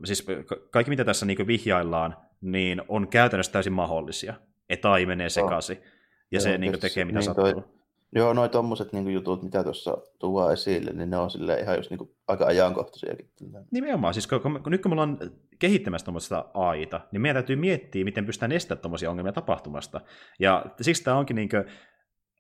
siis 0.04 0.26
kaikki 0.70 0.90
mitä 0.90 1.04
tässä 1.04 1.26
niin 1.26 1.46
vihjaillaan, 1.46 2.16
niin 2.40 2.82
on 2.88 3.08
käytännössä 3.08 3.52
täysin 3.52 3.72
mahdollisia. 3.72 4.34
Että 4.68 4.92
AI 4.92 5.06
menee 5.06 5.28
sekaisin. 5.28 5.76
Ja 5.76 5.86
joo, 6.30 6.40
se 6.40 6.58
niin 6.58 6.80
tekee 6.80 7.04
mitä 7.04 7.18
niin 7.18 7.24
sattuu. 7.24 7.52
Toi, 7.52 7.62
joo, 8.14 8.32
noin 8.32 8.50
tuommoiset 8.50 8.92
niin 8.92 9.10
jutut, 9.10 9.42
mitä 9.42 9.64
tuossa 9.64 9.98
tuo 10.18 10.50
esille, 10.50 10.92
niin 10.92 11.10
ne 11.10 11.16
on 11.16 11.30
sille 11.30 11.60
ihan 11.60 11.76
just 11.76 11.90
niin 11.90 11.98
kuin, 11.98 12.10
aika 12.28 12.46
ajankohtaisiakin. 12.46 13.30
Nimenomaan, 13.70 14.14
siis 14.14 14.26
kun, 14.26 14.40
kun, 14.40 14.60
kun, 14.62 14.72
nyt 14.72 14.82
kun 14.82 14.90
me 14.90 14.92
ollaan 14.92 15.18
kehittämässä 15.58 16.04
tuommoista 16.04 16.44
AIta, 16.54 17.00
niin 17.12 17.20
meidän 17.20 17.34
täytyy 17.34 17.56
miettiä, 17.56 18.04
miten 18.04 18.26
pystytään 18.26 18.52
estämään 18.52 18.82
tuommoisia 18.82 19.10
ongelmia 19.10 19.32
tapahtumasta. 19.32 20.00
Ja 20.38 20.66
siksi 20.80 21.04
tämä 21.04 21.18
onkin 21.18 21.36
niin 21.36 21.48
kuin, 21.48 21.64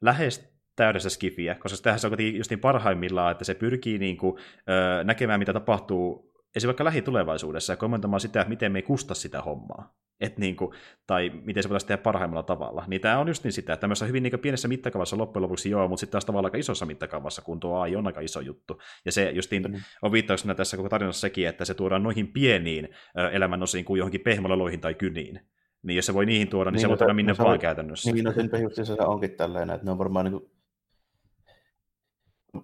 lähes 0.00 0.52
täydessä 0.76 1.10
skifiä, 1.10 1.54
koska 1.54 1.78
tähän 1.82 1.98
se 1.98 2.06
on 2.06 2.36
just 2.36 2.50
niin 2.50 2.60
parhaimmillaan, 2.60 3.32
että 3.32 3.44
se 3.44 3.54
pyrkii 3.54 3.98
niin 3.98 4.16
kuin, 4.16 4.36
ö, 4.38 5.04
näkemään, 5.04 5.38
mitä 5.38 5.52
tapahtuu 5.52 6.31
esimerkiksi 6.56 6.66
vaikka 6.66 6.84
lähitulevaisuudessa 6.84 7.72
ja 7.72 7.76
kommentoimaan 7.76 8.20
sitä, 8.20 8.40
että 8.40 8.48
miten 8.48 8.72
me 8.72 8.78
ei 8.78 8.82
kusta 8.82 9.14
sitä 9.14 9.42
hommaa. 9.42 9.94
Et 10.20 10.38
niin 10.38 10.56
kuin, 10.56 10.70
tai 11.06 11.30
miten 11.44 11.62
se 11.62 11.68
voitaisiin 11.68 11.88
tehdä 11.88 12.02
parhaimmalla 12.02 12.42
tavalla. 12.42 12.84
Niin 12.86 13.00
tämä 13.00 13.18
on 13.18 13.28
just 13.28 13.44
niin 13.44 13.52
sitä, 13.52 13.72
että 13.72 13.80
tämmöisessä 13.80 14.06
hyvin 14.06 14.22
niin 14.22 14.40
pienessä 14.40 14.68
mittakaavassa 14.68 15.18
loppujen 15.18 15.42
lopuksi 15.42 15.70
joo, 15.70 15.88
mutta 15.88 16.00
sitten 16.00 16.12
taas 16.12 16.24
tavallaan 16.24 16.46
aika 16.46 16.58
isossa 16.58 16.86
mittakaavassa, 16.86 17.42
kun 17.42 17.60
tuo 17.60 17.78
AI 17.78 17.96
on 17.96 18.06
aika 18.06 18.20
iso 18.20 18.40
juttu. 18.40 18.80
Ja 19.04 19.12
se 19.12 19.30
justiin 19.30 19.62
mm. 19.62 19.80
on 20.02 20.12
viittauksena 20.12 20.54
tässä 20.54 20.76
koko 20.76 20.88
tarinassa 20.88 21.20
sekin, 21.20 21.48
että 21.48 21.64
se 21.64 21.74
tuodaan 21.74 22.02
noihin 22.02 22.32
pieniin 22.32 22.88
elämän 23.32 23.62
osiin 23.62 23.84
kuin 23.84 23.98
johonkin 23.98 24.20
pehmololoihin 24.20 24.80
tai 24.80 24.94
kyniin. 24.94 25.40
Niin 25.82 25.96
jos 25.96 26.06
se 26.06 26.14
voi 26.14 26.26
niihin 26.26 26.48
tuoda, 26.48 26.70
niin, 26.70 26.74
niin 26.74 26.80
se 26.80 26.86
no 26.86 26.90
voi 26.90 26.98
tuoda 26.98 27.14
minne 27.14 27.34
no, 27.38 27.44
vaan 27.44 27.58
käytännössä. 27.58 28.12
Niin, 28.12 28.24
no 28.24 28.32
sen 28.32 28.86
se 28.86 28.92
onkin 28.92 29.30
tällainen, 29.30 29.74
että 29.74 29.84
ne 29.84 29.90
on 29.90 29.98
varmaan 29.98 30.24
niin 30.24 30.40
kuin... 30.40 30.50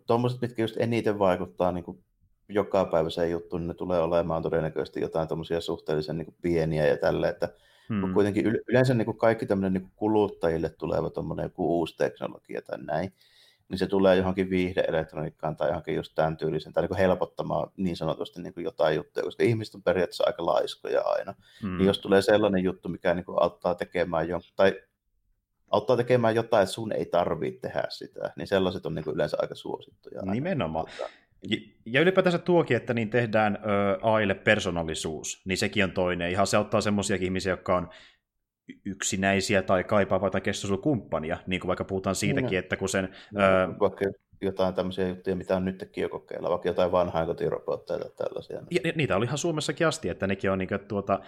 Tuommoiset, 0.07 0.41
mitkä 0.41 0.63
just 0.63 0.77
eniten 0.79 1.19
vaikuttaa 1.19 1.73
niin 1.73 1.85
kuin 1.85 2.05
joka 2.49 2.85
päivä 2.85 3.11
se 3.11 3.29
juttu, 3.29 3.59
niin 3.59 3.69
ne 3.69 3.75
tulee 3.75 4.01
olemaan 4.01 4.43
todennäköisesti 4.43 5.01
jotain 5.01 5.29
tuommoisia 5.29 5.61
suhteellisen 5.61 6.19
niin 6.19 6.27
kuin 6.27 6.37
pieniä 6.43 6.87
ja 6.87 6.97
tälle, 6.97 7.29
että 7.29 7.49
hmm. 7.89 8.15
kuitenkin 8.15 8.47
yleensä 8.69 8.95
niin 8.95 9.05
kuin 9.05 9.19
kaikki 9.19 9.47
tämmöinen 9.47 9.73
niin 9.73 9.83
kuin 9.83 9.93
kuluttajille 9.97 10.69
tuleva 10.69 11.11
tuommoinen 11.11 11.45
joku 11.45 11.79
uusi 11.79 11.97
teknologia 11.97 12.63
tai 12.63 12.79
näin, 12.79 13.13
niin 13.69 13.79
se 13.79 13.87
tulee 13.87 14.17
johonkin 14.17 14.51
viihdeelektroniikkaan 14.51 15.57
tai 15.57 15.69
johonkin 15.69 15.95
just 15.95 16.13
tämän 16.15 16.37
tyylisen, 16.37 16.73
tai 16.73 16.83
niin 16.83 16.89
kuin 16.89 16.99
helpottamaan 16.99 17.71
niin 17.77 17.97
sanotusti 17.97 18.43
niin 18.43 18.55
kuin 18.55 18.65
jotain 18.65 18.97
juttuja, 18.97 19.25
koska 19.25 19.43
ihmiset 19.43 19.75
on 19.75 19.83
periaatteessa 19.83 20.25
aika 20.27 20.47
laiskoja 20.47 21.03
aina. 21.03 21.35
Hmm. 21.63 21.79
Niin 21.79 21.87
jos 21.87 21.99
tulee 21.99 22.23
sellainen 22.23 22.65
juttu, 22.65 22.89
mikä 22.89 23.15
niin 23.15 23.25
kuin 23.25 23.43
auttaa 23.43 23.75
tekemään 23.75 24.29
jonkun, 24.29 24.51
tai 24.57 24.83
auttaa 25.71 25.97
tekemään 25.97 26.35
jotain, 26.35 26.63
että 26.63 26.73
sun 26.73 26.93
ei 26.93 27.07
tarvitse 27.07 27.61
tehdä 27.61 27.85
sitä, 27.89 28.33
niin 28.37 28.47
sellaiset 28.47 28.87
on 28.87 28.95
niin 28.95 29.05
kuin 29.05 29.15
yleensä 29.15 29.37
aika 29.41 29.55
suosittuja. 29.55 30.23
Nimenomaan. 30.23 30.87
Aina. 30.87 31.09
Ja 31.87 32.01
ylipäätänsä 32.01 32.39
tuokin, 32.39 32.77
että 32.77 32.95
niin 32.95 33.11
tehdään 33.11 33.57
ö, 33.57 33.99
AIlle 34.03 34.35
persoonallisuus, 34.35 35.43
niin 35.45 35.59
sekin 35.59 35.85
on 35.85 35.93
toinen. 35.93 36.31
Ihan 36.31 36.47
se 36.47 36.57
auttaa 36.57 36.81
semmoisia 36.81 37.17
ihmisiä, 37.21 37.53
jotka 37.53 37.77
on 37.77 37.89
yksinäisiä 38.85 39.63
tai 39.63 39.85
kaipaavat 39.85 40.33
tai 40.33 40.41
kumppania, 40.83 41.39
niin 41.47 41.61
kuin 41.61 41.69
vaikka 41.69 41.85
puhutaan 41.85 42.17
siitäkin, 42.17 42.51
niin. 42.51 42.59
että 42.59 42.77
kun 42.77 42.89
sen... 42.89 43.09
No, 43.33 43.41
ö, 43.43 43.47
jotain 44.41 44.75
tämmöisiä 44.75 45.09
juttuja, 45.09 45.37
mitä 45.37 45.57
on 45.57 45.65
nytkin 45.65 46.03
jo 46.03 46.09
kokeilla, 46.09 46.51
vaikka 46.51 46.69
jotain 46.69 46.93
vanhaa 46.93 47.27
kotirobotteja 47.27 47.99
tai 47.99 48.11
tällaisia. 48.17 48.61
Ja, 48.71 48.93
niitä 48.95 49.17
oli 49.17 49.25
ihan 49.25 49.39
Suomessakin 49.39 49.87
asti, 49.87 50.09
että 50.09 50.27
nekin 50.27 50.51
on 50.51 50.59
niin 50.59 50.69
kuin, 50.69 50.81
tuota, 50.81 51.21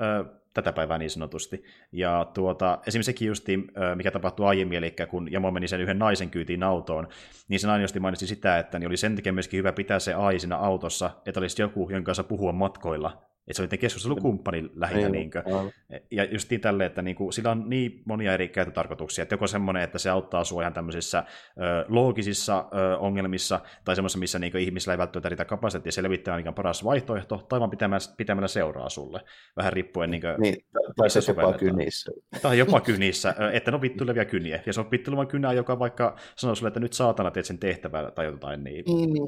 ö, 0.00 0.24
tätä 0.54 0.72
päivää 0.72 0.98
niin 0.98 1.10
sanotusti. 1.10 1.64
Ja 1.92 2.30
tuota, 2.34 2.78
esimerkiksi 2.86 3.12
sekin 3.12 3.28
justi, 3.28 3.56
mikä 3.94 4.10
tapahtui 4.10 4.46
aiemmin, 4.46 4.78
eli 4.78 4.94
kun 5.10 5.32
Jamo 5.32 5.50
meni 5.50 5.68
sen 5.68 5.80
yhden 5.80 5.98
naisen 5.98 6.30
kyytiin 6.30 6.62
autoon, 6.62 7.08
niin 7.48 7.60
se 7.60 7.66
nainen 7.66 7.88
mainitsi 8.00 8.26
sitä, 8.26 8.58
että 8.58 8.78
niin 8.78 8.88
oli 8.88 8.96
sen 8.96 9.16
takia 9.16 9.32
myöskin 9.32 9.58
hyvä 9.58 9.72
pitää 9.72 9.98
se 9.98 10.14
AI 10.14 10.38
siinä 10.38 10.56
autossa, 10.56 11.10
että 11.26 11.40
olisi 11.40 11.62
joku, 11.62 11.90
jonka 11.90 12.06
kanssa 12.06 12.24
puhua 12.24 12.52
matkoilla, 12.52 13.33
että 13.48 13.56
se 13.56 13.62
oli 13.62 13.78
keskustelukumppani 13.78 14.70
lähinnä. 14.74 15.08
Niin 15.08 15.30
kuin. 15.30 15.72
Ja 16.10 16.24
just 16.24 16.50
niin 16.50 16.60
tälle, 16.60 16.86
että 16.86 17.02
niin 17.02 17.16
kuin, 17.16 17.32
sillä 17.32 17.50
on 17.50 17.64
niin 17.70 18.02
monia 18.04 18.32
eri 18.32 18.48
käyttötarkoituksia, 18.48 19.22
että 19.22 19.34
joko 19.34 19.46
semmoinen, 19.46 19.82
että 19.82 19.98
se 19.98 20.10
auttaa 20.10 20.44
sinua 20.44 20.62
ihan 20.62 20.72
tämmöisissä 20.72 21.18
ö, 21.18 21.84
loogisissa 21.88 22.68
ö, 22.74 22.98
ongelmissa, 22.98 23.60
tai 23.84 23.96
semmoisessa, 23.96 24.18
missä 24.18 24.38
niin 24.38 24.56
ihmisillä 24.56 24.94
ei 24.94 24.98
välttämättä 24.98 25.28
riitä 25.28 25.44
kapasiteettia 25.44 25.92
selvittää, 25.92 26.36
mikä 26.36 26.48
on 26.48 26.54
paras 26.54 26.84
vaihtoehto, 26.84 27.46
tai 27.48 27.60
vaan 27.60 27.70
pitämällä, 27.70 28.14
pitämällä 28.16 28.48
seuraa 28.48 28.88
sulle. 28.88 29.20
Vähän 29.56 29.72
riippuen, 29.72 30.10
niin, 30.10 30.20
kuin, 30.20 30.34
niin 30.38 30.56
tai 30.96 31.10
se 31.10 31.20
jopa 31.28 31.52
kynissä. 31.52 32.12
Tai 32.42 32.58
jopa 32.58 32.80
kynissä, 32.90 33.34
että 33.52 33.70
ne 33.70 33.74
on 33.74 33.80
vittulevia 33.80 34.24
kyniä. 34.24 34.62
Ja 34.66 34.72
se 34.72 34.80
on 34.80 34.90
vittulevan 34.90 35.26
kynää, 35.26 35.52
joka 35.52 35.78
vaikka 35.78 36.16
sanoo 36.36 36.54
sulle, 36.54 36.68
että 36.68 36.80
nyt 36.80 36.92
saatana 36.92 37.30
teet 37.30 37.46
sen 37.46 37.58
tehtävää 37.58 38.10
tai 38.10 38.24
jotain 38.24 38.64
niin. 38.64 38.84
Niin, 38.86 39.12
niin. 39.12 39.26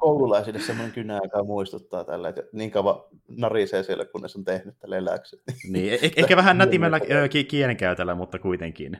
koululaisille 0.00 0.58
semmoinen 0.58 0.94
kynä, 0.94 1.20
joka 1.22 1.44
muistuttaa 1.44 2.04
tällä, 2.04 2.28
että 2.28 2.42
niin 2.52 2.70
kauan 2.70 3.03
narisee 3.28 3.82
siellä, 3.82 4.04
kunnes 4.04 4.36
on 4.36 4.44
tehnyt 4.44 4.78
tälle 4.78 5.04
läksyt. 5.04 5.42
Niin, 5.72 5.92
e- 5.92 6.12
ehkä 6.16 6.36
vähän 6.36 6.58
nätimällä 6.58 7.00
kielenkäytöllä, 7.48 8.14
mutta 8.14 8.38
kuitenkin. 8.38 8.98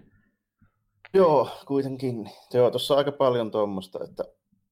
Joo, 1.14 1.50
kuitenkin. 1.66 2.30
Joo, 2.54 2.70
tuossa 2.70 2.94
on 2.94 2.98
aika 2.98 3.12
paljon 3.12 3.50
tuommoista, 3.50 4.04
että 4.04 4.24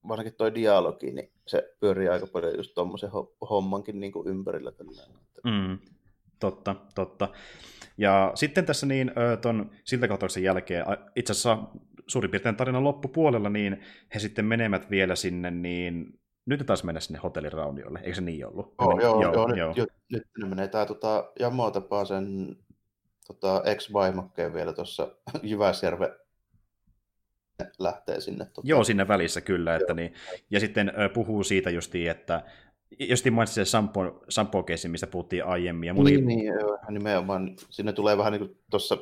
varsinkin 0.07 0.33
tuo 0.37 0.55
dialogi, 0.55 1.11
niin 1.11 1.31
se 1.47 1.75
pyörii 1.79 2.07
aika 2.07 2.27
paljon 2.27 2.57
just 2.57 2.73
tuommoisen 2.73 3.09
hommankin 3.49 3.99
niin 3.99 4.11
kuin 4.11 4.27
ympärillä. 4.27 4.71
Mm, 5.43 5.77
totta, 6.39 6.75
totta. 6.95 7.29
Ja 7.97 8.31
sitten 8.35 8.65
tässä 8.65 8.85
niin, 8.85 9.11
ton 9.41 9.71
siltä 9.83 10.07
kohtauksen 10.07 10.43
jälkeen, 10.43 10.85
itse 11.15 11.31
asiassa 11.31 11.57
suurin 12.07 12.31
piirtein 12.31 12.55
tarinan 12.55 12.83
loppupuolella, 12.83 13.49
niin 13.49 13.81
he 14.13 14.19
sitten 14.19 14.45
menemät 14.45 14.89
vielä 14.89 15.15
sinne, 15.15 15.51
niin 15.51 16.19
nyt 16.45 16.59
ne 16.59 16.65
taas 16.65 16.83
mennä 16.83 16.99
sinne 16.99 17.19
hotellirauniolle, 17.23 17.99
eikö 18.03 18.15
se 18.15 18.21
niin 18.21 18.47
ollut? 18.47 18.73
Oh, 18.77 18.99
joo, 19.01 19.21
joo, 19.21 19.33
joo, 19.33 19.47
joo, 19.47 19.55
joo. 19.55 19.69
Nyt, 19.69 19.77
nyt, 19.77 19.89
nyt 20.11 20.27
ne 20.37 20.47
menee. 20.47 20.67
Tämä 20.67 20.85
tota, 20.85 21.31
Jamo 21.39 21.71
tapaa 21.71 22.05
sen 22.05 22.57
tota, 23.27 23.61
ex-vaimokkeen 23.65 24.53
vielä 24.53 24.73
tuossa 24.73 25.15
Jyväsjärven 25.43 26.09
lähtee 27.79 28.21
sinne. 28.21 28.45
Tota. 28.45 28.61
Joo, 28.67 28.83
sinne 28.83 29.07
välissä 29.07 29.41
kyllä. 29.41 29.75
Että 29.75 29.93
niin. 29.93 30.13
Ja 30.49 30.59
sitten 30.59 30.93
ö, 30.99 31.09
puhuu 31.09 31.43
siitä 31.43 31.69
justiin, 31.69 32.11
että 32.11 32.43
justiin 32.99 33.33
mainitsin 33.33 33.65
se 33.65 33.69
Sampo, 33.69 34.23
Sampo 34.29 34.65
mistä 34.87 35.07
puhuttiin 35.07 35.45
aiemmin. 35.45 35.87
Ja 35.87 35.93
niin, 35.93 36.27
niin, 36.27 36.45
joo, 36.45 36.77
nimenomaan. 36.89 37.55
Sinne 37.69 37.93
tulee 37.93 38.17
vähän 38.17 38.31
niin 38.33 38.47
kuin 38.47 38.57
tuossa 38.71 38.97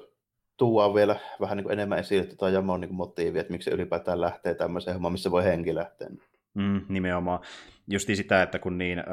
tuodaan 0.58 0.94
vielä 0.94 1.20
vähän 1.40 1.58
niin 1.58 1.64
kuin 1.64 1.74
enemmän 1.74 2.00
esille 2.00 2.26
tätä 2.26 2.50
Jamon 2.50 2.82
niin 2.82 2.96
motiivi, 2.96 3.40
että 3.40 3.52
miksi 3.52 3.70
se 3.70 3.76
ylipäätään 3.76 4.22
lähtee 4.22 4.56
tämmöiseen 4.56 4.96
hommaan, 4.96 5.12
missä 5.12 5.32
voi 5.32 5.44
henki 5.44 5.76
lähteä. 5.76 6.10
Mm, 6.54 6.82
nimenomaan. 6.90 7.40
Justi 7.88 8.16
sitä, 8.16 8.42
että 8.42 8.60
kun 8.60 8.78
niin, 8.78 9.00
ö, 9.00 9.04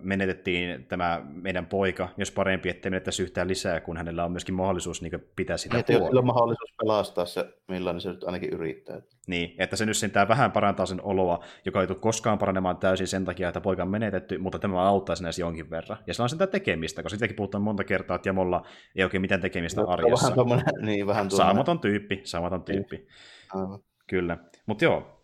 menetettiin 0.00 0.84
tämä 0.84 1.22
meidän 1.24 1.66
poika, 1.66 2.08
jos 2.16 2.30
parempi, 2.30 2.68
ettei 2.68 2.90
menettäisi 2.90 3.22
yhtään 3.22 3.48
lisää, 3.48 3.80
kun 3.80 3.96
hänellä 3.96 4.24
on 4.24 4.32
myöskin 4.32 4.54
mahdollisuus 4.54 5.02
niin 5.02 5.12
pitää 5.36 5.56
sitä 5.56 5.76
niin, 5.76 5.84
Jos 5.88 6.06
sillä 6.06 6.18
on 6.18 6.26
mahdollisuus 6.26 6.74
pelastaa 6.78 7.26
se, 7.26 7.54
millainen 7.68 8.00
se 8.00 8.10
nyt 8.10 8.24
ainakin 8.24 8.50
yrittää. 8.50 9.00
Niin, 9.26 9.54
että 9.58 9.76
se 9.76 9.86
nyt 9.86 9.96
sentään 9.96 10.28
vähän 10.28 10.52
parantaa 10.52 10.86
sen 10.86 11.02
oloa, 11.02 11.44
joka 11.64 11.80
ei 11.80 11.86
tule 11.86 11.98
koskaan 11.98 12.38
paranemaan 12.38 12.76
täysin 12.76 13.06
sen 13.06 13.24
takia, 13.24 13.48
että 13.48 13.60
poika 13.60 13.82
on 13.82 13.90
menetetty, 13.90 14.38
mutta 14.38 14.58
tämä 14.58 14.82
auttaa 14.82 15.16
sinä 15.16 15.30
jonkin 15.38 15.70
verran. 15.70 15.98
Ja 16.06 16.14
se 16.14 16.22
on 16.22 16.28
sitä 16.28 16.46
tekemistä, 16.46 17.02
koska 17.02 17.16
sitäkin 17.16 17.36
puhutaan 17.36 17.62
monta 17.62 17.84
kertaa, 17.84 18.14
että 18.14 18.28
Jamolla 18.28 18.66
ei 18.96 19.04
oikein 19.04 19.20
mitään 19.20 19.40
tekemistä 19.40 19.80
no, 19.80 19.88
arjessa. 19.88 20.36
Vähän 20.36 20.74
niin, 20.86 21.06
vähän 21.06 21.30
Saamaton 21.30 21.80
tyyppi, 21.80 22.20
saamaton 22.24 22.62
tyyppi. 22.62 22.96
Niin. 22.96 23.80
Kyllä. 24.06 24.38
Mutta 24.66 24.84
joo, 24.84 25.19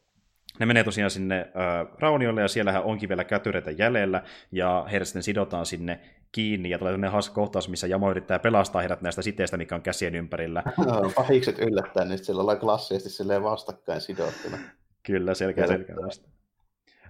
ne 0.59 0.67
menee 0.67 0.85
tosiaan 0.85 1.11
sinne 1.11 1.39
äh, 1.41 1.97
rauniolle, 1.99 2.41
ja 2.41 2.49
siellähän 2.49 2.83
onkin 2.83 3.09
vielä 3.09 3.25
kätyreitä 3.25 3.71
jäljellä, 3.71 4.23
ja 4.53 4.87
heidät 4.91 5.09
sitten 5.09 5.23
sidotaan 5.23 5.67
sinne 5.67 6.01
kiinni, 6.33 6.71
ja 6.71 6.79
tulee 6.79 6.91
sellainen 6.91 7.13
hauska 7.13 7.35
kohtaus, 7.35 7.69
missä 7.69 7.87
Jamo 7.87 8.11
yrittää 8.11 8.39
pelastaa 8.39 8.81
heidät 8.83 9.03
näistä 9.03 9.23
siteistä, 9.23 9.57
mikä 9.57 9.75
on 9.75 9.83
käsien 9.83 10.15
ympärillä. 10.15 10.63
No, 10.87 11.11
pahikset 11.17 11.59
yllättää, 11.59 12.05
niin 12.05 12.25
siellä 12.25 12.41
ollaan 12.41 12.59
klassisesti 12.59 13.11
silleen 13.11 13.43
vastakkain 13.43 14.01
sidottuna. 14.01 14.59
Kyllä, 15.03 15.35
selkeä 15.35 15.67
selkeä 15.67 15.97
vasta. 15.97 16.29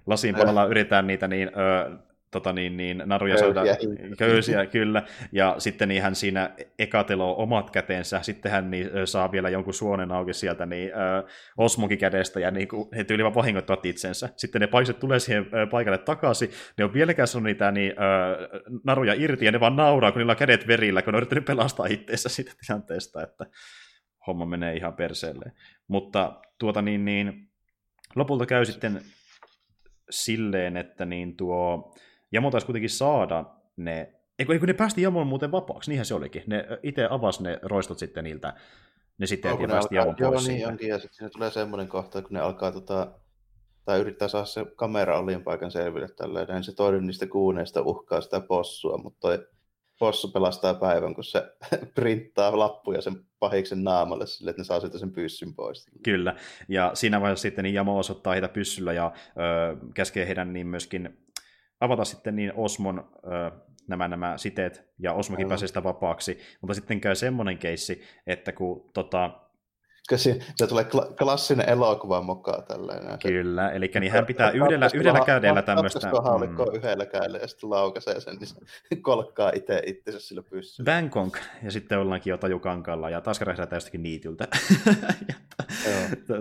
Lasin 0.07 0.35
puolella 0.35 0.65
yritetään 0.65 1.07
niitä 1.07 1.29
niin, 1.29 1.49
ö, 1.49 1.97
tota 2.31 2.53
niin, 2.53 2.77
niin, 2.77 3.03
naruja 3.07 3.39
saada 3.39 3.61
köysiä, 4.19 4.67
kyllä, 4.67 5.03
ja 5.33 5.55
sitten 5.59 5.89
niin 5.89 6.03
hän 6.03 6.15
siinä 6.15 6.51
ekateloo 6.79 7.43
omat 7.43 7.71
kätensä, 7.71 8.23
sitten 8.23 8.53
hän 8.53 8.71
niin, 8.71 8.91
saa 9.05 9.33
vielä 9.33 9.49
jonkun 9.49 9.75
suonen 9.75 10.13
auki 10.13 10.33
sieltä 10.33 10.67
niin, 10.67 10.89
ö, 10.89 11.29
Osmonkin 11.59 11.99
kädestä, 11.99 12.41
ja 12.41 12.51
niin 12.51 12.69
he 12.97 13.05
tyyli 13.05 13.23
vaan 13.23 13.35
vahingoittavat 13.35 13.87
itsensä. 13.87 14.29
Sitten 14.37 14.61
ne 14.61 14.67
paiset 14.67 14.99
tulee 14.99 15.19
siihen 15.19 15.47
ö, 15.55 15.67
paikalle 15.67 15.99
takaisin, 15.99 16.51
ne 16.79 16.85
on 16.85 16.95
vieläkään 16.95 17.29
sanonut 17.29 17.45
niitä 17.45 17.71
niin, 17.71 17.93
ö, 17.93 18.61
naruja 18.85 19.15
irti, 19.15 19.45
ja 19.45 19.53
ne 19.53 19.61
vaan 19.61 19.77
nauraa, 19.77 20.13
kun 20.13 20.19
niillä 20.19 20.33
on 20.33 20.37
kädet 20.37 20.67
verillä, 20.67 21.03
kun 21.03 21.13
ne 21.13 21.17
on 21.17 21.21
yrittänyt 21.21 21.45
pelastaa 21.45 21.87
itseensä 21.87 22.29
siitä 22.29 22.53
tilanteesta, 22.67 23.23
että 23.23 23.47
homma 24.27 24.47
menee 24.47 24.77
ihan 24.77 24.95
perseelle. 24.95 25.53
Mutta 25.89 26.41
tuota 26.59 26.83
niin, 26.83 27.05
niin 27.05 27.49
lopulta 28.15 28.47
käy 28.47 28.65
sitten 28.65 29.01
silleen, 30.11 30.77
että 30.77 31.05
niin 31.05 31.37
tuo 31.37 31.95
Jamo 32.33 32.51
taisi 32.51 32.67
kuitenkin 32.67 32.91
saada 32.91 33.45
ne, 33.77 34.15
eikö, 34.39 34.53
eikö 34.53 34.67
ne 34.67 34.73
päästi 34.73 35.03
Jamon 35.03 35.27
muuten 35.27 35.53
vapaaksi, 35.53 35.91
niinhän 35.91 36.07
se 36.07 36.15
olikin. 36.15 36.43
Ne 36.47 36.67
itse 36.83 37.09
avasi 37.11 37.43
ne 37.43 37.59
roistot 37.63 37.99
sitten 37.99 38.25
niiltä, 38.25 38.55
ne 39.19 39.27
sitten 39.27 39.51
no, 39.51 39.61
ja 39.61 39.69
päästi 39.69 39.95
Jamon 39.95 40.17
pois 40.19 40.45
siitä. 40.45 40.57
niin 40.59 40.69
onkin, 40.69 40.89
ja 40.89 40.99
sitten 40.99 41.17
siinä 41.17 41.31
tulee 41.31 41.51
semmoinen 41.51 41.89
kohta, 41.89 42.23
kun 42.23 42.33
ne 42.33 42.41
alkaa 42.41 42.73
tota, 42.73 43.13
tai 43.85 44.01
yrittää 44.01 44.29
saada 44.29 44.47
se 44.47 44.67
kamera 44.77 45.19
olien 45.19 45.43
paikan 45.43 45.71
selville 45.71 46.09
tällä 46.09 46.45
näin 46.45 46.65
se 46.65 46.75
toinen 46.75 47.07
niistä 47.07 47.27
kuuneista 47.27 47.83
uhkaa 47.83 48.21
sitä 48.21 48.41
possua, 48.41 48.99
mutta 48.99 49.21
toi 49.21 49.47
possu 49.99 50.29
pelastaa 50.29 50.75
päivän, 50.75 51.15
kun 51.15 51.25
se 51.25 51.43
printtaa 51.95 52.59
lappuja 52.59 53.01
sen 53.01 53.25
pahiksen 53.39 53.85
naamalle 53.85 54.27
sille, 54.27 54.51
että 54.51 54.61
ne 54.61 54.65
saa 54.65 54.81
siitä 54.81 54.99
sen 54.99 55.13
pyssyn 55.13 55.55
pois. 55.55 55.87
Kyllä, 56.03 56.37
ja 56.69 56.91
siinä 56.95 57.21
vaiheessa 57.21 57.43
sitten 57.43 57.63
niin 57.63 57.75
Jamo 57.75 57.99
osoittaa 57.99 58.33
heitä 58.33 58.49
pyssyllä 58.49 58.93
ja 58.93 59.13
ö, 59.17 59.77
käskee 59.95 60.27
heidän 60.27 60.53
niin 60.53 60.67
myöskin 60.67 61.26
avata 61.81 62.05
sitten 62.05 62.37
niin 62.37 62.53
Osmon 62.57 63.11
ö, 63.25 63.51
nämä, 63.89 64.09
nämä 64.09 64.39
siteet, 64.39 64.89
ja 64.99 65.13
Osmokin 65.13 65.45
Aivan. 65.45 65.49
pääsee 65.49 65.69
sitä 65.69 65.83
vapaaksi, 65.85 66.39
mutta 66.61 66.75
sitten 66.75 67.01
käy 67.01 67.15
semmoinen 67.15 67.59
keissi, 67.59 68.03
että 68.27 68.53
kun 68.53 68.91
tota, 68.95 69.46
se, 70.17 70.39
se 70.57 70.67
tulee 70.67 70.85
kla- 70.85 71.15
klassinen 71.19 71.69
elokuva 71.69 72.23
mukaan 72.23 72.65
tällainen. 72.65 73.19
Kyllä, 73.19 73.71
eli 73.71 73.91
niin 74.01 74.13
hän 74.13 74.27
pitää 74.27 74.51
yhdellä, 74.51 74.89
yhdellä 74.95 75.21
kädellä 75.21 75.63
tämmöistä... 75.63 76.11
haalikkoa 76.25 76.67
mm. 76.67 76.75
yhdellä 76.77 77.07
kädellä 77.07 77.39
ja 77.39 77.49
sitten 77.49 77.71
laukaisee 77.71 78.21
sen, 78.21 78.37
niin 78.37 78.47
se 78.47 78.57
kolkkaa 79.03 79.53
itse 79.55 79.83
itsensä 79.87 80.21
sillä 80.21 80.43
pyssyllä. 80.43 80.93
Bangkok, 80.93 81.39
ja 81.63 81.71
sitten 81.71 81.99
ollaankin 81.99 82.31
jo 82.31 82.39
tajukankalla, 82.39 83.11
ja 83.11 83.21
taas 83.21 83.41
räjähdetään 83.41 83.77
jostakin 83.77 84.03
niityltä. 84.03 84.49
ja, 85.29 85.35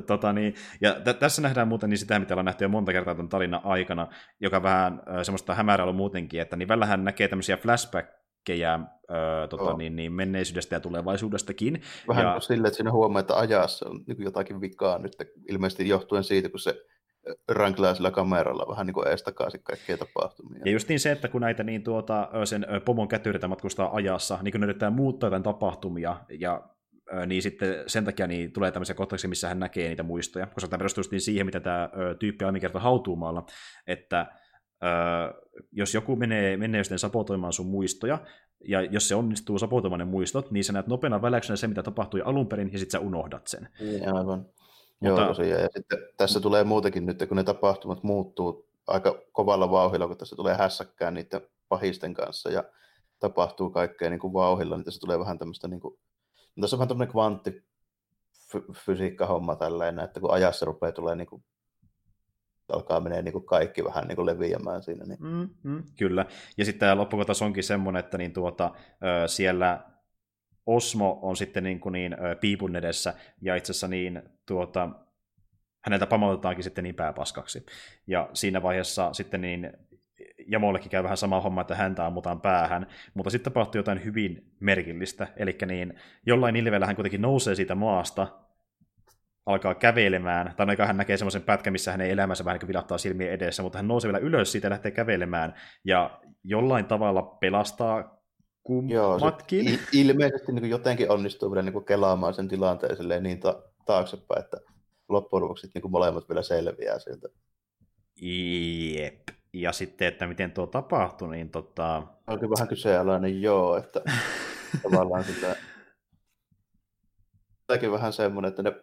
tota, 0.07 0.34
niin, 0.34 0.55
ja 0.82 0.93
t- 0.93 1.20
tässä 1.20 1.41
nähdään 1.41 1.68
muuten 1.68 1.89
niin 1.89 1.97
sitä, 1.97 2.20
mitä 2.20 2.34
ollaan 2.34 2.45
nähty 2.45 2.63
jo 2.63 2.70
monta 2.70 2.91
kertaa 2.91 3.16
tämän 3.16 3.30
tarinan 3.30 3.61
aikana, 3.63 4.07
joka 4.39 4.63
vähän 4.63 4.93
äh, 4.93 5.24
semmoista 5.24 5.55
hämärää 5.55 5.84
ollut 5.84 5.97
muutenkin, 5.97 6.41
että 6.41 6.55
niin 6.55 6.68
välillä 6.68 6.86
hän 6.86 7.03
näkee 7.03 7.28
tämmöisiä 7.28 7.57
flashback 7.57 8.24
flashbackkejä 8.46 8.80
öö, 9.12 9.48
tota, 9.48 9.64
oh. 9.64 9.78
niin, 9.78 9.96
niin 9.96 10.14
menneisyydestä 10.14 10.76
ja 10.76 10.80
tulevaisuudestakin. 10.80 11.82
Vähän 12.08 12.26
ja... 12.26 12.39
sille, 12.39 12.68
että 12.68 12.78
siinä 12.78 12.91
huomaa, 12.91 13.20
että 13.20 13.38
ajassa 13.38 13.89
on 13.89 14.04
niin 14.08 14.24
jotakin 14.24 14.62
vikaa 14.62 14.98
nyt, 14.98 15.16
ilmeisesti 15.50 15.89
johtuen 15.89 16.24
siitä, 16.24 16.50
kun 16.50 16.60
se 16.60 16.82
ranklaa 17.48 17.93
sillä 17.93 18.12
kameralla 18.12 18.66
vähän 18.70 18.86
niin 18.86 18.93
kuin 18.93 19.08
ees 19.08 19.24
takaisin 19.24 19.64
kaikkia 19.64 19.98
tapahtumia. 19.98 20.62
Ja 20.66 20.72
just 20.72 20.89
niin 20.89 21.00
se, 21.00 21.12
että 21.12 21.28
kun 21.28 21.41
näitä 21.41 21.64
niin 21.64 21.84
tuota, 21.84 22.30
sen 22.43 22.66
pomon 22.86 23.08
kätyreitä 23.08 23.48
matkustaa 23.48 23.96
ajassa, 23.96 24.39
niin 24.41 24.52
kun 24.52 24.62
ne 24.62 24.66
yrittää 24.66 24.89
muuttaa 24.89 25.28
jotain 25.28 25.43
tapahtumia, 25.43 26.18
ja 26.39 26.70
niin 27.26 27.41
sitten 27.41 27.84
sen 27.88 28.06
takia 28.06 28.28
niin 28.28 28.54
tulee 28.54 28.72
tämmöisiä 28.72 28.96
kohtauksia, 28.96 29.30
missä 29.30 29.48
hän 29.48 29.60
näkee 29.60 29.88
niitä 29.88 30.04
muistoja, 30.04 30.46
koska 30.46 30.70
tämä 30.70 30.78
perustuu 30.78 31.04
siihen, 31.18 31.46
mitä 31.46 31.60
tämä 31.60 31.89
tyyppi 32.20 32.46
aiemmin 32.46 32.62
kertoi 32.62 32.82
hautuumaalla, 32.82 33.46
että 33.88 34.26
jos 35.71 35.93
joku 35.93 36.15
menee 36.15 36.57
menneisyyteen 36.57 36.99
sapotoimaan 36.99 37.53
sun 37.53 37.65
muistoja, 37.65 38.19
ja 38.67 38.81
jos 38.81 39.07
se 39.07 39.15
onnistuu 39.15 39.59
sapotoimaan 39.59 39.99
ne 39.99 40.05
muistot, 40.05 40.51
niin 40.51 40.63
sä 40.63 40.73
näet 40.73 40.88
nopeana 40.88 41.21
väläyksenä 41.21 41.55
se, 41.55 41.67
mitä 41.67 41.83
tapahtui 41.83 42.21
alun 42.21 42.47
perin, 42.47 42.73
ja 42.73 42.79
sitten 42.79 43.01
sä 43.01 43.05
unohdat 43.05 43.47
sen. 43.47 43.69
Niin, 43.79 44.15
aivan. 44.15 44.45
Mutta... 44.99 45.21
Joo, 45.21 45.27
tosiaan. 45.27 45.61
Ja 45.61 45.69
sitten 45.73 45.97
tässä 46.17 46.39
tulee 46.39 46.63
muutenkin 46.63 47.05
nyt, 47.05 47.23
kun 47.27 47.38
ne 47.38 47.43
tapahtumat 47.43 48.03
muuttuu 48.03 48.69
aika 48.88 49.21
kovalla 49.31 49.71
vauhilla, 49.71 50.07
kun 50.07 50.17
tässä 50.17 50.36
tulee 50.36 50.55
hässäkkään 50.55 51.13
niiden 51.13 51.41
pahisten 51.69 52.13
kanssa, 52.13 52.49
ja 52.49 52.63
tapahtuu 53.19 53.69
kaikkea 53.69 54.09
niin 54.09 54.19
kuin 54.19 54.33
vauhilla, 54.33 54.75
niin 54.75 54.86
tässä 54.86 54.99
tulee 54.99 55.19
vähän 55.19 55.38
tämmöistä, 55.38 55.67
niin 55.67 55.79
kuin... 55.79 55.99
tässä 56.61 56.75
on 56.75 56.79
vähän 56.79 56.88
tämmöinen 56.88 57.11
kvanttifysiikka-homma 57.11 59.55
tällainen, 59.55 60.05
että 60.05 60.19
kun 60.19 60.31
ajassa 60.31 60.65
rupeaa 60.65 60.91
tulee 60.91 61.15
niin 61.15 61.27
kuin 61.27 61.43
alkaa 62.74 62.99
menee 62.99 63.22
niin 63.22 63.34
kuin 63.34 63.45
kaikki 63.45 63.84
vähän 63.84 64.07
niin 64.07 64.16
kuin 64.16 64.26
leviämään 64.26 64.84
siinä. 64.84 65.05
Niin. 65.05 65.20
Mm, 65.22 65.49
mm, 65.63 65.84
kyllä. 65.97 66.26
Ja 66.57 66.66
sitten 66.66 66.80
tämä 66.80 66.97
loppukohtaus 66.97 67.41
onkin 67.41 67.63
semmoinen, 67.63 67.99
että 67.99 68.18
niin 68.18 68.34
tuota, 68.34 68.72
siellä 69.28 69.86
Osmo 70.66 71.20
on 71.22 71.36
sitten 71.36 71.63
niin, 71.63 71.80
kuin 71.80 71.93
niin 71.93 72.18
piipun 72.41 72.76
edessä, 72.76 73.13
ja 73.41 73.55
itse 73.55 73.72
asiassa 73.72 73.88
niin, 73.88 74.22
tuota, 74.45 74.89
häneltä 75.86 76.07
pamautetaankin 76.07 76.63
sitten 76.63 76.84
niin 76.84 76.95
pääpaskaksi. 76.95 77.66
Ja 78.07 78.30
siinä 78.34 78.61
vaiheessa 78.61 79.13
sitten 79.13 79.41
niin 79.41 79.74
Jamollekin 80.47 80.89
käy 80.89 81.03
vähän 81.03 81.18
sama 81.18 81.41
homma, 81.41 81.61
että 81.61 81.76
häntä 81.76 82.05
ammutaan 82.05 82.41
päähän, 82.41 82.88
mutta 83.13 83.30
sitten 83.30 83.53
tapahtuu 83.53 83.80
jotain 83.80 84.03
hyvin 84.05 84.51
merkillistä, 84.59 85.28
eli 85.38 85.57
niin 85.66 85.93
jollain 86.26 86.55
ilveellä 86.55 86.86
hän 86.86 86.95
kuitenkin 86.95 87.22
nousee 87.22 87.55
siitä 87.55 87.76
maasta, 87.76 88.28
alkaa 89.46 89.76
kävelemään, 89.76 90.54
tai 90.58 90.64
ainakaan 90.64 90.88
hän 90.88 90.98
näkee 90.98 91.18
semmoisen 91.18 91.41
pätkän, 91.41 91.74
missä 91.74 91.91
hänen 91.91 92.10
elämänsä 92.10 92.46
vähän 92.46 92.60
niin 92.60 92.68
vilahtaa 92.68 92.98
silmien 92.98 93.32
edessä, 93.32 93.64
mutta 93.64 93.78
hän 93.78 93.88
nousee 93.88 94.08
vielä 94.12 94.26
ylös 94.26 94.52
siitä 94.52 94.66
ja 94.66 94.70
lähtee 94.70 94.91
kävelemään, 94.91 95.54
ja 95.84 96.20
jollain 96.43 96.86
tavalla 96.86 97.22
pelastaa 97.22 98.22
kummatkin. 98.64 99.66
Joo, 99.66 99.78
ilmeisesti 99.93 100.52
niin 100.52 100.70
jotenkin 100.70 101.12
onnistuu 101.12 101.52
vielä 101.52 101.72
niin 101.72 101.86
kelaamaan 101.86 102.34
sen 102.34 102.48
tilanteen 102.48 103.24
niin 103.24 103.39
ta- 103.39 103.64
taaksepäin, 103.86 104.43
että 104.43 104.58
loppujen 105.10 105.43
lopuksi 105.43 105.72
niin 105.74 105.91
molemmat 105.91 106.30
vielä 106.30 106.41
selviää 106.41 107.00
sieltä. 107.00 107.28
Jep. 108.22 109.22
Ja 109.54 109.72
sitten, 109.72 110.08
että 110.08 110.28
miten 110.28 110.52
tuo 110.52 110.68
tapahtui, 110.68 111.36
niin 111.36 111.50
tota... 111.50 112.04
Onkin 112.28 112.50
vähän 112.50 112.68
kyseenalainen, 112.68 113.41
joo, 113.41 113.78
että 113.78 114.02
tavallaan 114.84 115.24
sitä... 115.24 115.56
Tämäkin 117.68 117.91
vähän 117.91 118.14
semmoinen, 118.14 118.50
että 118.50 118.64
ne 118.64 118.74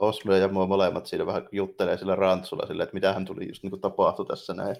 Oslo 0.00 0.36
ja 0.36 0.48
mua 0.48 0.66
molemmat 0.66 1.06
siinä 1.06 1.26
vähän 1.26 1.48
juttelee 1.52 1.96
sillä 1.96 2.14
rantsulla 2.14 2.66
sille, 2.66 2.82
että 2.82 2.94
mitä 2.94 3.12
hän 3.12 3.24
tuli 3.24 3.48
just 3.48 3.62
niin 3.62 3.70
kuin 3.70 3.80
tapahtui 3.80 4.26
tässä 4.26 4.54
näin. 4.54 4.76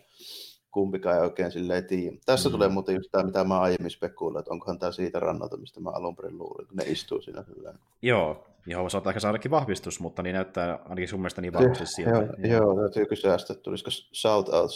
kumpikaan 0.71 1.17
ei 1.17 1.23
oikein 1.23 1.53
silleen 1.53 1.85
tiedä. 1.85 2.17
Tässä 2.27 2.49
Mm. 2.49 2.53
tulee 2.53 2.69
muuten 2.69 2.95
just 2.95 3.11
tämä, 3.13 3.25
mitä 3.25 3.45
mä 3.45 3.61
aiemmin 3.61 3.91
spekuuloin, 3.91 4.41
että 4.41 4.53
onkohan 4.53 4.79
tämä 4.79 4.93
siitä 4.93 5.21
rannalta, 5.21 5.57
mistä 5.57 5.81
mä 5.81 5.91
alun 5.91 6.17
perin 6.17 6.39
luulin, 6.39 6.67
kun 6.67 6.77
ne 6.77 6.85
istuu 6.87 7.21
siinä 7.23 7.43
silleen. 7.43 7.79
Joo, 8.03 8.47
johon 8.67 8.91
saattaa 8.91 9.11
ehkä 9.11 9.21
saadakin 9.21 9.51
vahvistus, 9.51 10.01
mutta 10.01 10.23
niin 10.23 10.35
näyttää 10.35 10.79
ainakin 10.85 11.09
sun 11.09 11.21
mielestä 11.21 11.41
niin 11.41 11.53
vahvasti 11.53 11.87
siltä. 11.87 12.11
Joo, 12.11 12.27
joo, 12.49 12.77
täytyy 12.81 13.07
kysyä 13.07 13.39
sitä, 13.39 13.53
että 13.53 13.63
tulisiko 13.63 13.91
shout 13.91 14.49
out 14.49 14.71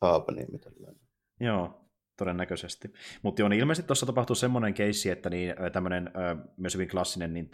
Haapani 0.00 0.46
mitään. 0.52 0.74
Joo, 1.40 1.80
todennäköisesti. 2.18 2.92
Mutta 3.22 3.42
joo, 3.42 3.48
niin 3.48 3.60
ilmeisesti 3.60 3.86
tuossa 3.86 4.06
tapahtuu 4.06 4.36
semmoinen 4.36 4.74
keissi, 4.74 5.10
että 5.10 5.30
niin, 5.30 5.54
tämmöinen 5.72 6.10
myös 6.56 6.74
hyvin 6.74 6.88
klassinen 6.88 7.34
niin, 7.34 7.50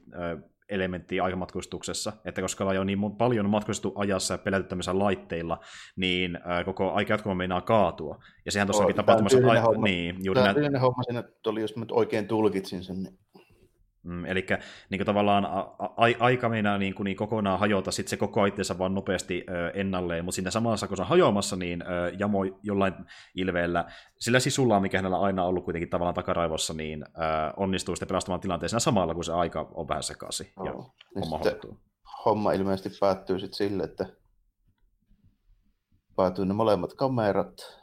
ö, 0.72 0.74
elementti 0.74 1.20
aikamatkustuksessa, 1.20 2.12
että 2.24 2.40
koska 2.40 2.64
ollaan 2.64 2.76
jo 2.76 2.84
niin 2.84 3.16
paljon 3.18 3.50
matkustettu 3.50 3.92
ajassa 3.96 4.34
ja 4.34 4.38
pelätty 4.38 4.68
tämmöisillä 4.68 5.04
laitteilla, 5.04 5.60
niin 5.96 6.36
ö, 6.36 6.64
koko 6.64 6.92
aikajatkumo 6.92 7.34
meinaa 7.34 7.60
kaatua. 7.60 8.18
Ja 8.44 8.52
sehän 8.52 8.68
tuossa 8.68 8.82
onkin 8.82 8.96
tapahtumassa... 8.96 9.38
Ai- 9.50 9.60
homma. 9.60 9.84
niin, 9.84 10.16
juuri 10.24 10.40
Tämä 10.40 10.52
näin. 10.52 10.76
homma 10.76 11.02
siinä 11.02 11.24
oli, 11.46 11.60
jos 11.60 11.76
mä 11.76 11.80
nyt 11.80 11.92
oikein 11.92 12.28
tulkitsin 12.28 12.84
sen, 12.84 13.02
niin 13.02 13.18
Mm, 14.03 14.24
eli 14.24 14.46
niin 14.90 15.07
tavallaan 15.07 15.46
a, 15.46 15.59
a, 15.78 15.88
aika 16.18 16.48
meinaa 16.48 16.78
niin, 16.78 16.94
kuin, 16.94 17.05
niin 17.05 17.16
kokonaan 17.16 17.59
hajota, 17.59 17.90
sitten 17.90 18.11
se 18.11 18.16
koko 18.16 18.46
itseensä 18.46 18.78
vaan 18.78 18.94
nopeasti 18.94 19.44
ö, 19.48 19.70
ennalleen, 19.74 20.24
mutta 20.24 20.34
siinä 20.34 20.50
samassa 20.50 20.88
kun 20.88 20.96
se 20.96 21.03
on 21.03 21.09
hajoamassa, 21.09 21.57
niin 21.57 21.82
ö, 21.82 22.12
Jamo 22.18 22.38
jollain 22.62 22.94
ilveellä, 23.34 23.84
sillä 24.18 24.40
sisulla, 24.40 24.80
mikä 24.80 24.98
hänellä 24.98 25.20
aina 25.20 25.44
ollut 25.44 25.64
kuitenkin 25.64 25.90
tavallaan 25.90 26.14
takaraivossa, 26.14 26.74
niin 26.74 27.03
ö, 27.03 27.09
onnistuu 27.57 27.96
sitten 27.96 28.09
pelastamaan 28.09 28.40
tilanteen 28.40 28.68
siinä 28.68 28.80
samalla, 28.80 29.14
kun 29.14 29.24
se 29.24 29.32
aika 29.32 29.68
on 29.74 29.88
vähän 29.88 30.03
sekaisin 30.03 30.46
ja 30.64 30.70
Joo. 30.70 30.94
Niin 31.14 31.20
homma 31.24 31.38
hoituu. 31.38 31.80
homma 32.24 32.53
ilmeisesti 32.53 32.98
päättyy 33.00 33.38
sitten 33.38 33.57
sille, 33.57 33.82
että 33.82 34.07
päätyy 36.16 36.44
ne 36.44 36.55
molemmat 36.55 36.94
kamerat 36.94 37.82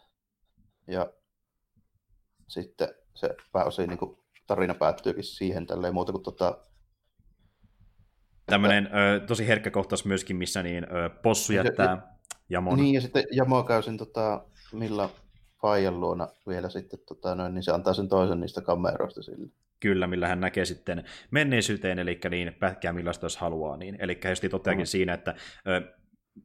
ja 0.88 1.13
sitten 2.47 2.89
se 3.15 3.36
pääosin 3.51 3.89
niin 3.89 3.99
kuin 3.99 4.18
tarina 4.49 4.73
päättyykin 4.73 5.23
siihen 5.23 5.67
tälleen 5.67 5.93
muuta 5.93 6.11
kuin 6.11 6.23
tota, 6.23 6.57
Tämmöinen 8.45 8.89
ö, 9.15 9.19
tosi 9.19 9.47
herkkä 9.47 9.71
kohtaus 9.71 10.05
myöskin, 10.05 10.35
missä 10.35 10.63
niin, 10.63 10.83
ö, 10.83 11.09
possu 11.09 11.53
Ja- 11.53 11.63
jättää 11.63 12.17
Jamon. 12.49 12.77
Niin, 12.77 12.95
ja 12.95 13.01
sitten 13.01 13.23
Jamo 13.31 13.63
käy 13.63 13.81
sen 13.81 13.97
tota, 13.97 14.43
Milla 14.73 15.09
Fajan 15.61 15.99
luona 15.99 16.27
vielä 16.47 16.69
sitten, 16.69 16.99
tota, 17.07 17.35
noin, 17.35 17.53
niin 17.53 17.63
se 17.63 17.71
antaa 17.71 17.93
sen 17.93 18.09
toisen 18.09 18.39
niistä 18.39 18.61
kameroista 18.61 19.21
sille. 19.23 19.47
Kyllä, 19.79 20.07
millä 20.07 20.27
hän 20.27 20.39
näkee 20.39 20.65
sitten 20.65 21.03
menneisyyteen, 21.31 21.99
eli 21.99 22.19
niin 22.29 22.53
pätkää 22.59 22.93
millaista 22.93 23.25
jos 23.25 23.37
haluaa. 23.37 23.77
Niin. 23.77 23.97
Eli 23.99 24.19
hän 24.23 24.31
just 24.31 24.43
toteakin 24.51 24.81
Mm. 24.81 24.85
siinä, 24.85 25.13
että 25.13 25.35
ö, 25.67 25.81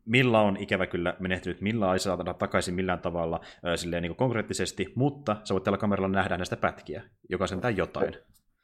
Milla 0.05 0.41
on 0.41 0.57
ikävä 0.57 0.87
kyllä 0.87 1.17
menehtynyt, 1.19 1.61
Milla 1.61 1.93
ei 1.93 1.99
saada 1.99 2.35
takaisin 2.35 2.75
millään 2.75 3.01
tavalla 3.01 3.41
ö, 3.67 3.77
silleen 3.77 4.03
niin 4.03 4.17
konkreettisesti, 4.17 4.93
mutta 4.95 5.37
sä 5.45 5.55
voit 5.55 5.65
tällä 5.65 5.79
kameralla 5.79 6.09
nähdä 6.09 6.37
näistä 6.37 6.57
pätkiä, 6.57 7.03
joka 7.31 7.47
sentään 7.47 7.77
jotain. 7.77 8.17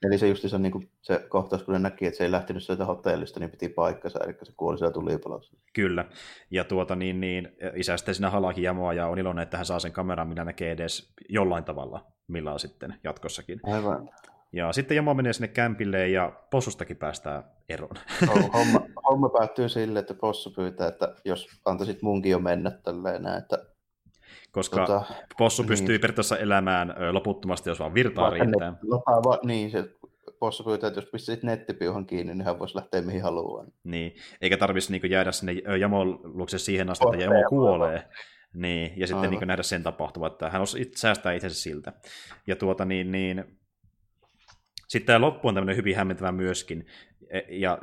Eli 0.03 0.18
se 0.18 0.29
just 0.29 0.49
se, 0.49 0.59
niin 0.59 0.73
kuin, 0.73 0.91
se 1.01 1.27
kohtaus, 1.29 1.62
kun 1.62 1.75
ne 1.75 1.79
näki, 1.79 2.07
että 2.07 2.18
se 2.18 2.25
ei 2.25 2.31
lähtenyt 2.31 2.62
sieltä 2.62 2.85
hotellista, 2.85 3.41
niin 3.41 3.51
piti 3.51 3.68
paikkansa, 3.68 4.18
eli 4.25 4.35
se 4.43 4.53
kuoli 4.57 4.79
siellä 4.79 4.93
tulipalossa. 4.93 5.57
Kyllä. 5.73 6.05
Ja 6.51 6.64
tuota 6.64 6.97
niin, 6.97 7.21
niin 7.21 7.49
isä 7.75 7.97
sitten 7.97 8.14
siinä 8.14 8.31
halaakin 8.31 8.64
jamoa 8.64 8.93
ja 8.93 9.07
on 9.07 9.18
iloinen, 9.18 9.43
että 9.43 9.57
hän 9.57 9.66
saa 9.66 9.79
sen 9.79 9.93
kameran, 9.93 10.29
millä 10.29 10.45
näkee 10.45 10.71
edes 10.73 11.14
jollain 11.29 11.64
tavalla 11.64 12.07
Millaa 12.29 12.59
sitten 12.59 12.95
jatkossakin. 13.05 13.61
Aivan. 13.62 14.11
Ja 14.53 14.73
sitten 14.73 14.95
Jamo 14.95 15.14
menee 15.14 15.33
sinne 15.33 15.49
kämpille 15.49 16.09
ja 16.09 16.33
possustakin 16.51 16.97
päästään 16.97 17.45
eroon. 17.73 17.97
homma, 18.53 18.81
homma 19.11 19.29
päättyy 19.29 19.68
sille, 19.68 19.99
että 19.99 20.14
possu 20.14 20.51
pyytää, 20.51 20.89
että 20.89 21.14
jos 21.25 21.47
antaisit 21.64 22.03
munkin 22.03 22.33
jo 22.33 22.39
mennä 22.39 22.71
tälleen 22.71 23.23
näin, 23.23 23.39
että 23.39 23.59
Koska 24.53 24.77
tota, 24.87 25.03
possu 25.39 25.62
niin. 25.62 25.68
pystyy 25.68 25.99
periaatteessa 25.99 26.39
elämään 26.39 26.95
loputtomasti, 27.12 27.71
jos 27.71 27.79
vaan 27.81 27.95
virtaa 27.95 28.31
vaikka 28.31 28.45
riittää. 28.45 28.71
net, 28.71 28.79
lopaa 28.83 29.23
va, 29.23 29.39
niin, 29.45 29.71
se 29.71 29.85
possu 30.39 30.64
pyytää, 30.64 30.89
että 30.89 31.01
jos 31.01 31.11
pistäisit 31.12 31.45
nettipiuhan 31.45 32.07
kiinni, 32.07 32.35
niin 32.35 32.45
hän 32.45 32.59
voisi 32.59 32.77
lähteä 32.77 33.03
mihin 33.03 33.23
haluaa. 33.23 33.64
Niin, 33.85 34.14
eikä 34.41 34.57
tarvitsisi 34.57 34.93
niin 34.93 35.11
jäädä 35.11 35.33
sinne 35.33 35.55
ö, 35.68 35.77
Jamon 35.77 36.21
luokse 36.25 36.59
siihen 36.59 36.91
asti, 36.91 37.05
että 37.12 37.25
Jamo 37.25 37.49
kuolee. 37.49 38.09
Niin, 38.55 38.93
ja 38.97 39.07
sitten 39.07 39.21
Aivan. 39.21 39.39
niin 39.39 39.49
nähdä 39.49 39.62
sen 39.62 39.83
tapahtuva, 39.83 40.27
että 40.27 40.51
hän 40.51 40.62
osaa 40.62 40.81
it- 40.81 40.97
säästää 40.97 41.33
itsensä 41.33 41.62
siltä. 41.62 41.93
Ja 42.47 42.57
tuota 42.57 42.85
niin, 42.85 43.12
niin 43.12 43.45
sitten 44.89 45.07
tämä 45.07 45.21
loppu 45.21 45.49
on 45.49 45.55
tämmöinen 45.55 45.77
hyvin 45.77 45.97
hämmentävä 45.97 46.33
myöskin. 46.33 46.87
E- 47.31 47.47
Ja 47.49 47.78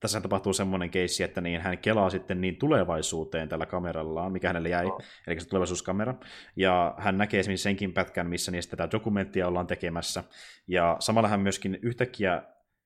tässä 0.00 0.20
tapahtuu 0.20 0.52
semmoinen 0.52 0.90
keissi, 0.90 1.22
että 1.22 1.40
niin 1.40 1.60
hän 1.60 1.78
kelaa 1.78 2.10
sitten 2.10 2.40
niin 2.40 2.56
tulevaisuuteen 2.56 3.48
tällä 3.48 3.66
kamerallaan, 3.66 4.32
mikä 4.32 4.48
hänelle 4.48 4.68
jäi, 4.68 4.84
Joo. 4.84 5.00
eli 5.26 5.40
se 5.40 5.48
tulevaisuuskamera. 5.48 6.14
Ja 6.56 6.94
hän 6.98 7.18
näkee 7.18 7.40
esimerkiksi 7.40 7.62
senkin 7.62 7.92
pätkän, 7.92 8.26
missä 8.26 8.50
niistä 8.50 8.76
tätä 8.76 8.92
dokumenttia 8.92 9.48
ollaan 9.48 9.66
tekemässä. 9.66 10.24
Ja 10.66 10.96
samalla 10.98 11.28
hän 11.28 11.40
myöskin 11.40 11.78
yhtäkkiä, 11.82 12.42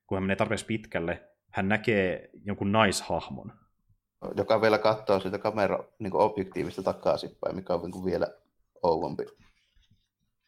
kun 0.06 0.16
hän 0.16 0.22
menee 0.22 0.36
tarpeeksi 0.36 0.66
pitkälle, 0.66 1.22
hän 1.50 1.68
näkee 1.68 2.30
jonkun 2.44 2.72
naishahmon. 2.72 3.52
Joka 4.36 4.60
vielä 4.60 4.78
katsoo 4.78 5.20
sitä 5.20 5.38
kamera 5.38 5.84
niin 5.98 6.14
objektiivista 6.14 6.82
takaisinpäin, 6.82 7.56
mikä 7.56 7.74
on 7.74 7.80
niin 7.82 7.92
kuin 7.92 8.04
vielä 8.04 8.26
oudompi. 8.82 9.24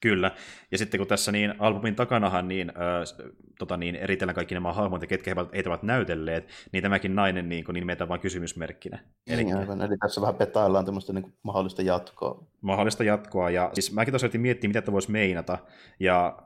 Kyllä. 0.01 0.31
Ja 0.71 0.79
sitten 0.79 0.99
kun 0.99 1.07
tässä 1.07 1.33
niin 1.33 1.55
albumin 1.59 1.95
takanahan 1.95 2.49
niin, 2.49 2.71
äh, 2.71 3.27
tota 3.59 3.77
niin, 3.77 3.97
eritellään 3.97 4.35
kaikki 4.35 4.55
nämä 4.55 4.73
hahmot 4.73 5.01
ja 5.03 5.07
ketkä 5.07 5.35
he 5.55 5.63
ovat- 5.69 5.83
näytelleet, 5.83 6.49
niin 6.73 6.83
tämäkin 6.83 7.15
nainen 7.15 7.49
niin, 7.49 7.65
niin 7.69 7.75
nimetään 7.75 8.09
vain 8.09 8.21
kysymysmerkkinä. 8.21 8.99
Eli 9.27 9.45
Niin, 9.45 9.57
aivan. 9.57 9.81
Eli 9.83 9.97
tässä 10.01 10.21
vähän 10.21 10.35
petaillaan 10.35 10.85
tämmöistä 10.85 11.13
niin 11.13 11.23
kuin 11.23 11.35
mahdollista 11.43 11.83
jatkoa. 11.83 12.47
mahdollista 12.61 13.05
jatkoa. 13.05 13.51
Ja 13.51 13.71
siis 13.75 13.93
mäkin 13.93 14.13
tosiaan 14.13 14.29
yritin 14.29 14.41
miettiä, 14.41 14.69
mitä 14.69 14.83
tämä 14.83 14.93
voisi 14.93 15.11
meinata. 15.11 15.59
Ja 16.01 16.39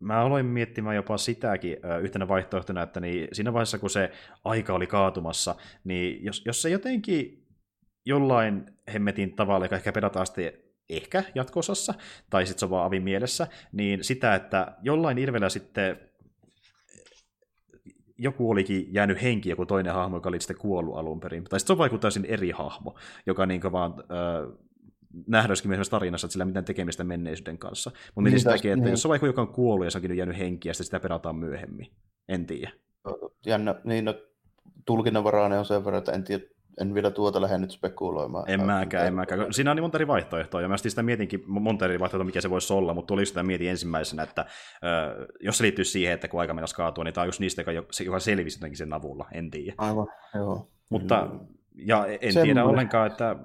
mä 0.00 0.20
aloin 0.20 0.46
miettimään 0.46 0.96
jopa 0.96 1.16
sitäkin 1.18 1.76
ö, 1.84 1.98
yhtenä 1.98 2.28
vaihtoehtona, 2.28 2.82
että 2.82 3.00
niin 3.00 3.28
siinä 3.32 3.52
vaiheessa, 3.52 3.78
kun 3.78 3.90
se 3.90 4.12
aika 4.44 4.74
oli 4.74 4.86
kaatumassa, 4.86 5.54
niin 5.84 6.24
jos, 6.24 6.42
jos 6.46 6.62
se 6.62 6.68
jotenkin 6.70 7.46
jollain 8.06 8.66
hemmetin 8.92 9.36
tavalla, 9.36 9.64
joka 9.64 9.76
ehkä 9.76 9.92
pedataan 9.92 10.26
sitten 10.26 10.52
ehkä 10.90 11.24
jatkosassa, 11.34 11.94
tai 12.30 12.46
sitten 12.46 12.58
se 12.58 12.64
on 12.64 12.70
vaan 12.70 12.86
avin 12.86 13.02
mielessä, 13.02 13.46
niin 13.72 14.04
sitä, 14.04 14.34
että 14.34 14.76
jollain 14.82 15.18
ilvellä 15.18 15.48
sitten 15.48 16.00
joku 18.18 18.50
olikin 18.50 18.94
jäänyt 18.94 19.22
henki, 19.22 19.48
joku 19.48 19.66
toinen 19.66 19.94
hahmo, 19.94 20.16
joka 20.16 20.28
oli 20.28 20.40
sitten 20.40 20.58
kuollut 20.58 20.96
alun 20.96 21.20
perin. 21.20 21.44
Tai 21.44 21.60
sitten 21.60 21.66
se 21.66 21.72
on 21.72 21.78
vaikka 21.78 21.98
täysin 21.98 22.24
eri 22.24 22.50
hahmo, 22.50 22.94
joka 23.26 23.46
niin 23.46 23.72
vaan 23.72 23.92
äh, 23.92 24.58
nähdä 25.26 25.52
joskin 25.52 25.70
myös 25.70 25.88
tarinassa, 25.88 26.26
että 26.26 26.32
sillä 26.32 26.42
ei 26.42 26.46
mitään 26.46 26.64
tekemistä 26.64 27.04
menneisyyden 27.04 27.58
kanssa. 27.58 27.90
Mutta 28.14 28.30
Niin, 28.30 28.40
sitäkin, 28.40 28.72
että 28.72 28.84
niin. 28.84 28.90
jos 28.90 29.06
on 29.06 29.10
vaikka 29.10 29.26
joka 29.26 29.42
on 29.42 29.48
kuollut 29.48 29.86
ja 29.86 29.90
se 29.90 29.98
onkin 29.98 30.16
jäänyt 30.16 30.38
henkiä, 30.38 30.70
ja 30.70 30.74
sitten 30.74 30.84
sitä 30.84 31.00
perataan 31.00 31.36
myöhemmin. 31.36 31.86
En 32.28 32.46
tiedä. 32.46 32.72
Jännä, 33.46 33.74
niin 33.84 34.04
no, 34.04 34.14
tulkinnanvarainen 34.86 35.58
on 35.58 35.64
sen 35.64 35.84
verran, 35.84 35.98
että 35.98 36.12
en, 36.12 36.24
tiedä, 36.24 36.44
en 36.80 36.94
vielä 36.94 37.10
tuota 37.10 37.40
lähde 37.40 37.58
nyt 37.58 37.70
spekuloimaan. 37.70 38.44
En 38.50 38.66
mäkään, 38.66 39.06
en 39.06 39.14
mäkään. 39.14 39.52
Siinä 39.52 39.70
on 39.70 39.76
niin 39.76 39.84
monta 39.84 39.98
eri 39.98 40.06
vaihtoehtoa, 40.06 40.60
ja 40.60 40.68
mä 40.68 40.76
sitä 40.76 41.02
mietinkin 41.02 41.42
monta 41.46 41.84
eri 41.84 42.00
vaihtoehtoa, 42.00 42.26
mikä 42.26 42.40
se 42.40 42.50
voisi 42.50 42.72
olla, 42.72 42.94
mutta 42.94 43.06
tuli 43.06 43.26
sitä 43.26 43.42
mietin 43.42 43.70
ensimmäisenä, 43.70 44.22
että 44.22 44.44
ö, 44.84 45.26
jos 45.40 45.58
se 45.58 45.64
liittyy 45.64 45.84
siihen, 45.84 46.14
että 46.14 46.28
kun 46.28 46.40
aika 46.40 46.54
mennessä 46.54 46.76
kaatua, 46.76 47.04
niin 47.04 47.14
tämä 47.14 47.22
on 47.22 47.28
just 47.28 47.40
niistä, 47.40 47.60
joka, 47.60 47.72
joka 48.04 48.18
selvisi 48.18 48.58
jotenkin 48.58 48.78
sen 48.78 48.92
avulla, 48.92 49.26
en 49.32 49.50
tiedä. 49.50 49.74
Aivan, 49.78 50.06
joo. 50.34 50.70
Mutta, 50.88 51.28
ja 51.74 52.06
en 52.06 52.32
Semmoinen. 52.32 52.42
tiedä 52.42 52.64
ollenkaan, 52.64 53.06
että 53.06 53.36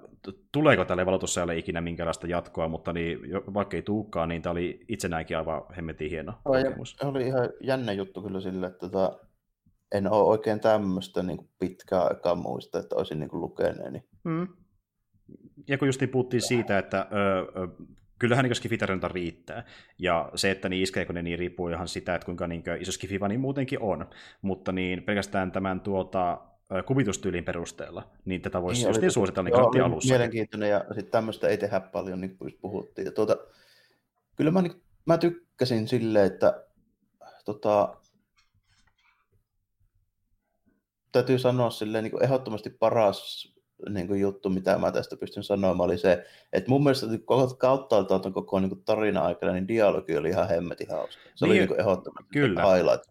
tuleeko 0.51 0.85
tälle 0.85 1.05
valotusajalle 1.05 1.57
ikinä 1.57 1.81
minkälaista 1.81 2.27
jatkoa, 2.27 2.67
mutta 2.67 2.93
niin, 2.93 3.19
vaikka 3.53 3.77
ei 3.77 3.83
tuukaan, 3.83 4.29
niin 4.29 4.41
tämä 4.41 4.51
oli 4.51 4.85
itsenäänkin 4.87 5.37
aivan 5.37 5.61
hemmetin 5.75 6.09
hieno 6.09 6.33
kokemus. 6.43 6.95
Se 6.99 7.05
oli 7.05 7.27
ihan 7.27 7.49
jännä 7.61 7.91
juttu 7.91 8.21
kyllä 8.21 8.41
sille, 8.41 8.67
että 8.67 8.79
tota, 8.79 9.19
en 9.91 10.11
ole 10.11 10.23
oikein 10.23 10.59
tämmöistä 10.59 11.23
niin 11.23 11.49
pitkää 11.59 12.01
aikaa 12.01 12.35
muista, 12.35 12.79
että 12.79 12.95
olisin 12.95 13.19
niin 13.19 13.29
lukeneeni. 13.33 14.03
Mm. 14.23 14.47
Ja 15.67 15.77
kun 15.77 15.87
justiin 15.87 16.09
puhuttiin 16.09 16.41
siitä, 16.41 16.77
että 16.77 17.07
ö, 17.11 17.61
ö, 17.61 17.67
kyllähän 18.19 18.45
niin 18.45 18.55
skifitarjonta 18.55 19.07
riittää, 19.07 19.65
ja 19.99 20.31
se, 20.35 20.51
että 20.51 20.69
niin 20.69 20.83
iskeekö 20.83 21.13
ne, 21.13 21.21
niin 21.21 21.39
riippuu 21.39 21.67
ihan 21.67 21.87
sitä, 21.87 22.15
että 22.15 22.25
kuinka 22.25 22.47
niin 22.47 22.63
iso 22.79 22.91
skifiva 22.91 23.27
niin 23.27 23.39
muutenkin 23.39 23.81
on, 23.81 24.09
mutta 24.41 24.71
niin 24.71 25.03
pelkästään 25.03 25.51
tämän 25.51 25.81
tuota, 25.81 26.41
kuvitustyylin 26.85 27.43
perusteella, 27.43 28.11
niin 28.25 28.41
tätä 28.41 28.61
voisi 28.61 28.81
Niin, 28.81 28.89
just 28.89 29.01
niin 29.01 29.11
suositella, 29.11 29.49
niin 29.49 29.59
oli 29.59 29.79
alussa. 29.79 30.13
Mielenkiintoinen 30.13 30.69
ja 30.69 30.85
sitten 30.87 31.11
tämmöistä 31.11 31.47
ei 31.47 31.57
tehdä 31.57 31.79
paljon, 31.79 32.21
niin 32.21 32.37
kuin 32.37 32.45
just 32.47 32.61
puhuttiin. 32.61 33.05
Ja 33.05 33.11
tuota, 33.11 33.37
kyllä 34.35 34.51
mä, 34.51 34.61
niin, 34.61 34.81
mä 35.05 35.17
tykkäsin 35.17 35.87
silleen, 35.87 36.25
että 36.25 36.63
tota, 37.45 37.97
täytyy 41.11 41.39
sanoa 41.39 41.69
silleen 41.69 42.03
niin 42.03 42.11
kuin 42.11 42.23
ehdottomasti 42.23 42.69
paras 42.69 43.51
niin 43.89 44.07
kuin 44.07 44.21
juttu, 44.21 44.49
mitä 44.49 44.77
mä 44.77 44.91
tästä 44.91 45.17
pystyn 45.17 45.43
sanomaan, 45.43 45.89
oli 45.89 45.97
se, 45.97 46.25
että 46.53 46.69
mun 46.69 46.83
mielestä 46.83 47.05
niin 47.05 47.25
koko 47.25 47.55
kauttaaltaan 47.55 48.33
koko 48.33 48.59
niin 48.59 48.69
kuin 48.69 48.83
tarina 48.85 49.21
aikana, 49.21 49.53
niin 49.53 49.67
dialogi 49.67 50.17
oli 50.17 50.29
ihan 50.29 50.49
hemmetin 50.49 50.87
hauska. 50.89 51.21
Se 51.35 51.45
oli 51.45 51.53
Niin, 51.53 51.59
niin 51.59 51.67
kuin 51.67 51.79
ehdottomasti 51.79 52.29
kyllä. 52.33 52.61
highlight. 52.61 53.10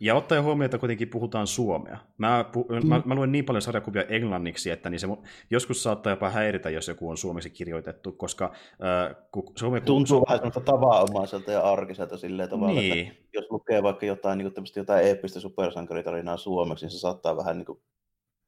Ja 0.00 0.14
ottaen 0.14 0.42
huomioon, 0.42 0.64
että 0.64 0.78
kuitenkin 0.78 1.08
puhutaan 1.08 1.46
suomea. 1.46 1.98
Mä, 2.18 2.44
pu, 2.52 2.66
mm. 2.68 2.88
mä, 2.88 3.02
mä 3.04 3.14
luen 3.14 3.32
niin 3.32 3.44
paljon 3.44 3.62
sarjakuvia 3.62 4.02
englanniksi, 4.02 4.70
että 4.70 4.90
niin 4.90 5.00
se 5.00 5.06
joskus 5.50 5.82
saattaa 5.82 6.12
jopa 6.12 6.30
häiritä, 6.30 6.70
jos 6.70 6.88
joku 6.88 7.10
on 7.10 7.16
suomeksi 7.16 7.50
kirjoitettu, 7.50 8.12
koska 8.12 8.44
äh, 8.44 9.16
kun 9.32 9.52
suomi... 9.56 9.80
Tuntuu 9.80 10.24
vähän 10.26 10.38
semmoista 10.38 10.60
tavanomaiselta 10.60 11.52
ja 11.52 11.60
arkiselta 11.60 12.16
silleen 12.16 12.48
tavalla, 12.48 12.80
niin. 12.80 13.08
että 13.08 13.14
jos 13.32 13.50
lukee 13.50 13.82
vaikka 13.82 14.06
jotain, 14.06 14.38
niin 14.38 14.52
kuin 14.52 14.64
jotain 14.76 15.06
eeppistä 15.06 15.40
supersankaritarinaa 15.40 16.36
suomeksi, 16.36 16.84
niin 16.84 16.90
se 16.90 16.98
saattaa 16.98 17.36
vähän 17.36 17.58
niin 17.58 17.66
kuin, 17.66 17.82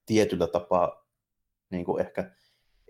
tietyllä 0.07 0.47
tapaa 0.47 1.07
niin 1.71 1.85
kuin 1.85 2.01
ehkä 2.01 2.31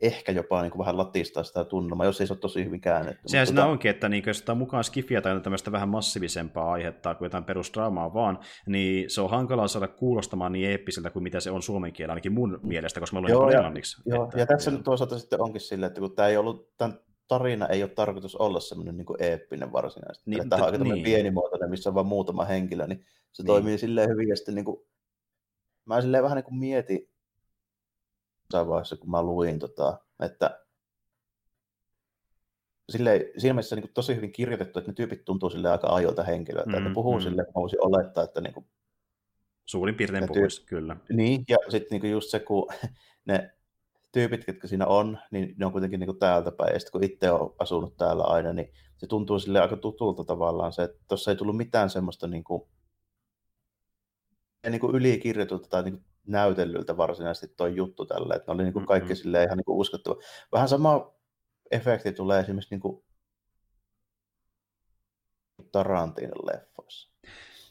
ehkä 0.01 0.33
jopa 0.33 0.63
niin 0.63 0.71
kuin 0.71 0.79
vähän 0.79 0.97
latistaa 0.97 1.43
sitä 1.43 1.65
tunnelmaa, 1.65 2.07
jos 2.07 2.21
ei 2.21 2.27
se 2.27 2.33
ole 2.33 2.39
tosi 2.39 2.65
hyvin 2.65 2.81
käännetty. 2.81 3.23
Sehän 3.27 3.47
siinä 3.47 3.61
tota... 3.61 3.71
onkin, 3.71 3.91
että 3.91 4.09
niin, 4.09 4.25
jos 4.27 4.45
on 4.49 4.59
mukaan 4.59 4.85
skifiä 4.85 5.21
tai 5.21 5.41
tämmöistä 5.41 5.73
vähän 5.73 5.89
massiivisempaa 5.89 6.73
aihetta 6.73 7.15
kuin 7.15 7.27
jotain 7.27 7.45
perusdraamaa 7.45 8.15
vaan, 8.15 8.39
niin 8.67 9.11
se 9.11 9.21
on 9.21 9.31
hankalaa 9.31 9.69
saada 9.69 9.89
kuulostamaan 9.89 10.53
niin 10.53 10.71
eeppiseltä 10.71 11.11
kuin 11.11 11.23
mitä 11.23 11.41
se 11.41 11.51
on 11.51 11.63
suomen 11.63 11.93
kielellä, 11.93 12.13
ainakin 12.13 12.33
mun 12.33 12.61
mm. 12.63 12.69
mielestä, 12.69 13.01
koska 13.01 13.17
mä 13.17 13.21
luen 13.21 13.31
joo, 13.31 13.51
ja, 13.51 13.57
englanniksi. 13.57 14.03
Joo, 14.07 14.25
että, 14.25 14.39
ja 14.39 14.47
tässä 14.47 14.71
nyt 14.71 14.85
toisaalta 14.85 15.19
sitten 15.19 15.43
onkin 15.43 15.61
silleen, 15.61 15.89
että 15.89 16.01
kun 16.01 16.15
tämä 16.17 16.29
ei 16.29 16.37
ollut, 16.37 16.77
tämän 16.77 16.99
tarina 17.29 17.67
ei 17.67 17.83
ole 17.83 17.91
tarkoitus 17.91 18.37
olla 18.37 18.61
semmoinen 18.61 18.97
niin 18.97 19.07
eeppinen 19.19 19.73
varsinaisesti. 19.73 20.31
Niin, 20.31 20.49
tämä 20.49 20.65
on 20.65 20.73
aika 20.73 20.85
niin. 20.85 21.05
pienimuotoinen, 21.05 21.71
missä 21.71 21.91
on 21.91 21.95
vain 21.95 22.07
muutama 22.07 22.45
henkilö, 22.45 22.87
niin 22.87 23.05
se 23.33 23.43
niin. 23.43 23.47
toimii 23.47 23.79
silleen 23.79 24.11
hyvin, 24.11 24.29
ja 24.29 24.37
sitten 24.37 24.55
niin 24.55 24.65
kuin, 24.65 24.81
mä 25.85 26.01
silleen 26.01 26.25
vähän 26.25 26.37
niin 26.37 26.45
kuin 26.45 26.59
mietin, 26.59 27.10
vaiheessa, 28.53 28.97
kun 28.97 29.11
mä 29.11 29.23
luin 29.23 29.59
tota, 29.59 29.99
että 30.23 30.65
sille, 32.91 33.31
siinä 33.39 33.55
mielessä 33.55 33.77
niin 33.77 33.83
kuin 33.83 33.95
tosi 33.95 34.17
hyvin 34.17 34.33
kirjoitettu, 34.33 34.79
että 34.79 34.91
ne 34.91 34.95
tyypit 34.95 35.25
tuntuu 35.25 35.51
sille 35.51 35.71
aika 35.71 35.95
ajoilta 35.95 36.23
henkilöiltä, 36.23 36.71
mm, 36.71 36.77
että 36.79 36.95
puhuu 36.95 37.19
mm. 37.19 37.23
sille, 37.23 37.43
että 37.43 37.55
voisi 37.55 37.77
olettaa, 37.81 38.25
että 38.25 38.41
niin 38.41 38.55
kuin, 38.55 38.67
Suurin 39.71 39.95
piirtein 39.95 40.27
puhuisi, 40.27 40.67
kyllä. 40.67 40.97
Niin, 41.13 41.45
ja 41.49 41.57
sitten 41.69 42.01
niin 42.01 42.13
just 42.13 42.31
se, 42.31 42.41
kun 42.41 42.69
ne 43.29 43.51
tyypit, 44.13 44.45
jotka 44.47 44.69
siinä 44.69 44.87
on, 44.87 45.19
niin 45.31 45.55
ne 45.59 45.67
on 45.67 45.73
kuitenkin 45.73 46.01
niin 46.01 46.19
täältä 46.19 46.53
päin, 46.53 46.73
ja 46.73 46.79
sitten 46.79 46.93
kun 46.93 47.05
itse 47.05 47.31
on 47.31 47.55
asunut 47.59 47.97
täällä 47.97 48.25
aina, 48.25 48.53
niin 48.53 48.73
se 48.97 49.07
tuntuu 49.07 49.39
sille 49.39 49.61
aika 49.61 49.77
tutulta 49.77 50.25
tavallaan 50.25 50.73
se, 50.73 50.83
että 50.83 50.99
tuossa 51.09 51.31
ei 51.31 51.37
tullut 51.37 51.57
mitään 51.57 51.91
semmoista 51.91 52.27
niin 52.27 52.45
kuin, 52.45 52.63
niin 54.71 54.81
kuin 54.81 54.97
ylikirjoitulta 54.97 55.69
tai 55.69 55.83
niin 55.83 55.95
kuin 55.95 56.05
näytellyltä 56.27 56.97
varsinaisesti 56.97 57.55
tuo 57.57 57.67
juttu 57.67 58.07
tällä, 58.07 58.35
että 58.35 58.53
ne 58.53 58.55
oli 58.55 58.63
niin 58.63 58.73
kuin 58.73 58.87
kaikki 58.87 59.09
mm-hmm. 59.09 59.17
silleen 59.17 59.45
ihan 59.45 59.57
niin 59.57 59.65
kuin 59.65 59.79
uskottava. 59.79 60.17
Vähän 60.53 60.69
sama 60.69 61.15
efekti 61.71 62.13
tulee 62.13 62.41
esimerkiksi 62.41 62.75
niin 62.75 62.81
kuin 62.81 63.05
Tarantinon 65.73 66.47
leffoissa. 66.47 67.11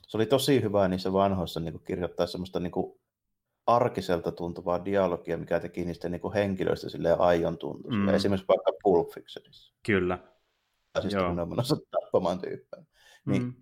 Se 0.07 0.17
oli 0.17 0.25
tosi 0.25 0.61
hyvä 0.61 0.87
niissä 0.87 1.13
vanhoissa 1.13 1.59
niin 1.59 1.73
kuin 1.73 1.83
kirjoittaa 1.83 2.27
semmoista 2.27 2.59
niin 2.59 2.71
kuin 2.71 2.99
arkiselta 3.67 4.31
tuntuvaa 4.31 4.85
dialogia, 4.85 5.37
mikä 5.37 5.59
teki 5.59 5.85
niistä 5.85 6.09
niin 6.09 6.21
kuin 6.21 6.33
henkilöistä 6.33 6.89
silleen 6.89 7.19
aion 7.19 7.57
tuntua. 7.57 7.91
Mm. 7.91 8.09
Esimerkiksi 8.09 8.47
vaikka 8.47 8.71
Pulp 8.83 9.09
Fictionissa. 9.13 9.73
Kyllä. 9.85 10.19
Tai 10.93 11.01
siis 11.01 11.15
kun 11.15 11.39
on 11.39 11.49
menossa 11.49 11.77
tappamaan 11.91 12.41
tyyppejä. 12.41 12.85
Niin 13.25 13.43
mm 13.43 13.53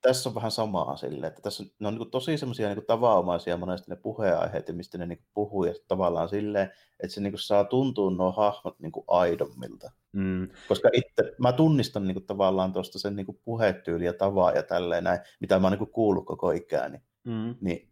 tässä 0.00 0.28
on 0.28 0.34
vähän 0.34 0.50
samaa 0.50 0.96
sille, 0.96 1.26
että 1.26 1.42
tässä 1.42 1.62
on, 1.62 1.70
ne 1.78 1.88
on 1.88 1.94
niin 1.94 2.10
tosi 2.10 2.38
semmoisia 2.38 2.74
niin 2.74 2.86
tavanomaisia 2.86 3.56
monesti 3.56 3.90
ne 3.90 3.96
puheenaiheet, 3.96 4.76
mistä 4.76 4.98
ne 4.98 5.06
niin 5.06 5.24
puhuu, 5.34 5.64
ja 5.64 5.74
tavallaan 5.88 6.28
silleen, 6.28 6.70
että 7.00 7.14
se 7.14 7.20
niin 7.20 7.32
saa 7.36 7.64
tuntua 7.64 8.10
nuo 8.10 8.32
hahmot 8.32 8.80
niin 8.80 8.92
aidommilta. 9.08 9.90
Mm. 10.12 10.48
Koska 10.68 10.88
itse, 10.92 11.34
mä 11.38 11.52
tunnistan 11.52 12.06
niin 12.06 12.26
tavallaan 12.26 12.72
tuosta 12.72 12.98
sen 12.98 13.16
niin 13.16 13.40
puhetyyli 13.44 14.04
ja 14.04 14.12
tavaa 14.12 14.52
ja 14.52 14.62
tälleen 14.62 15.04
näin, 15.04 15.20
mitä 15.40 15.58
mä 15.58 15.66
oon 15.66 15.78
niin 15.78 15.90
kuullut 15.90 16.26
koko 16.26 16.50
ikäni. 16.50 16.98
Mm. 17.24 17.54
Niin 17.60 17.89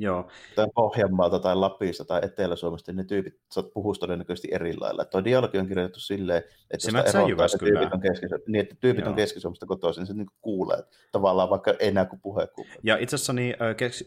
Joo. 0.00 0.28
Tai 0.54 0.66
Pohjanmaalta 0.74 1.38
tai 1.38 1.56
Lapista 1.56 2.04
tai 2.04 2.20
Etelä-Suomesta, 2.24 2.92
niin 2.92 2.96
ne 2.96 3.04
tyypit 3.04 3.34
puhuu 3.74 3.94
todennäköisesti 3.94 4.48
eri 4.52 4.76
lailla. 4.76 5.04
Tuo 5.04 5.24
dialogi 5.24 5.58
on 5.58 5.68
kirjoitettu 5.68 6.00
silleen, 6.00 6.42
että 6.70 6.90
se 6.90 6.98
erottaa, 6.98 7.46
että 7.46 7.58
tyypit 7.58 7.92
on, 7.92 8.00
keski, 8.00 8.26
niin, 8.46 8.62
että 8.62 8.74
tyypit 8.80 9.06
on 9.06 9.14
Keski-Suomesta 9.14 9.66
kotoisin, 9.66 10.00
niin 10.00 10.06
se 10.06 10.14
niin 10.14 10.26
kuulee 10.40 10.82
tavallaan 11.12 11.50
vaikka 11.50 11.74
enää 11.78 12.04
kuin 12.04 12.20
puhe. 12.20 12.48
Ja 12.82 12.96
itse 12.96 13.16
asiassa 13.16 13.32
niin, 13.32 13.54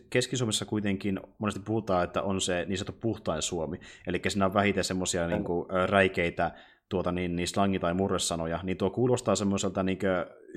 Keski-Suomessa 0.10 0.66
kuitenkin 0.66 1.20
monesti 1.38 1.62
puhutaan, 1.66 2.04
että 2.04 2.22
on 2.22 2.42
se 2.42 2.66
niin 2.68 2.78
sanottu 2.78 3.00
puhtain 3.02 3.42
Suomi, 3.42 3.80
eli 4.08 4.22
siinä 4.28 4.46
on 4.46 4.54
vähiten 4.54 4.84
semmoisia 4.84 5.28
niin 5.28 5.44
kuin, 5.44 5.66
räikeitä 5.90 6.52
tuota, 6.90 7.12
niin, 7.12 7.36
niin 7.36 7.48
slangi- 7.48 7.80
tai 7.80 7.94
murresanoja, 7.94 8.60
niin 8.64 8.78
tuo 8.78 8.90
kuulostaa 8.90 9.36
semmoiselta 9.36 9.84
niin 9.84 10.00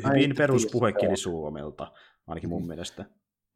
hyvin 0.08 0.34
peruspuhekieli 0.36 1.16
Suomelta, 1.16 1.92
ainakin 2.26 2.50
mun 2.50 2.62
mm. 2.62 2.68
mielestä. 2.68 3.04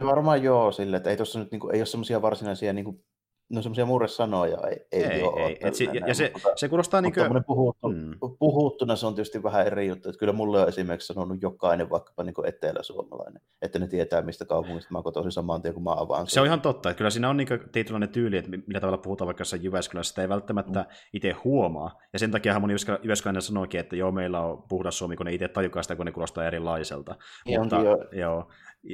Varmaan 0.04 0.42
joo, 0.42 0.72
sille, 0.72 0.96
että 0.96 1.10
ei 1.10 1.16
tuossa 1.16 1.38
nyt 1.38 1.50
niinku, 1.50 1.68
ei 1.68 1.80
ole 1.80 1.86
semmoisia 1.86 2.22
varsinaisia 2.22 2.72
niinku, 2.72 3.04
no 3.50 3.62
semmoisia 3.62 3.86
murresanoja 3.86 4.58
ei, 4.70 4.86
ei, 4.92 5.04
ei 5.04 5.22
ole. 5.22 5.46
Ei. 5.46 5.56
Et 5.60 5.74
si, 5.74 5.84
ja, 5.84 6.06
ja 6.06 6.14
se, 6.14 6.32
se 6.56 6.68
kuulostaa 6.68 7.00
niin 7.00 7.14
kuin... 7.14 7.44
Puhuttu, 7.46 7.88
mm. 7.88 8.14
puhuttuna 8.38 8.96
se 8.96 9.06
on 9.06 9.14
tietysti 9.14 9.42
vähän 9.42 9.66
eri 9.66 9.88
juttu, 9.88 10.08
että 10.08 10.18
kyllä 10.18 10.32
mulle 10.32 10.60
on 10.60 10.68
esimerkiksi 10.68 11.06
sanonut 11.06 11.42
jokainen 11.42 11.90
vaikkapa 11.90 12.24
niin 12.24 12.34
etelä-suomalainen, 12.46 13.42
että 13.62 13.78
ne 13.78 13.86
tietää 13.86 14.22
mistä 14.22 14.44
kaupungista 14.44 14.92
mä 14.92 15.02
kotoisin 15.02 15.32
samaan 15.32 15.62
tien 15.62 15.74
kuin 15.74 15.84
mä 15.84 15.92
avaan. 15.96 16.26
Se 16.26 16.40
on 16.40 16.46
ihan 16.46 16.60
totta, 16.60 16.90
että 16.90 16.98
kyllä 16.98 17.10
siinä 17.10 17.28
on 17.28 17.36
niin 17.36 17.48
tietynlainen 17.72 18.08
tyyli, 18.08 18.36
että 18.36 18.50
millä 18.50 18.80
tavalla 18.80 18.98
puhutaan 18.98 19.26
vaikka 19.26 19.40
jossain 19.40 19.64
Jyväskylässä, 19.64 20.10
sitä 20.10 20.22
ei 20.22 20.28
välttämättä 20.28 20.80
mm. 20.80 20.86
itse 21.12 21.32
huomaa, 21.44 21.98
ja 22.12 22.18
sen 22.18 22.30
takia 22.30 22.60
moni 22.60 22.74
Jyväskyläinen 23.02 23.42
sanoikin, 23.42 23.80
että 23.80 23.96
joo, 23.96 24.12
meillä 24.12 24.40
on 24.40 24.62
puhdas 24.68 24.98
Suomi, 24.98 25.16
kun 25.16 25.26
ne 25.26 25.32
itse 25.32 25.48
tajukaan 25.48 25.84
sitä, 25.84 25.96
kun 25.96 26.06
ne 26.06 26.12
kuulostaa 26.12 26.46
erilaiselta. 26.46 27.14
Ja 27.46 27.60
Mutta, 27.60 27.76
jo. 27.76 27.98
joo, 28.12 28.50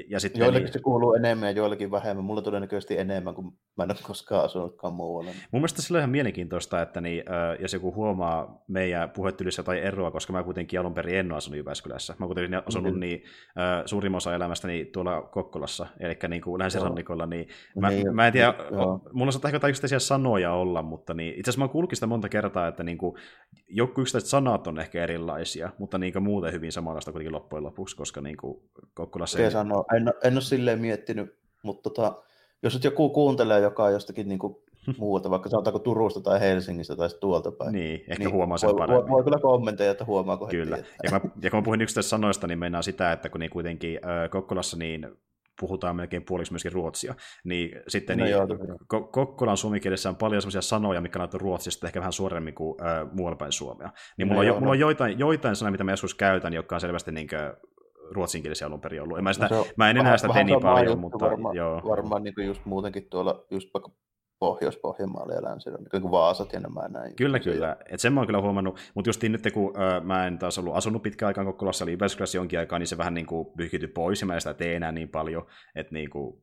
ja 0.08 0.20
sitten 0.20 0.40
joillekin 0.40 0.64
niin... 0.64 0.72
se 0.72 0.78
kuuluu 0.78 1.14
enemmän 1.14 1.48
ja 1.48 1.52
joillekin 1.52 1.90
vähemmän. 1.90 2.24
Mulla 2.24 2.42
todennäköisesti 2.42 2.98
enemmän, 2.98 3.34
kun 3.34 3.52
mä 3.76 3.84
en 3.84 3.90
ole 3.90 3.98
koskaan 4.02 4.44
asunutkaan 4.44 4.94
muualla. 4.94 5.30
Mun 5.30 5.60
mielestä 5.60 5.82
sillä 5.82 5.96
on 5.96 6.00
ihan 6.00 6.10
mielenkiintoista, 6.10 6.82
että 6.82 7.00
niin, 7.00 7.24
jos 7.60 7.72
joku 7.72 7.94
huomaa 7.94 8.64
meidän 8.68 9.10
puhetylissä 9.10 9.62
tai 9.62 9.78
eroa, 9.78 10.10
koska 10.10 10.32
mä 10.32 10.42
kuitenkin 10.42 10.80
alun 10.80 10.94
perin 10.94 11.16
en 11.16 11.32
ole 11.32 11.36
asunut 11.36 11.56
Jyväskylässä. 11.56 12.14
Mä 12.18 12.26
kuitenkin 12.26 12.62
asunut 12.66 12.92
mm-hmm. 12.92 13.00
niin, 13.00 13.22
suurimman 13.84 14.16
osa 14.16 14.34
elämästäni 14.34 14.84
tuolla 14.84 15.22
Kokkolassa, 15.22 15.86
eli 16.00 16.16
niin 16.28 16.42
kuin 16.42 16.58
länsirannikolla, 16.58 17.26
niin, 17.26 17.48
mä, 17.80 17.90
niin 17.90 18.14
mä 18.14 18.26
en 18.26 18.32
tiedä, 18.32 18.48
o, 18.48 19.00
mulla 19.12 19.32
saattaa 19.32 19.50
ehkä 19.50 19.68
yksittäisiä 19.68 19.98
sanoja 19.98 20.52
olla, 20.52 20.82
mutta 20.82 21.14
niin, 21.14 21.34
itse 21.38 21.50
asiassa 21.50 21.66
mä 21.66 21.70
oon 21.74 21.88
sitä 21.92 22.06
monta 22.06 22.28
kertaa, 22.28 22.68
että 22.68 22.82
niin 22.82 22.98
kuin, 22.98 23.16
joku 23.68 24.00
yksittäiset 24.00 24.30
sanat 24.30 24.66
on 24.66 24.80
ehkä 24.80 25.02
erilaisia, 25.02 25.70
mutta 25.78 25.98
niin 25.98 26.12
kuin 26.12 26.22
muuten 26.22 26.52
hyvin 26.52 26.72
samanlaista 26.72 27.12
kuitenkin 27.12 27.34
loppujen 27.34 27.64
lopuksi, 27.64 27.96
koska 27.96 28.20
niin 28.20 28.36
kuin 28.36 28.60
Kokkolassa... 28.94 29.38
Ei... 29.38 29.50
Sanoa, 29.76 29.84
en, 29.96 30.28
en 30.28 30.34
ole 30.34 30.40
silleen 30.40 30.80
miettinyt, 30.80 31.36
mutta 31.62 31.90
tota, 31.90 32.22
jos 32.62 32.74
nyt 32.74 32.84
joku 32.84 33.10
kuuntelee, 33.10 33.60
joka 33.60 33.84
on 33.84 33.92
jostakin 33.92 34.28
niin 34.28 34.38
kuin 34.38 34.56
muuta, 34.98 35.30
vaikka 35.30 35.48
sanotaanko 35.48 35.78
Turusta 35.78 36.20
tai 36.20 36.40
Helsingistä 36.40 36.96
tai 36.96 37.08
tuolta 37.20 37.52
päin. 37.52 37.72
Niin, 37.72 38.00
ehkä 38.00 38.24
niin 38.24 38.32
huomaa 38.32 38.58
sen 38.58 38.70
voi, 38.70 38.78
paremmin. 38.78 39.02
Voi, 39.02 39.10
voi 39.10 39.24
kyllä 39.24 39.38
kommentoida, 39.38 39.90
että 39.90 40.04
huomaako 40.04 40.46
Kyllä, 40.46 40.76
heti, 40.76 40.88
että... 40.88 41.00
ja, 41.04 41.10
mä, 41.10 41.20
ja 41.42 41.50
kun 41.50 41.58
mä 41.58 41.64
puhun 41.64 41.80
yksittäisistä 41.80 42.10
sanoista, 42.10 42.46
niin 42.46 42.58
meinaa 42.58 42.82
sitä, 42.82 43.12
että 43.12 43.28
kun 43.28 43.40
niin 43.40 43.50
kuitenkin 43.50 44.00
äh, 44.04 44.30
Kokkolassa 44.30 44.76
niin 44.76 45.08
puhutaan 45.60 45.96
melkein 45.96 46.24
puoliksi 46.24 46.52
myöskin 46.52 46.72
ruotsia, 46.72 47.14
niin 47.44 47.70
sitten 47.88 48.18
no 48.18 48.24
niin, 48.24 48.32
joo, 48.32 48.46
Kokkolan 49.10 49.56
suomikielessä 49.56 50.08
on 50.08 50.16
paljon 50.16 50.42
sellaisia 50.42 50.62
sanoja, 50.62 51.00
mikä 51.00 51.18
näyttää 51.18 51.38
ruotsista 51.38 51.86
ehkä 51.86 52.00
vähän 52.00 52.12
suoremmin 52.12 52.54
kuin 52.54 52.82
äh, 52.82 53.12
muualla 53.12 53.36
päin 53.36 53.52
Suomea. 53.52 53.90
Niin 54.18 54.28
mulla, 54.28 54.36
no 54.36 54.40
on, 54.40 54.46
joo, 54.46 54.54
mulla 54.54 54.66
no. 54.66 54.70
on 54.70 54.78
joitain, 54.78 55.18
joitain 55.18 55.56
sanoja, 55.56 55.72
mitä 55.72 55.84
mä 55.84 55.92
joskus 55.92 56.14
käytän, 56.14 56.52
jotka 56.52 56.74
on 56.74 56.80
selvästi 56.80 57.12
niin 57.12 57.28
kuin, 57.28 57.40
ruotsinkielisiä 58.10 58.66
alun 58.66 58.80
perin 58.80 59.02
ollut. 59.02 59.18
En 59.18 59.24
mä, 59.24 59.32
sitä, 59.32 59.48
no 59.50 59.66
mä 59.76 59.90
en 59.90 59.96
enää 59.96 60.04
vähän, 60.04 60.18
sitä 60.18 60.32
teni 60.32 60.52
paljon, 60.62 60.98
mutta 60.98 61.26
varma, 61.26 61.52
joo. 61.54 61.82
Varmaan 61.88 62.22
niin 62.22 62.46
just 62.46 62.64
muutenkin 62.64 63.06
tuolla, 63.10 63.46
just 63.50 63.68
vaikka 63.74 63.90
Pohjois-Pohjanmaalla 64.38 65.34
ja 65.34 65.42
länsi 65.42 65.70
niin 65.70 66.02
kuin 66.02 66.10
Vaasat 66.10 66.52
ja 66.52 66.60
nämä 66.60 66.88
näin. 66.88 67.16
Kyllä, 67.16 67.38
kyllä. 67.38 67.76
Et 67.90 68.00
sen 68.00 68.12
mä 68.12 68.20
oon 68.20 68.26
kyllä 68.26 68.40
huomannut, 68.40 68.78
mutta 68.94 69.08
just 69.08 69.22
nyt 69.22 69.52
kun 69.54 69.74
ö, 69.76 70.00
mä 70.00 70.26
en 70.26 70.38
taas 70.38 70.58
ollut 70.58 70.76
asunut 70.76 71.02
pitkään 71.02 71.28
aikaan 71.28 71.46
Kokkolassa, 71.46 71.84
eli 71.84 71.92
Jyväskylässä 71.92 72.38
jonkin 72.38 72.58
aikaa, 72.58 72.78
niin 72.78 72.86
se 72.86 72.98
vähän 72.98 73.14
niin 73.14 73.26
kuin 73.26 73.48
pyyhkityi 73.56 73.88
pois, 73.88 74.20
ja 74.20 74.26
mä 74.26 74.34
en 74.34 74.40
sitä 74.40 74.54
tee 74.54 74.76
enää 74.76 74.92
niin 74.92 75.08
paljon, 75.08 75.46
että 75.74 75.92
niin 75.92 76.10
kuin 76.10 76.42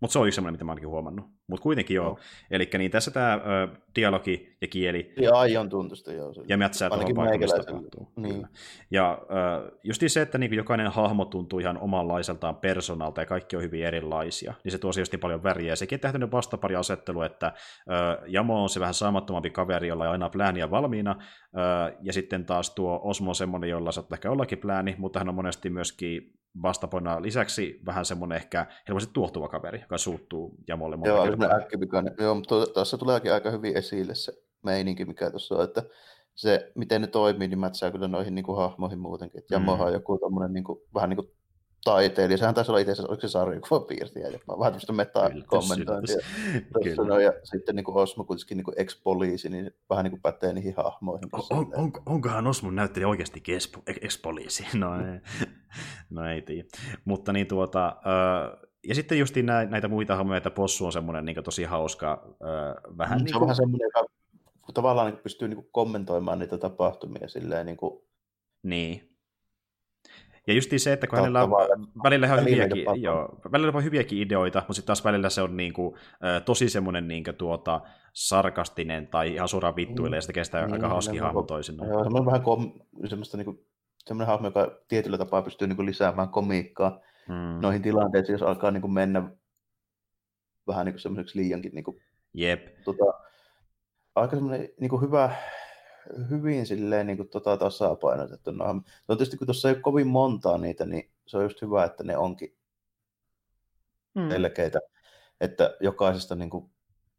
mutta 0.00 0.12
se 0.12 0.18
on 0.18 0.26
yksi 0.26 0.34
semmoinen, 0.34 0.54
mitä 0.54 0.64
mä 0.64 0.72
ainakin 0.72 0.88
huomannut. 0.88 1.26
Mutta 1.46 1.62
kuitenkin 1.62 1.94
joo. 1.94 2.08
No. 2.08 2.18
Eli 2.50 2.70
niin 2.78 2.90
tässä 2.90 3.10
tämä 3.10 3.40
dialogi 3.96 4.56
ja 4.60 4.68
kieli. 4.68 5.12
Ja 5.16 5.34
aion 5.34 5.68
tuntusta, 5.68 6.12
joo. 6.12 6.32
Ja 6.48 6.56
mätsää 6.56 6.88
tuohon 6.88 7.14
paikallista 7.14 7.62
tapahtuu. 7.62 8.12
Niin. 8.16 8.46
Ja 8.90 9.18
just 9.84 10.02
se, 10.06 10.22
että 10.22 10.38
niin 10.38 10.54
jokainen 10.54 10.86
hahmo 10.92 11.24
tuntuu 11.24 11.58
ihan 11.58 11.78
omanlaiseltaan 11.78 12.56
persoonalta 12.56 13.20
ja 13.20 13.26
kaikki 13.26 13.56
on 13.56 13.62
hyvin 13.62 13.84
erilaisia, 13.84 14.54
niin 14.64 14.72
se 14.72 14.78
tuo 14.78 14.92
just 14.98 15.12
niin 15.12 15.20
paljon 15.20 15.42
väriä. 15.42 15.72
Ja 15.72 15.76
sekin 15.76 15.96
on 15.96 16.00
tehty 16.00 16.30
vastapari 16.30 16.76
asettelu, 16.76 17.22
että 17.22 17.52
Jamo 18.26 18.62
on 18.62 18.68
se 18.68 18.80
vähän 18.80 18.94
saamattomampi 18.94 19.50
kaveri, 19.50 19.88
jolla 19.88 20.04
on 20.04 20.10
aina 20.10 20.28
plääniä 20.28 20.70
valmiina, 20.70 21.10
äh, 21.10 21.96
ja 22.02 22.12
sitten 22.12 22.46
taas 22.46 22.74
tuo 22.74 23.00
Osmo 23.02 23.30
on 23.30 23.34
semmoinen, 23.34 23.70
jolla 23.70 23.92
saattaa 23.92 24.16
ehkä 24.16 24.30
ollakin 24.30 24.58
plääni, 24.58 24.94
mutta 24.98 25.18
hän 25.18 25.28
on 25.28 25.34
monesti 25.34 25.70
myöskin 25.70 26.39
vastapoina 26.62 27.22
lisäksi 27.22 27.80
vähän 27.86 28.04
semmoinen 28.04 28.36
ehkä 28.36 28.66
helposti 28.88 29.12
tuohtuva 29.12 29.48
kaveri, 29.48 29.80
joka 29.80 29.98
suuttuu 29.98 30.54
Jamolle 30.68 30.96
monta 30.96 31.08
Joo, 31.08 31.24
kertaa. 31.24 31.56
äkkipikainen. 31.56 32.14
Joo, 32.18 32.34
mutta 32.34 32.66
tuossa 32.66 32.98
tuleekin 32.98 33.32
aika 33.32 33.50
hyvin 33.50 33.76
esille 33.76 34.14
se 34.14 34.32
meininki, 34.62 35.04
mikä 35.04 35.30
tuossa 35.30 35.54
on, 35.54 35.64
että 35.64 35.82
se, 36.34 36.72
miten 36.74 37.00
ne 37.00 37.06
toimii, 37.06 37.48
niin 37.48 37.58
mätsää 37.58 37.90
kyllä 37.90 38.08
noihin 38.08 38.34
niin 38.34 38.44
kuin 38.44 38.58
hahmoihin 38.58 38.98
muutenkin. 38.98 39.38
Että 39.38 39.54
Jamohan 39.54 39.80
mm. 39.80 39.86
on 39.86 39.92
joku 39.92 40.18
tommonen, 40.18 40.52
niin 40.52 40.64
kuin, 40.64 40.78
vähän 40.94 41.10
niin 41.10 41.16
kuin 41.16 41.30
taiteilija. 41.84 42.38
Sehän 42.38 42.54
taisi 42.54 42.70
olla 42.70 42.78
itse 42.78 42.92
asiassa, 42.92 43.08
oliko 43.08 43.20
se 43.20 43.28
sarjakuvan 43.28 43.84
piirtiä 43.86 44.28
jopa, 44.28 44.58
vähän 44.58 44.72
tämmöistä 44.72 44.92
meta-kommentointia. 44.92 46.16
No, 47.06 47.18
ja 47.18 47.32
sitten 47.44 47.76
niin 47.76 47.84
kuin 47.84 47.96
Osmo 47.96 48.24
kuitenkin 48.24 48.56
niin 48.56 48.64
ex-poliisi, 48.76 49.48
niin 49.48 49.70
vähän 49.90 50.04
niin 50.04 50.10
kuin 50.10 50.22
pätee 50.22 50.52
niihin 50.52 50.74
hahmoihin. 50.76 51.28
On, 51.32 51.42
on, 51.50 51.72
on, 51.76 51.92
onkohan 52.06 52.46
Osmo 52.46 52.70
näyttelijä 52.70 53.08
oikeasti 53.08 53.42
ex-poliisi? 53.86 54.66
No 54.78 54.96
ei, 54.96 55.20
no 56.10 56.26
ei 56.26 56.42
tiedä. 56.42 56.68
Mutta 57.04 57.32
niin 57.32 57.46
tuota, 57.46 57.96
ja 58.88 58.94
sitten 58.94 59.18
just 59.18 59.34
näitä 59.68 59.88
muita 59.88 60.16
hahmoja, 60.16 60.36
että 60.36 60.50
Possu 60.50 60.86
on 60.86 60.92
semmoinen 60.92 61.24
niin 61.24 61.44
tosi 61.44 61.64
hauska, 61.64 62.36
vähän 62.98 63.18
mm, 63.18 63.24
niin 63.24 63.32
kuin... 63.32 63.32
Se 63.32 63.36
on 63.36 63.40
vähän 63.40 63.56
semmoinen, 63.56 63.86
joka 63.86 64.08
tavallaan 64.74 65.12
niin 65.12 65.22
pystyy 65.22 65.48
niin 65.48 65.68
kommentoimaan 65.72 66.38
niitä 66.38 66.58
tapahtumia 66.58 67.28
silleen 67.28 67.66
niin 67.66 67.76
kuin... 67.76 68.02
Niin. 68.62 69.09
Ja 70.46 70.54
just 70.54 70.70
se, 70.76 70.92
että 70.92 71.06
kun 71.06 71.18
hänellä 71.18 71.42
on 71.42 71.50
välillä 72.02 72.34
on 72.34 72.40
hyviäkin, 72.40 72.84
joo, 73.02 73.40
välillä 73.52 73.72
on 73.74 73.84
hyviäkin 73.84 74.18
ideoita, 74.18 74.58
mutta 74.58 74.74
sitten 74.74 74.86
taas 74.86 75.04
välillä 75.04 75.30
se 75.30 75.42
on 75.42 75.56
niin 75.56 75.72
kuin, 75.72 75.96
tosi 76.44 76.68
semmoinen 76.68 77.08
niin 77.08 77.24
kuin, 77.24 77.36
tuota, 77.36 77.80
sarkastinen 78.12 79.06
tai 79.06 79.34
ihan 79.34 79.48
suoraan 79.48 79.76
vittuille, 79.76 80.16
mm. 80.16 80.18
ja 80.18 80.22
se 80.22 80.44
sitä 80.44 80.60
niin, 80.60 80.72
aika 80.72 80.88
hauski 80.88 81.18
hahmo 81.18 81.42
toisinaan. 81.42 81.90
Joo, 81.90 82.02
semmoinen 82.02 82.26
vähän 82.26 82.42
kom, 82.42 82.72
semmoista 83.08 83.36
niin 83.36 83.44
kuin, 83.44 83.66
semmoinen 83.98 84.26
hahmo, 84.26 84.46
joka 84.46 84.80
tietyllä 84.88 85.18
tapaa 85.18 85.42
pystyy 85.42 85.68
niin 85.68 85.76
kuin, 85.76 85.86
lisäämään 85.86 86.28
komiikkaa 86.28 87.00
hmm. 87.26 87.60
noihin 87.62 87.82
tilanteisiin, 87.82 88.34
jos 88.34 88.42
alkaa 88.42 88.70
niin 88.70 88.80
kuin, 88.80 88.92
mennä 88.92 89.30
vähän 90.66 90.86
niin 90.86 90.94
kuin 90.94 91.00
semmoiseksi 91.00 91.38
liiankin 91.38 91.72
niin 91.74 91.84
kuin, 91.84 92.02
Jep. 92.34 92.66
Tota, 92.84 93.04
aika 94.14 94.36
semmoinen 94.36 94.68
niin 94.80 94.90
kuin 94.90 95.02
hyvä, 95.02 95.34
hyvin 96.30 96.66
silleen 96.66 97.06
niin 97.06 97.16
kuin, 97.16 97.28
tota, 97.28 97.56
tasapainotettu. 97.56 98.50
No, 98.50 98.72
no 99.08 99.16
tietysti 99.16 99.36
kun 99.36 99.46
tuossa 99.46 99.68
ei 99.68 99.74
ole 99.74 99.82
kovin 99.82 100.06
montaa 100.06 100.58
niitä, 100.58 100.86
niin 100.86 101.10
se 101.26 101.36
on 101.36 101.42
just 101.42 101.62
hyvä, 101.62 101.84
että 101.84 102.04
ne 102.04 102.16
onkin 102.16 102.56
hmm. 104.18 104.30
selkeitä. 104.30 104.78
Että 105.40 105.76
jokaisesta 105.80 106.34
niin 106.34 106.50
kuin, 106.50 106.70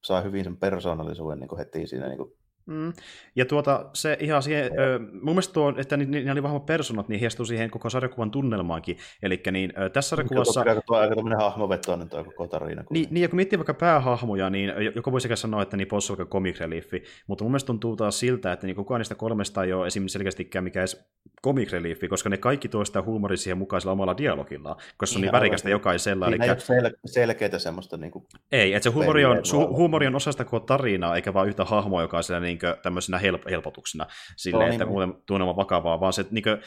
saa 0.04 0.22
hyvin 0.22 0.44
sen 0.44 0.58
persoonallisuuden 0.58 1.40
niin 1.40 1.48
kuin 1.48 1.60
heti 1.60 1.88
siinä 1.88 2.08
niin 2.08 2.18
kuin, 2.18 2.34
Mm. 2.66 2.94
Ja 3.36 3.46
tuota, 3.46 3.86
se 3.94 4.18
ihan 4.20 4.44
siihen, 4.44 4.72
ö, 4.80 5.00
mun 5.00 5.22
mielestä 5.24 5.54
tuo, 5.54 5.74
että 5.78 5.98
ne, 5.98 6.06
ne 6.06 6.32
oli 6.32 6.44
vahvat 6.44 6.66
personat, 6.66 7.10
niin 7.10 7.20
heijastuu 7.20 7.46
siihen 7.46 7.72
koko 7.72 7.90
sarjakuvan 7.90 8.32
tunnelmaankin. 8.32 8.98
Eli 9.24 9.42
niin, 9.52 9.74
ö, 9.82 9.90
tässä 9.90 10.10
sarjakuvassa... 10.10 10.64
Tuo, 10.64 10.82
tuo 10.86 10.98
aika 10.98 11.16
tämmöinen 11.16 11.40
hahmovetoinen 11.40 12.10
tuo 12.10 12.24
koko 12.24 12.48
tarina. 12.48 12.84
Niin, 12.90 13.08
niin, 13.12 13.22
ja 13.22 13.30
kun 13.30 13.36
miettii 13.36 13.60
vaikka 13.60 13.74
päähahmoja, 13.74 14.50
niin 14.50 14.74
joku 14.96 15.12
voi 15.12 15.22
sekä 15.22 15.36
sanoa, 15.36 15.62
että 15.62 15.78
niin 15.78 15.88
Possu 15.88 16.18
vaikka 16.18 16.34
comic 16.34 16.60
reliefi, 16.60 17.04
mutta 17.28 17.44
mun 17.44 17.52
mielestä 17.52 17.68
tuntuu 17.68 17.96
taas 17.96 18.20
siltä, 18.20 18.52
että 18.52 18.68
niin 18.68 18.76
kukaan 18.76 19.00
niistä 19.00 19.16
kolmesta 19.16 19.64
ei 19.64 19.74
ole 19.74 19.88
esimerkiksi 19.88 20.14
selkeästikään 20.14 20.64
mikä 20.64 20.80
edes 20.80 21.06
comic 21.44 21.72
reliefi, 21.72 22.08
koska 22.08 22.30
ne 22.30 22.38
kaikki 22.38 22.70
tuo 22.70 22.86
sitä 22.86 23.02
huumoria 23.02 23.38
siihen 23.38 23.58
mukaisella 23.58 23.92
omalla 23.92 24.18
dialogilla, 24.18 24.76
koska 24.98 25.14
se 25.14 25.18
on 25.18 25.22
niin 25.22 25.32
värikästä 25.32 25.70
jokaisella. 25.70 26.30
Niin, 26.30 26.42
eli... 26.42 26.52
ei 26.52 26.56
sel- 26.58 27.00
selkeitä 27.06 27.60
semmoista 27.60 27.98
niin 27.98 28.12
kuin... 28.12 28.26
Ei, 28.52 28.74
että 28.74 28.84
se 28.84 28.90
huumori 28.90 29.26
on, 29.26 29.38
su- 29.38 29.70
huumori 29.70 30.08
on 30.08 30.16
osa 30.16 30.32
sitä 30.32 30.44
koko 30.44 30.60
tarinaa, 30.60 31.16
eikä 31.16 31.34
vaan 31.34 31.48
yhtä 31.48 31.66
hahmoa, 31.66 32.02
joka 32.02 32.18
on 32.18 32.24
niin 32.52 32.82
tämmöisenä 32.84 33.18
help- 33.18 33.50
helpotuksena 33.50 34.06
sille, 34.36 34.64
no, 34.64 34.72
että 34.72 34.84
niin, 34.84 34.92
muuten 34.92 35.14
tunnelma 35.26 35.56
vakavaa, 35.56 36.00
vaan 36.00 36.14
se, 36.14 36.26
niin 36.32 36.44
kuin, 36.44 36.58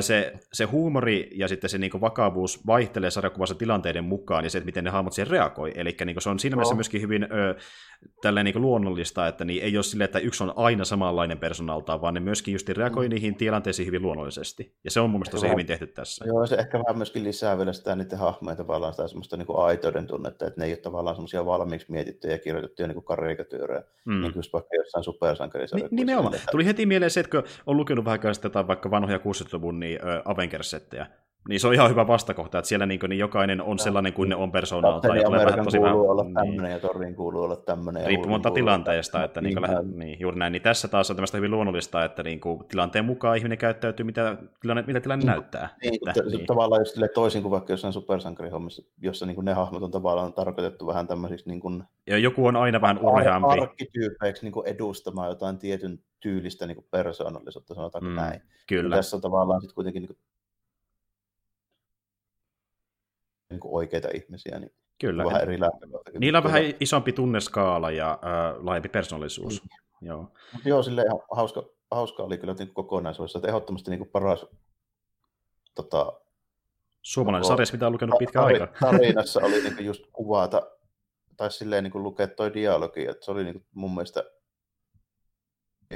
se, 0.00 0.32
se 0.52 0.64
huumori 0.64 1.30
ja 1.34 1.48
sitten 1.48 1.70
se 1.70 1.78
niin 1.78 2.00
vakavuus 2.00 2.66
vaihtelee 2.66 3.10
sarjakuvassa 3.10 3.54
tilanteiden 3.54 4.04
mukaan 4.04 4.44
ja 4.44 4.50
se, 4.50 4.58
että 4.58 4.66
miten 4.66 4.84
ne 4.84 4.90
hahmot 4.90 5.12
siihen 5.12 5.30
reagoi. 5.30 5.72
Eli 5.74 5.96
niin 6.04 6.22
se 6.22 6.30
on 6.30 6.38
siinä 6.38 6.56
mielessä 6.56 6.74
myöskin 6.74 7.00
hyvin 7.00 7.22
ö, 7.24 7.56
tälleen 8.22 8.44
niin 8.44 8.60
luonnollista, 8.60 9.28
että 9.28 9.44
niin 9.44 9.62
ei 9.62 9.76
ole 9.76 9.82
silleen, 9.82 10.04
että 10.04 10.18
yksi 10.18 10.44
on 10.44 10.52
aina 10.56 10.84
samanlainen 10.84 11.38
persoonaltaan, 11.38 12.00
vaan 12.00 12.14
ne 12.14 12.20
myöskin 12.20 12.52
just 12.52 12.68
reagoi 12.68 13.08
mm. 13.08 13.10
niihin 13.10 13.34
tilanteisiin 13.34 13.86
hyvin 13.86 14.02
luonnollisesti. 14.02 14.76
Ja 14.84 14.90
se 14.90 15.00
on 15.00 15.10
mun 15.10 15.20
mielestä 15.20 15.36
tosi 15.36 15.48
hyvin 15.48 15.66
tehty 15.66 15.86
tässä. 15.86 16.24
Joo, 16.26 16.46
se 16.46 16.56
ehkä 16.56 16.78
vähän 16.78 16.96
myöskin 16.96 17.24
lisää 17.24 17.58
vielä 17.58 17.72
sitä 17.72 17.96
niiden 17.96 18.18
hahmojen 18.18 18.56
tavallaan 18.56 18.92
sitä 18.92 19.08
semmoista 19.08 19.36
niin 19.36 19.46
aitoiden 19.56 20.06
tunnetta, 20.06 20.46
että 20.46 20.60
ne 20.60 20.66
ei 20.66 20.72
ole 20.72 20.78
tavallaan 20.78 21.16
semmoisia 21.16 21.46
valmiiksi 21.46 21.92
mietittyjä 21.92 22.34
ja 22.34 22.38
kirjoitettuja 22.38 22.88
niin 22.88 23.04
karikatyyrejä, 23.04 23.82
mm. 24.04 24.20
niin 24.20 24.32
kuin 24.32 24.42
vaikka 24.52 24.76
jossain 24.76 25.04
supersankarisarjoissa. 25.32 25.94
Ni, 25.94 26.04
nimenomaan. 26.04 26.34
Tuli 26.50 26.66
heti 26.66 26.86
mieleen 26.86 27.10
se, 27.10 27.20
että 27.20 27.30
kun 27.30 27.50
on 27.66 27.76
lukenut 27.76 28.04
vähän 28.04 28.34
sitä 28.34 28.66
vaikka 28.66 28.90
vanhoja 28.90 29.18
60-luvun 29.18 29.80
niin, 29.80 29.98
Avengers-settejä, 30.24 31.06
niin 31.48 31.60
se 31.60 31.68
on 31.68 31.74
ihan 31.74 31.90
hyvä 31.90 32.06
vastakohta, 32.06 32.58
että 32.58 32.68
siellä 32.68 32.86
niin, 32.86 33.00
niin 33.08 33.18
jokainen 33.18 33.62
on 33.62 33.78
sellainen 33.78 34.12
kuin 34.12 34.28
ne 34.28 34.36
on 34.36 34.52
persoonalta. 34.52 35.16
Ja 35.16 35.24
tulee 35.24 35.46
vähän 35.46 35.64
tosi 35.64 35.78
kuuluu 35.78 35.94
vähän, 35.94 36.10
olla 36.10 36.24
niin. 36.24 36.34
tämmöinen 36.34 36.62
niin, 36.62 36.72
ja 36.72 36.78
Torin 36.80 37.14
kuuluu 37.14 37.42
olla 37.42 37.56
tämmöinen. 37.56 38.06
Riippumatta 38.06 38.50
tilanteesta, 38.50 39.24
että 39.24 39.40
niin, 39.40 39.54
niin, 39.54 39.98
niin, 39.98 40.20
juuri 40.20 40.38
näin. 40.38 40.52
Niin 40.52 40.62
tässä 40.62 40.88
taas 40.88 41.10
on 41.10 41.16
tämmöistä 41.16 41.36
hyvin 41.36 41.50
luonnollista, 41.50 42.04
että 42.04 42.22
niin 42.22 42.40
kuin, 42.40 42.64
tilanteen 42.68 43.04
mukaan 43.04 43.36
ihminen 43.36 43.58
käyttäytyy, 43.58 44.06
mitä 44.06 44.36
tilanne, 44.60 44.84
mitä 44.86 45.00
tilanne 45.00 45.24
niin, 45.24 45.30
näyttää. 45.30 45.68
Niin, 45.82 46.08
että, 46.08 46.22
niin. 46.22 46.46
tavallaan 46.46 46.80
just 46.80 46.96
toisin 47.14 47.42
kuin 47.42 47.52
vaikka 47.52 47.72
jossain 47.72 47.92
supersankarihommissa, 47.92 48.82
jossa 49.00 49.26
niin 49.26 49.34
kuin 49.34 49.44
ne 49.44 49.52
hahmot 49.52 49.82
on 49.82 49.90
tavallaan 49.90 50.32
tarkoitettu 50.32 50.86
vähän 50.86 51.06
tämmöisiksi... 51.06 51.48
Niin 51.48 51.60
kuin, 51.60 51.84
ja 52.06 52.18
joku 52.18 52.46
on 52.46 52.56
aina 52.56 52.80
vähän 52.80 52.98
urheampi. 52.98 53.48
Arkkityypeiksi 53.48 54.46
niin 54.46 54.66
edustamaan 54.66 55.28
jotain 55.28 55.58
tietyn 55.58 55.98
tyylistä 56.20 56.66
niin 56.66 56.76
kuin 56.76 56.86
persoonallisuutta, 56.90 57.74
sanotaanko 57.74 58.08
mm, 58.08 58.16
näin. 58.16 58.42
Kyllä. 58.68 58.96
Ja 58.96 58.98
tässä 58.98 59.16
on 59.16 59.22
tavallaan 59.22 59.60
sitten 59.60 59.74
kuitenkin 59.74 60.02
niin 60.02 60.16
niin 63.52 63.60
kuin 63.60 63.74
oikeita 63.74 64.08
ihmisiä, 64.14 64.58
niin 64.58 64.72
Kyllä. 65.00 65.24
vähän 65.24 65.42
eri 65.42 65.58
Niillä 66.18 66.38
on 66.38 66.44
vähän 66.44 66.62
isompi 66.80 67.12
tunneskaala 67.12 67.90
ja 67.90 68.12
äh, 68.12 68.64
laajempi 68.64 68.88
persoonallisuus. 68.88 69.62
Mm. 69.62 70.08
Joo. 70.08 70.32
Mut 70.52 70.64
joo, 70.64 70.82
silleen 70.82 71.08
hauska, 71.30 71.62
hauska 71.90 72.22
oli 72.22 72.38
kyllä 72.38 72.54
niin 72.58 72.74
kokonaisuudessa, 72.74 73.38
että 73.38 73.48
ehdottomasti 73.48 73.90
niin 73.90 73.98
kuin 73.98 74.10
paras 74.10 74.46
tota, 75.74 76.12
Suomalainen 77.02 77.48
sarja, 77.48 77.66
mitä 77.72 77.86
on 77.86 77.92
lukenut 77.92 78.18
pitkä 78.18 78.42
aika. 78.42 78.68
Tarinassa 78.80 79.40
oli 79.40 79.62
niin 79.62 79.86
just 79.86 80.04
kuvata, 80.12 80.62
tai 81.36 81.50
silleen 81.50 81.84
niin 81.84 81.92
kuin 81.92 82.02
lukea 82.02 82.28
toi 82.28 82.54
dialogi, 82.54 83.06
että 83.06 83.24
se 83.24 83.30
oli 83.30 83.44
niin 83.44 83.54
kuin 83.54 83.66
mun 83.74 83.94
mielestä 83.94 84.24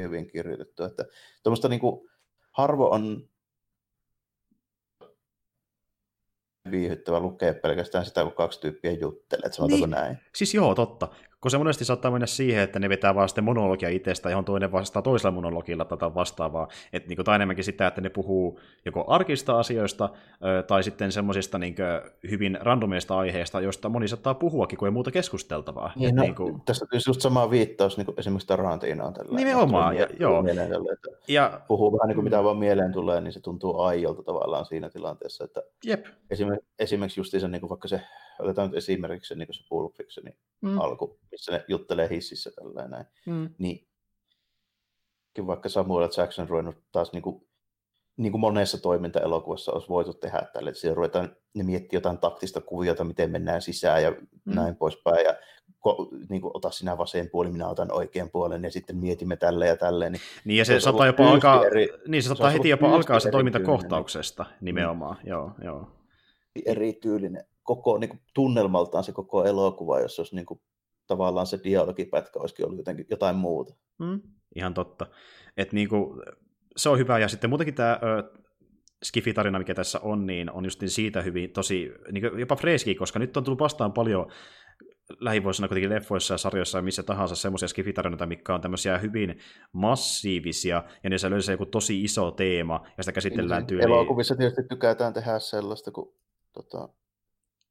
hyvin 0.01 0.27
kirjoitettu. 0.27 0.85
Että 0.85 1.05
tuommoista 1.43 1.69
niin 1.69 1.81
kuin, 1.81 2.09
harvo 2.53 2.91
on 2.91 3.28
viihyttävä 6.70 7.20
lukea 7.20 7.55
pelkästään 7.55 8.05
sitä, 8.05 8.22
kun 8.22 8.32
kaksi 8.32 8.60
tyyppiä 8.60 8.93
juttelee, 8.93 9.52
sanotaanko 9.52 9.86
niin. 9.86 9.90
näin. 9.90 10.18
Siis 10.34 10.55
joo, 10.55 10.74
totta 10.74 11.09
kun 11.41 11.51
se 11.51 11.59
monesti 11.59 11.85
saattaa 11.85 12.11
mennä 12.11 12.27
siihen, 12.27 12.63
että 12.63 12.79
ne 12.79 12.89
vetää 12.89 13.15
vaan 13.15 13.29
sitten 13.29 13.45
monologia 13.45 13.89
itsestä, 13.89 14.31
johon 14.31 14.45
toinen 14.45 14.73
vastaa 14.73 15.03
toisella 15.03 15.35
monologilla 15.35 15.85
tätä 15.85 16.15
vastaavaa. 16.15 16.69
Että 16.93 17.09
niin 17.09 17.25
tai 17.25 17.37
enemmänkin 17.37 17.65
sitä, 17.65 17.87
että 17.87 18.01
ne 18.01 18.09
puhuu 18.09 18.61
joko 18.85 19.05
arkista 19.09 19.59
asioista 19.59 20.09
tai 20.67 20.83
sitten 20.83 21.13
semmoisista 21.13 21.59
niin 21.59 21.75
hyvin 22.31 22.59
randomeista 22.61 23.19
aiheista, 23.19 23.61
joista 23.61 23.89
moni 23.89 24.09
saattaa 24.09 24.35
puhuakin, 24.35 24.79
kun 24.79 24.89
ei 24.89 24.93
muuta 24.93 25.11
keskusteltavaa. 25.11 25.93
Niin, 25.97 26.15
no, 26.15 26.23
niin 26.23 26.35
kuin... 26.35 26.61
Tässä 26.61 26.87
on 26.93 27.01
just 27.07 27.21
sama 27.21 27.51
viittaus 27.51 27.97
niin 27.97 28.07
kuin 28.07 28.15
esimerkiksi 28.19 28.49
Tarantinaan. 28.49 29.15
Tällä 29.15 29.37
Nimenomaan, 29.37 29.97
ja, 29.97 30.07
joo. 30.21 30.43
Tällä, 30.43 30.93
että 30.93 31.09
ja... 31.29 31.61
Puhuu 31.69 31.93
vähän 31.93 32.09
niin 32.09 32.15
kuin 32.15 32.25
mitä 32.25 32.45
vaan 32.45 32.57
mieleen 32.57 32.93
tulee, 32.93 33.21
niin 33.21 33.33
se 33.33 33.41
tuntuu 33.41 33.81
aiolta 33.81 34.23
tavallaan 34.23 34.65
siinä 34.65 34.91
tilanteessa. 34.91 35.45
Että 35.45 35.63
Jep. 35.85 36.07
Esimerkiksi, 36.31 36.71
esimerkiksi 36.79 37.21
just 37.21 37.31
se, 37.31 37.49
niin 37.49 37.61
kuin 37.61 37.71
vaikka 37.71 37.89
se 37.89 38.01
otetaan 38.39 38.69
nyt 38.69 38.77
esimerkiksi 38.77 39.29
se, 39.29 39.35
niin 39.35 39.49
se 39.51 39.65
Pulp 39.69 39.95
Fictionin 39.95 40.37
mm. 40.61 40.79
alku, 40.79 41.19
missä 41.31 41.53
ne 41.53 41.65
juttelee 41.69 42.09
hississä 42.11 42.51
tällä 42.51 42.89
näin, 42.89 43.07
mm. 43.27 43.51
niin 43.59 43.89
vaikka 45.47 45.69
Samuel 45.69 46.09
Jackson 46.17 46.49
ruvennut 46.49 46.77
taas 46.93 47.13
niin 47.13 47.23
kuin, 47.23 47.47
niin 48.17 48.33
kuin 48.33 48.41
monessa 48.41 48.79
toimintaelokuvassa 48.79 49.73
olisi 49.73 49.89
voitu 49.89 50.13
tehdä 50.13 50.43
tälle, 50.53 50.71
että 50.71 50.81
siellä 50.81 50.95
ruvetaan, 50.95 51.37
ne 51.55 51.63
miettii 51.63 51.97
jotain 51.97 52.19
taktista 52.19 52.61
kuviota, 52.61 53.05
miten 53.05 53.31
mennään 53.31 53.63
sisään 53.63 54.03
ja 54.03 54.11
mm. 54.11 54.55
näin 54.55 54.77
poispäin, 54.77 55.25
ja 55.25 55.35
ko, 55.79 56.09
niin 56.29 56.41
kuin, 56.41 56.51
ota 56.55 56.71
sinä 56.71 56.99
vasen 56.99 57.31
puoli, 57.31 57.51
minä 57.51 57.69
otan 57.69 57.93
oikean 57.93 58.31
puolen, 58.31 58.65
ja 58.65 58.71
sitten 58.71 58.97
mietimme 58.97 59.37
tälle 59.37 59.67
ja 59.67 59.77
tälleen. 59.77 60.13
Niin, 60.13 60.23
niin 60.45 60.59
ja 60.59 60.65
se, 60.65 60.73
se 60.73 60.81
saattaa 60.81 61.07
jopa 61.07 61.31
alkaa, 61.31 61.65
eri, 61.67 61.89
niin 62.09 62.23
se 62.23 62.27
saattaa 62.27 62.51
heti 62.51 62.69
jopa 62.69 62.95
alkaa 62.95 63.21
se 63.21 63.31
toimintakohtauksesta 63.31 64.43
niin. 64.45 64.57
nimenomaan, 64.61 65.17
mm. 65.23 65.31
joo, 65.31 65.51
joo. 65.65 65.89
Erityylinen 66.67 67.45
koko 67.66 67.98
niin 67.98 68.10
kuin, 68.10 68.20
tunnelmaltaan 68.34 69.05
se 69.05 69.12
koko 69.12 69.44
elokuva, 69.44 70.01
jos 70.01 70.18
olisi 70.18 70.34
niin 70.34 70.47
kuin, 70.47 70.60
tavallaan 71.06 71.47
se 71.47 71.60
dialogipätkä 71.64 72.40
olisikin 72.40 72.64
ollut 72.64 72.78
jotenkin 72.78 73.06
jotain 73.10 73.36
muuta. 73.36 73.74
Mm, 73.98 74.20
ihan 74.55 74.74
totta. 74.74 75.06
Et, 75.56 75.72
niin 75.72 75.88
kuin, 75.88 76.22
se 76.76 76.88
on 76.88 76.98
hyvä, 76.98 77.18
ja 77.18 77.28
sitten 77.28 77.51
muutenkin 77.51 77.74
tämä 77.74 78.01
Skifi-tarina, 79.05 79.59
mikä 79.59 79.74
tässä 79.74 80.01
on, 80.02 80.26
niin 80.26 80.51
on 80.51 80.64
just 80.64 80.82
siitä 80.86 81.22
hyvin 81.22 81.52
tosi, 81.52 81.93
niin 82.12 82.38
jopa 82.38 82.56
freeski, 82.56 82.94
koska 82.94 83.18
nyt 83.18 83.36
on 83.36 83.44
tullut 83.44 83.60
vastaan 83.60 83.93
paljon 83.93 84.30
lähivuosina 85.20 85.68
kuitenkin 85.68 85.90
leffoissa 85.90 86.34
ja 86.34 86.38
sarjoissa 86.38 86.78
ja 86.78 86.82
missä 86.82 87.02
tahansa 87.02 87.34
semmoisia 87.34 87.68
skifitarinoita, 87.68 88.26
mikä 88.26 88.55
on 88.55 88.60
tämmöisiä 88.60 88.98
hyvin 88.98 89.38
massiivisia, 89.72 90.82
ja 91.05 91.10
niissä 91.10 91.30
löytyy 91.30 91.55
joku 91.55 91.66
tosi 91.66 92.05
iso 92.05 92.30
teema, 92.30 92.86
ja 92.97 93.02
sitä 93.02 93.12
käsitellään 93.12 93.60
niin, 93.60 93.66
tyyliin. 93.66 93.88
Elokuvissa 93.88 94.36
tietysti 94.36 94.62
tykätään 94.62 95.12
tehdä 95.12 95.38
sellaista, 95.38 95.90
kun 95.90 96.14
tota, 96.52 96.88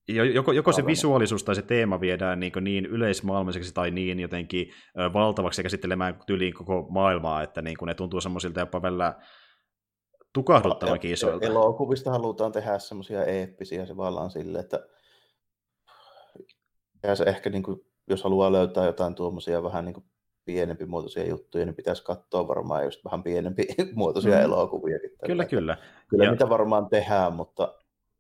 Joko, 0.08 0.52
joko 0.52 0.72
se 0.72 0.86
visuaalisuus 0.86 1.44
tai 1.44 1.56
se 1.56 1.62
teema 1.62 2.02
viedään 2.02 2.40
niin, 2.40 2.54
niin 2.62 2.86
yleismaailmaiseksi 2.86 3.74
tai 3.74 3.92
niin 3.92 4.20
jotenkin 4.20 4.72
valtavaksi 5.14 5.64
käsittelemään 5.64 6.20
tyyliin 6.28 6.54
koko 6.54 6.88
maailmaa, 6.90 7.44
että 7.44 7.62
niin 7.62 7.78
ne 7.86 7.94
tuntuu 7.94 8.22
semmoisilta 8.22 8.60
jopa 8.60 8.82
välillä 8.82 9.16
tukahduttavankin 10.34 11.12
isoilta. 11.12 11.46
Elokuvista 11.46 12.12
halutaan 12.12 12.52
tehdä 12.52 12.80
semmoisia 12.80 13.26
eeppisiä 13.26 13.86
se 13.86 13.98
vaan 13.98 14.32
silleen, 14.32 14.64
että 14.64 14.88
ja 17.04 17.16
se 17.16 17.24
ehkä, 17.24 17.50
niin 17.50 17.64
kuin, 17.64 17.80
jos 18.08 18.24
haluaa 18.24 18.52
löytää 18.52 18.86
jotain 18.86 19.16
tuommoisia 19.16 19.64
vähän 19.64 19.86
niin 19.86 19.94
kuin 19.94 20.06
pienempi 20.46 20.86
muotoisia 20.86 21.28
juttuja, 21.28 21.66
niin 21.66 21.76
pitäisi 21.76 22.04
katsoa 22.04 22.48
varmaan 22.48 22.84
just 22.84 23.06
vähän 23.06 23.24
pienempi 23.24 23.68
muotoisia 23.96 24.38
mm. 24.38 24.44
elokuvia. 24.44 25.00
Kyllä, 25.26 25.46
kyllä. 25.46 25.78
Kyllä 26.08 26.24
ja... 26.24 26.32
mitä 26.32 26.50
varmaan 26.50 26.90
tehdään, 26.90 27.34
mutta 27.34 27.74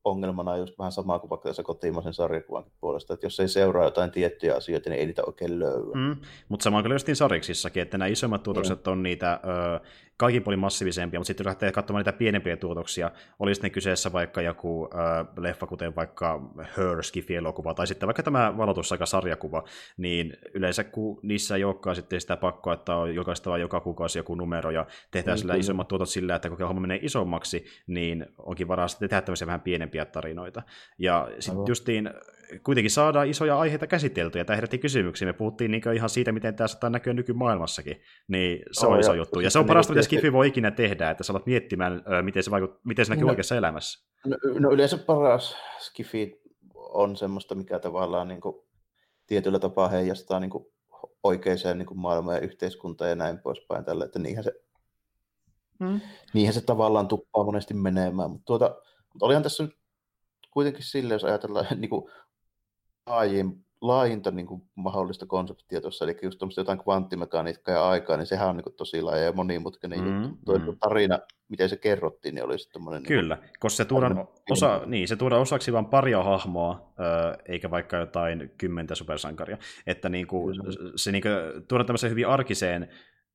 ongelmana 0.05 0.51
on 0.51 0.59
just 0.59 0.79
vähän 0.79 0.91
sama 0.91 1.19
kuin 1.19 1.29
vaikka 1.29 1.49
tässä 1.49 1.63
kotimaisen 1.63 2.13
sarjakuvankin 2.13 2.73
puolesta, 2.79 3.13
että 3.13 3.25
jos 3.25 3.39
ei 3.39 3.47
seuraa 3.47 3.83
jotain 3.83 4.11
tiettyjä 4.11 4.55
asioita, 4.55 4.89
niin 4.89 4.99
ei 4.99 5.05
niitä 5.05 5.23
oikein 5.23 5.59
löydy. 5.59 5.91
Mm, 5.93 6.15
mutta 6.49 6.63
sama 6.63 6.81
kyllä 6.81 6.95
justiin 6.95 7.15
sariksissakin, 7.15 7.83
että 7.83 7.97
nämä 7.97 8.07
isommat 8.07 8.43
tuotokset 8.43 8.85
mm. 8.85 8.91
on 8.91 9.03
niitä 9.03 9.39
ö, 9.43 9.79
kaikin 10.17 10.43
puolin 10.43 10.59
massiivisempia, 10.59 11.19
mutta 11.19 11.27
sitten 11.27 11.43
jos 11.43 11.45
lähtee 11.45 11.71
katsomaan 11.71 11.99
niitä 11.99 12.17
pienempiä 12.17 12.57
tuotoksia, 12.57 13.11
olisi 13.39 13.61
ne 13.61 13.69
kyseessä 13.69 14.13
vaikka 14.13 14.41
joku 14.41 14.89
ö, 14.93 14.97
leffa, 15.41 15.67
kuten 15.67 15.95
vaikka 15.95 16.41
Her 16.77 17.03
Skifi-elokuva, 17.03 17.73
tai 17.73 17.87
sitten 17.87 18.07
vaikka 18.07 18.23
tämä 18.23 18.57
valotusaika 18.57 19.05
sarjakuva, 19.05 19.63
niin 19.97 20.37
yleensä 20.53 20.83
kun 20.83 21.19
niissä 21.23 21.55
ei 21.55 21.63
olekaan 21.63 21.95
sitten 21.95 22.21
sitä 22.21 22.37
pakkoa, 22.37 22.73
että 22.73 22.95
on 22.95 23.15
jokaista 23.15 23.57
joka 23.57 23.79
kuukausi 23.79 24.19
joku 24.19 24.35
numero, 24.35 24.71
ja 24.71 24.85
tehdään 25.11 25.37
mm, 25.37 25.39
sillä 25.39 25.55
isommat 25.55 25.87
tuotot 25.87 26.09
sillä, 26.09 26.35
että 26.35 26.49
kun 26.49 26.59
homma 26.59 26.81
menee 26.81 26.99
isommaksi, 27.01 27.65
niin 27.87 28.25
onkin 28.37 28.67
varaa 28.67 28.87
sitten 28.87 29.09
tehdä 29.09 29.21
tämmöisiä 29.21 29.47
vähän 29.47 29.61
pienempiä 29.61 30.05
tarinoita. 30.05 30.63
Ja 30.99 31.27
sitten 31.39 31.65
justiin 31.67 32.09
kuitenkin 32.63 32.91
saadaan 32.91 33.27
isoja 33.27 33.59
aiheita 33.59 33.87
käsiteltyjä. 33.87 34.45
Tämä 34.45 34.55
herätti 34.55 34.77
kysymyksiä. 34.77 35.25
Me 35.25 35.33
puhuttiin 35.33 35.71
niin 35.71 35.81
ihan 35.95 36.09
siitä, 36.09 36.31
miten 36.31 36.55
tämä 36.55 36.67
saattaa 36.67 36.89
näkyä 36.89 37.13
nykymaailmassakin. 37.13 38.01
Niin 38.27 38.63
se 38.71 38.85
oh, 38.85 38.93
on 38.93 38.99
iso 38.99 39.13
ja, 39.13 39.17
juttu. 39.17 39.39
Ja 39.39 39.49
se 39.49 39.59
on 39.59 39.65
parasta, 39.65 39.93
mitä 39.93 40.03
Skifi 40.03 40.33
voi 40.33 40.47
ikinä 40.47 40.71
tehdä, 40.71 41.09
että 41.09 41.23
sä 41.23 41.33
alat 41.33 41.45
miettimään, 41.45 42.03
miten 42.21 42.43
se, 42.43 42.51
vaikut, 42.51 42.79
miten 42.83 43.05
se 43.05 43.11
näkyy 43.11 43.25
no, 43.25 43.29
oikeassa 43.29 43.55
elämässä. 43.55 44.07
No, 44.25 44.37
no 44.59 44.71
yleensä 44.71 44.97
paras 44.97 45.57
Skifi 45.79 46.41
on 46.75 47.15
semmoista, 47.15 47.55
mikä 47.55 47.79
tavallaan 47.79 48.27
niin 48.27 48.41
kuin, 48.41 48.55
tietyllä 49.27 49.59
tapaa 49.59 49.87
heijastaa 49.87 50.39
niin 50.39 50.49
kuin, 50.49 50.65
oikeaan 51.23 51.77
niin 51.77 51.85
kuin, 51.85 51.99
maailmaan 51.99 52.37
ja 52.37 52.41
yhteiskuntaan 52.41 53.09
ja 53.09 53.15
näin 53.15 53.39
poispäin. 53.39 53.85
Tälle, 53.85 54.05
että 54.05 54.19
niinhän 54.19 54.43
se, 54.43 54.53
hmm. 55.79 56.01
niinhän 56.33 56.53
se 56.53 56.61
tavallaan 56.61 57.07
tuppaa 57.07 57.43
monesti 57.43 57.73
menemään. 57.73 58.31
Mutta, 58.31 58.45
tuota, 58.45 58.75
mutta 59.13 59.25
olihan 59.25 59.43
tässä 59.43 59.63
nyt 59.63 59.75
kuitenkin 60.51 60.83
sille, 60.83 61.13
jos 61.13 61.23
ajatellaan 61.23 61.65
niin 61.81 61.89
kuin, 61.89 62.11
laajin, 63.07 63.65
laajinta 63.81 64.31
niin 64.31 64.47
kuin 64.47 64.61
mahdollista 64.75 65.25
konseptia 65.25 65.81
tuossa, 65.81 66.05
eli 66.05 66.17
just 66.21 66.39
jotain 66.57 66.79
kvanttimekaniikkaa 66.79 67.75
ja 67.75 67.89
aikaa, 67.89 68.17
niin 68.17 68.27
sehän 68.27 68.49
on 68.49 68.55
niin 68.57 68.63
kuin 68.63 68.75
tosi 68.75 69.01
laaja 69.01 69.23
ja 69.23 69.31
monimutkainen 69.31 69.99
mm, 69.99 70.23
juttu. 70.23 70.37
Tuo 70.45 70.57
mm. 70.57 70.77
tarina, 70.79 71.19
miten 71.49 71.69
se 71.69 71.77
kerrottiin, 71.77 72.35
niin 72.35 72.45
olisi 72.45 72.69
tommoinen... 72.69 73.03
Niinku 73.03 73.21
Kyllä, 73.21 73.35
niin 73.35 73.49
koska 73.59 73.77
se 73.77 73.85
tuodaan, 73.85 74.27
osa, 74.49 74.81
niin, 74.85 75.07
se 75.07 75.15
tuodaan 75.15 75.41
osaksi 75.41 75.73
vain 75.73 75.85
paria 75.85 76.23
hahmoa, 76.23 76.93
eikä 77.47 77.71
vaikka 77.71 77.97
jotain 77.97 78.51
kymmentä 78.57 78.95
supersankaria. 78.95 79.57
Että 79.87 80.09
niin 80.09 80.27
kuin, 80.27 80.55
se 80.95 81.11
niin 81.11 81.21
kuin, 81.21 81.67
tuodaan 81.67 81.85
tämmöiseen 81.85 82.11
hyvin 82.11 82.27
arkiseen 82.27 82.89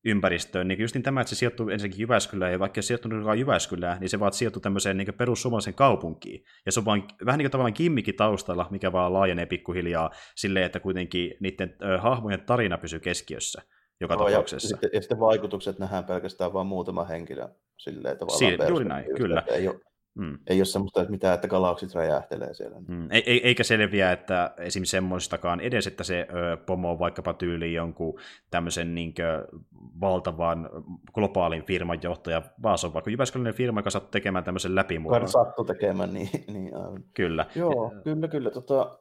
ympäristöön, 0.05 0.67
niin 0.67 0.79
just 0.79 0.95
niin 0.95 1.03
tämä, 1.03 1.21
että 1.21 1.29
se 1.29 1.35
sijoittuu 1.35 1.69
ensinnäkin 1.69 2.01
Jyväskylään, 2.01 2.51
ja 2.51 2.59
vaikka 2.59 2.81
se 2.81 2.85
sijoittuu 2.85 3.11
Jyväskylään, 3.37 3.99
niin 3.99 4.09
se 4.09 4.19
vaan 4.19 4.33
sijoittuu 4.33 4.61
tämmöiseen 4.61 4.97
niin 4.97 5.13
perussuomalaisen 5.13 5.73
kaupunkiin. 5.73 6.43
Ja 6.65 6.71
se 6.71 6.79
on 6.79 6.85
vaan 6.85 7.03
vähän 7.25 7.37
niin 7.37 7.45
kuin 7.45 7.51
tavallaan 7.51 7.73
kimmikin 7.73 8.15
taustalla, 8.15 8.67
mikä 8.71 8.91
vaan 8.91 9.13
laajenee 9.13 9.45
pikkuhiljaa 9.45 10.09
silleen, 10.35 10.65
että 10.65 10.79
kuitenkin 10.79 11.33
niiden 11.39 11.75
äh, 11.83 12.01
hahmojen 12.01 12.41
tarina 12.41 12.77
pysyy 12.77 12.99
keskiössä 12.99 13.61
joka 14.01 14.15
no, 14.15 14.25
tapauksessa. 14.25 14.65
Ja 14.65 14.69
sitten, 14.69 14.89
ja 14.93 15.01
sitten 15.01 15.19
vaikutukset 15.19 15.79
nähdään 15.79 16.03
pelkästään 16.03 16.53
vain 16.53 16.67
muutama 16.67 17.03
henkilö 17.03 17.47
silleen 17.77 18.17
tavallaan. 18.17 18.39
Siin, 18.39 18.69
juuri 18.69 18.85
näin, 18.85 19.05
kyllä. 19.17 19.43
Ei 19.47 19.67
ole, 19.67 19.79
Mm. 20.15 20.37
Ei 20.47 20.59
ole 20.59 20.65
semmoista, 20.65 21.01
että 21.01 21.11
mitään, 21.11 21.35
että 21.35 21.47
galaksit 21.47 21.95
räjähtelee 21.95 22.53
siellä. 22.53 22.79
Mm. 22.87 23.07
Ei, 23.11 23.47
eikä 23.47 23.63
selviä, 23.63 24.11
että 24.11 24.53
esim. 24.57 24.83
semmoistakaan 24.83 25.59
edes, 25.59 25.87
että 25.87 26.03
se 26.03 26.27
ö, 26.29 26.57
pomo 26.57 26.91
on 26.91 26.99
vaikkapa 26.99 27.33
tyyli 27.33 27.73
jonkun 27.73 28.19
tämmöisen 28.49 28.95
niin 28.95 29.13
kuin, 29.13 29.61
valtavan 30.01 30.69
globaalin 31.13 31.65
firman 31.65 31.99
johtaja, 32.03 32.41
vaan 32.63 32.77
se 32.77 32.87
on 32.87 32.93
vaikka 32.93 33.11
Jyväskyläinen 33.11 33.53
firma, 33.53 33.79
joka 33.79 33.89
sattuu 33.89 34.11
tekemään 34.11 34.43
tämmöisen 34.43 34.75
läpimurron. 34.75 35.27
Sattuu 35.27 35.65
tekemään, 35.65 36.13
niin, 36.13 36.29
niin 36.47 36.75
aivan. 36.75 37.03
Kyllä. 37.13 37.45
Joo, 37.55 37.91
ja, 37.95 38.01
kyllä, 38.01 38.27
kyllä. 38.27 38.49
Tota, 38.51 38.99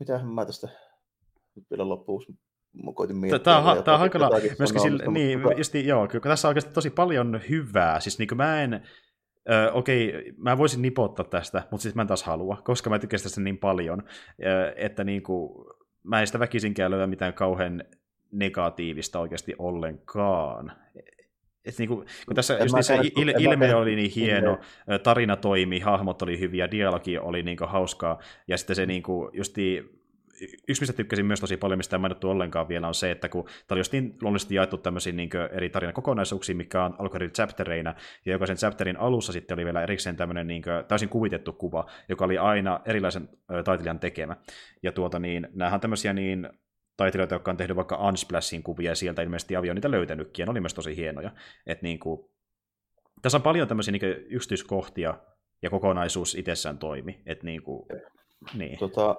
mitähän 0.00 0.28
mä 0.28 0.46
tästä 0.46 0.68
nyt 1.56 1.70
vielä 1.70 1.84
koitin 2.94 3.16
miettiä. 3.16 3.38
Tämä 3.38 3.72
on, 3.72 3.84
tämä 3.84 3.94
on 3.94 4.00
hankala 4.00 4.30
myöskin 4.58 4.80
sille, 4.80 5.04
niin, 5.06 5.40
justi, 5.56 5.86
joo, 5.86 6.08
kyllä 6.08 6.22
tässä 6.22 6.48
on 6.48 6.50
oikeasti 6.50 6.72
tosi 6.72 6.90
paljon 6.90 7.40
hyvää. 7.48 8.00
Siis 8.00 8.18
niin 8.18 8.28
kuin 8.28 8.36
mä 8.36 8.62
en, 8.62 8.82
Öö, 9.50 9.72
okei, 9.72 10.32
mä 10.36 10.58
voisin 10.58 10.82
nipottaa 10.82 11.24
tästä, 11.24 11.62
mutta 11.70 11.82
siis 11.82 11.94
mä 11.94 12.02
en 12.02 12.08
taas 12.08 12.22
halua, 12.22 12.62
koska 12.64 12.90
mä 12.90 12.98
tykkäsin 12.98 13.24
tästä 13.24 13.40
niin 13.40 13.58
paljon, 13.58 14.02
öö, 14.44 14.72
että 14.76 15.04
niin 15.04 15.22
kuin, 15.22 15.66
mä 16.02 16.20
en 16.20 16.26
sitä 16.26 16.38
väkisinkään 16.38 16.90
löyä 16.90 17.06
mitään 17.06 17.34
kauhean 17.34 17.84
negatiivista 18.32 19.20
oikeasti 19.20 19.54
ollenkaan. 19.58 20.72
Et 21.64 21.78
niin 21.78 21.88
kuin, 21.88 22.06
kun 22.26 22.34
tässä 22.34 22.58
just 22.58 22.74
niin 22.74 22.84
se 22.84 22.96
il, 23.16 23.28
ilme 23.38 23.74
oli 23.74 23.96
niin 23.96 24.10
hieno, 24.10 24.58
tarina 25.02 25.36
toimi, 25.36 25.80
hahmot 25.80 26.22
oli 26.22 26.38
hyviä, 26.38 26.70
dialogi 26.70 27.18
oli 27.18 27.42
niin 27.42 27.56
kuin 27.56 27.70
hauskaa, 27.70 28.18
ja 28.48 28.56
sitten 28.56 28.76
se 28.76 28.86
niin 28.86 29.02
kuin, 29.02 29.30
justi 29.32 29.97
yksi, 30.68 30.82
mistä 30.82 30.92
tykkäsin 30.92 31.26
myös 31.26 31.40
tosi 31.40 31.56
paljon, 31.56 31.78
mistä 31.78 31.96
en 31.96 32.00
mainittu 32.00 32.30
ollenkaan 32.30 32.68
vielä, 32.68 32.88
on 32.88 32.94
se, 32.94 33.10
että 33.10 33.28
kun 33.28 33.44
tämä 33.44 33.54
oli 33.70 33.80
just 33.80 33.92
niin 33.92 34.16
luonnollisesti 34.22 34.54
jaettu 34.54 34.78
tämmöisiin 34.78 35.16
niin 35.16 35.30
eri 35.52 35.70
tarinakokonaisuuksiin, 35.70 36.56
mikä 36.56 36.84
on 36.84 36.94
alkuperäisillä 36.98 37.34
chaptereina, 37.34 37.94
ja 38.26 38.32
jokaisen 38.32 38.56
chapterin 38.56 38.96
alussa 38.96 39.32
sitten 39.32 39.54
oli 39.54 39.64
vielä 39.64 39.82
erikseen 39.82 40.16
tämmöinen 40.16 40.46
niin 40.46 40.62
kuin, 40.62 40.84
täysin 40.88 41.08
kuvitettu 41.08 41.52
kuva, 41.52 41.90
joka 42.08 42.24
oli 42.24 42.38
aina 42.38 42.80
erilaisen 42.84 43.28
taiteilijan 43.64 44.00
tekemä. 44.00 44.36
Ja 44.82 44.92
tuota 44.92 45.18
niin, 45.18 45.48
näähän 45.54 45.76
on 45.76 45.80
tämmöisiä 45.80 46.12
niin 46.12 46.48
taiteilijoita, 46.96 47.34
jotka 47.34 47.50
on 47.50 47.56
tehnyt 47.56 47.76
vaikka 47.76 48.08
Unsplashin 48.08 48.62
kuvia, 48.62 48.90
ja 48.90 48.94
sieltä 48.94 49.22
ilmeisesti 49.22 49.56
Avi 49.56 49.70
on 49.70 49.74
niitä 49.74 49.90
löytänytkin, 49.90 50.42
ja 50.42 50.46
ne 50.46 50.50
oli 50.50 50.60
myös 50.60 50.74
tosi 50.74 50.96
hienoja. 50.96 51.30
Et 51.66 51.82
niin 51.82 51.98
kuin, 51.98 52.30
tässä 53.22 53.38
on 53.38 53.42
paljon 53.42 53.68
tämmöisiä 53.68 53.92
niin 53.92 54.26
yksityiskohtia, 54.30 55.14
ja 55.62 55.70
kokonaisuus 55.70 56.34
itsessään 56.34 56.78
toimi. 56.78 57.22
Et 57.26 57.42
niin 57.42 57.62
kuin, 57.62 57.88
niin. 58.54 58.78
Tota, 58.78 59.16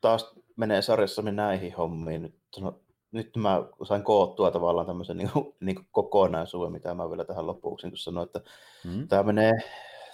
taas 0.00 0.34
menee 0.56 0.82
sarjassamme 0.82 1.32
näihin 1.32 1.74
hommiin. 1.74 2.22
Nyt, 2.22 2.34
no, 2.60 2.80
nyt 3.12 3.36
mä 3.36 3.64
sain 3.88 4.02
koottua 4.02 4.50
tavallaan 4.50 4.86
tämmöisen 4.86 5.16
niin 5.16 5.30
kuin, 5.32 5.56
niin 5.60 5.76
kuin 5.76 5.86
kokonaisuuden, 5.90 6.72
mitä 6.72 6.94
mä 6.94 7.10
vielä 7.10 7.24
tähän 7.24 7.46
lopuksi 7.46 7.88
kun 7.88 7.98
sanoin, 7.98 8.26
että 8.26 8.40
mm. 8.84 9.08
tämä 9.08 9.22
menee 9.22 9.52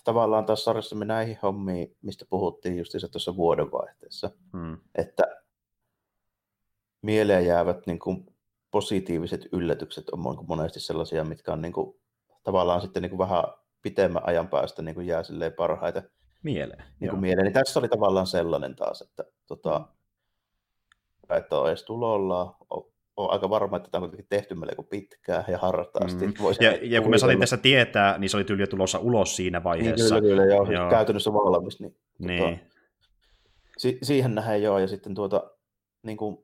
tavallaan 0.05 0.47
taas 0.47 0.65
sarjassamme 0.65 1.05
näihin 1.05 1.39
hommiin, 1.43 1.97
mistä 2.03 2.25
puhuttiin 2.31 2.79
just 2.79 2.93
tuossa 3.13 3.37
vuodenvaihteessa. 3.37 4.31
Mm. 4.53 4.79
Että 4.95 5.23
mieleen 7.03 7.47
jäävät 7.47 7.87
niin 7.87 7.99
kuin, 7.99 8.27
positiiviset 8.71 9.49
yllätykset 9.53 10.11
on 10.11 10.47
monesti 10.49 10.81
sellaisia, 10.81 11.25
mitkä 11.25 11.53
on 11.53 11.63
niin 11.63 11.73
kuin, 11.73 12.01
tavallaan 12.43 12.81
sitten 12.81 13.03
niin 13.03 13.11
kuin, 13.11 13.19
vähän 13.19 13.45
pitemmän 13.83 14.23
ajan 14.27 14.49
päästä 14.49 14.83
niin 14.83 14.95
kuin 14.95 15.07
jää 15.07 15.23
parhaita 15.57 16.03
mieleen. 16.47 16.85
Niin 17.01 17.11
kuin 17.11 17.21
mieleen. 17.21 17.45
Niin 17.45 17.53
tässä 17.53 17.81
oli 17.81 17.89
tavallaan 17.89 18.27
sellainen 18.27 18.77
taas, 18.77 19.03
että, 19.03 19.25
tota, 19.47 19.89
että 21.31 21.59
on 21.59 21.69
edes 21.69 21.85
tulolla, 21.85 22.57
on, 22.71 22.91
on 23.17 23.31
aika 23.31 23.51
varma, 23.51 23.77
että 23.77 23.91
tämä 23.91 24.05
on 24.05 24.11
kuitenkin 24.11 24.29
tehty 24.29 24.55
melko 24.55 24.83
pitkään 24.83 25.45
ja 25.49 25.59
hartaasti. 25.59 26.27
Mm. 26.27 26.35
Ja, 26.61 26.79
ja 26.83 27.01
kun 27.01 27.11
me 27.11 27.19
saatiin 27.19 27.41
tässä 27.41 27.57
tietää, 27.57 28.19
niin 28.19 28.31
se 28.31 28.37
oli 28.37 28.45
tyyli 28.45 28.67
tulossa 28.67 28.99
ulos 28.99 29.37
siinä 29.37 29.65
vaiheessa. 29.65 30.15
Niin, 30.15 30.23
kyllä, 30.23 30.43
kyllä, 30.43 30.55
joo. 30.55 30.73
joo. 30.73 30.91
Käytännössä 30.91 31.33
valmis. 31.33 31.81
Niin, 31.81 31.97
niin. 32.19 32.43
Tota, 32.43 32.77
si- 33.79 33.99
siihen 34.03 34.35
nähdään 34.35 34.63
joo, 34.63 34.79
ja 34.79 34.89
sitten 34.89 35.15
tuota, 35.15 35.51
niin 36.03 36.17
kuin, 36.17 36.39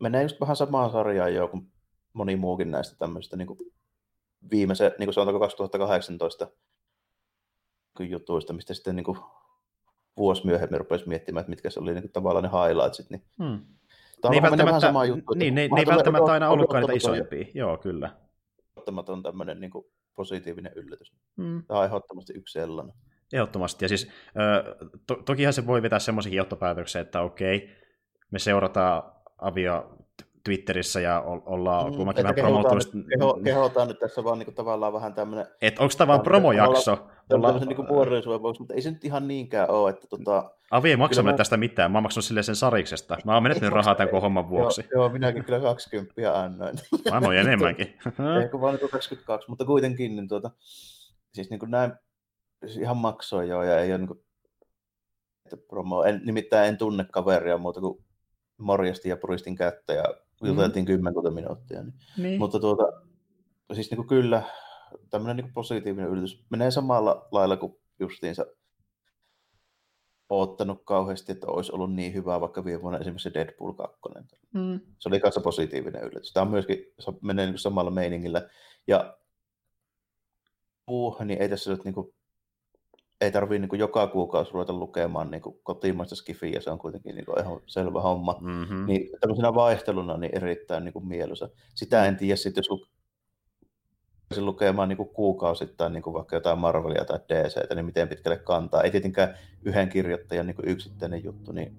menee 0.00 0.22
just 0.22 0.40
vähän 0.40 0.56
samaan 0.56 0.90
sarjaan 0.90 1.34
jo 1.34 1.48
kuin 1.48 1.72
moni 2.12 2.36
muukin 2.36 2.70
näistä 2.70 2.96
tämmöistä 2.98 3.36
niin 3.36 3.46
kuin 3.46 3.58
viimeisen, 4.50 4.92
niin 4.98 5.06
kuin 5.06 5.14
sanotaanko 5.14 5.40
2018 5.40 6.48
jutuista, 8.00 8.52
mistä 8.52 8.74
sitten 8.74 8.96
niin 8.96 9.04
kuin 9.04 9.18
vuosi 10.16 10.46
myöhemmin 10.46 10.78
rupesi 10.78 11.08
miettimään, 11.08 11.40
että 11.40 11.50
mitkä 11.50 11.70
se 11.70 11.80
oli 11.80 11.94
niin 11.94 12.12
tavallaan 12.12 12.42
ne 12.42 12.50
highlightsit. 12.50 13.10
Niin... 13.10 13.24
Hmm. 13.42 13.60
Tämä 14.20 14.32
niin 14.32 14.66
vähän 14.66 14.80
sama 14.80 15.04
juttu. 15.04 15.34
Niin, 15.34 15.54
ne, 15.54 15.68
ne 15.68 15.80
ei 15.80 15.86
välttämättä 15.86 16.32
aina 16.32 16.48
ollutkaan 16.48 16.80
niitä 16.80 16.92
isoimpia. 16.92 17.46
Joo, 17.54 17.78
kyllä. 17.78 18.10
Ottamaton 18.76 19.22
tämmöinen 19.22 19.60
niin 19.60 19.70
kuin, 19.70 19.86
positiivinen 20.14 20.72
yllätys. 20.76 21.12
Hmm. 21.36 21.62
Tämä 21.66 21.80
on 21.80 21.86
ehdottomasti 21.86 22.32
yksi 22.32 22.52
sellainen. 22.52 22.94
Ehdottomasti. 23.32 23.84
Ja 23.84 23.88
siis, 23.88 24.10
to, 25.06 25.14
tokihan 25.14 25.52
se 25.52 25.66
voi 25.66 25.82
vetää 25.82 25.98
semmoisikin 25.98 26.36
johtopäätöksiä, 26.36 27.00
että 27.00 27.20
okei, 27.20 27.70
me 28.30 28.38
seurataan 28.38 29.02
avio 29.38 29.96
Twitterissä 30.46 31.00
ja 31.00 31.20
ollaan 31.46 31.90
mm, 31.90 31.96
kummankin 31.96 32.22
vähän 32.22 32.34
promotoista. 32.34 32.98
Keho, 33.08 33.40
kehotaan 33.44 33.88
nyt 33.88 33.98
tässä 33.98 34.24
vaan 34.24 34.38
niin 34.38 34.44
kuin, 34.44 34.54
tavallaan 34.54 34.92
vähän 34.92 35.14
tämmöinen... 35.14 35.46
Että 35.60 35.82
onko 35.82 35.94
tämä 35.98 36.08
vaan 36.08 36.20
promojakso? 36.20 36.92
Olla, 37.32 37.48
olla... 37.48 37.64
niin 37.64 37.88
vuoroisuuden 37.88 38.42
vuoksi, 38.42 38.60
mutta 38.60 38.74
ei 38.74 38.82
se 38.82 38.90
nyt 38.90 39.04
ihan 39.04 39.28
niinkään 39.28 39.70
ole. 39.70 39.90
Että, 39.90 40.06
tota, 40.06 40.50
Avi 40.70 40.90
ei 40.90 40.96
maksa 40.96 41.22
mä... 41.22 41.32
tästä 41.32 41.56
mitään, 41.56 41.92
mä 41.92 41.98
oon 41.98 42.02
maksanut 42.02 42.24
silleen 42.24 42.44
sen 42.44 42.56
sariksesta. 42.56 43.16
Mä 43.24 43.34
oon 43.34 43.42
menettänyt 43.42 43.74
rahaa 43.74 43.94
tämän 43.94 44.08
koko 44.08 44.20
homman 44.20 44.48
vuoksi. 44.48 44.84
Joo, 44.92 45.02
joo, 45.02 45.08
minäkin 45.08 45.44
kyllä 45.44 45.60
20 45.60 46.42
annoin. 46.42 46.76
Mä 47.10 47.10
annoin 47.16 47.38
enemmänkin. 47.38 47.86
Ehkä 48.42 48.60
vaan 48.60 48.74
niin 48.74 48.90
22, 48.90 49.48
mutta 49.48 49.64
kuitenkin, 49.64 50.16
niin 50.16 50.28
tuota, 50.28 50.50
siis 51.32 51.50
niin 51.50 51.60
kuin 51.60 51.70
näin 51.70 51.92
siis 52.66 52.76
ihan 52.76 52.96
maksoi 52.96 53.48
joo, 53.48 53.62
ja 53.62 53.80
ei 53.80 53.90
ole 53.90 53.98
niin 53.98 54.08
kuin, 54.08 54.24
että 55.44 55.56
promo. 55.68 56.02
En, 56.02 56.20
nimittäin 56.24 56.68
en 56.68 56.78
tunne 56.78 57.06
kaveria 57.12 57.58
muuta 57.58 57.80
kuin 57.80 58.04
morjasti 58.58 59.08
ja 59.08 59.16
puristin 59.16 59.56
kättä 59.56 59.92
ja 59.92 60.04
juteltiin 60.44 60.84
mm. 60.84 60.86
kymmenkunta 60.86 61.30
minuuttia. 61.30 61.82
Niin. 61.82 61.94
Niin. 62.16 62.38
Mutta 62.38 62.60
tuota, 62.60 62.84
siis 63.72 63.90
niin 63.90 63.96
kuin 63.96 64.08
kyllä, 64.08 64.42
tämmöinen 65.10 65.36
niin 65.36 65.54
positiivinen 65.54 66.10
yllätys 66.10 66.44
menee 66.50 66.70
samalla 66.70 67.28
lailla 67.30 67.56
kuin 67.56 67.76
justiinsa 68.00 68.46
oottanut 70.28 70.82
kauheasti, 70.84 71.32
että 71.32 71.46
olisi 71.46 71.72
ollut 71.72 71.94
niin 71.94 72.14
hyvä 72.14 72.40
vaikka 72.40 72.64
viime 72.64 72.82
vuonna 72.82 72.98
esimerkiksi 72.98 73.34
Deadpool 73.34 73.72
2. 73.72 73.98
Mm. 74.54 74.80
Se 74.98 75.08
oli 75.08 75.20
kanssa 75.20 75.40
positiivinen 75.40 76.02
yllätys. 76.02 76.32
Tämä 76.32 76.42
on 76.42 76.50
myöskin, 76.50 76.78
se 76.98 77.12
menee 77.22 77.46
niin 77.46 77.58
samalla 77.58 77.90
meiningillä. 77.90 78.48
Ja 78.86 79.18
uh, 80.90 81.20
niin 81.24 81.42
ei 81.42 81.48
tässä 81.48 81.70
nyt 81.70 81.84
niin 81.84 81.94
kuin, 81.94 82.14
ei 83.20 83.32
tarvitse 83.32 83.66
niin 83.66 83.78
joka 83.78 84.06
kuukausi 84.06 84.52
ruveta 84.52 84.72
lukemaan 84.72 85.30
niin 85.30 85.42
kotimaista 85.62 86.16
skifiä, 86.16 86.50
ja 86.50 86.60
se 86.60 86.70
on 86.70 86.78
kuitenkin 86.78 87.14
niin 87.14 87.26
kuin 87.26 87.40
ihan 87.40 87.60
selvä 87.66 88.00
homma. 88.00 88.38
Mm-hmm. 88.40 88.86
Niin 88.86 89.08
tämmöisenä 89.20 89.54
vaihteluna 89.54 90.16
niin 90.16 90.34
erittäin 90.34 90.84
niin 90.84 91.06
mieluisa. 91.06 91.48
Sitä 91.74 92.04
en 92.04 92.16
tiedä 92.16 92.36
sitten, 92.36 92.64
jos 92.68 94.44
lukemaan 94.44 94.88
niin 94.88 95.08
kuukausittain 95.14 95.92
niin 95.92 96.02
vaikka 96.12 96.36
jotain 96.36 96.58
Marvelia 96.58 97.04
tai 97.04 97.18
DCtä, 97.28 97.74
niin 97.74 97.86
miten 97.86 98.08
pitkälle 98.08 98.38
kantaa. 98.38 98.82
Ei 98.82 98.90
tietenkään 98.90 99.38
yhden 99.64 99.88
kirjoittajan 99.88 100.46
niin 100.46 100.56
yksittäinen 100.64 101.24
juttu, 101.24 101.52
niin 101.52 101.76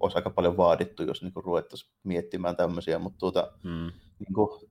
olisi 0.00 0.18
aika 0.18 0.30
paljon 0.30 0.56
vaadittu, 0.56 1.02
jos 1.02 1.22
niin 1.22 1.32
ruvettaisiin 1.36 1.92
miettimään 2.04 2.56
tämmöisiä, 2.56 2.98
mutta 2.98 3.18
tuota, 3.18 3.52
hmm. 3.62 3.92
niin 4.18 4.34
kuin, 4.34 4.70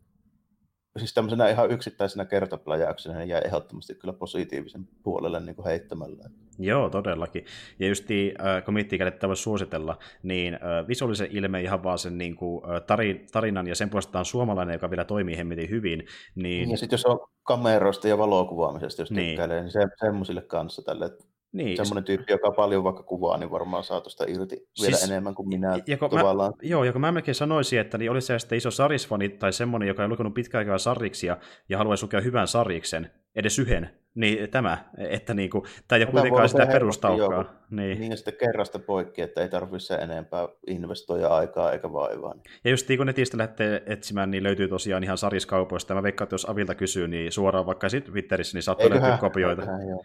siis 0.98 1.14
tämmöisenä 1.14 1.50
ihan 1.50 1.72
yksittäisenä 1.72 2.26
kertapläjäyksenä 2.26 3.18
niin 3.18 3.30
jäi 3.30 3.42
ehdottomasti 3.46 3.96
kyllä 3.96 4.14
positiivisen 4.14 4.88
puolelle 5.04 5.40
niin 5.40 5.56
kuin 5.56 5.66
heittämällä. 5.66 6.30
Joo, 6.60 6.90
todellakin. 6.90 7.46
Ja 7.80 7.88
just 7.88 8.06
äh, 8.12 8.66
kun 8.66 8.74
miettii, 8.74 9.00
että 9.08 9.28
voisi 9.28 9.44
suositella, 9.44 9.98
niin 10.24 10.54
äh, 10.54 10.88
visuaalisen 10.88 11.28
ilme 11.32 11.62
ihan 11.62 11.84
vaan 11.84 12.00
sen 12.00 12.18
niin 12.18 12.36
kuin, 12.36 12.72
äh, 12.72 12.82
tarin, 12.82 13.28
tarinan 13.32 13.68
ja 13.68 13.76
sen 13.76 13.90
puolesta 13.90 14.20
on 14.20 14.26
suomalainen, 14.26 14.74
joka 14.74 14.90
vielä 14.90 15.06
toimii 15.06 15.38
hemmetin 15.38 15.70
hyvin. 15.70 16.06
Niin... 16.36 16.72
Ja 16.72 16.78
sitten 16.78 16.94
jos 16.94 17.06
on 17.06 17.20
kameroista 17.44 18.08
ja 18.08 18.18
valokuvaamisesta, 18.18 19.02
jos 19.02 19.12
niin. 19.12 19.30
tykkäilee, 19.30 19.62
niin 19.62 19.72
se, 19.72 19.88
semmoisille 20.00 20.42
kanssa 20.42 20.82
tälle, 20.82 21.06
että 21.06 21.31
niin. 21.52 21.78
Semmoinen 21.78 22.04
tyyppi, 22.04 22.32
joka 22.34 22.52
paljon 22.52 22.84
vaikka 22.84 23.04
kuvaa, 23.04 23.38
niin 23.38 23.52
varmaan 23.52 23.84
saa 23.84 24.02
tuosta 24.02 24.26
irti 24.28 24.56
vielä 24.82 24.98
siis, 24.98 25.10
enemmän 25.10 25.36
kuin 25.36 25.48
minä 25.48 25.80
ja 25.88 25.98
tavallaan. 25.98 26.52
Mä, 26.52 26.70
joo, 26.70 26.84
ja 26.84 26.92
kun 26.92 27.02
mä 27.02 27.12
melkein 27.12 27.36
sanoisin, 27.36 27.80
että 27.80 27.98
niin 27.98 28.12
olisi 28.12 28.28
se 28.28 28.40
sitten 28.40 28.58
iso 28.58 28.72
sarisfani 28.72 29.30
tai 29.30 29.54
semmoinen, 29.54 29.88
joka 29.88 30.04
on 30.04 30.10
lukenut 30.10 30.34
pitkään 30.34 30.60
aikaa 30.60 30.78
sarriksia 30.78 31.38
ja 31.70 31.78
haluaisi 31.78 32.04
lukea 32.04 32.22
hyvän 32.22 32.48
sariksen, 32.48 33.12
edes 33.36 33.60
yhden, 33.60 33.90
niin 34.16 34.50
tämä, 34.50 34.78
että 34.98 35.34
niinku, 35.34 35.66
tämä 35.88 35.98
ei 35.98 36.04
ole 36.04 36.12
kuitenkaan 36.12 36.50
sitä 36.50 36.66
perustaukkaa. 36.66 37.46
Niin. 37.70 38.00
niin, 38.00 38.12
ja 38.12 38.18
sitten 38.18 38.34
kerrasta 38.40 38.80
poikki, 38.80 39.22
että 39.22 39.42
ei 39.42 39.50
tarvitse 39.50 39.96
enempää 39.96 40.48
investoida 40.68 41.28
aikaa 41.28 41.72
eikä 41.72 41.94
vaivaa. 41.94 42.34
Ja 42.64 42.72
just 42.72 42.90
niin 42.90 42.98
kun 42.98 43.08
netistä 43.08 43.38
lähtee 43.38 43.84
etsimään, 43.86 44.32
niin 44.32 44.44
löytyy 44.44 44.68
tosiaan 44.68 45.04
ihan 45.04 45.18
sariskaupoista. 45.18 45.94
Mä 45.94 46.04
veikkaan, 46.04 46.26
että 46.26 46.34
jos 46.34 46.50
Avilta 46.50 46.76
kysyy, 46.76 47.08
niin 47.08 47.32
suoraan 47.32 47.66
vaikka 47.66 47.90
sitten 47.90 48.12
Twitterissä, 48.12 48.58
niin 48.58 48.64
saattaa 48.64 48.90
löytyä 48.90 49.18
kopioita. 49.18 49.62
Eiköhän, 49.62 49.88
joo. 49.90 50.04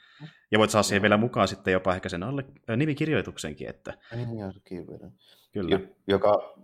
Ja 0.51 0.59
voit 0.59 0.71
saada 0.71 0.83
siihen 0.83 1.03
vielä 1.03 1.17
mukaan 1.17 1.49
sitten 1.49 1.73
jopa 1.73 1.95
ehkä 1.95 2.09
sen 2.09 2.23
alle 2.23 2.45
äh, 2.71 2.77
nimikirjoituksenkin. 2.77 3.69
Että... 3.69 3.95
Kyllä. 5.53 5.81
Joka 6.09 6.55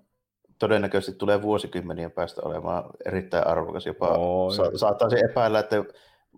todennäköisesti 0.59 1.19
tulee 1.19 1.43
vuosikymmenien 1.43 2.13
päästä 2.13 2.43
olemaan 2.45 2.85
erittäin 3.07 3.47
arvokas. 3.47 3.87
Jopa 3.87 4.09
oh, 4.09 4.53
sa- 4.55 4.79
saattaisi 4.79 5.17
epäillä, 5.31 5.59
että 5.59 5.77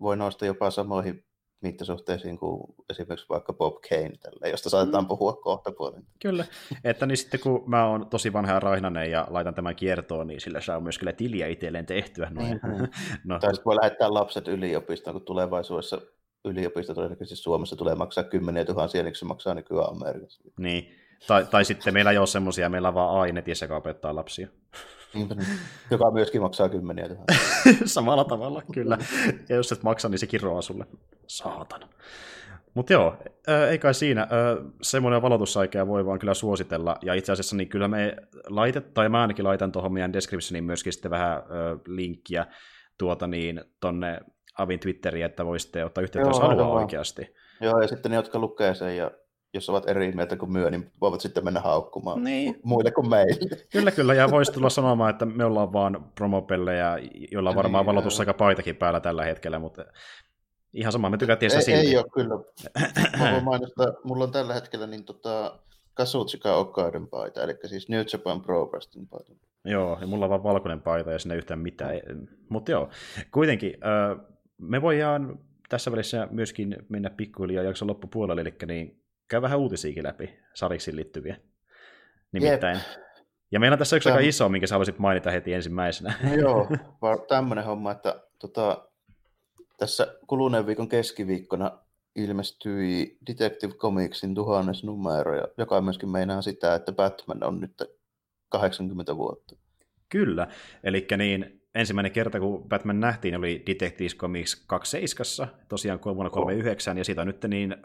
voi 0.00 0.16
nousta 0.16 0.46
jopa 0.46 0.70
samoihin 0.70 1.24
mittasuhteisiin 1.64 2.38
kuin 2.38 2.74
esimerkiksi 2.90 3.28
vaikka 3.28 3.52
Bob 3.52 3.74
Kane, 3.88 4.12
tälle, 4.22 4.50
josta 4.50 4.70
saatetaan 4.70 5.04
mm. 5.04 5.08
puhua 5.08 5.32
kohta 5.32 5.72
puolin. 5.72 6.06
Kyllä, 6.22 6.44
että 6.84 7.06
niin 7.06 7.16
sitten 7.16 7.40
kun 7.40 7.62
mä 7.66 7.86
oon 7.86 8.06
tosi 8.10 8.32
vanha 8.32 8.52
ja 8.52 8.60
raihnainen 8.60 9.10
ja 9.10 9.26
laitan 9.30 9.54
tämän 9.54 9.76
kiertoon, 9.76 10.26
niin 10.26 10.40
sillä 10.40 10.60
saa 10.60 10.80
myös 10.80 10.98
kyllä 10.98 11.12
tiliä 11.12 11.46
itselleen 11.46 11.86
tehtyä. 11.86 12.30
Noin. 12.30 12.60
Mm-hmm. 12.62 12.88
no. 13.24 13.38
Tai 13.38 13.52
voi 13.64 13.76
lähettää 13.76 14.14
lapset 14.14 14.48
yliopistoon, 14.48 15.14
kun 15.14 15.24
tulevaisuudessa 15.24 16.00
yliopisto 16.44 16.94
todennäköisesti 16.94 17.42
Suomessa 17.42 17.76
tulee 17.76 17.94
maksaa 17.94 18.24
kymmeniä 18.24 18.64
tuhansia, 18.64 19.02
niin 19.02 19.14
se 19.14 19.24
maksaa 19.24 19.54
nykyään 19.54 19.90
Amerikassa. 19.90 20.42
Niin, 20.58 20.94
tai, 21.26 21.46
tai 21.50 21.64
sitten 21.64 21.94
meillä 21.94 22.10
ei 22.10 22.18
ole 22.18 22.26
semmoisia, 22.26 22.68
meillä 22.68 22.88
on 22.88 22.94
vaan 22.94 23.20
ainetissä, 23.20 23.64
joka 23.64 23.76
opettaa 23.76 24.14
lapsia. 24.14 24.48
Joka 25.90 26.10
myöskin 26.10 26.42
maksaa 26.42 26.68
kymmeniä 26.68 27.08
Samalla 27.84 28.24
tavalla, 28.24 28.62
kyllä. 28.72 28.98
Ja 29.48 29.56
jos 29.56 29.72
et 29.72 29.82
maksa, 29.82 30.08
niin 30.08 30.18
se 30.18 30.26
kiroaa 30.26 30.62
sulle. 30.62 30.86
Saatana. 31.26 31.88
Mutta 32.74 32.92
joo, 32.92 33.16
ei 33.70 33.78
kai 33.78 33.94
siinä. 33.94 34.28
Semmoinen 34.82 35.22
valotusaika 35.22 35.86
voi 35.86 36.06
vaan 36.06 36.18
kyllä 36.18 36.34
suositella. 36.34 36.96
Ja 37.02 37.14
itse 37.14 37.32
asiassa 37.32 37.56
niin 37.56 37.68
kyllä 37.68 37.88
me 37.88 38.16
laitet, 38.48 38.94
tai 38.94 39.08
mä 39.08 39.20
ainakin 39.20 39.44
laitan 39.44 39.72
tuohon 39.72 39.92
meidän 39.92 40.12
descriptioniin 40.12 40.64
myöskin 40.64 40.92
sitten 40.92 41.10
vähän 41.10 41.42
linkkiä 41.86 42.46
tuota 42.98 43.26
niin, 43.26 43.64
tonne 43.80 44.20
Avin 44.58 44.80
Twitteriin, 44.80 45.24
että 45.24 45.46
voisitte 45.46 45.84
ottaa 45.84 46.02
yhteyttä, 46.02 46.28
jos 46.28 46.40
haluaa 46.40 46.72
oikeasti. 46.72 47.34
Joo, 47.60 47.80
ja 47.80 47.88
sitten 47.88 48.10
ne, 48.10 48.16
jotka 48.16 48.38
lukee 48.38 48.74
sen 48.74 48.96
ja 48.96 49.10
jos 49.54 49.70
ovat 49.70 49.88
eri 49.88 50.12
mieltä 50.12 50.36
kuin 50.36 50.52
myö, 50.52 50.70
niin 50.70 50.92
voivat 51.00 51.20
sitten 51.20 51.44
mennä 51.44 51.60
haukkumaan 51.60 52.24
niin. 52.24 52.60
muille 52.62 52.90
kuin 52.90 53.08
meille. 53.08 53.56
Kyllä, 53.72 53.90
kyllä, 53.90 54.14
ja 54.14 54.30
voisi 54.30 54.52
tulla 54.52 54.70
sanomaan, 54.80 55.10
että 55.10 55.24
me 55.24 55.44
ollaan 55.44 55.72
vaan 55.72 56.12
promopellejä, 56.14 56.98
joilla 57.32 57.50
on 57.50 57.56
varmaan 57.56 57.82
niin, 57.82 57.86
valotus 57.86 58.20
aika 58.20 58.34
paitakin 58.34 58.76
päällä 58.76 59.00
tällä 59.00 59.24
hetkellä, 59.24 59.58
mutta 59.58 59.84
ihan 60.72 60.92
sama, 60.92 61.10
me 61.10 61.18
tykättiin 61.18 61.50
sitä 61.50 61.62
silti. 61.62 61.86
Ei 61.86 61.96
ole 61.96 62.06
kyllä. 62.14 62.34
Mä 63.18 63.32
voin 63.32 63.44
mainostaa, 63.44 63.86
mulla 64.04 64.24
on 64.24 64.32
tällä 64.32 64.54
hetkellä 64.54 64.86
niin 64.86 65.04
tota, 65.04 65.58
Kazuchika 65.94 66.56
Okaiden 66.56 67.08
paita, 67.08 67.42
eli 67.42 67.56
siis 67.66 67.88
New 67.88 68.04
Japan 68.12 68.40
Pro 68.40 68.66
Wrestling 68.66 69.10
paita. 69.10 69.32
Joo, 69.64 69.98
ja 70.00 70.06
mulla 70.06 70.24
on 70.24 70.30
vaan 70.30 70.42
valkoinen 70.42 70.80
paita 70.80 71.12
ja 71.12 71.18
sinne 71.18 71.36
yhtään 71.36 71.60
mitään. 71.60 72.00
Mutta 72.48 72.70
joo, 72.70 72.88
kuitenkin 73.30 73.74
me 74.58 74.82
voidaan 74.82 75.38
tässä 75.68 75.92
välissä 75.92 76.28
myöskin 76.30 76.76
mennä 76.88 77.10
pikkuhiljaa 77.10 77.64
jakson 77.64 77.88
loppupuolelle, 77.88 78.40
eli 78.40 78.54
niin 78.66 79.03
käy 79.28 79.42
vähän 79.42 79.58
uutisiakin 79.58 80.04
läpi 80.04 80.38
sariksiin 80.54 80.96
liittyviä. 80.96 81.36
Nimittäin. 82.32 82.76
Jep. 82.76 83.04
Ja 83.50 83.60
meillä 83.60 83.74
on 83.74 83.78
tässä 83.78 83.96
yksi 83.96 84.08
Täm... 84.08 84.16
aika 84.16 84.28
iso, 84.28 84.48
minkä 84.48 84.66
sä 84.66 84.74
haluaisit 84.74 84.98
mainita 84.98 85.30
heti 85.30 85.54
ensimmäisenä. 85.54 86.14
No 86.22 86.34
joo, 86.34 86.68
tämmöinen 87.28 87.64
homma, 87.64 87.92
että 87.92 88.22
tota, 88.38 88.88
tässä 89.76 90.14
kuluneen 90.26 90.66
viikon 90.66 90.88
keskiviikkona 90.88 91.78
ilmestyi 92.16 93.18
Detective 93.26 93.72
Comicsin 93.72 94.34
tuhannes 94.34 94.84
numero, 94.84 95.48
joka 95.58 95.80
myöskin 95.80 96.08
meinaa 96.08 96.42
sitä, 96.42 96.74
että 96.74 96.92
Batman 96.92 97.44
on 97.44 97.60
nyt 97.60 97.82
80 98.48 99.16
vuotta. 99.16 99.56
Kyllä, 100.08 100.48
eli 100.84 101.06
niin 101.16 101.63
ensimmäinen 101.74 102.12
kerta, 102.12 102.40
kun 102.40 102.68
Batman 102.68 103.00
nähtiin, 103.00 103.36
oli 103.36 103.62
Detectives 103.66 104.16
Comics 104.16 104.64
27, 104.66 105.54
tosiaan 105.68 106.00
vuonna 106.04 106.30
39, 106.30 106.98
ja 106.98 107.04
siitä 107.04 107.20
on 107.20 107.26
nyt 107.26 107.44
niin 107.48 107.72
ö, 107.72 107.76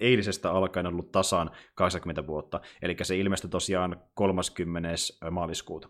eilisestä 0.00 0.50
alkaen 0.50 0.86
ollut 0.86 1.12
tasan 1.12 1.50
80 1.74 2.26
vuotta, 2.26 2.60
eli 2.82 2.96
se 3.02 3.16
ilmestyi 3.16 3.50
tosiaan 3.50 4.02
30. 4.14 4.88
maaliskuuta. 5.30 5.88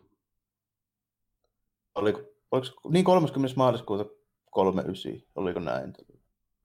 Oliko, 1.94 2.20
oliko 2.50 2.90
niin 2.90 3.04
30. 3.04 3.54
maaliskuuta 3.56 4.04
39, 4.50 5.12
oliko 5.34 5.60
näin? 5.60 5.92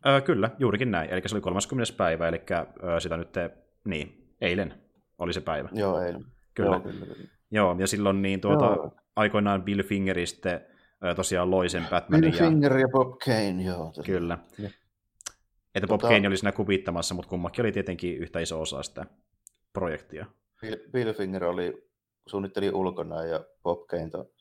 Ö, 0.06 0.22
kyllä, 0.22 0.50
juurikin 0.60 0.92
näin, 0.92 1.10
eli 1.10 1.22
se 1.26 1.36
oli 1.36 1.42
30. 1.42 1.94
päivä, 1.98 2.28
eli 2.28 2.42
ö, 2.84 3.00
sitä 3.00 3.18
nyt, 3.18 3.34
niin, 3.86 4.36
eilen 4.42 4.74
oli 5.18 5.34
se 5.34 5.42
päivä. 5.42 5.70
Joo, 5.72 6.02
eilen. 6.02 6.26
Kyllä. 6.54 6.70
Joo, 6.70 6.80
kyllä, 6.80 7.06
kyllä. 7.06 7.30
Joo, 7.52 7.76
ja 7.80 7.88
silloin 7.88 8.22
niin 8.22 8.42
tuota, 8.42 8.66
Joo 8.66 9.03
aikoinaan 9.16 9.64
Bill 9.64 9.84
Finger 9.84 10.28
sitten 10.28 10.66
tosiaan 11.16 11.52
loi 11.52 11.70
sen 11.70 11.88
Batmanin. 11.90 12.32
Bill 12.32 12.44
ja... 12.44 12.50
Finger 12.50 12.78
ja 12.78 12.88
Bob 12.88 13.20
Kane, 13.26 13.64
joo. 13.64 13.86
Tässä. 13.86 14.12
Kyllä. 14.12 14.38
Ja. 14.60 14.70
Että 15.76 15.88
Bob 15.88 16.02
tota... 16.02 16.14
Kane 16.14 16.28
oli 16.28 16.38
siinä 16.38 16.52
kuvittamassa, 16.52 17.16
mutta 17.16 17.30
kummakin 17.30 17.66
oli 17.66 17.72
tietenkin 17.72 18.18
yhtä 18.18 18.40
iso 18.40 18.62
osa 18.62 18.84
sitä 18.84 19.06
projektia. 19.74 20.26
Bill, 20.62 20.76
Bill 20.92 21.14
Finger 21.14 21.46
oli, 21.46 21.90
suunnitteli 22.28 22.72
ulkona 22.72 23.24
ja 23.24 23.46
Bob 23.64 23.88
Kane 23.88 24.10
to 24.10 24.32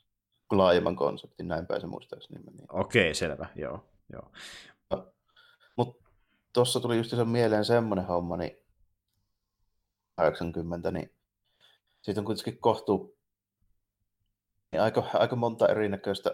laajemman 0.51 0.97
konseptin, 0.97 1.49
näin 1.49 1.67
pääsen 1.67 1.91
muistaakseni. 1.91 2.41
Niin. 2.41 2.67
Okei, 2.69 3.15
selvä, 3.15 3.47
joo. 3.57 3.87
joo. 4.13 4.33
Mutta 5.77 6.05
tuossa 6.53 6.81
tuli 6.81 6.97
just 6.97 7.11
sen 7.11 7.29
mieleen 7.29 7.65
semmoinen 7.65 8.07
homma, 8.07 8.37
niin 8.37 8.57
80, 10.17 10.91
niin 10.91 11.15
siitä 12.03 12.21
on 12.21 12.25
kuitenkin 12.25 12.59
kohtuu 12.59 13.19
niin 14.73 14.83
aika, 14.83 15.05
aika 15.15 15.37
monta 15.37 15.69
erinäköistä 15.69 16.31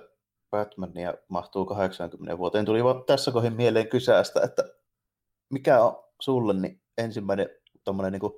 Batmania 0.51 1.15
mahtuu 1.29 1.67
80 1.67 2.39
vuoteen. 2.39 2.65
Tuli 2.65 2.85
vaan 2.85 3.05
tässä 3.05 3.33
kohin 3.33 3.53
mieleen 3.53 3.89
kysästä, 3.89 4.41
että 4.41 4.63
mikä 5.51 5.83
on 5.83 6.05
sulle 6.21 6.55
niin 6.55 6.81
ensimmäinen 6.99 7.49
tommonen 7.85 8.13
niin 8.13 8.21
kuin, 8.21 8.33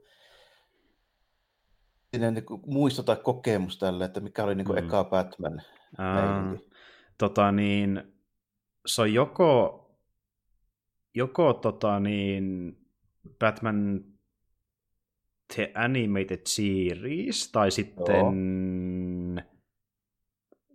niin 2.13 2.47
kuin 2.47 2.63
muisto 2.67 3.03
tai 3.03 3.17
kokemus 3.17 3.79
tälle, 3.79 4.05
että 4.05 4.21
mikä 4.21 4.45
oli 4.45 4.55
niin 4.55 4.67
kuin 4.67 4.79
mm. 4.79 4.87
eka 4.87 5.05
Batman? 5.05 5.63
Ää, 5.99 6.55
tota 7.19 7.53
niin, 7.53 8.15
se 8.87 9.03
on 9.03 9.15
joko 9.15 9.81
joko 11.15 11.55
tota, 11.55 12.01
niin, 12.01 12.77
Batman 13.39 14.05
The 15.55 15.73
Animated 15.75 16.41
Series, 16.45 17.53
tai 17.53 17.71
sitten 17.71 18.17
Joo. 18.17 18.33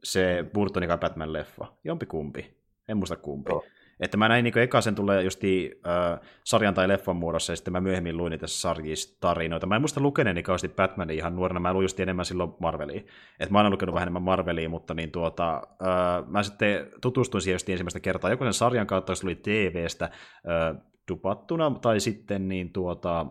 Se 0.06 0.46
Burtonin 0.54 0.90
Batman-leffa. 0.90 1.66
Jompikumpi. 1.84 2.58
En 2.88 2.98
muista 2.98 3.16
kumpi. 3.16 3.52
Joo. 3.52 3.64
Että 4.00 4.18
mä 4.18 4.28
näin 4.28 4.44
niin 4.44 4.58
eka 4.58 4.82
sen 4.82 4.96
tulee 4.96 5.24
justi 5.24 5.82
äh, 5.88 6.20
sarjan 6.44 6.74
tai 6.74 6.88
leffan 6.88 7.16
muodossa, 7.16 7.52
ja 7.52 7.56
sitten 7.56 7.72
mä 7.72 7.82
myöhemmin 7.82 8.18
luin 8.18 8.32
niitä 8.32 8.48
sarjista 8.48 9.18
tarinoita. 9.20 9.68
Mä 9.68 9.76
en 9.76 9.82
muista 9.82 10.02
lukeneeni 10.02 10.44
kauheasti 10.44 10.70
Batmanin 10.70 11.18
ihan 11.18 11.36
nuorena, 11.36 11.60
mä 11.60 11.74
luin 11.74 11.84
just 11.84 12.00
enemmän 12.00 12.26
silloin 12.26 12.54
Marveliin. 12.60 13.08
Että 13.40 13.52
mä 13.54 13.62
oon 13.62 13.72
lukenut 13.72 13.94
vähän 13.94 14.06
enemmän 14.06 14.22
Marveliin, 14.22 14.70
mutta 14.70 14.94
niin 14.94 15.12
tuota, 15.12 15.56
äh, 15.56 16.28
mä 16.28 16.44
sitten 16.44 16.92
tutustuin 17.02 17.42
siihen 17.42 17.56
just 17.56 17.70
ensimmäistä 17.70 18.00
kertaa, 18.00 18.30
joko 18.30 18.46
sen 18.46 18.54
sarjan 18.54 18.88
kautta, 18.88 19.12
jos 19.12 19.22
tuli 19.22 19.36
TVstä 19.36 20.06
äh, 20.06 20.82
dupattuna, 21.12 21.72
tai 21.82 22.00
sitten 22.00 22.48
niin 22.48 22.74
tuota, 22.74 23.26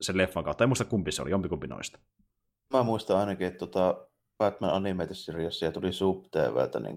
sen 0.00 0.16
leffan 0.16 0.44
kautta. 0.44 0.64
En 0.64 0.68
muista 0.68 0.84
kumpi 0.84 1.12
se 1.12 1.22
oli, 1.22 1.30
jompikumpi 1.30 1.66
noista. 1.66 1.98
Mä 2.72 2.82
muistan 2.82 3.16
ainakin, 3.16 3.46
että 3.46 3.58
tota 3.58 4.07
Batman 4.38 4.70
Animated 4.70 5.14
Series 5.14 5.60
tuli 5.72 5.92
Sub 5.92 6.24
TVltä 6.30 6.80
niin 6.80 6.96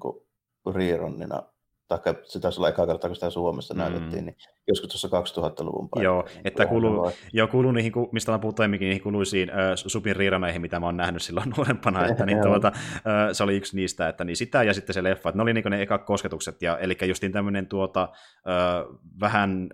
rerunina 0.75 1.43
tai 1.87 2.15
se 2.23 2.39
taisi 2.39 2.59
olla 2.59 2.69
eka 2.69 2.87
kertaa, 2.87 3.09
kun 3.09 3.15
sitä 3.15 3.29
Suomessa 3.29 3.73
mm. 3.73 3.77
näytettiin, 3.77 4.25
niin 4.25 4.35
joskus 4.67 4.89
tuossa 4.89 5.41
2000-luvun 5.41 5.89
päivänä. 5.89 6.03
Joo, 6.03 6.23
niin 6.23 6.41
että 6.45 6.65
kuuluu, 6.65 7.11
joo, 7.33 7.47
kuuluu 7.47 7.71
niihin, 7.71 7.91
mistä 8.11 8.31
mä 8.31 8.39
puhuttu 8.39 8.61
aiemminkin, 8.61 8.85
niihin 8.85 9.03
kuuluisiin 9.03 9.49
äh, 9.49 9.57
Supin 9.75 10.15
riiraneihin, 10.15 10.61
mitä 10.61 10.79
mä 10.79 10.85
oon 10.85 10.97
nähnyt 10.97 11.21
silloin 11.21 11.49
nuorempana, 11.57 12.07
että 12.07 12.25
niin, 12.25 12.41
tuota, 12.47 12.67
äh, 12.67 13.03
se 13.31 13.43
oli 13.43 13.57
yksi 13.57 13.75
niistä, 13.75 14.09
että 14.09 14.23
niin 14.23 14.35
sitä 14.35 14.63
ja 14.63 14.73
sitten 14.73 14.93
se 14.93 15.03
leffa, 15.03 15.29
että 15.29 15.37
ne 15.37 15.43
oli 15.43 15.53
niin 15.53 15.63
ne 15.69 15.81
eka 15.81 15.97
kosketukset, 15.97 16.61
ja, 16.61 16.77
eli 16.77 16.97
justiin 17.07 17.31
tämmöinen 17.31 17.67
tuota, 17.67 18.09
äh, 18.47 18.97
vähän 19.19 19.69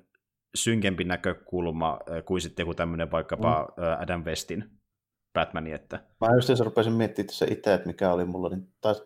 synkempi 0.56 1.03
näkökulma 1.03 1.99
äh, 2.11 2.23
kuin 2.26 2.41
sitten 2.41 2.64
joku 2.64 2.73
tämmöinen 2.73 3.11
vaikkapa 3.11 3.73
mm. 3.77 3.84
äh, 3.84 4.02
Adam 4.02 4.23
Westin 4.26 4.76
Batmani, 5.38 5.72
että... 5.72 5.99
Mä 6.22 6.27
just 6.35 6.59
rupesin 6.59 6.93
miettimään 6.93 7.27
tässä 7.27 7.45
itse, 7.49 7.73
että 7.73 7.88
mikä 7.88 8.14
oli 8.14 8.26
mulla, 8.26 8.49
niin 8.49 8.73
taas 8.81 9.03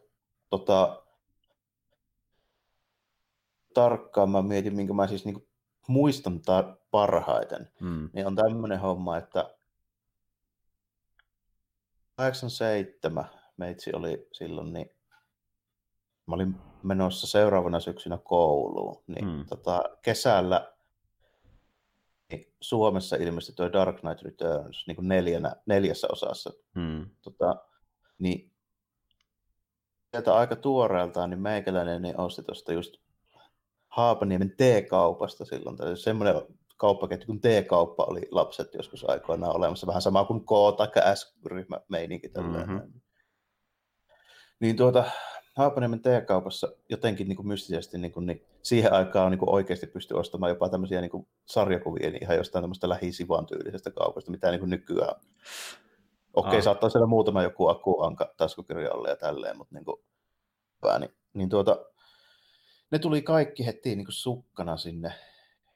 tota, 0.49 1.03
tarkkaan 3.73 4.29
mä 4.29 4.41
mietin, 4.41 4.75
minkä 4.75 4.93
mä 4.93 5.07
siis 5.07 5.25
niin 5.25 5.47
muistan 5.87 6.33
tar- 6.39 6.77
parhaiten, 6.91 7.71
hmm. 7.79 8.09
niin 8.13 8.27
on 8.27 8.35
tämmöinen 8.35 8.79
homma, 8.79 9.17
että 9.17 9.55
87 12.15 13.25
meitsi 13.57 13.93
oli 13.93 14.27
silloin, 14.31 14.73
niin 14.73 14.91
mä 16.25 16.35
olin 16.35 16.55
menossa 16.83 17.27
seuraavana 17.27 17.79
syksynä 17.79 18.17
kouluun, 18.17 19.03
niin 19.07 19.25
hmm. 19.25 19.45
tota, 19.45 19.83
kesällä 20.01 20.70
Suomessa 22.61 23.15
ilmestyi 23.15 23.55
tuo 23.55 23.73
Dark 23.73 23.99
Knight 23.99 24.21
Returns 24.21 24.87
niin 24.87 24.95
kuin 24.95 25.07
neljänä, 25.07 25.55
neljässä 25.65 26.07
osassa. 26.11 26.53
Hmm. 26.75 27.09
Tota, 27.21 27.55
niin 28.19 28.51
sieltä 30.11 30.35
aika 30.35 30.55
tuoreeltaan, 30.55 31.29
niin 31.29 31.41
meikäläinen 31.41 32.01
niin 32.01 32.19
osti 32.19 32.43
tuosta 32.43 32.73
just 32.73 32.93
Haapaniemen 33.87 34.51
T-kaupasta 34.57 35.45
silloin. 35.45 35.77
Tämä 35.77 35.95
semmoinen 35.95 36.35
kauppaketju 36.77 37.25
kuin 37.25 37.41
T-kauppa 37.41 38.03
oli 38.03 38.21
lapset 38.31 38.73
joskus 38.73 39.09
aikoinaan 39.09 39.55
olemassa, 39.55 39.87
vähän 39.87 40.01
sama 40.01 40.25
kuin 40.25 40.41
K- 40.41 40.77
tai 40.77 41.15
S-ryhmä 41.15 41.79
meininki. 41.89 42.31
Mm-hmm. 42.37 43.01
Niin 44.59 44.75
tuota, 44.77 45.03
Haapaniemen 45.61 46.01
T-kaupassa 46.01 46.71
jotenkin 46.89 47.27
niin 47.27 47.35
kuin 47.35 47.47
mystisesti 47.47 47.97
niin 47.97 48.11
kuin, 48.11 48.25
niin 48.25 48.45
siihen 48.61 48.93
aikaan 48.93 49.31
niin 49.31 49.39
kuin 49.39 49.49
oikeasti 49.49 49.87
pystyi 49.87 50.17
ostamaan 50.17 50.49
jopa 50.49 50.69
tämmöisiä 50.69 51.01
niin 51.01 51.11
kuin 51.11 51.27
sarjakuvia 51.45 52.09
niin 52.09 52.23
ihan 52.23 52.37
jostain 52.37 52.63
tämmöistä 52.63 52.89
lähisivan 52.89 53.45
tyylisestä 53.45 53.91
kaupasta, 53.91 54.31
mitä 54.31 54.51
niin 54.51 54.59
kuin 54.59 54.69
nykyään. 54.69 55.15
Okei, 56.33 56.57
ah. 56.57 56.63
saattaa 56.63 56.89
siellä 56.89 57.07
muutama 57.07 57.43
joku 57.43 57.67
akuanka 57.67 58.33
taskukirja 58.37 58.91
olla 58.91 59.09
ja 59.09 59.15
tälleen, 59.15 59.57
mutta 59.57 59.75
niin 59.75 59.85
kuin, 59.85 59.97
niin, 60.99 61.11
niin 61.33 61.49
tuota, 61.49 61.85
ne 62.91 62.99
tuli 62.99 63.21
kaikki 63.21 63.65
heti 63.65 63.95
niin 63.95 64.05
kuin 64.05 64.13
sukkana 64.13 64.77
sinne. 64.77 65.13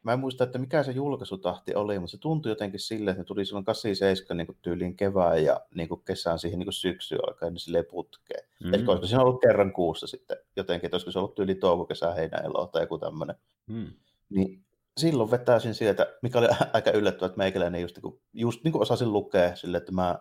Mä 0.06 0.14
en 0.14 0.20
muista, 0.20 0.44
että 0.44 0.58
mikä 0.58 0.84
se 0.84 0.92
julkaisutahti 0.92 1.76
oli, 1.76 2.00
mutta 2.00 2.12
se 2.12 2.18
tuntui 2.18 2.52
jotenkin 2.52 2.80
silleen, 2.80 3.12
että 3.12 3.22
ne 3.22 3.26
tuli 3.26 3.46
silloin 3.46 3.66
87 3.66 4.38
niin 4.38 4.48
kuin 4.48 4.58
tyyliin 4.62 4.96
kevään 4.96 5.44
ja 5.44 5.62
niin 5.76 5.90
kuin 5.90 6.02
kesään 6.06 6.40
siihen 6.40 6.60
niin 6.60 6.66
kuin 6.66 6.74
syksyyn 6.74 7.22
alkaen 7.28 7.54
niin 7.54 7.60
silleen 7.60 7.86
putkeen. 7.86 8.48
Mm. 8.64 8.74
Eli 8.74 8.84
olisiko 8.88 9.08
siinä 9.08 9.22
ollut 9.22 9.42
kerran 9.42 9.74
kuussa 9.74 10.08
sitten 10.08 10.38
jotenkin, 10.56 10.88
että 10.88 10.96
olisiko 10.96 11.12
se 11.12 11.20
ollut 11.20 11.36
tyyli 11.36 11.56
touko, 11.56 11.86
kesä, 11.86 12.14
heinä, 12.14 12.38
elo 12.38 12.68
tai 12.68 12.84
joku 12.84 12.98
tämmöinen. 12.98 13.36
Mm. 13.68 13.88
Niin 14.30 14.64
silloin 14.98 15.32
vetäisin 15.32 15.74
sieltä, 15.74 16.08
mikä 16.22 16.40
oli 16.40 16.48
aika 16.74 16.92
yllättävää, 16.92 17.26
että 17.26 17.38
meikäläinen 17.38 17.82
just, 17.82 17.98
niin 18.04 18.22
just 18.34 18.64
niin 18.64 18.72
kuin 18.72 18.82
osasin 18.82 19.14
lukea 19.14 19.56
silleen, 19.56 19.82
että 19.82 19.92
mä 19.92 20.20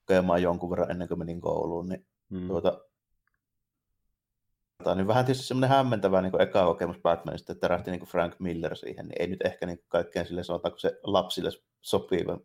lukemaan 0.00 0.42
jonkun 0.42 0.70
verran 0.70 0.90
ennen 0.90 1.08
kuin 1.08 1.18
menin 1.18 1.40
kouluun, 1.40 1.88
niin 1.88 2.06
mm. 2.30 2.48
tuota, 2.48 2.80
niin 4.94 5.06
vähän 5.06 5.24
tietysti 5.24 5.46
semmoinen 5.46 5.70
hämmentävä 5.70 6.22
niin 6.22 6.42
eka 6.42 6.64
kokemus 6.64 6.98
Batmanista, 6.98 7.52
että 7.52 7.60
tärähti 7.60 7.90
niin 7.90 8.06
Frank 8.06 8.34
Miller 8.38 8.76
siihen, 8.76 9.08
niin 9.08 9.22
ei 9.22 9.26
nyt 9.26 9.42
ehkä 9.44 9.66
niin 9.66 9.84
kaikkein 9.88 10.26
sille 10.26 10.44
sanotaanko 10.44 10.78
se 10.78 11.00
lapsille 11.02 11.50
sopiva 11.80 12.40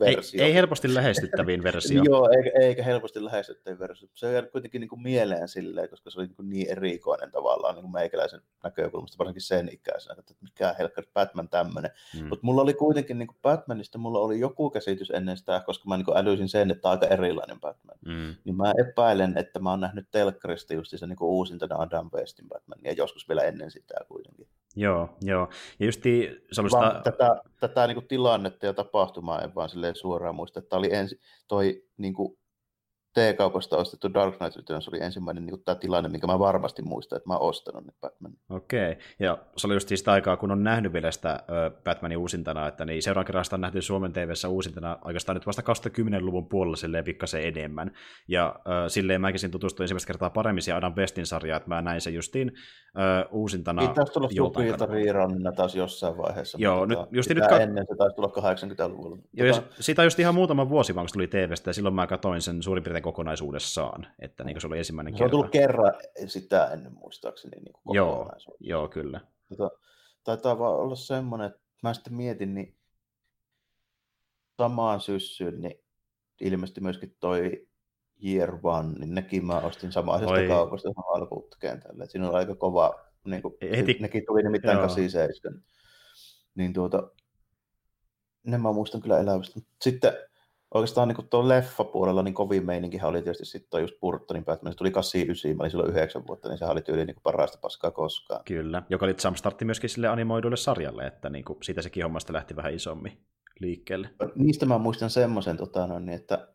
versio. 0.00 0.42
Ei, 0.42 0.46
ei 0.46 0.54
helposti 0.54 0.94
lähestyttäviin 0.94 1.62
versio. 1.62 2.02
Joo, 2.10 2.30
eikä, 2.36 2.50
eikä 2.60 2.82
helposti 2.82 3.24
lähestyttäviin 3.24 3.78
versio. 3.78 4.08
Se 4.14 4.26
on 4.26 4.32
jäänyt 4.32 4.50
kuitenkin 4.50 4.80
niin 4.80 4.88
kuin 4.88 5.02
mieleen 5.02 5.48
silleen, 5.48 5.90
koska 5.90 6.10
se 6.10 6.20
oli 6.20 6.26
niin, 6.26 6.36
kuin 6.36 6.50
niin 6.50 6.70
erikoinen 6.70 7.30
tavallaan 7.30 7.74
niin 7.74 7.82
kuin 7.82 7.92
meikäläisen 7.92 8.40
näkökulmasta, 8.64 9.18
varsinkin 9.18 9.42
sen 9.42 9.68
ikäisenä, 9.72 10.16
että 10.18 10.34
mikä 10.40 10.74
helkkari 10.78 11.08
Batman 11.14 11.48
tämmöinen. 11.48 11.90
Mm. 12.20 12.28
Mutta 12.28 12.46
mulla 12.46 12.62
oli 12.62 12.74
kuitenkin 12.74 13.18
niin 13.18 13.26
kuin 13.26 13.38
Batmanista, 13.42 13.98
mulla 13.98 14.18
oli 14.18 14.40
joku 14.40 14.70
käsitys 14.70 15.10
ennen 15.10 15.36
sitä, 15.36 15.62
koska 15.66 15.88
mä 15.88 15.96
niin 15.96 16.04
kuin 16.04 16.16
älysin 16.16 16.48
sen, 16.48 16.70
että 16.70 16.88
aika 16.88 17.06
erilainen 17.06 17.60
Batman. 17.60 17.98
Mm. 18.06 18.34
Niin 18.44 18.56
mä 18.56 18.72
epäilen, 18.88 19.38
että 19.38 19.58
mä 19.58 19.70
oon 19.70 19.80
nähnyt 19.80 20.08
telkkarista 20.10 20.74
just 20.74 20.92
se 20.96 21.06
niin 21.06 21.16
kuin 21.16 21.28
uusintana 21.28 21.76
Adam 21.76 22.10
Westin 22.14 22.48
Batman, 22.48 22.78
ja 22.84 22.92
joskus 22.92 23.28
vielä 23.28 23.42
ennen 23.42 23.70
sitä 23.70 23.94
kuitenkin. 24.08 24.48
Joo, 24.76 25.16
joo. 25.22 25.48
Ja 25.78 25.86
justi, 25.86 26.30
se 26.52 26.60
oli 26.60 26.70
sitä... 26.70 27.00
Tätä, 27.04 27.40
tätä 27.60 27.86
niin 27.86 27.94
kuin 27.94 28.08
tilannetta 28.08 28.66
ja 28.66 28.72
tapahtumaa 28.72 29.42
en 29.42 29.54
vaan 29.54 29.68
suoraan 29.94 30.34
muista, 30.34 30.58
että 30.58 30.76
oli 30.76 30.94
ensi, 30.94 31.20
toi 31.48 31.84
niin 31.96 32.14
kuin 32.14 32.38
T-kaupasta 33.14 33.76
ostettu 33.76 34.14
Dark 34.14 34.38
Knight 34.38 34.56
Returns 34.56 34.88
oli 34.88 35.02
ensimmäinen 35.02 35.46
niin 35.46 35.64
tämä 35.64 35.76
tilanne, 35.76 36.08
minkä 36.08 36.26
mä 36.26 36.38
varmasti 36.38 36.82
muistan, 36.82 37.16
että 37.16 37.28
mä 37.28 37.36
oon 37.36 37.48
ostanut 37.48 37.84
nyt 37.84 37.94
Batman. 38.00 38.32
Okei, 38.50 38.92
okay. 38.92 39.02
ja 39.18 39.38
se 39.56 39.66
oli 39.66 39.74
just 39.74 39.88
sitä 39.88 40.12
aikaa, 40.12 40.36
kun 40.36 40.50
on 40.50 40.64
nähnyt 40.64 40.92
vielä 40.92 41.10
sitä 41.10 41.40
Batmanin 41.84 42.18
uusintana, 42.18 42.68
että 42.68 42.84
niin 42.84 43.02
seuraavan 43.02 43.26
kerran 43.26 43.44
sitä 43.44 43.56
on 43.56 43.60
nähty 43.60 43.82
Suomen 43.82 44.12
TVssä 44.12 44.48
uusintana 44.48 44.98
oikeastaan 45.04 45.36
nyt 45.36 45.46
vasta 45.46 45.62
2010-luvun 45.62 46.48
puolella 46.48 46.76
silleen 46.76 47.04
pikkasen 47.04 47.44
enemmän. 47.44 47.90
Ja 48.28 48.46
äh, 48.58 48.74
silleen 48.88 49.20
mäkin 49.20 49.50
tutustuin 49.50 49.84
ensimmäistä 49.84 50.06
kertaa 50.06 50.30
paremmin 50.30 50.62
siihen 50.62 50.78
Adam 50.78 50.94
Westin 50.94 51.26
sarjaan, 51.26 51.56
että 51.56 51.68
mä 51.68 51.82
näin 51.82 52.00
sen 52.00 52.14
justiin 52.14 52.52
äh, 52.98 53.24
uusintana. 53.32 53.82
Niin 53.82 53.94
taisi 53.94 54.12
tulla 54.12 54.28
Supilta 54.36 54.86
riirannina 54.86 55.52
taas 55.52 55.74
jossain 55.74 56.16
vaiheessa. 56.16 56.58
Joo, 56.60 56.86
nyt, 56.86 56.98
justi 57.10 57.34
nyt 57.34 57.46
kat... 57.46 57.62
ennen 57.62 57.86
se 57.90 57.96
taisi 57.96 58.16
tulla 58.16 58.28
80-luvulla. 58.28 59.18
Joo, 59.32 59.54
tota... 59.54 59.66
siitä 59.80 60.02
on 60.02 60.06
just 60.06 60.18
ihan 60.18 60.34
muutama 60.34 60.68
vuosi 60.68 60.94
vaan, 60.94 61.06
kun 61.06 61.12
tuli 61.12 61.26
TVstä, 61.26 61.70
ja 61.70 61.74
silloin 61.74 61.94
mä 61.94 62.06
katsoin 62.06 62.42
sen 62.42 62.62
suurin 62.62 62.84
piirtein 62.84 63.03
kokonaisuudessaan, 63.04 64.06
että 64.18 64.44
niin 64.44 64.60
se 64.60 64.66
oli 64.66 64.78
ensimmäinen 64.78 65.14
se 65.14 65.18
kerta. 65.18 65.30
Se 65.30 65.36
on 65.36 65.40
tullut 65.40 65.52
kerran 65.52 65.94
sitä 66.26 66.66
ennen 66.66 66.92
muistaakseni 66.92 67.60
niin 67.60 67.72
kuin 67.72 67.94
joo, 67.94 68.32
joo, 68.60 68.88
kyllä. 68.88 69.20
Tota, 69.48 69.70
taitaa 70.24 70.58
vaan 70.58 70.76
olla 70.76 70.96
semmoinen, 70.96 71.46
että 71.46 71.60
mä 71.82 71.94
sitten 71.94 72.14
mietin, 72.14 72.54
niin 72.54 72.76
samaan 74.56 75.00
syssyyn, 75.00 75.60
niin 75.60 75.84
ilmeisesti 76.40 76.80
myöskin 76.80 77.16
toi 77.20 77.66
Year 78.24 78.58
One, 78.62 78.98
niin 78.98 79.14
nekin 79.14 79.46
mä 79.46 79.60
ostin 79.60 79.92
samaisesta 79.92 80.48
kaupasta 80.48 80.88
alkuutkeen 81.14 81.80
tälle. 81.80 82.06
Siinä 82.06 82.28
on 82.28 82.34
aika 82.34 82.54
kova, 82.54 82.94
niin 83.24 83.42
kuin, 83.42 83.54
Heti... 83.76 83.96
nekin 84.00 84.26
tuli 84.26 84.42
nimittäin 84.42 84.78
87. 84.78 85.64
Niin 86.54 86.72
tuota, 86.72 87.10
ne 88.44 88.58
mä 88.58 88.72
muistan 88.72 89.00
kyllä 89.00 89.20
elävästi. 89.20 89.66
Sitten 89.82 90.12
oikeastaan 90.74 91.08
niin 91.08 91.28
tuon 91.30 91.48
leffapuolella 91.48 92.22
niin 92.22 92.34
kovin 92.34 92.66
meininkihän 92.66 93.10
oli 93.10 93.22
tietysti 93.22 93.44
sitten 93.44 93.80
just 93.80 94.00
Burtonin 94.00 94.44
Batman. 94.44 94.72
Se 94.72 94.76
tuli 94.76 94.90
89, 94.90 95.56
mä 95.56 95.62
olin 95.62 95.70
silloin 95.70 95.90
9 95.90 96.26
vuotta, 96.26 96.48
niin 96.48 96.58
se 96.58 96.64
oli 96.64 96.82
tyyli 96.82 97.04
niin 97.04 97.16
parasta 97.22 97.58
paskaa 97.60 97.90
koskaan. 97.90 98.44
Kyllä, 98.44 98.82
joka 98.90 99.06
oli 99.06 99.14
jumpstartti 99.24 99.64
myöskin 99.64 99.90
sille 99.90 100.08
animoidulle 100.08 100.56
sarjalle, 100.56 101.06
että 101.06 101.30
niin 101.30 101.44
kuin 101.44 101.58
siitä 101.62 101.82
sekin 101.82 102.02
hommasta 102.02 102.32
lähti 102.32 102.56
vähän 102.56 102.74
isommin 102.74 103.18
liikkeelle. 103.60 104.10
Niistä 104.34 104.66
mä 104.66 104.78
muistan 104.78 105.10
semmoisen, 105.10 105.56
tota, 105.56 105.86
no, 105.86 105.98
niin, 105.98 106.14
että 106.14 106.48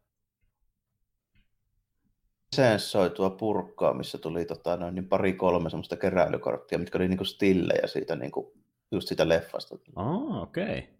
lisensoitua 2.52 3.30
purkkaa, 3.30 3.94
missä 3.94 4.18
tuli 4.18 4.46
tota, 4.46 4.78
noin, 4.78 4.96
niin 4.96 5.10
pari-kolme 5.10 5.70
semmoista 5.70 5.96
keräilykorttia, 5.96 6.80
mitkä 6.80 6.98
oli 6.98 7.08
niin 7.08 7.26
stillejä 7.26 7.88
siitä, 7.88 8.16
niin 8.16 8.32
kuin, 8.32 8.48
just 8.92 9.08
siitä 9.08 9.30
leffasta. 9.30 9.78
Ah, 9.96 10.42
okei. 10.42 10.64
Okay. 10.64 10.99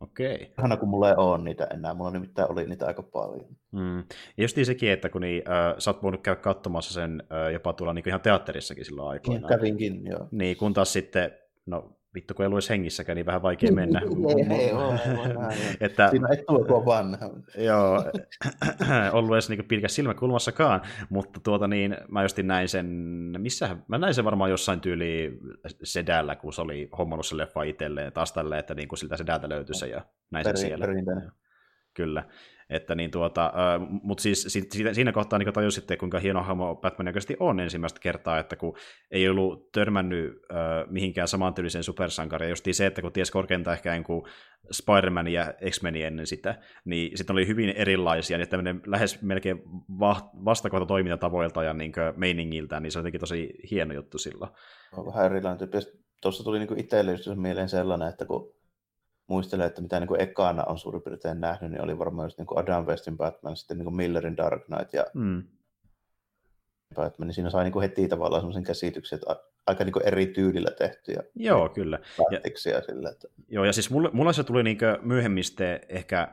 Okei. 0.00 0.52
Ihana, 0.58 0.76
kun 0.76 0.88
mulla 0.88 1.08
ei 1.08 1.14
ole 1.16 1.38
niitä 1.38 1.64
enää. 1.64 1.94
Mulla 1.94 2.10
nimittäin 2.10 2.52
oli 2.52 2.66
niitä 2.66 2.86
aika 2.86 3.02
paljon. 3.02 3.46
Mm. 3.72 3.98
Ja 4.36 4.44
just 4.44 4.56
sekin, 4.62 4.90
että 4.90 5.08
kun 5.08 5.20
niin, 5.20 5.42
äh, 5.48 5.74
sä 5.78 5.90
oot 5.90 6.02
voinut 6.02 6.22
käydä 6.22 6.40
katsomassa 6.40 6.92
sen 6.92 7.22
äh, 7.32 7.52
jopa 7.52 7.72
tuolla 7.72 7.94
niin 7.94 8.08
ihan 8.08 8.20
teatterissakin 8.20 8.84
silloin 8.84 9.08
aikoinaan. 9.08 9.50
Niin, 9.50 9.58
kävinkin, 9.58 10.06
joo. 10.06 10.28
Niin, 10.30 10.56
kun 10.56 10.74
taas 10.74 10.92
sitten 10.92 11.32
No 11.68 11.97
vittu, 12.14 12.34
kun 12.34 12.42
ei 12.42 12.46
ollut 12.46 12.56
edes 12.56 12.70
hengissäkään, 12.70 13.16
niin 13.16 13.26
vähän 13.26 13.42
vaikea 13.42 13.72
mennä. 13.72 14.00
ei, 14.00 14.60
ei 14.60 14.72
ole, 14.72 15.00
että, 15.80 16.08
Siinä 16.10 16.28
ei 16.28 16.44
tule 16.48 16.66
tuo 16.66 16.84
vanha. 16.84 17.30
joo, 17.58 18.04
ollut 19.12 19.34
edes 19.34 19.48
niin 19.48 19.64
pilkäs 19.64 19.94
silmäkulmassakaan, 19.94 20.82
mutta 21.10 21.40
tuota 21.40 21.68
niin, 21.68 21.96
mä 22.08 22.22
justin 22.22 22.46
näin 22.46 22.68
sen, 22.68 22.86
missä, 23.38 23.76
mä 23.88 23.98
näin 23.98 24.14
sen 24.14 24.24
varmaan 24.24 24.50
jossain 24.50 24.80
tyyli 24.80 25.38
sedällä, 25.82 26.36
kun 26.36 26.52
se 26.52 26.62
oli 26.62 26.88
hommannut 26.98 27.26
se 27.26 27.36
leffa 27.36 27.62
itselleen, 27.62 28.12
taas 28.12 28.32
tälleen, 28.32 28.58
että 28.58 28.74
niin 28.74 28.88
kuin 28.88 28.98
siltä 28.98 29.16
sedältä 29.16 29.48
löytyi 29.48 29.74
se 29.74 29.86
ja 29.86 30.04
näin 30.30 30.44
se 30.44 30.56
siellä. 30.56 30.86
Perinteinen. 30.86 31.32
Kyllä. 31.94 32.24
Että 32.70 32.94
niin 32.94 33.10
tuota, 33.10 33.52
mutta 34.02 34.22
siis 34.22 34.58
siinä 34.92 35.12
kohtaa 35.12 35.38
niin 35.38 35.52
tajus 35.52 35.74
sitten, 35.74 35.98
kuinka 35.98 36.18
hieno 36.18 36.42
hahmo 36.42 36.76
Batman 36.76 37.06
oikeasti 37.08 37.36
on 37.40 37.60
ensimmäistä 37.60 38.00
kertaa, 38.00 38.38
että 38.38 38.56
kun 38.56 38.76
ei 39.10 39.28
ollut 39.28 39.72
törmännyt 39.72 40.32
äh, 40.52 40.90
mihinkään 40.90 41.28
samantyyliseen 41.28 41.84
supersankaria, 41.84 42.48
just 42.48 42.66
se, 42.72 42.86
että 42.86 43.02
kun 43.02 43.12
ties 43.12 43.30
korkeinta 43.30 43.72
ehkä 43.72 43.92
niin 43.92 44.04
kuin 44.04 44.22
Spider-Man 44.70 45.28
ja 45.28 45.54
X-Men 45.70 45.96
ennen 45.96 46.26
sitä, 46.26 46.58
niin 46.84 47.18
sitten 47.18 47.34
oli 47.34 47.46
hyvin 47.46 47.70
erilaisia, 47.70 48.38
niin 48.38 48.48
tämmöinen 48.48 48.80
lähes 48.86 49.22
melkein 49.22 49.62
va- 50.00 50.30
vastakohta 50.44 50.86
toimintatavoilta 50.86 51.62
ja 51.62 51.74
niin 51.74 51.92
meiningiltä, 52.16 52.80
niin 52.80 52.92
se 52.92 52.98
on 52.98 53.00
jotenkin 53.00 53.20
tosi 53.20 53.54
hieno 53.70 53.94
juttu 53.94 54.18
silloin. 54.18 54.50
On 54.96 55.06
vähän 55.06 55.26
erilainen 55.26 55.58
tyyppi. 55.58 55.78
Tuossa 56.22 56.44
tuli 56.44 56.58
niin 56.58 56.78
itselle 56.78 57.10
just 57.10 57.28
mieleen 57.34 57.68
sellainen, 57.68 58.08
että 58.08 58.24
kun 58.24 58.57
muistelen, 59.28 59.66
että 59.66 59.82
mitä 59.82 60.00
niin 60.00 60.08
kuin 60.08 60.20
ekana 60.20 60.64
on 60.64 60.78
suurin 60.78 61.02
piirtein 61.02 61.40
nähnyt, 61.40 61.70
niin 61.70 61.82
oli 61.82 61.98
varmaan 61.98 62.26
just 62.26 62.38
niin 62.38 62.46
kuin 62.46 62.58
Adam 62.58 62.86
Westin 62.86 63.16
Batman, 63.16 63.56
sitten 63.56 63.78
niin 63.78 63.84
kuin 63.84 63.96
Millerin 63.96 64.36
Dark 64.36 64.64
Knight 64.64 64.92
ja 64.94 65.06
mm. 65.14 65.42
Batman, 66.94 67.28
niin 67.28 67.34
siinä 67.34 67.50
sai 67.50 67.64
niin 67.64 67.72
kuin 67.72 67.82
heti 67.82 68.08
tavallaan 68.08 68.40
semmoisen 68.40 68.64
käsityksen, 68.64 69.16
että 69.16 69.36
aika 69.66 69.84
niin 69.84 69.92
kuin 69.92 70.06
eri 70.06 70.26
tyylillä 70.26 70.70
tehtyjä. 70.70 71.22
Joo, 71.34 71.68
kyllä. 71.68 71.98
Ja, 72.30 72.40
sille, 72.82 73.08
että... 73.08 73.28
Joo, 73.48 73.64
ja 73.64 73.72
siis 73.72 73.90
mulle, 73.90 74.10
mulle 74.12 74.32
se 74.32 74.44
tuli 74.44 74.62
niin 74.62 74.78
myöhemmistä 75.02 75.80
ehkä 75.88 76.28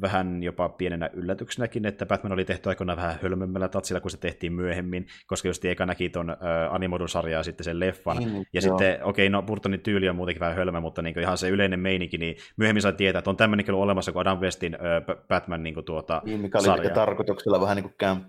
vähän 0.00 0.42
jopa 0.42 0.68
pienenä 0.68 1.10
yllätyksenäkin, 1.12 1.86
että 1.86 2.06
Batman 2.06 2.32
oli 2.32 2.44
tehty 2.44 2.68
aikoinaan 2.68 2.96
vähän 2.96 3.18
hölmömmällä 3.22 3.68
tatsilla, 3.68 4.00
kun 4.00 4.10
se 4.10 4.16
tehtiin 4.16 4.52
myöhemmin, 4.52 5.06
koska 5.26 5.48
just 5.48 5.64
eka 5.64 5.86
näki 5.86 6.08
ton 6.08 6.30
äh, 6.30 6.36
animoidun 6.70 7.08
sarjaa 7.08 7.40
ja 7.40 7.42
sitten 7.42 7.64
sen 7.64 7.80
leffan. 7.80 8.16
Mm, 8.16 8.36
ja 8.36 8.44
joo. 8.52 8.60
sitten, 8.60 9.04
okei, 9.04 9.26
okay, 9.26 9.28
no 9.28 9.42
Burtonin 9.42 9.80
tyyli 9.80 10.08
on 10.08 10.16
muutenkin 10.16 10.40
vähän 10.40 10.56
hölmö, 10.56 10.80
mutta 10.80 11.02
niin 11.02 11.18
ihan 11.18 11.38
se 11.38 11.48
yleinen 11.48 11.80
meininki, 11.80 12.18
niin 12.18 12.36
myöhemmin 12.56 12.82
sai 12.82 12.92
tietää, 12.92 13.18
että 13.18 13.30
on 13.30 13.36
tämmöinenkin 13.36 13.74
ollut 13.74 13.84
olemassa 13.84 14.12
kuin 14.12 14.20
Adam 14.20 14.38
Westin 14.38 14.74
äh, 14.74 15.16
Batman 15.28 15.62
niin 15.62 15.74
kuin 15.74 15.86
tuota, 15.86 16.22
niin, 16.24 16.40
mikä 16.40 16.58
oli 16.58 16.64
sarja. 16.64 16.90
tarkoituksella 16.90 17.60
vähän 17.60 17.76
niin 17.76 17.84
kuin 17.84 17.94
camp. 18.00 18.24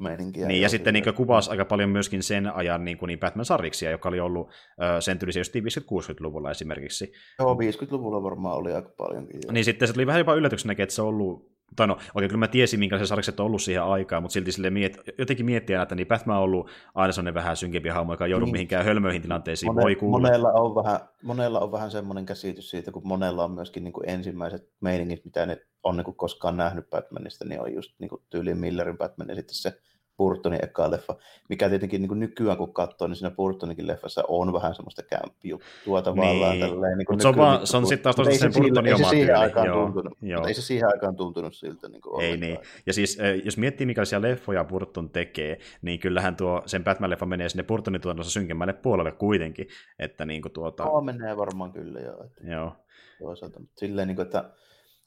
Niin, 0.47 0.61
ja 0.61 0.69
sitten 0.69 0.93
niin 0.93 1.13
kuvasi 1.15 1.51
aika 1.51 1.65
paljon 1.65 1.89
myöskin 1.89 2.23
sen 2.23 2.55
ajan 2.55 2.85
niin 2.85 2.97
kuin, 2.97 3.07
niin 3.07 3.19
Batman-sarjiksia, 3.19 3.91
joka 3.91 4.09
oli 4.09 4.19
ollut 4.19 4.49
äh, 4.81 4.99
sen 4.99 5.19
tyylisiä 5.19 5.39
just 5.39 5.55
50-60-luvulla 5.55 6.51
esimerkiksi. 6.51 7.11
Joo, 7.39 7.53
50-luvulla 7.53 8.23
varmaan 8.23 8.57
oli 8.57 8.73
aika 8.73 8.89
paljonkin. 8.97 9.39
Jo. 9.45 9.51
Niin 9.51 9.65
sitten 9.65 9.87
se 9.87 9.93
tuli 9.93 10.07
vähän 10.07 10.19
jopa 10.19 10.33
yllätyksenäkin, 10.33 10.83
että 10.83 10.95
se 10.95 11.01
on 11.01 11.07
ollut 11.07 11.51
tai 11.75 11.87
no, 11.87 11.97
oikein 12.15 12.29
kyllä 12.29 12.39
mä 12.39 12.47
tiesin, 12.47 12.79
minkälaisia 12.79 13.07
sarjakset 13.07 13.39
on 13.39 13.45
ollut 13.45 13.61
siihen 13.61 13.83
aikaan, 13.83 14.23
mutta 14.23 14.33
silti 14.33 14.51
sille 14.51 14.69
miet, 14.69 14.97
jotenkin 15.17 15.45
miettiä, 15.45 15.81
että 15.81 15.95
niin 15.95 16.07
Batman 16.07 16.37
on 16.37 16.43
ollut 16.43 16.69
aina 16.95 17.11
sellainen 17.11 17.33
vähän 17.33 17.57
synkempi 17.57 17.89
hahmo, 17.89 18.13
joka 18.13 18.25
ei 18.25 18.31
joudu 18.31 18.45
niin. 18.45 18.53
mihinkään 18.53 18.85
hölmöihin 18.85 19.21
tilanteisiin, 19.21 19.73
Mone, 19.73 19.83
voi 19.83 19.95
kuulla. 19.95 20.19
Monella 20.19 20.51
on, 20.51 20.75
vähän, 20.75 20.99
monella 21.23 21.59
on 21.59 21.71
vähän 21.71 21.91
semmoinen 21.91 22.25
käsitys 22.25 22.69
siitä, 22.69 22.91
kun 22.91 23.07
monella 23.07 23.43
on 23.43 23.51
myöskin 23.51 23.83
niin 23.83 23.93
kuin 23.93 24.09
ensimmäiset 24.09 24.69
meiningit, 24.81 25.25
mitä 25.25 25.45
ne 25.45 25.57
on 25.83 25.97
niin 25.97 26.05
kuin 26.05 26.17
koskaan 26.17 26.57
nähnyt 26.57 26.89
Batmanista, 26.89 27.45
niin 27.45 27.61
on 27.61 27.73
just 27.73 27.91
niin 27.99 28.09
kuin 28.09 28.21
tyyliin 28.29 28.57
Millerin 28.57 28.97
Batman 28.97 29.29
ja 29.29 29.35
sitten 29.35 29.55
se 29.55 29.73
Burtonin 30.21 30.63
eka 30.63 30.91
leffa, 30.91 31.15
mikä 31.49 31.69
tietenkin 31.69 32.01
niin 32.01 32.07
kuin 32.07 32.19
nykyään 32.19 32.57
kun 32.57 32.73
katsoo, 32.73 33.07
niin 33.07 33.15
siinä 33.15 33.31
Burtoninkin 33.31 33.87
leffassa 33.87 34.23
on 34.27 34.53
vähän 34.53 34.75
semmoista 34.75 35.03
kämppijuttua 35.03 36.01
tavallaan. 36.01 36.51
Niin. 36.59 36.69
Tälleen, 36.69 36.97
niin 36.97 37.05
Mutta 37.09 37.21
se 37.21 37.27
on, 37.27 37.37
vaan, 37.37 37.67
se 37.67 37.77
on 37.77 37.87
sitten 37.87 38.03
taas 38.03 38.15
tosiaan 38.15 38.39
sen 38.39 38.53
Burtonin 38.53 38.95
oma 38.95 39.09
tyyli. 39.09 39.31
Aikaan 39.31 39.67
joo, 39.67 39.83
tuntunut, 39.83 40.17
joo. 40.21 40.39
Mutta 40.39 40.47
ei 40.47 40.53
se 40.53 40.61
siihen 40.61 40.87
aikaan 40.87 41.15
tuntunut 41.15 41.55
siltä. 41.55 41.89
Niin 41.89 42.01
kuin 42.01 42.21
ei 42.21 42.37
niin. 42.37 42.57
Ja 42.85 42.93
siis 42.93 43.19
eh, 43.19 43.41
jos 43.45 43.57
miettii, 43.57 43.85
millaisia 43.85 44.21
leffoja 44.21 44.63
Burton 44.63 45.09
tekee, 45.09 45.59
niin 45.81 45.99
kyllähän 45.99 46.35
tuo 46.35 46.63
sen 46.65 46.83
Batman-leffa 46.83 47.25
menee 47.25 47.49
sinne 47.49 47.63
Burtonin 47.63 48.01
tuotannossa 48.01 48.33
synkemmälle 48.33 48.73
puolelle 48.73 49.11
kuitenkin. 49.11 49.67
Että 49.99 50.25
niin 50.25 50.41
kuin 50.41 50.51
tuota... 50.51 50.83
Joo, 50.83 51.01
menee 51.01 51.37
varmaan 51.37 51.71
kyllä 51.71 51.99
joo. 51.99 52.23
Että 52.23 52.47
joo. 52.47 52.75
Toisaalta, 53.19 53.59
mutta 53.59 53.79
silleen, 53.79 54.07
niin 54.07 54.15
kuin, 54.15 54.25
että 54.25 54.49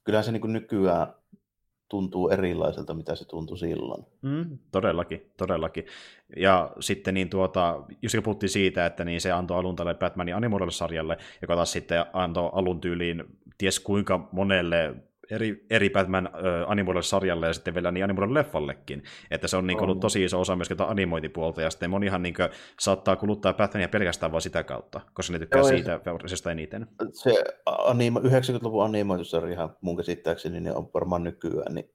kyllähän 0.04 0.24
se 0.24 0.32
niin 0.32 0.40
kuin 0.40 0.52
nykyään 0.52 1.06
tuntuu 1.88 2.28
erilaiselta, 2.28 2.94
mitä 2.94 3.14
se 3.14 3.28
tuntui 3.28 3.58
silloin. 3.58 4.04
Mm, 4.22 4.58
todellakin, 4.70 5.32
todellakin. 5.36 5.86
Ja 6.36 6.72
sitten 6.80 7.14
niin 7.14 7.30
tuota, 7.30 7.82
just 8.02 8.14
puhuttiin 8.24 8.50
siitä, 8.50 8.86
että 8.86 9.04
niin 9.04 9.20
se 9.20 9.32
antoi 9.32 9.58
alun 9.58 9.76
tälle 9.76 9.94
Batmanin 9.94 10.36
animoidulle 10.36 10.72
sarjalle, 10.72 11.16
joka 11.42 11.54
taas 11.56 11.72
sitten 11.72 12.04
antoi 12.12 12.50
alun 12.52 12.80
tyyliin 12.80 13.24
ties 13.58 13.80
kuinka 13.80 14.28
monelle 14.32 14.94
eri, 15.30 15.66
eri 15.70 15.90
Batman 15.90 16.26
äh, 16.26 16.70
animoidulle 16.70 17.02
sarjalle 17.02 17.46
ja 17.46 17.52
sitten 17.52 17.74
vielä 17.74 17.90
niin 17.90 18.04
animoidulle 18.04 18.38
leffallekin. 18.38 19.02
Että 19.30 19.48
se 19.48 19.56
on 19.56 19.66
niin 19.66 19.80
ollut 19.80 20.00
tosi 20.00 20.24
iso 20.24 20.40
osa 20.40 20.56
myöskin 20.56 20.80
animointipuolta, 20.80 21.62
ja 21.62 21.70
sitten 21.70 21.90
monihan 21.90 22.22
niin 22.22 22.34
kuin, 22.34 22.48
saattaa 22.80 23.16
kuluttaa 23.16 23.54
Batmania 23.54 23.88
pelkästään 23.88 24.32
vain 24.32 24.42
sitä 24.42 24.64
kautta, 24.64 25.00
koska 25.14 25.32
ne 25.32 25.38
tykkää 25.38 25.60
Joo, 25.60 25.68
siitä 25.68 26.00
versiosta 26.04 26.50
eniten. 26.50 26.86
Se 27.12 27.44
anima, 27.66 28.20
90-luvun 28.20 28.84
animoitusarjahan 28.84 29.76
mun 29.80 29.96
käsittääkseni 29.96 30.60
niin 30.60 30.76
on 30.76 30.90
varmaan 30.94 31.24
nykyään 31.24 31.74
niin 31.74 31.90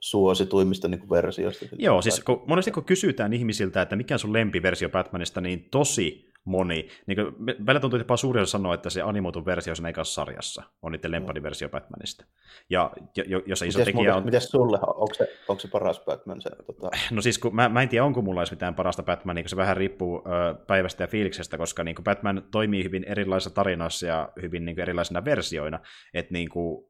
suosituimmista 0.00 0.88
niin 0.88 1.10
versioista. 1.10 1.66
Joo, 1.78 2.02
siis 2.02 2.20
kun, 2.20 2.42
monesti 2.46 2.70
kun 2.70 2.84
kysytään 2.84 3.32
ihmisiltä, 3.32 3.82
että 3.82 3.96
mikä 3.96 4.14
on 4.14 4.18
sun 4.18 4.32
lempiversio 4.32 4.88
Batmanista, 4.88 5.40
niin 5.40 5.68
tosi 5.70 6.25
moni, 6.46 6.88
niin 7.06 7.16
kuin, 7.16 7.46
välillä 7.66 7.80
tuntuu 7.80 7.98
jopa 7.98 8.16
suurin 8.16 8.42
osa 8.42 8.50
sanoa, 8.50 8.74
että 8.74 8.90
se 8.90 9.02
animoitu 9.02 9.44
versio 9.46 9.74
sen 9.74 9.86
ekassa 9.86 10.14
sarjassa 10.14 10.62
on 10.82 10.92
niiden 10.92 11.10
lempari 11.10 11.42
versio 11.42 11.68
Batmanista. 11.68 12.24
Ja, 12.70 12.90
ja 13.16 13.24
jos 13.46 13.58
se 13.58 13.66
iso 13.66 13.78
mites 13.78 13.94
tekijä 13.94 14.16
on... 14.16 14.24
Mites 14.24 14.48
sulle, 14.48 14.78
onko 14.82 15.14
se, 15.14 15.28
onko 15.48 15.60
se 15.60 15.68
paras 15.68 16.00
Batman? 16.00 16.40
Se, 16.40 16.50
tota... 16.66 16.90
No 17.14 17.22
siis, 17.22 17.38
kun, 17.38 17.54
mä, 17.54 17.68
mä 17.68 17.82
en 17.82 17.88
tiedä, 17.88 18.04
onko 18.04 18.22
mulla 18.22 18.40
edes 18.40 18.50
mitään 18.50 18.74
parasta 18.74 19.02
Batmania, 19.02 19.42
kun 19.42 19.48
se 19.48 19.56
vähän 19.56 19.76
riippuu 19.76 20.22
ö, 20.26 20.54
päivästä 20.66 21.02
ja 21.02 21.08
fiiliksestä, 21.08 21.58
koska 21.58 21.84
niin 21.84 21.94
kuin 21.94 22.04
Batman 22.04 22.42
toimii 22.50 22.84
hyvin 22.84 23.04
erilaisissa 23.04 23.54
tarinoissa 23.54 24.06
ja 24.06 24.32
hyvin 24.42 24.64
niin 24.64 24.76
kuin 24.76 24.82
erilaisina 24.82 25.24
versioina. 25.24 25.80
Että 26.14 26.32
niin 26.32 26.48
kuin, 26.48 26.86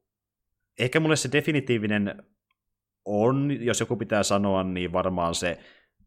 ehkä 0.78 1.01
mulle 1.01 1.16
se 1.16 1.28
definitiivinen 1.33 2.23
on, 3.05 3.65
jos 3.65 3.81
joku 3.81 3.97
pitää 3.97 4.23
sanoa, 4.23 4.62
niin 4.62 4.93
varmaan 4.93 5.35
se 5.35 5.59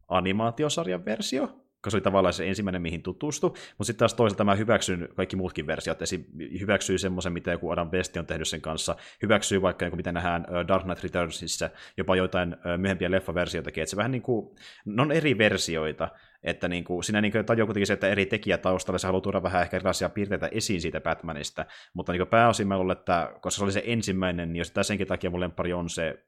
animaatiosarjan 0.08 1.04
versio, 1.04 1.60
se 1.88 1.96
oli 1.96 2.00
tavallaan 2.02 2.32
se 2.32 2.48
ensimmäinen, 2.48 2.82
mihin 2.82 3.02
tutustui, 3.02 3.50
mutta 3.50 3.84
sitten 3.84 3.98
taas 3.98 4.14
toisaalta 4.14 4.44
mä 4.44 4.54
hyväksyn 4.54 5.08
kaikki 5.16 5.36
muutkin 5.36 5.66
versiot, 5.66 6.02
esim. 6.02 6.24
hyväksyy 6.60 6.98
semmoisen, 6.98 7.32
mitä 7.32 7.50
joku 7.50 7.70
Adam 7.70 7.90
West 7.90 8.16
on 8.16 8.26
tehnyt 8.26 8.48
sen 8.48 8.60
kanssa, 8.60 8.96
hyväksyy 9.22 9.62
vaikka 9.62 9.84
joku, 9.84 9.96
mitä 9.96 10.12
nähdään 10.12 10.46
Dark 10.68 10.84
Knight 10.84 11.02
Returnsissa, 11.02 11.70
jopa 11.96 12.16
joitain 12.16 12.56
myöhempiä 12.76 13.10
leffaversioitakin, 13.10 13.82
että 13.82 13.90
se 13.90 13.96
vähän 13.96 14.10
niin 14.10 14.22
kuin, 14.22 14.56
ne 14.84 15.02
on 15.02 15.12
eri 15.12 15.38
versioita, 15.38 16.08
että 16.42 16.68
niin 16.68 16.84
kuin, 16.84 17.04
siinä 17.04 17.20
niin 17.20 17.32
kuin 17.32 17.44
tajuu 17.44 17.66
kuitenkin 17.66 17.86
se, 17.86 17.92
että 17.92 18.08
eri 18.08 18.26
tekijät 18.26 18.62
taustalla 18.62 18.98
se 18.98 19.06
haluaa 19.06 19.20
tuoda 19.20 19.42
vähän 19.42 19.62
ehkä 19.62 19.76
erilaisia 19.76 20.08
piirteitä 20.08 20.48
esiin 20.52 20.80
siitä 20.80 21.00
Batmanista, 21.00 21.66
mutta 21.94 22.12
niin 22.12 22.26
pääosin 22.26 22.68
mä 22.68 22.78
luulen, 22.78 22.96
että 22.98 23.32
koska 23.40 23.58
se 23.58 23.64
oli 23.64 23.72
se 23.72 23.82
ensimmäinen, 23.86 24.52
niin 24.52 24.58
jos 24.58 24.72
senkin 24.82 25.06
takia 25.06 25.30
mun 25.30 25.40
lempari 25.40 25.72
on 25.72 25.90
se 25.90 26.24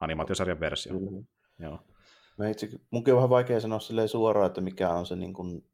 animaatiosarjan 0.00 0.60
versio. 0.60 0.92
Mm-hmm. 0.92 1.26
Joo. 1.58 1.78
Mä 2.38 2.48
itse, 2.48 2.68
munkin 2.90 3.14
on 3.14 3.16
vähän 3.16 3.30
vaikea 3.30 3.60
sanoa 3.60 3.78
suoraan, 4.06 4.46
että 4.46 4.60
mikä 4.60 4.90
on 4.90 5.06
se 5.06 5.16
niin 5.16 5.32
kuin, 5.32 5.64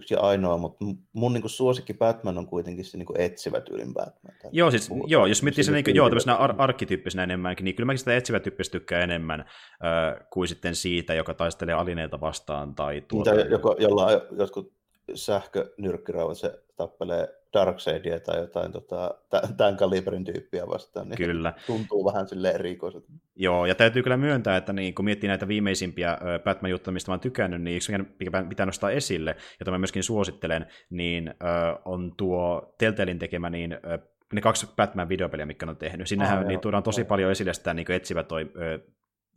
yksi 0.00 0.14
ja 0.14 0.20
ainoa, 0.20 0.58
mutta 0.58 0.84
mun 1.12 1.32
niin 1.32 1.42
kuin, 1.42 1.50
suosikki 1.50 1.94
Batman 1.94 2.38
on 2.38 2.46
kuitenkin 2.46 2.84
se 2.84 2.98
niin 2.98 3.06
kuin, 3.06 3.20
etsivä 3.20 3.60
tyylin 3.60 3.94
Batman. 3.94 4.34
Joo, 4.52 4.70
siis, 4.70 4.90
joo, 5.06 5.26
jos 5.26 5.42
miettii 5.42 5.64
se, 5.64 5.72
niin 5.72 5.94
joo, 5.94 6.08
tämmöisenä 6.08 6.36
ar- 6.36 6.54
arkkityyppisenä 6.58 7.22
enemmänkin, 7.22 7.64
niin 7.64 7.74
kyllä 7.74 7.86
mäkin 7.86 7.98
sitä 7.98 8.16
etsivä 8.16 8.40
tyyppistä 8.40 8.72
tykkää 8.72 9.00
enemmän 9.00 9.40
äh, 9.40 10.26
kuin 10.32 10.48
sitten 10.48 10.74
siitä, 10.74 11.14
joka 11.14 11.34
taistelee 11.34 11.74
alineita 11.74 12.20
vastaan. 12.20 12.74
Tai 12.74 13.02
tuota... 13.08 13.34
Joko, 13.34 13.76
jolla 13.78 14.06
on 14.06 14.20
jotkut 14.38 14.72
sähkönyrkkirauvat, 15.14 16.38
se 16.38 16.62
tappelee 16.80 17.28
Darkseidia 17.52 18.20
tai 18.20 18.40
jotain 18.40 18.72
tota, 18.72 19.14
tämän 19.56 19.76
kalibrin 19.76 20.24
tyyppiä 20.24 20.66
vastaan, 20.66 21.08
niin 21.08 21.16
kyllä. 21.16 21.52
tuntuu 21.66 22.04
vähän 22.04 22.28
sille 22.28 22.50
erikoiselta. 22.50 23.08
Joo, 23.36 23.66
ja 23.66 23.74
täytyy 23.74 24.02
kyllä 24.02 24.16
myöntää, 24.16 24.56
että 24.56 24.72
niin, 24.72 24.94
kun 24.94 25.04
miettii 25.04 25.28
näitä 25.28 25.48
viimeisimpiä 25.48 26.18
Batman-juttuja, 26.44 26.92
mistä 26.92 27.10
mä 27.10 27.12
oon 27.12 27.20
tykännyt, 27.20 27.62
niin 27.62 27.76
yksi, 27.76 27.92
mikä 28.18 28.44
pitää 28.48 28.66
nostaa 28.66 28.90
esille, 28.90 29.36
jota 29.60 29.70
mä 29.70 29.78
myöskin 29.78 30.02
suosittelen, 30.02 30.66
niin 30.90 31.28
äh, 31.28 31.82
on 31.84 32.12
tuo 32.16 32.74
Telltalein 32.78 33.18
tekemä 33.18 33.50
niin, 33.50 33.72
äh, 33.72 34.00
ne 34.32 34.40
kaksi 34.40 34.66
Batman-videopeliä, 34.76 35.46
mitkä 35.46 35.66
on 35.68 35.76
tehnyt. 35.76 36.08
Sinnehän 36.08 36.38
ah, 36.38 36.46
niin, 36.46 36.60
tuodaan 36.60 36.82
tosi 36.82 37.04
paljon 37.04 37.30
esille 37.30 37.54
sitä 37.54 37.74
niin 37.74 37.92
etsivä 37.92 38.22
toi, 38.22 38.50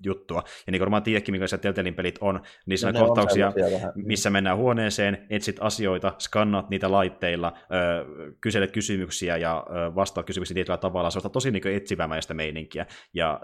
juttua. 0.06 0.44
Ja 0.68 0.72
niin 0.72 0.80
kuin 0.80 0.86
varmaan 0.86 1.04
tiedätkin, 1.04 1.34
millaisia 1.34 1.58
Telltalein 1.58 1.96
pelit 1.96 2.18
on, 2.22 2.42
niin 2.66 2.88
on 2.88 3.08
kohtauksia, 3.08 3.48
on 3.48 3.54
missä 3.96 4.30
mennään 4.30 4.58
huoneeseen, 4.58 5.28
etsit 5.30 5.58
asioita, 5.60 6.14
skannat 6.20 6.70
niitä 6.70 6.92
laitteilla, 6.92 7.54
ö, 7.58 8.06
kyselet 8.42 8.72
kysymyksiä 8.72 9.38
ja 9.38 9.66
ö, 9.70 9.96
vastaat 9.96 10.26
kysymyksiä 10.26 10.56
tietyllä 10.56 10.78
tavalla. 10.78 11.10
Se 11.10 11.20
on 11.24 11.32
tosi 11.32 11.52
niin 11.52 11.68
etsivämäistä 11.68 12.34
meininkiä. 12.34 12.86
Ja 13.14 13.42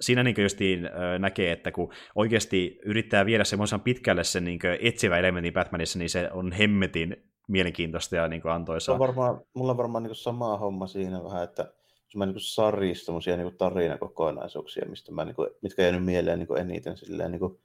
siinä 0.00 0.22
niin 0.22 0.42
justiin 0.42 0.90
näkee, 1.18 1.52
että 1.52 1.72
kun 1.72 1.92
oikeasti 2.14 2.78
yrittää 2.84 3.26
viedä 3.26 3.44
semmoisen 3.44 3.80
pitkälle 3.80 4.24
sen 4.24 4.44
niin 4.44 4.58
etsivä 4.80 5.18
elementin 5.18 5.52
Batmanissa, 5.52 5.98
niin 5.98 6.10
se 6.10 6.30
on 6.32 6.52
hemmetin 6.52 7.16
mielenkiintoista 7.48 8.16
ja 8.16 8.28
niin 8.28 8.42
antoisaa. 8.48 8.92
On 8.92 8.98
varmaan, 8.98 9.40
mulla 9.54 9.70
on 9.70 9.76
varmaan 9.76 10.02
niin 10.02 10.14
sama 10.14 10.58
homma 10.58 10.86
siinä 10.86 11.24
vähän, 11.24 11.44
että 11.44 11.72
mä 12.16 12.26
niin 12.26 12.40
sarjista 12.40 13.06
semmoisia 13.06 13.36
niin 13.36 13.56
tarinakokonaisuuksia, 13.56 14.88
mistä 14.88 15.12
mä, 15.12 15.24
niin 15.24 15.34
kuin, 15.36 15.50
mitkä 15.62 15.82
jäänyt 15.82 16.04
mieleen 16.04 16.38
niin 16.38 16.58
eniten 16.58 16.96
silleen, 16.96 17.30
niin 17.30 17.40
kuin, 17.40 17.60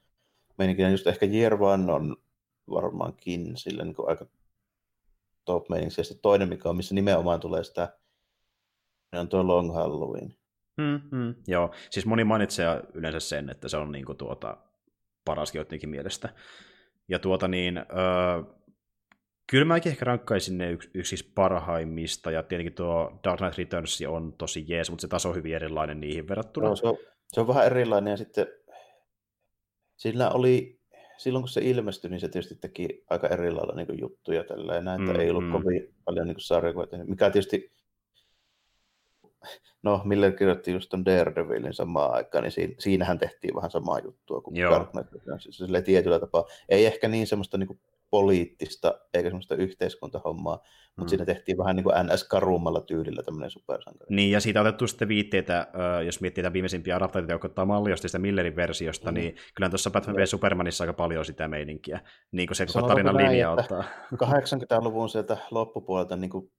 meininkin, 0.58 0.90
just 0.90 1.06
ehkä 1.06 1.26
Year 1.26 1.62
One 1.62 1.92
on 1.92 2.16
varmaankin 2.70 3.56
sillä 3.56 3.84
niin 3.84 3.94
aika 4.06 4.26
top 5.44 5.68
meininki. 5.68 5.94
Ja 5.98 6.04
sitten 6.04 6.22
toinen, 6.22 6.48
mikä 6.48 6.68
on, 6.68 6.76
missä 6.76 6.94
nimenomaan 6.94 7.40
tulee 7.40 7.64
sitä, 7.64 7.98
on 9.12 9.28
tuo 9.28 9.46
Long 9.46 9.74
Halloween. 9.74 10.34
Mm, 10.76 11.18
mm, 11.18 11.34
joo, 11.46 11.70
siis 11.90 12.06
moni 12.06 12.24
mainitsee 12.24 12.82
yleensä 12.94 13.20
sen, 13.20 13.50
että 13.50 13.68
se 13.68 13.76
on 13.76 13.92
niin 13.92 14.04
kuin, 14.04 14.18
tuota, 14.18 14.56
paras 15.24 15.54
joidenkin 15.54 15.88
mielestä. 15.88 16.28
Ja 17.08 17.18
tuota 17.18 17.48
niin, 17.48 17.78
öö, 17.78 17.84
kyllä 19.46 19.64
mäkin 19.64 19.92
ehkä 19.92 20.04
rankkaisin 20.04 20.58
ne 20.58 20.70
yksi, 20.70 20.90
yksi 20.94 21.08
siis 21.08 21.30
parhaimmista, 21.34 22.30
ja 22.30 22.42
tietenkin 22.42 22.74
tuo 22.74 23.20
Dark 23.24 23.38
Knight 23.38 23.58
Returns 23.58 24.02
on 24.08 24.32
tosi 24.32 24.64
jees, 24.68 24.90
mutta 24.90 25.02
se 25.02 25.08
taso 25.08 25.28
on 25.28 25.36
hyvin 25.36 25.54
erilainen 25.54 26.00
niihin 26.00 26.28
verrattuna. 26.28 26.68
No, 26.68 26.76
se, 26.76 26.86
on, 26.86 26.96
se 27.32 27.40
on 27.40 27.48
vähän 27.48 27.66
erilainen, 27.66 28.10
ja 28.10 28.16
sitten 28.16 28.46
sillä 29.96 30.30
oli, 30.30 30.80
silloin 31.16 31.42
kun 31.42 31.48
se 31.48 31.60
ilmestyi, 31.64 32.10
niin 32.10 32.20
se 32.20 32.28
tietysti 32.28 32.54
teki 32.54 33.04
aika 33.10 33.28
eri 33.28 33.50
lailla 33.50 33.74
niin 33.74 34.00
juttuja 34.00 34.44
tällä, 34.44 34.74
ja 34.74 34.80
näin, 34.80 35.00
että 35.00 35.12
mm, 35.12 35.20
ei 35.20 35.30
ollut 35.30 35.44
mm. 35.44 35.52
kovin 35.52 35.94
paljon 36.04 36.26
niin 36.26 36.36
sarjakuva, 36.38 36.86
mikä 37.06 37.30
tietysti 37.30 37.74
no 39.82 40.00
Miller 40.04 40.32
kirjoitti 40.32 40.72
just 40.72 40.88
ton 40.88 41.04
Daredevilin 41.04 41.74
samaan 41.74 42.14
aikaan, 42.14 42.44
niin 42.44 42.76
siinähän 42.78 43.18
tehtiin 43.18 43.54
vähän 43.54 43.70
samaa 43.70 43.98
juttua 43.98 44.40
kuin 44.40 44.56
Joo. 44.56 44.72
Dark 44.72 44.90
Knight. 44.90 45.10
Sille 45.50 45.82
tietyllä 45.82 46.20
tapaa. 46.20 46.44
Ei 46.68 46.86
ehkä 46.86 47.08
niin 47.08 47.26
semmoista 47.26 47.58
niin 47.58 47.66
kuin 47.66 47.78
poliittista 48.10 49.00
eikä 49.14 49.28
semmoista 49.28 49.54
yhteiskuntahommaa, 49.54 50.58
mutta 50.96 51.02
mm. 51.04 51.08
siinä 51.08 51.24
tehtiin 51.24 51.58
vähän 51.58 51.76
niin 51.76 51.84
kuin 51.84 51.94
NS-karummalla 51.94 52.80
tyylillä 52.80 53.22
tämmöinen 53.22 53.50
supersankari. 53.50 54.14
Niin, 54.14 54.30
ja 54.30 54.40
siitä 54.40 54.60
on 54.60 54.66
otettu 54.66 54.86
sitten 54.86 55.08
viitteitä, 55.08 55.66
jos 56.04 56.20
miettii 56.20 56.42
tätä 56.44 56.52
viimeisimpiä 56.52 56.96
adaptaatioita, 56.96 57.32
joka 57.32 57.48
ottaa 57.48 57.64
mallia 57.66 57.96
sitä 57.96 58.18
Millerin 58.18 58.56
versiosta, 58.56 59.10
mm. 59.10 59.14
niin 59.14 59.36
kyllä 59.54 59.70
tuossa 59.70 59.90
Batman 59.90 60.16
v 60.16 60.24
Supermanissa 60.24 60.84
aika 60.84 60.92
paljon 60.92 61.24
sitä 61.24 61.48
meininkiä, 61.48 62.00
niin 62.32 62.46
kuin 62.46 62.56
se 62.56 62.66
koko 62.66 62.88
tarinan 62.88 63.16
linja 63.16 63.50
ottaa. 63.50 63.84
80-luvun 64.24 65.08
sieltä 65.08 65.36
loppupuolelta 65.50 66.16
niin 66.16 66.30
kuin 66.30 66.50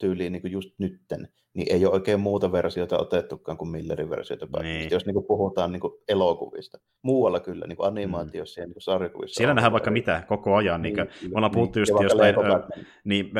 tyyliin 0.00 0.32
niin 0.32 0.42
kuin 0.42 0.52
just 0.52 0.70
nytten, 0.78 1.28
niin 1.54 1.72
ei 1.72 1.86
ole 1.86 1.94
oikein 1.94 2.20
muuta 2.20 2.52
versiota 2.52 2.98
otettukaan 2.98 3.58
kuin 3.58 3.68
Millerin 3.68 4.10
versiota. 4.10 4.46
Niin. 4.62 4.90
Jos 4.90 5.06
niin 5.06 5.14
kuin 5.14 5.26
puhutaan 5.26 5.72
niin 5.72 5.80
kuin 5.80 5.92
elokuvista. 6.08 6.78
Muualla 7.02 7.40
kyllä, 7.40 7.66
niin 7.66 7.76
kuin 7.76 7.86
animaatiossa 7.86 8.60
mm. 8.60 8.62
ja 8.62 8.66
niin 8.66 8.74
kuin 8.74 8.82
sarjakuvissa. 8.82 9.38
Siellä 9.38 9.54
nähdään 9.54 9.72
vaikka 9.72 9.90
mitä 9.90 10.22
koko 10.28 10.56
ajan. 10.56 10.82
Niin, 10.82 10.96
niin, 10.96 11.08
me 11.22 11.32
ollaan 11.34 11.52
puhuttu 11.52 11.78
niin, 11.78 11.82
just 11.90 12.02
jostain 12.02 12.34
Batman, 12.34 12.64
niin, 13.04 13.30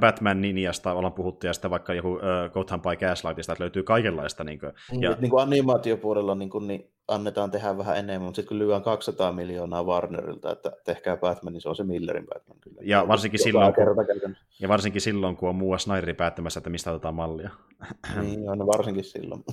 Batman, 0.00 0.40
Ninjasta, 0.40 0.92
ollaan 0.92 1.12
puhuttu 1.12 1.46
ja 1.46 1.52
sitten 1.52 1.70
vaikka 1.70 1.94
joku 1.94 2.12
uh, 2.12 2.20
Gotham 2.52 2.82
by 2.82 2.96
Gaslightista, 3.06 3.52
että 3.52 3.64
löytyy 3.64 3.82
kaikenlaista. 3.82 4.44
Niin 4.44 4.58
kuin, 4.58 4.72
niin, 4.90 5.02
ja... 5.02 5.16
niin 5.20 5.30
kuin 5.30 5.42
animaatiopuolella 5.42 6.34
niin, 6.34 6.50
kuin, 6.50 6.66
niin 6.66 6.90
annetaan 7.08 7.50
tehdä 7.50 7.78
vähän 7.78 7.96
enemmän, 7.96 8.22
mutta 8.22 8.36
sitten 8.36 8.48
kun 8.48 8.58
lyödään 8.58 8.82
200 8.82 9.32
miljoonaa 9.32 9.84
Warnerilta, 9.84 10.52
että 10.52 10.72
tehkää 10.84 11.16
Batman, 11.16 11.52
niin 11.52 11.60
se 11.60 11.68
on 11.68 11.76
se 11.76 11.84
Millerin 11.84 12.26
Batman 12.26 12.58
kyllä. 12.60 12.80
Ja 12.84 13.08
varsinkin, 13.08 13.42
silloin, 13.42 13.74
kun, 13.74 14.36
ja 14.60 14.68
varsinkin 14.68 15.00
silloin, 15.00 15.36
kun 15.36 15.48
on 15.48 15.56
muu 15.56 15.78
Snyderi 15.78 16.14
päättämässä, 16.14 16.60
että 16.60 16.70
mistä 16.70 16.90
otetaan 16.90 17.14
mallia. 17.14 17.50
Niin, 18.20 18.50
on 18.50 18.66
varsinkin 18.66 19.04
silloin. 19.04 19.44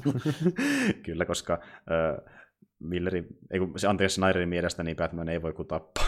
kyllä, 1.05 1.25
koska 1.25 1.53
äh, 1.63 2.33
Milleri, 2.79 3.27
ei 3.51 3.59
kun, 3.59 3.79
se 3.79 3.87
anteeksi 3.87 4.15
Snyderin 4.15 4.49
mielestä, 4.49 4.83
niin 4.83 4.97
Batman 4.97 5.29
ei 5.29 5.41
voi 5.41 5.53
kuin 5.53 5.67
tappaa. 5.67 6.05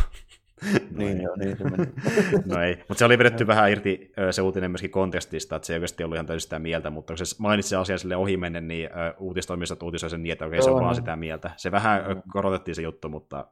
No 0.64 0.80
niin, 0.98 1.22
joo, 1.22 1.36
niin 1.36 1.58
se 1.58 1.64
meni. 1.64 1.92
no 2.46 2.62
ei, 2.62 2.76
mutta 2.76 2.96
se 2.96 3.06
oli 3.06 3.18
vedetty 3.18 3.48
vähän 3.48 3.72
irti 3.72 4.12
se 4.32 4.42
uutinen 4.42 4.72
myöskin 4.72 4.92
kontekstista, 4.92 5.56
että 5.56 5.66
se 5.66 5.74
ei 5.74 5.76
oikeasti 5.76 6.04
ollut 6.04 6.16
ihan 6.16 6.26
täysin 6.26 6.44
sitä 6.44 6.60
mieltä, 6.60 6.90
mutta 6.90 7.14
kun 7.14 7.26
se 7.26 7.36
mainitsi 7.40 7.70
se 7.70 7.76
asia 7.76 7.98
sille 7.98 8.16
ohimennen, 8.16 8.68
niin 8.68 8.90
uutistoimistot 9.20 9.84
uutisoi 9.84 10.10
sen 10.10 10.24
niin, 10.24 10.34
että 10.34 10.46
okei, 10.46 10.62
se 10.62 10.70
on 10.70 10.84
vaan 10.84 10.96
sitä 10.96 11.16
mieltä. 11.16 11.52
Se 11.58 11.72
vähän 11.72 12.24
korotettiin 12.32 12.76
se 12.76 12.82
juttu, 12.82 13.10
mutta 13.10 13.48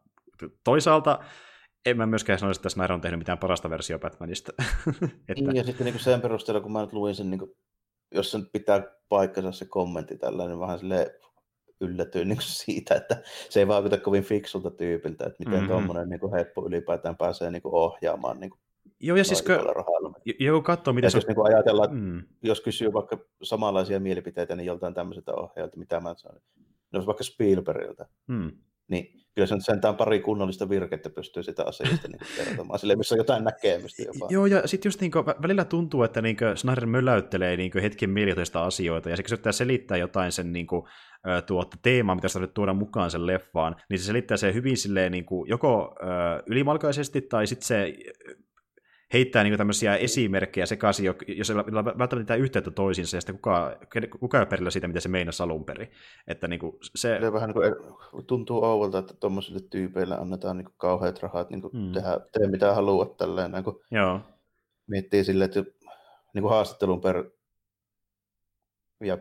toisaalta 0.63 1.19
en 1.85 1.97
mä 1.97 2.05
myöskään 2.05 2.39
sanoisi, 2.39 2.59
että 2.59 2.69
Snyder 2.69 2.93
on 2.93 3.01
tehnyt 3.01 3.19
mitään 3.19 3.37
parasta 3.37 3.69
versiota 3.69 4.01
Batmanista. 4.09 4.51
että... 5.29 5.43
Niin, 5.43 5.55
ja 5.55 5.63
sitten 5.63 5.85
niin 5.85 5.99
sen 5.99 6.21
perusteella, 6.21 6.61
kun 6.61 6.71
mä 6.71 6.81
nyt 6.81 6.93
luin 6.93 7.15
sen, 7.15 7.29
niin 7.29 7.39
kuin, 7.39 7.51
jos 8.11 8.31
sen 8.31 8.45
pitää 8.53 8.83
paikkansa 9.09 9.51
se 9.51 9.65
kommentti 9.65 10.17
tällä, 10.17 10.47
niin 10.47 10.59
vähän 10.59 10.79
silleen 10.79 11.07
yllätyin 11.81 12.27
niin 12.27 12.41
siitä, 12.63 12.95
että 12.95 13.21
se 13.49 13.59
ei 13.59 13.67
vaikuta 13.67 13.97
kovin 13.97 14.23
fiksulta 14.23 14.71
tyypiltä, 14.71 15.25
että 15.25 15.39
miten 15.39 15.53
mm-hmm. 15.53 15.67
tuommoinen 15.67 16.09
niin 16.09 16.33
heppu 16.37 16.65
ylipäätään 16.67 17.17
pääsee 17.17 17.51
niin 17.51 17.61
kuin 17.61 17.75
ohjaamaan 17.75 18.39
niin 18.39 18.49
kuin 18.49 18.59
Joo, 18.99 19.17
ja 19.17 19.23
siis 19.23 19.41
kun 19.41 19.55
joku 20.39 20.61
katsoo, 20.61 20.93
miten 20.93 21.11
se 21.11 21.17
on... 21.17 21.21
Jos 21.21 21.27
niin 21.27 21.45
ajatellaan, 21.45 21.95
mm. 21.95 22.23
jos 22.41 22.61
kysyy 22.61 22.93
vaikka 22.93 23.17
samanlaisia 23.43 23.99
mielipiteitä, 23.99 24.55
niin 24.55 24.65
joltain 24.65 24.93
tämmöiseltä 24.93 25.33
ohjaajalta, 25.33 25.77
mitä 25.77 25.99
mä 25.99 26.15
sanon, 26.17 26.41
jos 26.93 27.05
vaikka 27.05 27.23
Spielbergiltä, 27.23 28.05
mm. 28.27 28.51
niin 28.87 29.22
kyllä 29.35 29.45
se 29.45 29.55
nyt 29.55 29.65
sentään 29.65 29.95
pari 29.95 30.19
kunnollista 30.19 30.69
virkettä 30.69 31.09
pystyy 31.09 31.43
sitä 31.43 31.63
asiasta 31.65 32.07
niin 32.07 32.19
kertomaan, 32.37 32.79
sille 32.79 32.95
missä 32.95 33.15
on 33.15 33.19
jotain 33.19 33.43
näkemystä 33.43 34.03
jopa. 34.03 34.27
Joo, 34.29 34.45
ja 34.45 34.67
sitten 34.67 34.89
just 34.89 35.01
niin 35.01 35.11
kuin, 35.11 35.25
välillä 35.25 35.65
tuntuu, 35.65 36.03
että 36.03 36.21
niin 36.21 36.37
Snyder 36.55 36.85
möläyttelee 36.85 37.57
niin 37.57 37.71
hetken 37.81 38.09
mielitoista 38.09 38.63
asioita, 38.63 39.09
ja 39.09 39.17
se 39.17 39.23
kysyttää 39.23 39.51
selittää 39.51 39.97
jotain 39.97 40.31
sen 40.31 40.53
niin 40.53 40.67
kuin, 40.67 40.83
tuota, 41.45 41.77
teemaa, 41.81 42.15
mitä 42.15 42.27
sitä 42.27 42.47
tuoda 42.47 42.73
mukaan 42.73 43.11
sen 43.11 43.27
leffaan, 43.27 43.75
niin 43.89 43.99
se 43.99 44.05
selittää 44.05 44.37
se 44.37 44.53
hyvin 44.53 44.77
silleen 44.77 45.11
niin 45.11 45.25
kuin, 45.25 45.49
joko 45.49 45.95
ö, 46.01 46.05
ylimalkaisesti, 46.45 47.21
tai 47.21 47.47
sitten 47.47 47.67
se 47.67 47.93
heittää 49.13 49.43
niin 49.43 49.57
tämmöisiä 49.57 49.95
esimerkkejä 49.95 50.65
sekaisin, 50.65 51.05
jos 51.27 51.49
ei 51.49 51.55
välttämättä 51.55 52.15
mitään 52.15 52.39
yhteyttä 52.39 52.71
toisiinsa, 52.71 53.17
ja 53.17 53.21
sitten 53.21 53.35
kuka, 53.35 53.77
kuka 54.19 54.39
ei 54.39 54.45
perillä 54.45 54.71
siitä, 54.71 54.87
mitä 54.87 54.99
se 54.99 55.09
meinasi 55.09 55.43
alun 55.43 55.65
perin. 55.65 55.91
Että 56.27 56.47
niin 56.47 56.59
kuin 56.59 56.77
se... 56.81 57.17
se 57.21 57.33
vähän 57.33 57.49
niin 57.49 57.73
kuin, 58.11 58.25
tuntuu 58.27 58.63
ouvolta, 58.63 58.97
että 58.97 59.13
tuommoisille 59.13 59.59
tyypeille 59.69 60.17
annetaan 60.17 60.57
niin 60.57 60.65
kuin 60.65 60.75
kauheat 60.77 61.23
rahat 61.23 61.49
niin 61.49 61.61
kuin 61.61 61.77
mm. 61.77 61.91
tehdä, 61.93 62.19
tehdä 62.31 62.51
mitä 62.51 62.73
haluat. 62.73 63.17
Tälleen, 63.17 63.51
niin 63.51 63.63
kuin 63.63 63.75
Joo. 63.91 64.19
Miettii 64.87 65.23
silleen, 65.23 65.45
että 65.45 65.63
niin 66.33 66.41
kuin 66.41 66.49
haastattelun 66.49 67.01
per 67.01 67.23
ja 69.03 69.17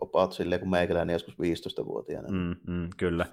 opat 0.00 0.32
silleen 0.32 0.60
kuin 0.60 0.70
meikäläinen 0.70 1.12
joskus 1.12 1.34
15-vuotiaana. 1.34 2.28
Mm, 2.28 2.56
mm, 2.66 2.88
kyllä. 2.96 3.26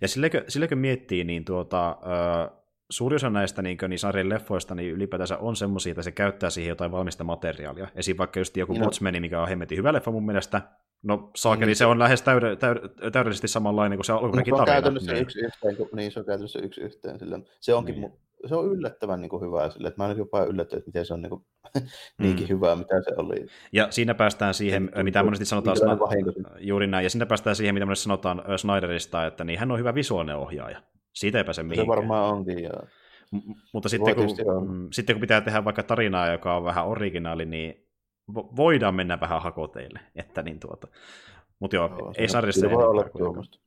Ja 0.00 0.08
silläkö, 0.08 0.44
silläkö 0.48 0.76
miettii, 0.76 1.24
niin 1.24 1.44
tuota, 1.44 1.88
äh, 1.88 2.61
suuri 2.92 3.16
osa 3.16 3.30
näistä 3.30 3.62
niin, 3.62 3.78
niin 3.88 3.98
sarjan 3.98 4.28
leffoista 4.28 4.74
niin 4.74 4.92
ylipäätänsä 4.92 5.38
on 5.38 5.56
semmoisia, 5.56 5.90
että 5.90 6.02
se 6.02 6.12
käyttää 6.12 6.50
siihen 6.50 6.68
jotain 6.68 6.92
valmista 6.92 7.24
materiaalia. 7.24 7.88
Esim. 7.94 8.16
vaikka 8.18 8.40
just 8.40 8.56
joku 8.56 8.72
no. 8.72 8.84
Watchmen, 8.84 9.20
mikä 9.20 9.42
on 9.42 9.48
hemmetin 9.48 9.78
hyvä 9.78 9.92
leffa 9.92 10.10
mun 10.10 10.26
mielestä. 10.26 10.62
No 11.02 11.30
saakeli, 11.36 11.66
niin. 11.66 11.76
se 11.76 11.86
on 11.86 11.98
lähes 11.98 12.22
täyde, 12.22 12.56
täyde, 12.56 12.80
täydellisesti 13.12 13.48
samanlainen 13.48 13.98
kuin 13.98 14.04
se 14.04 14.12
alkuperäinkin 14.12 14.54
tarina. 14.54 14.72
Käytännössä 14.72 15.12
niin. 15.12 15.22
yksi 15.22 15.40
yhteen, 15.40 15.76
kun, 15.76 15.88
niin 15.92 16.12
se 16.12 16.20
on 16.20 16.26
käytännössä 16.26 16.58
yksi 16.58 16.80
yhteen. 16.80 17.18
Sillä. 17.18 17.40
Se 17.60 17.74
onkin 17.74 18.00
niin. 18.00 18.12
se 18.46 18.54
on 18.54 18.66
yllättävän 18.66 19.20
niin 19.20 19.28
kuin 19.28 19.42
hyvä 19.42 19.70
sille, 19.70 19.88
että 19.88 20.02
mä 20.02 20.06
olen 20.06 20.18
jopa 20.18 20.44
yllättynyt, 20.44 20.82
että 20.82 20.88
miten 20.88 21.06
se 21.06 21.14
on 21.14 21.22
niin 21.22 21.30
kuin, 21.30 21.44
niinkin 22.22 22.46
mm. 22.46 22.48
hyvää, 22.48 22.76
mitä 22.76 23.02
se 23.02 23.14
oli. 23.16 23.46
Ja 23.72 23.86
siinä 23.90 24.14
päästään 24.14 24.54
siihen, 24.54 24.90
se, 24.96 25.02
mitä 25.02 25.22
monesti 25.22 25.44
sanotaan, 25.44 25.76
sna- 25.76 26.56
juuri 26.60 26.86
näin, 26.86 27.04
ja 27.04 27.10
siinä 27.10 27.26
päästään 27.26 27.56
siihen, 27.56 27.74
mitä 27.74 27.86
monesti 27.86 28.04
sanotaan 28.04 28.42
Snyderista, 28.56 29.26
että 29.26 29.44
niin 29.44 29.58
hän 29.58 29.70
on 29.70 29.78
hyvä 29.78 29.94
visuaalinen 29.94 30.36
ohjaaja. 30.36 30.82
Siitä 31.12 31.38
ei 31.38 31.44
pääse 31.44 31.62
mihinkään. 31.62 31.86
Se 31.86 31.88
varmaan 31.88 32.34
onkin, 32.34 32.62
joo. 32.62 32.82
M- 33.32 33.52
mutta 33.72 33.88
sitten 33.88 34.14
kun, 34.14 34.26
mm, 34.68 34.88
sitten 34.92 35.16
kun 35.16 35.20
pitää 35.20 35.40
tehdä 35.40 35.64
vaikka 35.64 35.82
tarinaa, 35.82 36.32
joka 36.32 36.56
on 36.56 36.64
vähän 36.64 36.86
originaali, 36.86 37.44
niin 37.44 37.88
voidaan 38.34 38.94
mennä 38.94 39.20
vähän 39.20 39.42
hakoteille. 39.42 40.00
Että 40.16 40.42
niin 40.42 40.60
tuota. 40.60 40.88
Mutta 41.58 41.76
joo, 41.76 41.88
joo 41.98 42.12
ei 42.18 42.28
sarjassa 42.28 42.66
tuommoista. 43.18 43.58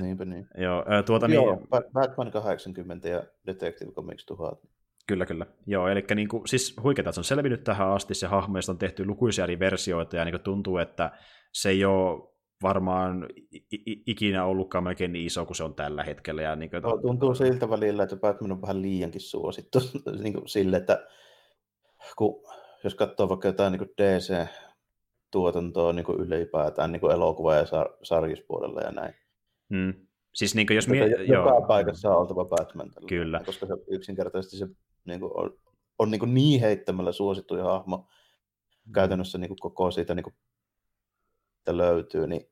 Niinpä 0.00 0.24
niin. 0.24 0.48
Joo, 0.58 0.84
tuota, 1.06 1.26
joo 1.26 1.56
niin... 1.56 1.68
Batman 1.92 2.30
80 2.30 3.08
ja 3.08 3.22
Detective 3.46 3.92
Comics 3.92 4.26
1000. 4.26 4.60
Kyllä, 5.06 5.26
kyllä. 5.26 5.46
Joo, 5.66 5.88
eli 5.88 6.04
niin 6.14 6.28
kuin, 6.28 6.48
siis 6.48 6.76
huikeaa, 6.82 7.02
että 7.02 7.12
se 7.12 7.20
on 7.20 7.24
selvinnyt 7.24 7.64
tähän 7.64 7.88
asti, 7.88 8.14
se 8.14 8.26
hahmoista 8.26 8.72
on 8.72 8.78
tehty 8.78 9.06
lukuisia 9.06 9.44
eri 9.44 9.58
versioita, 9.58 10.16
ja 10.16 10.24
niin 10.24 10.32
kuin 10.32 10.42
tuntuu, 10.42 10.78
että 10.78 11.10
se 11.52 11.68
ei 11.68 11.84
ole 11.84 12.31
varmaan 12.62 13.28
ikinä 14.06 14.44
ollutkaan 14.44 14.84
melkein 14.84 15.12
niin 15.12 15.26
iso 15.26 15.46
kuin 15.46 15.56
se 15.56 15.64
on 15.64 15.74
tällä 15.74 16.04
hetkellä. 16.04 16.42
Ja 16.42 16.56
niin 16.56 16.70
kuin... 16.70 16.82
no, 16.82 16.98
tuntuu 16.98 17.34
siltä 17.34 17.70
välillä, 17.70 18.02
että 18.02 18.16
Batman 18.16 18.52
on 18.52 18.62
vähän 18.62 18.82
liiankin 18.82 19.20
suosittu 19.20 19.78
niin 20.22 20.32
kuin 20.32 20.48
sille, 20.48 20.76
että 20.76 21.06
kun, 22.16 22.42
jos 22.84 22.94
katsoo 22.94 23.28
vaikka 23.28 23.48
jotain 23.48 23.72
niin 23.72 23.90
DC-tuotantoa 23.98 25.92
niin 25.92 26.04
kuin 26.04 26.20
ylipäätään 26.20 26.92
niin 26.92 27.00
kuin 27.00 27.12
elokuva- 27.12 27.54
ja 27.54 27.64
sar- 27.64 27.98
sarjispuolella 28.02 28.80
ja 28.80 28.90
näin. 28.90 29.14
Hmm. 29.74 29.94
Siis 30.34 30.54
niin 30.54 30.66
kuin 30.66 30.74
jos 30.74 30.88
mie- 30.88 31.24
joka 31.24 31.50
joo. 31.50 31.66
paikassa 31.68 32.10
on 32.10 32.16
oltava 32.16 32.44
Batman. 32.44 32.90
Tällä, 32.90 33.08
Kyllä. 33.08 33.40
Koska 33.46 33.66
se 33.66 33.74
yksinkertaisesti 33.88 34.56
se 34.56 34.66
niin 35.04 35.20
kuin 35.20 35.32
on, 35.34 35.58
on 35.98 36.10
niin, 36.10 36.18
kuin 36.18 36.34
niin 36.34 36.60
heittämällä 36.60 37.12
suosittu 37.12 37.56
hahmo 37.62 37.96
hmm. 37.96 38.92
käytännössä 38.92 39.38
niin 39.38 39.48
kuin 39.48 39.60
koko 39.60 39.90
siitä 39.90 40.14
niin 40.14 40.24
kuin, 40.24 40.34
että 41.58 41.76
löytyy, 41.76 42.26
niin 42.26 42.51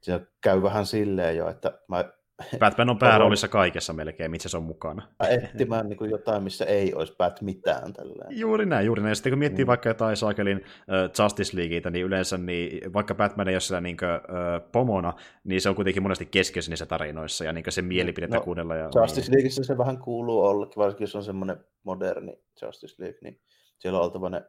se 0.00 0.20
käy 0.40 0.62
vähän 0.62 0.86
silleen 0.86 1.36
jo, 1.36 1.48
että 1.48 1.78
mä 1.88 2.04
Batman 2.58 2.90
on 2.90 2.98
pääroolissa 3.08 3.48
kaikessa 3.48 3.92
melkein, 3.92 4.30
missä 4.30 4.48
se 4.48 4.56
on 4.56 4.62
mukana. 4.62 5.08
Etsimään 5.28 5.88
niin 5.88 5.96
kuin 5.96 6.10
jotain, 6.10 6.42
missä 6.42 6.64
ei 6.64 6.94
olisi 6.94 7.14
Bat 7.18 7.42
mitään. 7.42 7.92
Tälleen. 7.92 8.38
Juuri 8.38 8.66
näin, 8.66 8.86
juuri 8.86 9.02
näin. 9.02 9.16
Sitten 9.16 9.32
kun 9.32 9.38
miettii 9.38 9.64
mm. 9.64 9.66
vaikka 9.66 9.88
jotain 9.88 10.16
Saakelin 10.16 10.58
uh, 10.58 11.22
Justice 11.24 11.56
Leagueitä, 11.56 11.90
niin 11.90 12.04
yleensä 12.06 12.38
niin, 12.38 12.92
vaikka 12.92 13.14
Batman 13.14 13.48
ei 13.48 13.54
ole 13.54 13.60
siellä 13.60 13.80
niin 13.80 13.96
kuin, 13.96 14.10
uh, 14.10 14.70
pomona, 14.72 15.12
niin 15.44 15.60
se 15.60 15.68
on 15.68 15.74
kuitenkin 15.74 16.02
monesti 16.02 16.26
keskeisen 16.26 16.70
niissä 16.70 16.86
tarinoissa 16.86 17.44
ja 17.44 17.52
niin 17.52 17.64
se 17.68 17.82
mielipidettä 17.82 18.36
no, 18.36 18.42
kuunnella. 18.42 18.76
Ja, 18.76 18.90
Justice 18.94 19.20
niin. 19.20 19.32
Leagueissa 19.32 19.64
se 19.64 19.78
vähän 19.78 19.98
kuuluu 19.98 20.44
ollekin, 20.44 20.76
varsinkin 20.76 21.02
jos 21.02 21.16
on 21.16 21.24
semmoinen 21.24 21.56
moderni 21.82 22.38
Justice 22.62 22.94
League, 22.98 23.18
niin 23.22 23.40
siellä 23.78 23.98
on 23.98 24.04
oltava 24.04 24.30
ne 24.30 24.42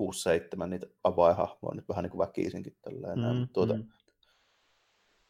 6-7 0.00 0.66
niitä 0.66 0.86
avaihahmoja 1.04 1.74
nyt 1.74 1.88
vähän 1.88 2.02
niin 2.02 2.10
kuin 2.10 2.26
väkisinkin 2.26 2.76
tälleen. 2.82 3.18
Mm, 3.18 3.48
tuota, 3.52 3.74
mm. 3.74 3.84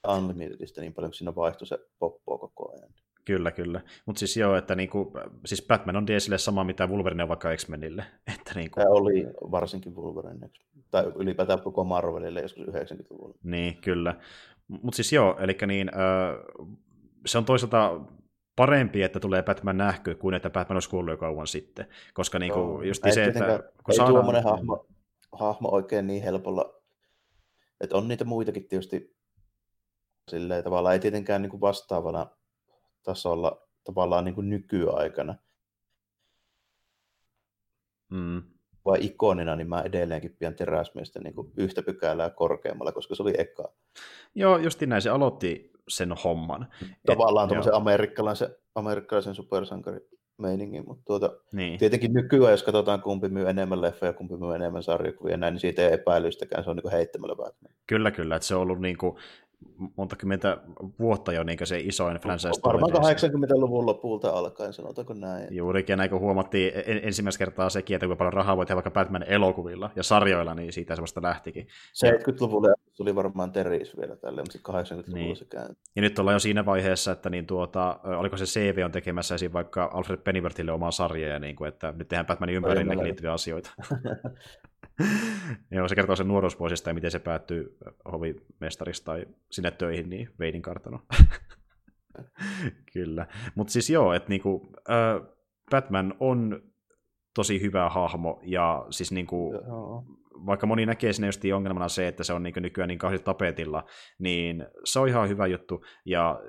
Unlimitedista 0.08 0.80
niin 0.80 0.94
paljon, 0.94 1.10
kun 1.10 1.14
siinä 1.14 1.34
vaihtui 1.34 1.66
se 1.66 1.78
poppoa 1.98 2.38
koko 2.38 2.72
ajan. 2.72 2.90
Kyllä, 3.24 3.50
kyllä. 3.50 3.80
Mutta 4.06 4.18
siis 4.18 4.36
joo, 4.36 4.56
että 4.56 4.74
niinku, 4.74 5.12
siis 5.46 5.66
Batman 5.68 5.96
on 5.96 6.06
DClle 6.06 6.38
sama 6.38 6.64
mitä 6.64 6.86
Wolverine 6.86 7.22
on 7.22 7.28
vaikka 7.28 7.56
X-Menille. 7.56 8.04
Että 8.34 8.52
niinku... 8.54 8.80
Tämä 8.80 8.90
oli 8.90 9.26
varsinkin 9.50 9.96
Wolverine, 9.96 10.50
tai 10.90 11.12
ylipäätään 11.16 11.62
koko 11.62 11.84
Marvelille 11.84 12.40
joskus 12.40 12.66
90-luvulla. 12.66 13.34
Niin, 13.42 13.76
kyllä. 13.76 14.16
Mutta 14.68 14.96
siis 14.96 15.12
joo, 15.12 15.36
eli 15.40 15.56
niin, 15.66 15.90
äh, 15.94 16.64
se 17.26 17.38
on 17.38 17.44
toisaalta 17.44 18.00
parempi, 18.56 19.02
että 19.02 19.20
tulee 19.20 19.42
Batman 19.42 19.76
nähky, 19.76 20.14
kuin 20.14 20.34
että 20.34 20.50
Batman 20.50 20.76
olisi 20.76 20.90
kuullut 20.90 21.12
jo 21.12 21.16
kauan 21.16 21.46
sitten. 21.46 21.86
Koska 22.14 22.38
niinku, 22.38 22.58
no, 22.58 22.82
just 22.82 23.02
se, 23.10 23.24
että... 23.24 23.62
Kun 23.84 23.92
ei 23.92 23.96
saadaan... 23.96 24.14
tuommoinen 24.14 24.44
hahmo, 24.44 24.86
hahmo 25.32 25.68
oikein 25.68 26.06
niin 26.06 26.22
helpolla, 26.22 26.74
että 27.80 27.96
on 27.96 28.08
niitä 28.08 28.24
muitakin 28.24 28.68
tietysti 28.68 29.16
silleen 30.30 30.64
tavallaan 30.64 30.92
ei 30.92 31.00
tietenkään 31.00 31.42
niin 31.42 31.50
kuin 31.50 31.60
vastaavana 31.60 32.26
tasolla 33.02 33.68
tavallaan 33.84 34.24
niin 34.24 34.34
kuin 34.34 34.50
nykyaikana. 34.50 35.34
Mm. 38.10 38.42
Vai 38.84 38.98
ikonina, 39.00 39.56
niin 39.56 39.68
mä 39.68 39.80
edelleenkin 39.82 40.36
pian 40.38 40.54
teräsmiestä 40.54 41.20
niin 41.20 41.34
kuin 41.34 41.52
yhtä 41.56 41.82
pykälää 41.82 42.30
korkeammalla, 42.30 42.92
koska 42.92 43.14
se 43.14 43.22
oli 43.22 43.34
eka. 43.38 43.72
Joo, 44.34 44.58
justi 44.58 44.86
näin 44.86 45.02
se 45.02 45.10
aloitti 45.10 45.70
sen 45.88 46.12
homman. 46.24 46.68
Tavallaan 47.06 47.48
tuommoisen 47.48 47.74
amerikkalaisen, 47.74 48.56
amerikkalaisen 48.74 49.34
supersankari 49.34 50.08
meiningin, 50.38 50.84
mutta 50.86 51.04
tuota, 51.04 51.30
niin. 51.52 51.78
tietenkin 51.78 52.12
nykyään, 52.12 52.50
jos 52.50 52.62
katsotaan 52.62 53.02
kumpi 53.02 53.28
myy 53.28 53.48
enemmän 53.48 53.82
leffoja 53.82 54.10
ja 54.10 54.14
kumpi 54.14 54.36
myy 54.36 54.54
enemmän 54.54 54.82
sarjakuvia, 54.82 55.36
näin, 55.36 55.54
niin 55.54 55.60
siitä 55.60 55.82
ei 55.82 55.92
epäilystäkään, 55.92 56.64
se 56.64 56.70
on 56.70 56.76
niin 56.76 56.92
heittämällä 56.92 57.36
Batman. 57.36 57.72
Kyllä, 57.86 58.10
kyllä, 58.10 58.36
että 58.36 58.48
se 58.48 58.54
on 58.54 58.60
ollut 58.60 58.80
niin 58.80 58.98
kuin, 58.98 59.16
monta 59.96 60.16
kymmentä 60.16 60.56
vuotta 61.00 61.32
jo 61.32 61.42
niin 61.42 61.58
se 61.64 61.80
isoin 61.80 62.16
franchise. 62.16 62.60
Varmaan 62.64 62.92
80-luvun 62.92 63.86
lopulta 63.86 64.30
alkaen, 64.30 64.72
sanotaanko 64.72 65.14
näin. 65.14 65.56
Juurikin, 65.56 65.98
näin 65.98 66.10
kun 66.10 66.20
huomattiin 66.20 66.72
ensimmäistä 67.02 67.38
kertaa 67.38 67.70
sekin, 67.70 67.94
että 67.94 68.06
kuinka 68.06 68.18
paljon 68.18 68.32
rahaa 68.32 68.56
voi 68.56 68.66
tehdä 68.66 68.76
vaikka 68.76 68.90
Batman-elokuvilla 68.90 69.90
ja 69.96 70.02
sarjoilla, 70.02 70.54
niin 70.54 70.72
siitä 70.72 70.96
se 70.96 71.02
vasta 71.02 71.22
lähtikin. 71.22 71.66
70-luvulla 72.06 72.74
tuli 72.96 73.14
varmaan 73.14 73.52
Teris 73.52 73.96
vielä 73.96 74.16
tälle, 74.16 74.42
mutta 74.42 74.72
80-luvulla 74.72 75.24
niin. 75.24 75.36
se 75.36 75.44
käy. 75.44 75.68
Ja 75.96 76.02
nyt 76.02 76.18
ollaan 76.18 76.34
jo 76.34 76.38
siinä 76.38 76.66
vaiheessa, 76.66 77.12
että 77.12 77.30
niin 77.30 77.46
tuota, 77.46 78.00
oliko 78.04 78.36
se 78.36 78.44
CV 78.44 78.82
on 78.84 78.92
tekemässä 78.92 79.34
esim. 79.34 79.52
vaikka 79.52 79.90
Alfred 79.92 80.18
Pennyworthille 80.18 80.72
omaa 80.72 80.90
sarjaa, 80.90 81.38
niin 81.38 81.56
kuin, 81.56 81.68
että 81.68 81.92
nyt 81.96 82.08
tehdään 82.08 82.26
Batmanin 82.26 82.56
ympärille 82.56 83.04
liittyviä 83.04 83.32
asioita. 83.32 83.70
Joo, 85.70 85.88
se 85.88 85.94
kertoo 85.94 86.16
sen 86.16 86.28
nuoruusvuosista 86.28 86.90
ja 86.90 86.94
miten 86.94 87.10
se 87.10 87.18
päättyy 87.18 87.76
hovimestarista 88.12 89.04
tai 89.04 89.26
sinne 89.50 89.70
töihin, 89.70 90.10
niin 90.10 90.28
Veidin 90.38 90.62
kartano. 90.62 91.00
Kyllä. 92.92 93.26
Mutta 93.54 93.72
siis 93.72 93.90
joo, 93.90 94.12
että 94.12 94.28
niinku, 94.28 94.72
äh, 94.90 95.28
Batman 95.70 96.14
on 96.20 96.62
tosi 97.34 97.60
hyvä 97.60 97.88
hahmo, 97.88 98.40
ja 98.42 98.86
siis 98.90 99.12
niinku, 99.12 99.52
vaikka 100.46 100.66
moni 100.66 100.86
näkee 100.86 101.12
sinne 101.12 101.28
just 101.28 101.42
ongelmana 101.54 101.88
se, 101.88 102.08
että 102.08 102.24
se 102.24 102.32
on 102.32 102.42
niinku 102.42 102.60
nykyään 102.60 102.88
niin 102.88 102.98
kauheasti 102.98 103.24
tapetilla, 103.24 103.84
niin 104.18 104.66
se 104.84 104.98
on 104.98 105.08
ihan 105.08 105.28
hyvä 105.28 105.46
juttu, 105.46 105.84
ja 106.04 106.40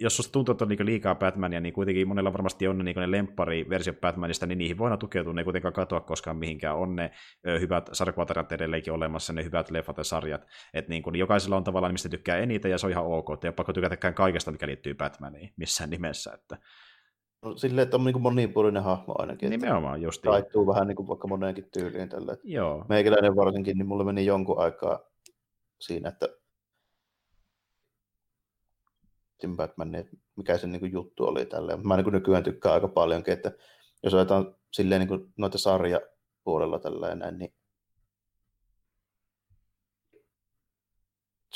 jos 0.00 0.16
susta 0.16 0.32
tuntuu, 0.32 0.52
että 0.52 0.64
on 0.64 0.68
niin 0.68 0.86
liikaa 0.86 1.14
Batmania, 1.14 1.60
niin 1.60 1.74
kuitenkin 1.74 2.08
monella 2.08 2.32
varmasti 2.32 2.68
on 2.68 2.78
niin 2.78 2.96
ne 2.96 3.10
lemppari-versio 3.10 3.92
Batmanista, 3.92 4.46
niin 4.46 4.58
niihin 4.58 4.78
voidaan 4.78 4.98
tukeutua, 4.98 5.32
ne 5.32 5.40
ei 5.40 5.44
kuitenkaan 5.44 5.74
katoa 5.74 6.00
koskaan 6.00 6.36
mihinkään. 6.36 6.76
On 6.76 6.96
ne 6.96 7.10
hyvät 7.60 7.88
sarjakuvatarjat 7.92 8.52
edelleenkin 8.52 8.92
olemassa, 8.92 9.32
ne 9.32 9.44
hyvät 9.44 9.70
leffat 9.70 9.98
ja 9.98 10.04
sarjat. 10.04 10.46
Että 10.74 10.88
niin 10.88 11.02
kuin, 11.02 11.16
jokaisella 11.16 11.56
on 11.56 11.64
tavallaan, 11.64 11.94
mistä 11.94 12.08
tykkää 12.08 12.38
eniten, 12.38 12.70
ja 12.70 12.78
se 12.78 12.86
on 12.86 12.92
ihan 12.92 13.06
ok. 13.06 13.30
Että 13.34 13.46
ei 13.46 13.48
ole 13.48 13.54
pakko 13.54 13.72
tykätäkään 13.72 14.14
kaikesta, 14.14 14.52
mikä 14.52 14.66
liittyy 14.66 14.94
Batmaniin 14.94 15.52
missään 15.56 15.90
nimessä. 15.90 16.32
Että... 16.34 16.58
No, 17.44 17.56
silleen, 17.56 17.82
että 17.82 17.96
on 17.96 18.04
niin 18.04 18.22
monipuolinen 18.22 18.82
hahmo 18.82 19.14
ainakin. 19.18 19.50
Nimenomaan, 19.50 20.02
just. 20.02 20.22
Taittuu 20.22 20.66
vähän 20.66 20.86
niin 20.88 20.96
kuin 20.96 21.08
vaikka 21.08 21.28
moneenkin 21.28 21.68
tyyliin. 21.72 22.08
Tälle. 22.08 22.38
Joo. 22.44 22.84
Meikäläinen 22.88 23.36
varsinkin, 23.36 23.78
niin 23.78 23.86
mulle 23.86 24.04
meni 24.04 24.26
jonkun 24.26 24.58
aikaa 24.58 25.00
siinä, 25.80 26.08
että 26.08 26.28
Tim 29.38 29.56
Batman, 29.56 29.94
että 29.94 30.16
mikä 30.36 30.58
se 30.58 30.66
niin 30.66 30.92
juttu 30.92 31.24
oli 31.24 31.46
tälleen. 31.46 31.86
Mä 31.86 31.96
niin 31.96 32.12
nykyään 32.12 32.42
tykkään 32.42 32.74
aika 32.74 32.88
paljonkin, 32.88 33.34
että 33.34 33.52
jos 34.02 34.14
otetaan 34.14 34.56
silleen 34.72 35.00
niin 35.00 35.08
kuin 35.08 35.32
noita 35.36 35.58
sarjapuolella 35.58 36.78
tällä 36.78 37.14
näin, 37.14 37.38
niin 37.38 37.54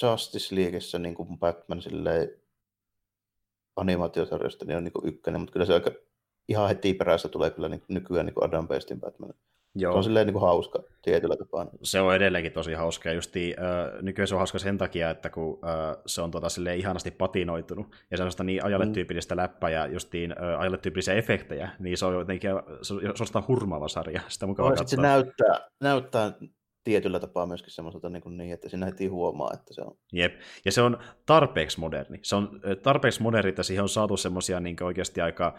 Justice 0.02 0.54
Leagueissa 0.54 0.98
niin 0.98 1.14
kuin 1.14 1.38
Batman 1.38 1.82
silleen 1.82 2.28
animaatiosarjasta 3.80 4.64
niin 4.64 4.76
on 4.76 4.84
niin 4.84 4.92
ykkönen, 5.04 5.40
mutta 5.40 5.52
kyllä 5.52 5.66
se 5.66 5.74
aika 5.74 5.90
ihan 6.48 6.68
heti 6.68 6.94
perässä 6.94 7.28
tulee 7.28 7.50
kyllä 7.50 7.68
niin 7.68 7.82
nykyään 7.88 8.26
niin 8.26 8.44
Adam 8.44 8.68
Bestin 8.68 9.00
Batman. 9.00 9.34
Joo. 9.74 9.92
Se 9.92 9.96
on 9.96 10.04
silleen 10.04 10.26
niin 10.26 10.40
hauska 10.40 10.82
tietyllä 11.02 11.36
tapaa. 11.36 11.66
Se 11.82 12.00
on 12.00 12.14
edelleenkin 12.14 12.52
tosi 12.52 12.72
hauska. 12.72 13.12
Justi, 13.12 13.54
äh, 13.58 14.02
nykyään 14.02 14.28
se 14.28 14.34
on 14.34 14.38
hauska 14.38 14.58
sen 14.58 14.78
takia, 14.78 15.10
että 15.10 15.30
kun 15.30 15.58
äh, 15.64 15.96
se 16.06 16.22
on 16.22 16.30
tota, 16.30 16.48
silleen 16.48 16.78
ihanasti 16.78 17.10
patinoitunut, 17.10 17.86
ja 18.10 18.16
se 18.16 18.22
on 18.22 18.46
niin 18.46 18.64
ajalle 18.64 18.86
tyypillistä 18.86 19.34
mm. 19.34 19.36
läppää 19.36 19.70
ja 19.70 19.86
justiin 19.86 20.34
äh, 20.42 20.60
ajalle 20.60 20.78
tyypillisiä 20.78 21.14
efektejä, 21.14 21.70
niin 21.78 21.98
se 21.98 22.06
on 22.06 22.14
jotenkin 22.14 22.50
se 22.82 22.94
on, 22.94 23.00
se 23.16 23.38
on 23.38 23.48
hurmaava 23.48 23.88
sarja. 23.88 24.20
Sitä 24.28 24.46
mukava 24.46 24.70
no, 24.70 24.76
se 24.86 24.96
näyttää, 24.96 25.60
näyttää 25.80 26.32
tietyllä 26.88 27.20
tapaa 27.20 27.46
myöskin 27.46 27.70
semmoiselta 27.70 28.08
niin, 28.08 28.22
niin, 28.36 28.52
että 28.52 28.68
siinä 28.68 28.86
heti 28.86 29.06
huomaa, 29.06 29.50
että 29.54 29.74
se 29.74 29.82
on. 29.82 29.96
Jep, 30.12 30.34
ja 30.64 30.72
se 30.72 30.82
on 30.82 30.98
tarpeeksi 31.26 31.80
moderni. 31.80 32.18
Se 32.22 32.36
on 32.36 32.60
tarpeeksi 32.82 33.22
moderni, 33.22 33.48
että 33.48 33.62
siihen 33.62 33.82
on 33.82 33.88
saatu 33.88 34.16
semmoisia 34.16 34.60
niin 34.60 34.82
oikeasti 34.82 35.20
aika 35.20 35.54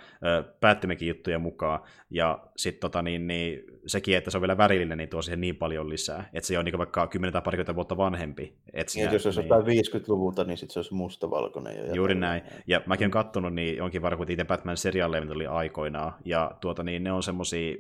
päättymäkin 0.59 1.07
juttuja 1.07 1.39
mukaan, 1.39 1.79
ja 2.09 2.39
sitten 2.57 2.81
tota, 2.81 3.01
niin, 3.01 3.27
niin, 3.27 3.63
sekin, 3.85 4.17
että 4.17 4.31
se 4.31 4.37
on 4.37 4.41
vielä 4.41 4.57
värillinen, 4.57 4.97
niin 4.97 5.09
tuo 5.09 5.21
siihen 5.21 5.41
niin 5.41 5.55
paljon 5.55 5.89
lisää, 5.89 6.29
että 6.33 6.47
se 6.47 6.59
on 6.59 6.65
niin 6.65 6.77
vaikka 6.77 7.07
10 7.07 7.33
tai 7.33 7.41
parikymmentä 7.41 7.75
vuotta 7.75 7.97
vanhempi. 7.97 8.53
Et 8.73 8.89
siinä, 8.89 9.09
niin, 9.09 9.13
jos 9.13 9.23
se 9.23 9.29
olisi 9.29 9.41
niin... 9.41 9.85
50-luvulta, 9.85 10.43
niin 10.43 10.57
sitten 10.57 10.73
se 10.73 10.79
olisi 10.79 10.93
mustavalkoinen. 10.93 11.87
Jo 11.87 11.93
Juuri 11.93 12.15
näin, 12.15 12.41
ja 12.67 12.81
mäkin 12.85 13.05
olen 13.05 13.11
katsonut 13.11 13.53
niin 13.53 13.77
jonkin 13.77 14.01
varmaan, 14.01 14.25
kun 14.27 14.31
itse 14.31 14.45
Batman-seriaaleja 14.45 15.31
oli 15.31 15.47
aikoinaan, 15.47 16.13
ja 16.25 16.51
tuota, 16.61 16.83
niin 16.83 17.03
ne 17.03 17.11
on 17.11 17.23
semmoisia 17.23 17.77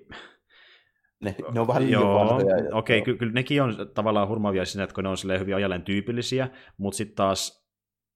ne, 1.21 1.35
ne 1.53 1.59
on 1.59 1.67
vähän 1.67 1.83
liian 1.83 2.01
Joo, 2.01 2.19
vanhoja. 2.19 2.55
Okei, 2.71 2.99
okay, 2.99 3.15
kyllä 3.15 3.33
nekin 3.33 3.63
on 3.63 3.75
tavallaan 3.93 4.27
hurmaavia 4.27 4.65
siinä, 4.65 4.83
että 4.83 4.93
kun 4.93 5.03
ne 5.03 5.09
on 5.09 5.39
hyvin 5.39 5.55
ajalleen 5.55 5.81
tyypillisiä, 5.81 6.49
mutta 6.77 6.97
sitten 6.97 7.15
taas 7.15 7.69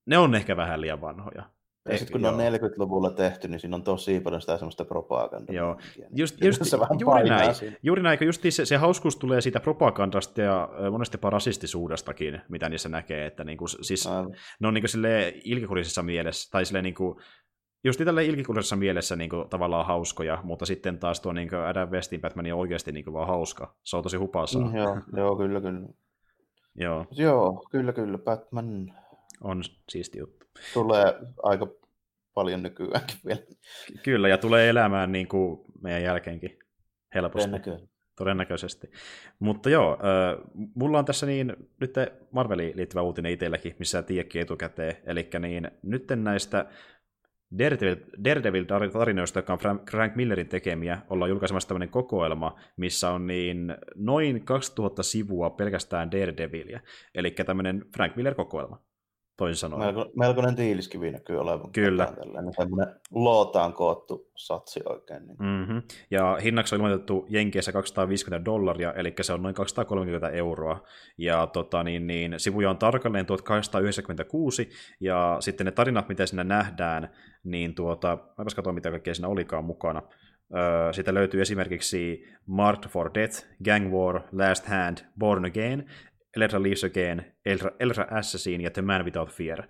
ne 0.05 0.17
on 0.17 0.35
ehkä 0.35 0.57
vähän 0.57 0.81
liian 0.81 1.01
vanhoja. 1.01 1.43
Ja 1.89 1.97
sitten 1.97 2.11
kun 2.11 2.21
ne 2.21 2.27
on 2.27 2.39
40-luvulla 2.39 3.09
tehty, 3.09 3.47
niin 3.47 3.59
siinä 3.59 3.75
on 3.75 3.83
tosi 3.83 4.19
paljon 4.19 4.41
sitä 4.41 4.57
semmoista 4.57 4.85
propagandaa. 4.85 5.55
Joo, 5.55 5.77
just, 6.15 6.41
just, 6.41 6.61
se 6.65 6.79
vähän 6.79 6.99
juuri 6.99 7.29
näin. 7.29 7.55
Siinä. 7.55 7.75
Juuri 7.83 8.03
näin, 8.03 8.19
just 8.25 8.41
se, 8.49 8.65
se 8.65 8.77
hauskuus 8.77 9.15
tulee 9.15 9.41
siitä 9.41 9.59
propagandasta 9.59 10.41
ja 10.41 10.69
monesti 10.91 11.15
jopa 11.15 11.29
rasistisuudestakin, 11.29 12.41
mitä 12.49 12.69
niissä 12.69 12.89
näkee. 12.89 13.25
Että 13.25 13.43
niinku, 13.43 13.67
siis, 13.67 14.09
ne 14.59 14.67
on 14.67 14.73
niinku 14.73 14.87
ilkikulisessa 15.43 16.03
mielessä, 16.03 16.51
tai 16.51 16.65
silleen 16.65 16.83
niinku, 16.83 17.19
just 17.83 18.01
tällä 18.05 18.21
ilkikullisessa 18.21 18.75
mielessä 18.75 19.15
niin 19.15 19.29
kuin, 19.29 19.49
tavallaan 19.49 19.85
hauskoja, 19.85 20.39
mutta 20.43 20.65
sitten 20.65 20.99
taas 20.99 21.21
tuo 21.21 21.33
niin 21.33 21.49
kuin 21.49 21.61
Adam 21.61 21.89
Westin 21.89 22.21
Batman 22.21 22.45
on 22.53 22.59
oikeasti 22.59 22.91
niin 22.91 23.03
kuin, 23.03 23.13
vaan 23.13 23.27
hauska. 23.27 23.75
Se 23.83 23.97
on 23.97 24.03
tosi 24.03 24.17
hupaasaa. 24.17 24.65
Mm, 24.65 24.75
joo, 24.75 24.97
joo, 25.17 25.35
kyllä, 25.35 25.61
kyllä. 25.61 25.87
joo. 26.75 27.05
joo, 27.11 27.67
kyllä, 27.71 27.93
kyllä. 27.93 28.17
Batman 28.17 28.93
on 29.41 29.63
siisti 29.89 30.19
juttu. 30.19 30.45
Tulee 30.73 31.13
aika 31.43 31.67
paljon 32.33 32.63
nykyäänkin 32.63 33.17
vielä. 33.25 33.41
Kyllä, 34.03 34.29
ja 34.29 34.37
tulee 34.37 34.69
elämään 34.69 35.11
niin 35.11 35.27
kuin 35.27 35.61
meidän 35.81 36.03
jälkeenkin 36.03 36.59
helposti. 37.15 37.49
Todennäköisesti. 37.49 37.93
Todennäköisesti. 38.15 38.91
Mutta 39.39 39.69
joo, 39.69 39.97
mulla 40.75 40.99
on 40.99 41.05
tässä 41.05 41.25
niin, 41.25 41.55
nyt 41.79 41.93
Marveliin 42.31 42.77
liittyvä 42.77 43.01
uutinen 43.01 43.31
itselläkin, 43.31 43.75
missä 43.79 44.01
tiedäkin 44.01 44.41
etukäteen. 44.41 44.97
Eli 45.05 45.29
niin, 45.39 45.71
nyt 45.83 46.07
näistä 46.15 46.65
Daredevil-tarinoista, 48.23 49.39
joka 49.39 49.53
on 49.53 49.59
Frank 49.91 50.15
Millerin 50.15 50.47
tekemiä, 50.47 51.01
ollaan 51.09 51.29
julkaisemassa 51.29 51.67
tämmöinen 51.67 51.89
kokoelma, 51.89 52.59
missä 52.77 53.09
on 53.09 53.27
niin 53.27 53.75
noin 53.95 54.45
2000 54.45 55.03
sivua 55.03 55.49
pelkästään 55.49 56.11
Daredevilia, 56.11 56.79
eli 57.15 57.31
tämmöinen 57.31 57.85
Frank 57.95 58.15
Miller-kokoelma. 58.15 58.92
Toisin 59.37 59.59
sanoen. 59.59 59.95
Melko, 59.95 60.11
melkoinen 60.15 60.55
tiiliskivi 60.55 61.11
näkyy 61.11 61.37
olevan. 61.37 61.71
Kyllä. 61.71 62.05
Tällainen 62.05 62.53
semmoinen 62.53 62.95
lootaan 63.11 63.73
koottu 63.73 64.31
satsi 64.35 64.79
oikein. 64.85 65.27
Niin. 65.27 65.37
Mm-hmm. 65.39 65.81
Ja 66.11 66.37
hinnaksi 66.43 66.75
on 66.75 66.81
ilmoitettu 66.81 67.25
Jenkeissä 67.29 67.71
250 67.71 68.45
dollaria, 68.45 68.93
eli 68.93 69.13
se 69.21 69.33
on 69.33 69.43
noin 69.43 69.55
230 69.55 70.29
euroa. 70.29 70.83
Ja 71.17 71.47
tota, 71.47 71.83
niin, 71.83 72.07
niin, 72.07 72.33
sivuja 72.37 72.69
on 72.69 72.77
tarkalleen 72.77 73.25
1896, 73.25 74.69
ja 74.99 75.37
sitten 75.39 75.65
ne 75.65 75.71
tarinat, 75.71 76.09
mitä 76.09 76.25
siinä 76.25 76.43
nähdään, 76.43 77.09
niin 77.43 77.75
tuota, 77.75 78.17
mä 78.37 78.45
katsoa, 78.55 78.73
mitä 78.73 78.91
kaikkea 78.91 79.13
siinä 79.13 79.27
olikaan 79.27 79.65
mukana. 79.65 80.01
Öö, 80.55 80.93
siitä 80.93 81.13
löytyy 81.13 81.41
esimerkiksi 81.41 82.25
Marked 82.45 82.89
for 82.89 83.11
Death, 83.13 83.45
Gang 83.65 83.93
War, 83.93 84.21
Last 84.31 84.65
Hand, 84.65 84.97
Born 85.19 85.45
Again, 85.45 85.89
Eldra 86.35 86.63
Leaves 86.63 86.83
Again, 86.83 87.25
Eldra, 87.45 87.71
Eldra 87.79 88.07
Assassin 88.11 88.61
ja 88.61 88.71
The 88.71 88.81
Man 88.81 89.05
Without 89.05 89.29
Fear. 89.29 89.63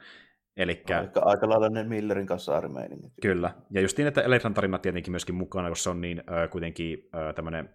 Elikkä, 0.58 1.00
aika, 1.00 1.22
aika 1.26 1.50
lailla 1.50 1.70
ne 1.70 1.84
Millerin 1.84 2.26
kanssa 2.26 2.58
armeiningi. 2.58 3.08
Kyllä, 3.22 3.54
ja 3.72 3.82
just 3.82 3.98
niin, 3.98 4.08
että 4.08 4.22
Electran 4.22 4.54
tarinat 4.54 4.82
tietenkin 4.82 5.12
myöskin 5.12 5.36
mukana, 5.36 5.70
koska 5.70 5.84
se 5.84 5.90
on 5.90 6.02
niin 6.02 6.24
äh, 6.32 6.50
kuitenkin 6.50 7.10
äh, 7.16 7.36
tämmöinen 7.36 7.70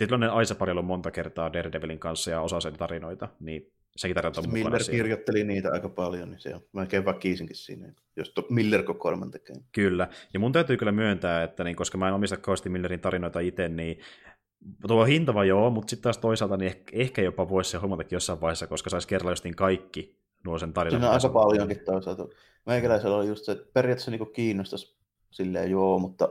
tietynlainen 0.00 0.30
Aisa 0.30 0.56
on 0.78 0.84
monta 0.84 1.10
kertaa 1.10 1.52
Daredevilin 1.52 1.98
kanssa 1.98 2.30
ja 2.30 2.40
osa 2.40 2.60
sen 2.60 2.72
tarinoita, 2.72 3.28
niin 3.40 3.72
sekin 3.96 4.14
tarina 4.14 4.32
on 4.36 4.44
mukana 4.44 4.64
Miller 4.64 4.82
siinä. 4.82 4.96
kirjoitteli 4.96 5.44
niitä 5.44 5.72
aika 5.72 5.88
paljon, 5.88 6.30
niin 6.30 6.40
se 6.40 6.54
on 6.54 6.60
melkein 6.72 7.04
väkisinkin 7.04 7.56
siinä, 7.56 7.92
jos 8.16 8.34
Miller 8.50 8.82
kokoelman 8.82 9.30
tekee. 9.30 9.56
Kyllä, 9.72 10.08
ja 10.34 10.40
mun 10.40 10.52
täytyy 10.52 10.76
kyllä 10.76 10.92
myöntää, 10.92 11.42
että 11.42 11.64
niin, 11.64 11.76
koska 11.76 11.98
mä 11.98 12.08
en 12.08 12.14
omista 12.14 12.36
kauheasti 12.36 12.68
Millerin 12.68 13.00
tarinoita 13.00 13.40
itse, 13.40 13.68
niin 13.68 13.98
tuo 14.88 15.04
hintava 15.04 15.44
joo, 15.44 15.70
mutta 15.70 15.90
sitten 15.90 16.02
taas 16.02 16.18
toisaalta 16.18 16.56
niin 16.56 16.66
ehkä, 16.66 16.96
ehkä 16.96 17.22
jopa 17.22 17.48
voisi 17.48 17.70
se 17.70 17.78
hommatakin 17.78 18.16
jossain 18.16 18.40
vaiheessa, 18.40 18.66
koska 18.66 18.90
saisi 18.90 19.08
kerralla 19.08 19.32
justiin 19.32 19.56
kaikki 19.56 20.20
nuo 20.44 20.58
sen 20.58 20.72
tarinan. 20.72 21.00
Siinä 21.00 21.08
on 21.08 21.14
aika 21.14 21.28
paljonkin 21.28 21.80
toisaalta. 21.84 22.28
Meikäläisellä 22.66 23.16
oli 23.16 23.28
just 23.28 23.44
se, 23.44 23.52
että 23.52 23.70
periaatteessa 23.72 24.10
niin 24.10 24.32
kiinnostaisi 24.32 24.96
silleen 25.30 25.70
joo, 25.70 25.98
mutta 25.98 26.28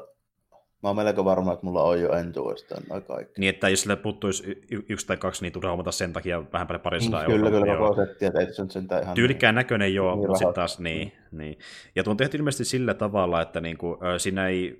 mä 0.84 0.90
oon 0.90 0.96
melko 0.96 1.26
varma, 1.26 1.54
että 1.54 1.66
mulla 1.66 1.84
on 1.84 2.02
jo 2.02 2.14
entuudestaan 2.14 2.84
noin 2.90 3.04
kaikki. 3.04 3.42
Niin, 3.42 3.50
että 3.50 3.70
jos 3.70 3.82
sille 3.82 3.96
puuttuisi 3.96 4.44
y- 4.72 4.86
yksi 4.90 5.08
tai 5.08 5.18
kaksi, 5.18 5.42
niin 5.42 5.54
tulee 5.54 5.70
hommata 5.70 5.92
sen 5.92 6.14
takia 6.14 6.44
vähän 6.54 6.68
paljon 6.68 6.82
parisataa 6.82 7.22
mm, 7.22 7.26
Kyllä, 7.26 7.50
kyllä, 7.50 7.78
koko 7.78 7.96
setti, 7.96 8.26
että 8.26 8.40
ei 8.40 8.54
se 8.54 8.62
nyt 8.62 8.72
sentään 8.72 9.04
ihan... 9.04 9.16
Tyylikkään 9.16 9.56
niin, 9.56 9.60
näköinen 9.60 9.94
joo, 9.94 10.12
niin 10.12 10.20
mutta 10.20 10.38
sitten 10.38 10.54
taas 10.54 10.80
niin, 10.80 11.12
niin. 11.32 11.58
Ja 11.96 12.04
tuo 12.04 12.12
on 12.12 12.18
tehty 12.18 12.38
ilmeisesti 12.38 12.66
sillä 12.66 12.94
tavalla, 12.94 13.42
että 13.42 13.62
niinku, 13.62 13.98
siinä 14.18 14.48
ei 14.48 14.80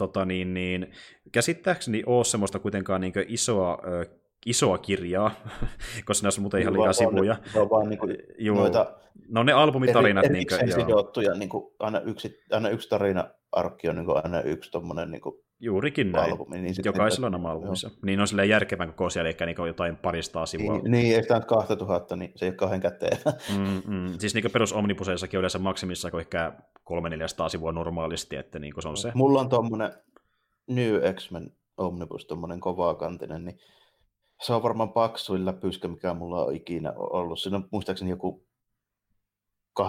tota 0.00 0.24
niin, 0.24 0.54
niin, 0.54 0.92
käsittääkseni 1.32 2.02
ole 2.06 2.24
semmoista 2.24 2.58
kuitenkaan 2.58 3.00
niin 3.00 3.12
isoa 3.28 3.78
isoa 4.46 4.78
kirjaa, 4.78 5.30
koska 6.06 6.24
näissä 6.24 6.40
on 6.40 6.42
muuten 6.42 6.60
ihan 6.60 6.72
liikaa 6.72 6.92
sivuja. 6.92 7.36
Ne 7.54 7.60
on 7.60 7.70
vaan 7.70 7.88
niin 7.90 7.98
kuin 7.98 8.16
noita 8.54 9.00
no 9.28 9.42
ne 9.42 9.52
albumitarinat. 9.52 10.24
Eri, 10.24 10.34
niin 10.34 10.46
kuin, 10.46 10.72
sidottuja, 10.72 11.34
niin 11.34 11.48
kuin, 11.48 11.74
aina, 11.78 12.00
yksi, 12.00 12.40
aina 12.50 12.68
yksi 12.68 12.88
tarina-arkki 12.88 13.88
on 13.88 13.96
niin 13.96 14.06
kuin, 14.06 14.24
aina 14.24 14.40
yksi 14.40 14.70
tommonen, 14.70 15.10
niin 15.10 15.20
kuin, 15.20 15.34
Juurikin 15.62 16.12
näin. 16.12 16.32
Albumi, 16.32 16.60
niin 16.60 16.74
Jokaisella 16.84 17.26
on 17.26 17.34
oma 17.34 17.50
albumissa. 17.50 17.90
Niin 18.02 18.20
on 18.20 18.28
silleen 18.28 18.48
järkevän 18.48 18.88
kokoisia, 18.88 19.22
eli 19.22 19.36
niin 19.46 19.66
jotain 19.66 19.96
paristaa 19.96 20.46
sivua. 20.46 20.72
Niin, 20.78 20.90
niin 20.90 21.16
ei 21.16 21.22
sitä 21.22 21.34
nyt 21.34 21.44
2000, 21.44 22.16
niin 22.16 22.32
se 22.36 22.44
ei 22.44 22.48
ole 22.48 22.56
kauhean 22.56 22.80
käteen. 22.80 23.18
mm, 23.58 23.82
mm. 23.94 24.18
Siis 24.18 24.34
niin 24.34 24.50
perus 24.52 24.72
Omnibuseissakin 24.72 25.38
on 25.38 25.40
yleensä 25.40 25.58
maksimissa 25.58 26.10
kuin 26.10 26.20
ehkä 26.20 26.52
300-400 26.90 27.48
sivua 27.48 27.72
normaalisti, 27.72 28.36
että 28.36 28.58
niin 28.58 28.74
se 28.78 28.88
on 28.88 28.96
se. 28.96 29.12
Mulla 29.14 29.40
on 29.40 29.48
tuommoinen 29.48 29.92
New 30.68 30.94
X-Men 31.14 31.52
Omnibus, 31.76 32.26
tuommoinen 32.26 32.60
kovakantinen, 32.60 33.44
niin 33.44 33.58
se 34.42 34.52
on 34.52 34.62
varmaan 34.62 34.92
paksuin 34.92 35.46
läpyskä, 35.46 35.88
mikä 35.88 36.14
mulla 36.14 36.44
on 36.44 36.54
ikinä 36.54 36.92
ollut. 36.96 37.40
Siinä 37.40 37.56
on 37.56 37.68
muistaakseni 37.70 38.10
joku 38.10 38.46
800-900 39.80 39.84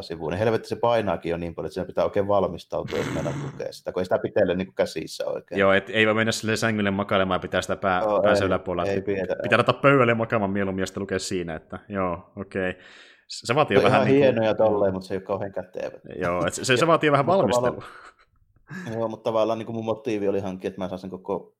sivua. 0.00 0.30
Niin 0.30 0.38
helvetti 0.38 0.68
se 0.68 0.76
painaakin 0.76 1.30
jo 1.30 1.36
niin 1.36 1.54
paljon, 1.54 1.66
että 1.66 1.74
siinä 1.74 1.86
pitää 1.86 2.04
oikein 2.04 2.28
valmistautua, 2.28 2.98
jos 2.98 3.14
mennä 3.14 3.32
lukea 3.44 3.72
sitä, 3.72 3.92
kun 3.92 4.00
ei 4.00 4.04
sitä 4.04 4.18
pitele 4.18 4.54
niin 4.54 4.74
käsissä 4.74 5.26
oikein. 5.26 5.58
Joo, 5.58 5.72
et 5.72 5.90
ei 5.90 6.06
voi 6.06 6.14
mennä 6.14 6.32
sille 6.32 6.56
sängylle 6.56 6.90
makailemaan 6.90 7.38
ja 7.38 7.42
pitää 7.42 7.62
sitä 7.62 7.76
pää, 7.76 8.00
joo, 8.00 8.22
päässä 8.22 8.44
ei, 8.44 8.46
yläpuolella. 8.46 8.90
Ei 8.90 9.02
pitää, 9.02 9.36
pitää 9.42 9.58
ottaa 9.58 9.80
pöydälle 9.82 10.14
makaamaan 10.14 10.50
mieluummin 10.50 10.82
ja 10.82 10.86
sitten 10.86 11.00
lukea 11.00 11.18
siinä, 11.18 11.54
että 11.54 11.78
joo, 11.88 12.32
okei. 12.36 12.70
Okay. 12.70 12.82
Se 13.28 13.54
vaatii 13.54 13.76
se 13.76 13.82
vähän... 13.82 14.00
Ihan 14.00 14.06
niin 14.06 14.20
kuin... 14.20 14.24
hienoja 14.24 14.54
tolleen, 14.54 14.92
mutta 14.92 15.08
se 15.08 15.14
ei 15.14 15.18
ole 15.18 15.24
kauhean 15.24 15.52
kätevä. 15.52 15.98
Joo, 16.22 16.46
et 16.46 16.54
se, 16.54 16.76
se 16.76 16.86
vaatii 16.86 17.12
vähän 17.12 17.26
valmistelua. 17.26 17.82
Joo, 18.94 19.08
mutta 19.08 19.24
tavallaan 19.24 19.58
niin 19.58 19.66
kuin 19.66 19.76
mun 19.76 19.84
motiivi 19.84 20.28
oli 20.28 20.40
hankkia, 20.40 20.68
että 20.68 20.80
mä 20.80 20.88
saan 20.88 20.98
sen 20.98 21.10
koko 21.10 21.55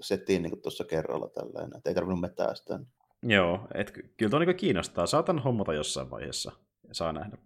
settiin 0.00 0.42
niin 0.42 0.62
tuossa 0.62 0.84
kerralla 0.84 1.28
tällainen, 1.28 1.76
että 1.76 1.90
ei 1.90 1.94
tarvinnut 1.94 2.20
metää 2.20 2.54
sitä. 2.54 2.78
Joo, 3.22 3.60
et 3.74 3.92
kyllä 4.16 4.30
tuo 4.30 4.38
niin 4.38 4.56
kiinnostaa. 4.56 5.06
Saatan 5.06 5.38
hommata 5.38 5.74
jossain 5.74 6.10
vaiheessa, 6.10 6.52
saa 6.92 7.12
nähdä. 7.12 7.36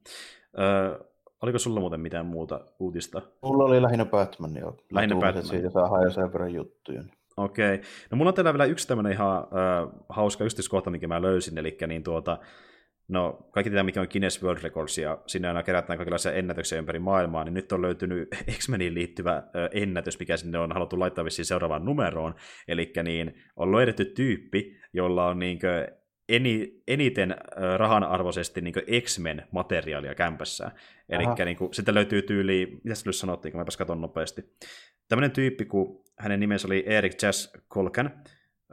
Öö, 0.58 0.98
oliko 1.42 1.58
sulla 1.58 1.80
muuten 1.80 2.00
mitään 2.00 2.26
muuta 2.26 2.60
uutista? 2.78 3.22
Mulla 3.42 3.64
oli 3.64 3.82
lähinnä 3.82 4.04
Batman, 4.04 4.56
joo. 4.56 4.76
Lähinnä 4.92 5.16
Batman. 5.16 5.44
Siitä 5.44 5.70
saa 5.70 6.02
jo 6.04 6.10
sen 6.10 6.32
verran 6.32 6.54
juttuja. 6.54 7.02
Okei. 7.36 7.74
Okay. 7.74 7.86
No 8.10 8.16
mulla 8.16 8.28
on 8.28 8.34
täällä 8.34 8.52
vielä 8.52 8.64
yksi 8.64 8.88
tämmöinen 8.88 9.12
ihan 9.12 9.38
äh, 9.38 10.04
hauska 10.08 10.44
yksityiskohta, 10.44 10.90
mikä 10.90 11.08
mä 11.08 11.22
löysin, 11.22 11.58
eli 11.58 11.78
niin 11.86 12.02
tuota, 12.02 12.38
No, 13.08 13.48
kaikki 13.50 13.70
tietää, 13.70 13.84
mikä 13.84 14.00
on 14.00 14.08
Guinness 14.10 14.42
World 14.42 14.62
Records, 14.62 14.98
ja 14.98 15.18
sinne 15.26 15.48
aina 15.48 15.62
kerätään 15.62 15.96
kaikenlaisia 15.96 16.32
ennätyksiä 16.32 16.78
ympäri 16.78 16.98
maailmaa, 16.98 17.44
niin 17.44 17.54
nyt 17.54 17.72
on 17.72 17.82
löytynyt 17.82 18.28
X-Meniin 18.58 18.94
liittyvä 18.94 19.42
ennätys, 19.72 20.18
mikä 20.18 20.36
sinne 20.36 20.58
on 20.58 20.72
haluttu 20.72 21.00
laittaa 21.00 21.24
vissiin 21.24 21.46
seuraavaan 21.46 21.84
numeroon. 21.84 22.34
Eli 22.68 22.92
niin, 23.02 23.34
on 23.56 23.72
löydetty 23.72 24.04
tyyppi, 24.04 24.76
jolla 24.92 25.26
on 25.26 25.38
niin 25.38 25.58
eni, 26.28 26.82
eniten 26.88 27.36
rahanarvoisesti 27.76 28.60
niin 28.60 28.74
X-Men 29.00 29.46
materiaalia 29.50 30.14
kämpässä. 30.14 30.70
Eli 31.08 31.24
niin 31.44 31.56
sitten 31.72 31.94
löytyy 31.94 32.22
tyyli, 32.22 32.80
mitä 32.84 32.94
se 32.94 33.02
nyt 33.06 33.16
sanottiin, 33.16 33.52
kun 33.52 33.58
mä 33.58 33.64
katson 33.78 34.00
nopeasti. 34.00 34.42
Tämmöinen 35.08 35.30
tyyppi, 35.30 35.64
kun 35.64 36.04
hänen 36.18 36.40
nimensä 36.40 36.68
oli 36.68 36.84
Erik 36.86 37.22
Jazz 37.22 37.54
Kolkan, 37.68 38.22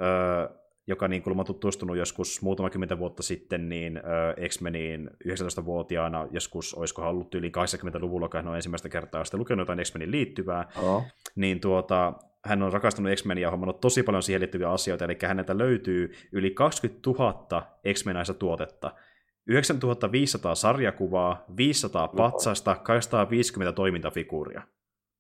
öö, 0.02 0.65
joka 0.88 1.08
niin 1.08 1.24
kuin 1.24 1.46
tutustunut 1.46 1.98
joskus 1.98 2.42
muutama 2.42 2.70
kymmentä 2.70 3.00
vuotta 3.00 3.24
sitten 3.24 3.70
niin 3.70 3.98
äh, 3.98 4.50
X-Meniin 4.50 5.10
19-vuotiaana, 5.28 6.28
joskus 6.32 6.74
olisiko 6.74 7.02
ollut 7.02 7.36
yli 7.36 7.52
80-luvulla, 7.58 8.30
kun 8.30 8.38
hän 8.38 8.48
on 8.48 8.56
ensimmäistä 8.56 8.90
kertaa 8.90 9.24
sitten 9.24 9.40
lukenut 9.40 9.62
jotain 9.62 9.84
X-Meniin 9.84 10.12
liittyvää, 10.12 10.68
oh. 10.82 11.04
niin 11.36 11.60
tuota, 11.60 12.14
hän 12.46 12.64
on 12.64 12.74
rakastunut 12.74 13.12
X-Meniä 13.16 13.42
ja 13.42 13.52
hommannut 13.52 13.82
tosi 13.82 14.04
paljon 14.04 14.24
siihen 14.24 14.42
liittyviä 14.42 14.70
asioita, 14.70 15.06
eli 15.06 15.18
häneltä 15.22 15.58
löytyy 15.58 16.14
yli 16.32 16.52
20 16.52 17.10
000 17.10 17.78
X-Menaista 17.94 18.34
tuotetta, 18.34 18.92
9500 19.48 20.56
sarjakuvaa, 20.56 21.46
500 21.58 22.08
patsasta, 22.08 22.76
250 22.76 23.76
toimintafiguuria. 23.76 24.62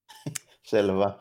Selvä. 0.64 1.20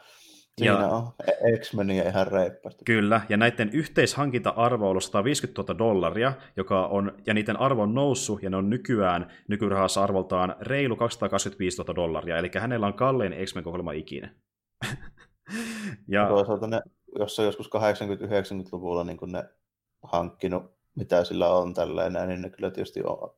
Siinä 0.59 0.73
ja, 0.73 0.89
on 0.89 1.13
X-Meniä 1.61 2.09
ihan 2.09 2.27
reippaasti. 2.27 2.85
Kyllä, 2.85 3.21
ja 3.29 3.37
näiden 3.37 3.71
yhteishankinta-arvo 3.73 4.85
on 4.85 4.91
ollut 4.91 5.05
150 5.05 5.63
000 5.63 5.79
dollaria, 5.79 6.33
joka 6.57 6.87
on, 6.87 7.13
ja 7.27 7.35
niiden 7.35 7.61
arvo 7.61 7.83
on 7.83 7.95
noussut, 7.95 8.43
ja 8.43 8.51
ne 8.51 8.57
on 8.57 8.71
nykyään 8.71 9.31
nykyrahassa 9.49 10.03
arvoltaan 10.03 10.57
reilu 10.61 10.97
225 10.97 11.83
000 11.83 11.95
dollaria, 11.95 12.39
eli 12.39 12.51
hänellä 12.59 12.87
on 12.87 12.95
kallein 12.95 13.47
X-Men 13.47 13.65
kokoelma 13.65 13.93
ikinä. 13.93 14.35
ja... 16.09 16.29
Toisaalta 16.29 16.67
ne, 16.67 16.83
jos 17.19 17.39
on 17.39 17.45
joskus 17.45 17.67
80-90-luvulla 17.67 19.05
niin 19.05 19.19
ne 19.27 19.45
hankkinut, 20.03 20.63
mitä 20.95 21.25
sillä 21.25 21.49
on 21.49 21.75
tällainen, 21.75 22.29
niin 22.29 22.43
ne 22.43 22.51
kyllä 22.51 22.71
tietysti 22.71 23.03
on. 23.05 23.35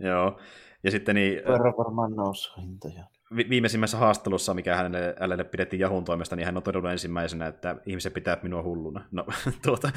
Joo, 0.00 0.38
ja 0.84 0.90
sitten 0.90 1.14
niin... 1.14 1.36
Verran 1.36 1.74
varmaan 1.78 2.16
noussut 2.16 2.62
hintoja 2.62 3.04
viimeisimmässä 3.36 3.96
haastattelussa, 3.96 4.54
mikä 4.54 4.76
hänelle, 4.76 5.14
hänelle 5.20 5.44
pidettiin 5.44 5.80
Jahun 5.80 6.04
toimesta, 6.04 6.36
niin 6.36 6.46
hän 6.46 6.56
on 6.56 6.62
todennut 6.62 6.92
ensimmäisenä, 6.92 7.46
että 7.46 7.76
ihmiset 7.86 8.14
pitää 8.14 8.38
minua 8.42 8.62
hulluna. 8.62 9.04
No, 9.10 9.26
tuota. 9.64 9.90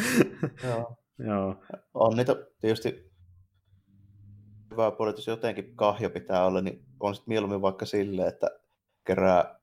Joo. 0.63 0.97
Joo. 1.19 1.63
On 1.93 2.17
niitä 2.17 2.35
tietysti 2.61 3.11
hyvä 4.71 4.91
puoli, 4.91 5.09
että 5.09 5.19
jos 5.19 5.27
jotenkin 5.27 5.75
kahjo 5.75 6.09
pitää 6.09 6.45
olla, 6.45 6.61
niin 6.61 6.85
on 6.99 7.15
sitten 7.15 7.31
mieluummin 7.31 7.61
vaikka 7.61 7.85
silleen, 7.85 8.27
että 8.27 8.47
kerää 9.05 9.59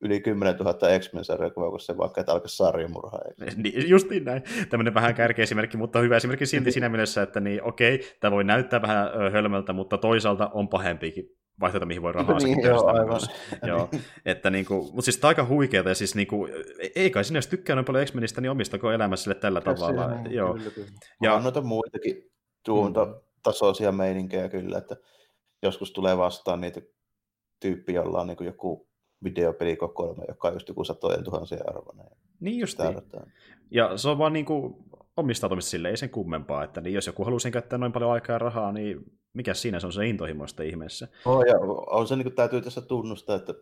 yli 0.00 0.20
10 0.20 0.56
000 0.56 0.98
X-Men 0.98 1.24
sarjakuvaa, 1.24 1.70
kun 1.70 1.80
se 1.80 1.96
vaikka, 1.96 2.20
että 2.20 2.32
alkaisi 2.32 2.56
sarjamurha. 2.56 3.18
Niin, 3.56 3.88
justiin 3.88 4.24
näin. 4.24 4.42
Tämmöinen 4.70 4.94
vähän 4.94 5.14
kärkeesimerkki, 5.14 5.76
mutta 5.76 6.00
hyvä 6.00 6.16
esimerkki 6.16 6.46
silti 6.46 6.72
siinä 6.80 6.88
mielessä, 6.88 7.22
että 7.22 7.40
niin, 7.40 7.62
okei, 7.62 8.00
tämä 8.20 8.30
voi 8.30 8.44
näyttää 8.44 8.82
vähän 8.82 9.08
hölmöltä, 9.32 9.72
mutta 9.72 9.98
toisaalta 9.98 10.50
on 10.54 10.68
pahempikin 10.68 11.39
vaihtoehto, 11.60 11.86
mihin 11.86 12.02
voi 12.02 12.12
rahaa 12.12 12.38
niin, 12.38 12.62
joo, 12.62 12.86
aivan. 12.86 13.20
joo, 13.66 13.88
että 14.24 14.50
niin 14.50 14.64
kuin, 14.64 14.84
mutta 14.84 15.02
siis 15.02 15.18
tämä 15.18 15.28
on 15.28 15.30
aika 15.30 15.46
huikeaa, 15.46 15.88
ja 15.88 15.94
siis 15.94 16.14
niin 16.14 16.26
kuin, 16.26 16.52
ei 16.96 17.10
kai 17.10 17.24
sinä 17.24 17.38
jos 17.38 17.46
tykkää 17.46 17.76
noin 17.76 17.84
paljon 17.84 18.06
X-Menistä, 18.06 18.40
niin 18.40 18.50
omistako 18.50 18.92
elämässä 18.92 19.34
tällä 19.34 19.60
Käsiä, 19.60 19.74
tavalla. 19.74 20.06
Näin, 20.06 20.32
joo. 20.32 20.54
Kyllä, 20.54 20.70
kyllä. 20.70 20.90
Ja 21.22 21.34
on 21.34 21.42
noita 21.42 21.60
muitakin 21.60 22.30
tuunta 22.64 23.04
mm. 23.04 23.14
tasoisia 23.42 23.92
meininkejä 23.92 24.48
kyllä, 24.48 24.78
että 24.78 24.96
joskus 25.62 25.92
tulee 25.92 26.18
vastaan 26.18 26.60
niitä 26.60 26.80
tyyppi, 27.60 27.94
jolla 27.94 28.20
on 28.20 28.26
niin 28.26 28.36
kuin 28.36 28.46
joku 28.46 28.88
videopelikokoelma, 29.24 30.24
joka 30.28 30.48
on 30.48 30.54
just 30.54 30.68
joku 30.68 30.84
satojen 30.84 31.24
tuhansien 31.24 31.68
arvoinen. 31.68 32.06
Niin 32.40 32.58
just 32.58 32.78
niin. 32.78 33.22
Ja 33.70 33.96
se 33.96 34.08
on 34.08 34.18
vaan 34.18 34.32
niin 34.32 34.44
kuin 34.44 34.74
omistautumista 35.16 35.70
sille, 35.70 35.88
ei 35.88 35.96
sen 35.96 36.10
kummempaa, 36.10 36.64
että 36.64 36.80
niin 36.80 36.94
jos 36.94 37.06
joku 37.06 37.24
haluaa 37.24 37.38
sen 37.38 37.52
käyttää 37.52 37.78
noin 37.78 37.92
paljon 37.92 38.12
aikaa 38.12 38.34
ja 38.34 38.38
rahaa, 38.38 38.72
niin 38.72 39.19
mikä 39.40 39.54
siinä 39.54 39.80
se 39.80 39.86
on 39.86 39.92
se 39.92 40.06
intohimoista 40.06 40.62
ihmeessä. 40.62 41.08
Oh, 41.24 41.42
ja 41.42 41.54
on 41.86 42.06
se, 42.06 42.16
niin 42.16 42.24
kuin, 42.24 42.34
täytyy 42.34 42.60
tässä 42.60 42.80
tunnustaa, 42.80 43.36
että 43.36 43.54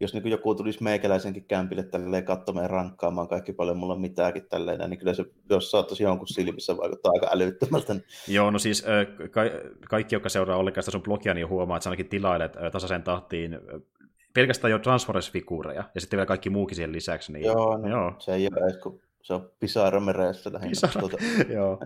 jos 0.00 0.14
niin 0.14 0.28
joku 0.28 0.54
tulisi 0.54 0.82
meikäläisenkin 0.82 1.44
kämpille 1.44 1.82
tälleen 1.82 2.24
katsomaan 2.24 2.70
rankkaamaan 2.70 3.28
kaikki 3.28 3.52
paljon 3.52 3.76
mulla 3.76 3.96
mitäänkin 3.96 4.46
tälleen, 4.48 4.90
niin 4.90 4.98
kyllä 4.98 5.14
se, 5.14 5.24
jos 5.50 5.70
saattaisi 5.70 6.02
jonkun 6.02 6.26
silmissä 6.26 6.76
vaikuttaa 6.76 7.12
aika 7.14 7.28
älyttömältä. 7.32 7.96
Joo, 8.28 8.50
no 8.50 8.58
siis 8.58 8.84
ka- 9.30 9.70
kaikki, 9.88 10.14
jotka 10.14 10.28
seuraa 10.28 10.56
ollenkaan 10.56 10.84
sun 10.84 11.02
blogia, 11.02 11.34
niin 11.34 11.48
huomaa, 11.48 11.76
että 11.76 11.84
sä 11.84 11.90
ainakin 11.90 12.08
tilailet 12.08 12.52
tasaisen 12.72 13.02
tahtiin 13.02 13.58
pelkästään 14.34 14.70
jo 14.70 14.78
Transformers-figuureja, 14.78 15.84
ja 15.94 16.00
sitten 16.00 16.16
vielä 16.16 16.26
kaikki 16.26 16.50
muukin 16.50 16.76
siihen 16.76 16.92
lisäksi. 16.92 17.32
Niin... 17.32 17.44
Joo, 17.44 17.76
no, 17.76 17.88
joo, 17.88 18.12
se 18.18 18.34
ei 18.34 18.48
ole 18.52 18.66
edes, 18.66 18.78
kun 18.82 19.00
se 19.24 19.34
on 19.34 19.50
pisara 19.60 20.00
mereessä 20.00 20.52
lähinnä. 20.52 20.70
Pisara. 20.70 21.00
Tuota. 21.00 21.16
Joo. 21.54 21.78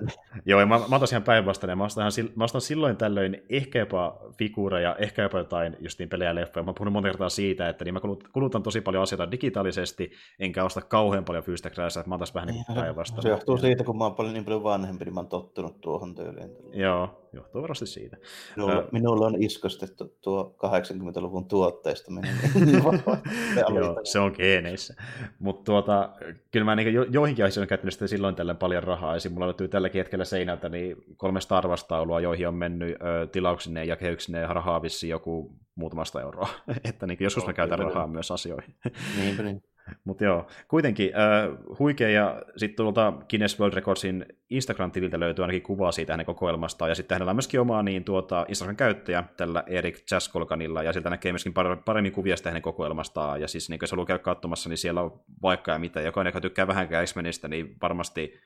Joo, 0.47 0.61
ja 0.61 0.67
mä, 0.67 0.79
mä 0.89 0.97
otan 0.97 1.09
ihan 1.11 1.23
päinvastainen. 1.23 1.79
Mä 1.79 1.85
ostan, 1.85 2.13
mä 2.37 2.45
ostan 2.45 2.61
silloin 2.61 2.97
tällöin 2.97 3.43
ehkä 3.49 3.79
jopa 3.79 4.19
figuureja, 4.39 4.97
ehkä 4.97 5.23
jopa 5.23 5.39
jotain 5.39 5.77
justiin 5.81 6.09
pelejä 6.09 6.31
ja 6.31 6.35
leffoja. 6.35 6.65
Mä 6.65 6.73
puhun 6.73 6.93
monta 6.93 7.09
kertaa 7.09 7.29
siitä, 7.29 7.69
että 7.69 7.85
niin 7.85 7.95
mä 7.95 8.01
kulutan 8.33 8.63
tosi 8.63 8.81
paljon 8.81 9.03
asioita 9.03 9.31
digitaalisesti, 9.31 10.11
enkä 10.39 10.65
osta 10.65 10.81
kauhean 10.81 11.25
paljon 11.25 11.45
fyysistä 11.45 11.71
kräässä, 11.71 12.01
että 12.01 12.09
mä 12.09 12.15
otan 12.15 12.29
vähän 12.35 12.49
niin 12.49 12.65
päinvastainen. 12.75 13.23
Se 13.23 13.29
johtuu 13.29 13.59
siitä, 13.59 13.85
kun 13.85 13.99
mä 13.99 14.05
oon 14.05 14.15
paljon, 14.15 14.35
niin 14.35 14.45
paljon 14.45 14.63
vanhempi, 14.63 15.05
niin 15.05 15.15
mä 15.15 15.21
oon 15.21 15.29
tottunut 15.29 15.81
tuohon 15.81 16.15
tyyliin. 16.15 16.51
Joo, 16.73 17.28
johtuu 17.39 17.63
varmasti 17.63 17.87
siitä. 17.87 18.17
Minulla, 18.57 18.79
uh, 18.79 18.85
minulla 18.93 19.27
on 19.27 19.43
iskostettu 19.43 20.17
tuo 20.21 20.57
80-luvun 20.67 21.49
tuotteistaminen. 21.49 22.37
Joo, 23.75 24.01
se 24.05 24.19
on 24.19 24.35
geeneissä. 24.37 24.95
Mutta 25.39 25.65
tuota, 25.65 26.11
kyllä 26.51 26.65
mä 26.65 26.77
niin 26.77 26.95
jo, 26.95 27.03
joihinkin 27.03 27.45
asioihin 27.45 27.61
olen 27.61 27.69
käyttänyt 27.69 27.95
sitten 27.95 28.09
silloin 28.09 28.35
tällä 28.35 28.55
paljon 28.55 28.83
rahaa. 28.83 29.17
Esim. 29.17 29.33
mulla 29.33 29.47
löytyy 29.47 29.69
tälläkin 29.69 29.99
hetkellä 29.99 30.25
seinältä 30.25 30.69
niin 30.69 30.97
kolme 31.17 31.41
Star 31.41 31.69
Wars-taulua, 31.69 32.21
joihin 32.21 32.49
on 32.49 32.55
mennyt 32.55 32.91
ö, 32.91 33.27
tilauksineen 33.27 33.89
ja 33.89 33.97
kehyksineen 33.97 34.49
rahaa 34.49 34.83
vissiin 34.83 35.11
joku 35.11 35.53
muutamasta 35.75 36.21
euroa. 36.21 36.49
että 36.89 37.07
niin 37.07 37.19
joskus 37.21 37.47
mä 37.47 37.53
käytän 37.53 37.79
rahaa 37.79 38.07
myös 38.07 38.31
asioihin. 38.31 38.75
Niinpä 39.19 39.43
niin. 39.43 39.63
Mutta 40.05 40.25
joo, 40.25 40.47
kuitenkin 40.69 41.11
äh, 41.17 41.59
huikea, 41.79 42.09
ja 42.09 42.43
sitten 42.57 42.77
tuolta 42.77 43.13
Guinness 43.31 43.61
World 43.61 43.75
Recordsin 43.75 44.27
Instagram-tililtä 44.51 45.21
löytyy 45.21 45.43
ainakin 45.43 45.63
kuvaa 45.63 45.93
siitä 45.93 46.13
hänen 46.13 46.27
kokoelmastaan, 46.27 46.91
ja 46.91 46.95
sitten 46.95 47.15
hänellä 47.15 47.31
on 47.31 47.37
myöskin 47.37 47.61
oma 47.61 47.83
niin, 47.83 48.05
tuota, 48.05 48.47
Instagram-käyttäjä 48.49 49.25
tällä 49.37 49.65
Erik 49.67 50.05
Jaskolkanilla, 50.11 50.83
ja 50.83 50.93
sieltä 50.93 51.11
näkee 51.11 51.33
myöskin 51.33 51.55
paremmin 51.85 52.13
kuvia 52.13 52.37
sitä 52.37 52.51
hänen 52.51 52.63
kokoelmastaan, 52.63 53.41
ja 53.41 53.49
siis 53.49 53.71
niin 53.71 53.79
jos 53.83 53.91
haluaa 53.91 54.07
käydä 54.07 54.23
katsomassa, 54.23 54.69
niin 54.69 54.79
siellä 54.79 55.03
on 55.03 55.21
vaikka 55.43 55.73
ja 55.73 55.79
mitä, 55.79 56.01
jokainen, 56.01 56.29
joka 56.29 56.41
tykkää 56.41 56.67
vähänkään 56.67 57.07
X-Menistä, 57.07 57.49
niin 57.49 57.77
varmasti 57.83 58.41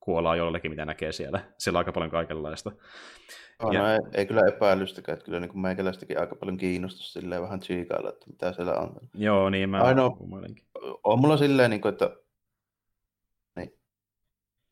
kuolaa 0.00 0.36
jollekin, 0.36 0.70
mitä 0.70 0.84
näkee 0.84 1.12
siellä. 1.12 1.40
Siellä 1.58 1.76
on 1.76 1.80
aika 1.80 1.92
paljon 1.92 2.10
kaikenlaista. 2.10 2.72
Oh, 3.62 3.72
ja... 3.72 3.82
no 3.82 3.92
ei, 3.92 3.98
ei, 4.14 4.26
kyllä 4.26 4.42
epäilystäkään, 4.48 5.14
että 5.14 5.24
kyllä 5.24 5.40
niin 5.40 5.60
meikäläistäkin 5.60 6.20
aika 6.20 6.36
paljon 6.36 6.56
kiinnostus 6.56 7.12
silleen 7.12 7.42
vähän 7.42 7.60
tsiikailla, 7.60 8.08
että 8.08 8.26
mitä 8.30 8.52
siellä 8.52 8.74
on. 8.74 8.96
Joo, 9.14 9.50
niin 9.50 9.70
mä 9.70 9.82
Ainoa, 9.82 10.16
on 11.04 11.20
mulla 11.20 11.36
silleen, 11.36 11.70
niin 11.70 11.80
kuin, 11.80 11.92
että 11.92 12.16
niin. 13.56 13.78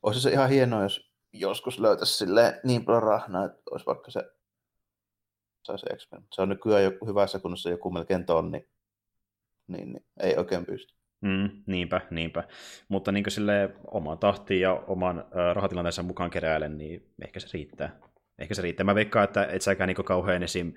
olisi 0.03 0.20
se 0.20 0.31
ihan 0.31 0.48
hienoa, 0.48 0.82
jos 0.82 1.12
joskus 1.32 1.81
löytäisi 1.81 2.15
silleen 2.15 2.61
niin 2.65 2.85
paljon 2.85 3.03
rahnaa, 3.03 3.44
että 3.44 3.62
olisi 3.70 3.86
vaikka 3.86 4.11
se 4.11 4.20
saisi 5.62 5.86
Se 6.35 6.43
on 6.43 6.48
nykyään 6.48 6.85
joku 6.85 7.07
hyvässä 7.07 7.39
kunnossa 7.39 7.70
joku 7.70 7.90
melkein 7.90 8.27
tonni, 8.27 8.69
niin, 9.66 9.93
niin 9.93 10.07
ei 10.20 10.36
oikein 10.36 10.66
pysty. 10.66 10.95
Mm, 11.20 11.51
niinpä, 11.66 12.01
niinpä. 12.10 12.44
Mutta 12.88 13.12
niin 13.12 13.24
sille 13.28 13.74
oman 13.90 14.18
tahtiin 14.18 14.60
ja 14.60 14.74
oman 14.74 15.18
äh, 15.18 15.55
rahatilanteensa 15.55 16.02
mukaan 16.02 16.30
keräilen, 16.30 16.78
niin 16.78 17.12
ehkä 17.24 17.40
se 17.40 17.48
riittää. 17.52 18.01
Ehkä 18.38 18.55
se 18.55 18.62
riittää. 18.62 18.84
Mä 18.84 18.94
veikkaan, 18.94 19.24
että 19.24 19.44
et 19.44 19.62
säkään 19.62 19.88
niin 19.88 20.05
kauhean 20.05 20.43
esim. 20.43 20.72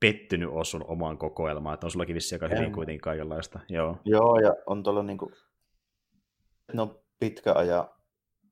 pettynyt 0.00 0.48
ole 0.48 0.64
sun 0.64 0.84
omaan 0.88 1.18
kokoelmaan, 1.18 1.74
että 1.74 1.86
on 1.86 1.90
sullakin 1.90 2.14
vissi 2.14 2.34
aika 2.34 2.48
hyvin 2.48 2.72
kuitenkin 2.72 3.00
kaikenlaista. 3.00 3.60
Joo, 3.68 3.98
Joo 4.04 4.38
ja 4.38 4.54
on 4.66 4.82
tuolla 4.82 5.02
niin 5.02 5.18
kuin, 5.18 5.34
no 6.72 7.02
pitkä 7.20 7.52
aja 7.52 7.90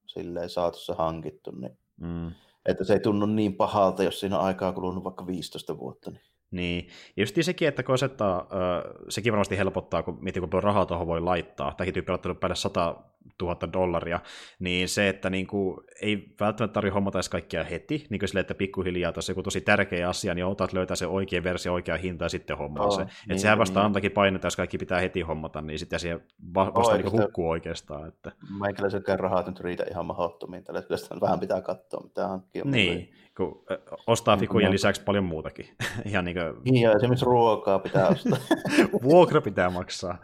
silleen 0.07 0.51
saatossa 0.51 0.95
hankittu, 0.95 1.51
niin 1.51 1.79
mm. 2.01 2.33
että 2.67 2.85
se 2.85 2.93
ei 2.93 3.01
tunnu 3.01 3.27
niin 3.27 3.55
pahalta, 3.55 4.03
jos 4.03 4.21
siinä 4.21 4.39
on 4.39 4.45
aikaa 4.45 4.73
kulunut 4.73 5.05
vaikka 5.05 5.27
15 5.27 5.79
vuotta. 5.79 6.11
Niin. 6.11 6.30
Niin, 6.51 6.89
ja 7.17 7.23
just 7.23 7.37
sekin, 7.41 7.69
että 7.69 7.83
kun 7.83 7.95
asettaa, 7.95 8.39
äh, 8.39 8.93
sekin 9.09 9.33
varmasti 9.33 9.59
helpottaa, 9.59 10.03
kun 10.03 10.19
miettii, 10.21 10.41
kun 10.41 10.63
rahaa 10.63 10.87
tuohon 10.87 11.07
voi 11.07 11.21
laittaa, 11.21 11.75
tämäkin 11.77 11.95
tyyppi 11.95 12.13
on 12.13 12.15
ottanut 12.15 12.41
päälle 12.41 12.57
100 12.57 12.97
000 13.43 13.73
dollaria, 13.73 14.21
niin 14.59 14.89
se, 14.89 15.09
että 15.09 15.31
niin 15.31 15.47
kuin, 15.47 15.81
ei 16.03 16.35
välttämättä 16.41 16.73
tarvitse 16.73 16.95
hommata 16.95 17.19
edes 17.19 17.29
kaikkia 17.29 17.65
heti, 17.65 18.07
niin 18.11 18.19
kuin 18.19 18.29
sille, 18.29 18.41
että 18.41 18.55
pikkuhiljaa 18.55 19.13
tässä 19.13 19.31
joku 19.31 19.43
tosi 19.43 19.61
tärkeä 19.61 20.09
asia, 20.09 20.35
niin 20.35 20.45
otat 20.45 20.73
löytää 20.73 20.97
se 20.97 21.07
oikea 21.07 21.43
versio, 21.43 21.73
oikea 21.73 21.97
hinta 21.97 22.25
ja 22.25 22.29
sitten 22.29 22.59
hommaa 22.59 22.87
oh, 22.87 22.97
se. 22.97 23.05
Niin, 23.05 23.13
että 23.31 23.43
sehän 23.43 23.59
vasta 23.59 23.81
niin. 23.81 23.87
antakin 23.87 24.13
painetta, 24.13 24.47
jos 24.47 24.57
kaikki 24.57 24.79
pitää 24.79 25.01
heti 25.01 25.21
hommata, 25.21 25.61
niin 25.61 25.79
sitten 25.79 26.01
siihen 26.01 26.21
vasta 26.55 26.81
oh, 26.81 26.97
niin 26.97 27.13
hukkuu 27.13 27.51
oikeastaan. 27.51 28.09
Että... 28.09 28.33
Meikäläisenkään 28.61 29.21
rahat 29.21 29.47
nyt 29.47 29.61
riitä 29.61 29.85
ihan 29.91 30.07
mahdottomiin, 30.07 30.65
tällä 30.65 30.83
kyllä 30.83 31.21
vähän 31.21 31.41
pitää 31.41 31.63
katsoa, 31.63 32.01
mitä 32.05 32.29
hankkia. 32.29 32.65
Niin, 32.65 33.13
kun 33.37 33.65
ostaa 34.07 34.37
fikuja 34.37 34.67
niin, 34.67 34.73
lisäksi 34.73 35.03
paljon 35.03 35.25
muutakin. 35.25 35.67
Ihan 36.11 36.25
niin, 36.25 36.37
kuin... 36.37 36.63
niin 36.65 36.83
ja 36.83 36.93
esimerkiksi 36.93 37.25
ruokaa 37.25 37.79
pitää 37.79 38.09
ostaa. 38.09 38.39
Vuokra 39.03 39.41
pitää 39.41 39.71
maksaa, 39.71 40.19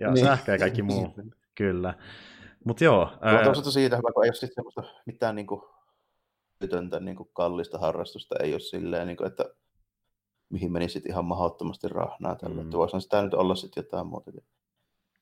ja 0.00 0.10
niin. 0.10 0.24
sähkö 0.26 0.52
ja 0.52 0.58
kaikki 0.58 0.82
muu. 0.82 1.14
Kyllä. 1.54 1.94
Mutta 2.64 2.84
joo. 2.84 3.08
Ää... 3.20 3.44
Toisaalta 3.44 3.70
siitä 3.70 3.96
hyvä, 3.96 4.12
kun 4.14 4.24
ei 4.24 4.28
ole 4.28 4.34
sitten 4.34 4.54
semmoista 4.54 4.82
mitään 5.06 5.36
niin 5.36 5.46
kuin, 5.46 5.62
tytöntä 6.60 7.00
niin 7.00 7.16
kuin 7.16 7.28
kallista 7.32 7.78
harrastusta, 7.78 8.34
ei 8.42 8.52
ole 8.52 8.60
silleen, 8.60 9.06
niin 9.06 9.16
kuin, 9.16 9.26
että 9.26 9.44
mihin 10.48 10.72
menisit 10.72 11.06
ihan 11.06 11.24
mahdottomasti 11.24 11.88
rahnaa 11.88 12.34
tällä. 12.34 12.62
Mm. 12.62 12.72
Voisihan 12.72 13.00
sitä 13.00 13.22
nyt 13.22 13.34
olla 13.34 13.54
sitten 13.54 13.84
jotain 13.84 14.06
muuta. 14.06 14.30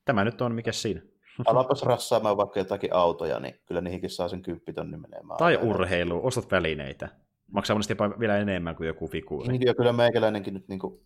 Tämä 0.05 0.25
nyt 0.25 0.41
on, 0.41 0.55
mikä 0.55 0.73
siinä? 0.73 1.03
Alapas 1.47 1.83
rassaamaan 1.83 2.37
vaikka 2.37 2.61
jotakin 2.61 2.95
autoja, 2.95 3.41
niin 3.41 3.61
kyllä 3.67 3.81
niihinkin 3.81 4.11
saa 4.11 4.29
sen 4.29 4.43
kymppitonni 4.43 4.97
menemään. 4.97 5.39
Tai 5.39 5.59
urheilu, 5.63 6.21
ostat 6.23 6.51
välineitä. 6.51 7.09
Maksaa 7.53 7.75
monesti 7.75 7.93
jopa 7.93 8.21
vielä 8.21 8.37
enemmän 8.37 8.77
kuin 8.77 8.87
joku 8.87 9.09
figuuri. 9.09 9.49
Niin, 9.49 9.67
ja 9.67 9.75
kyllä 9.75 9.93
meikäläinenkin 9.93 10.55
nyt 10.55 10.69
niin 10.69 10.79
kuin, 10.79 11.01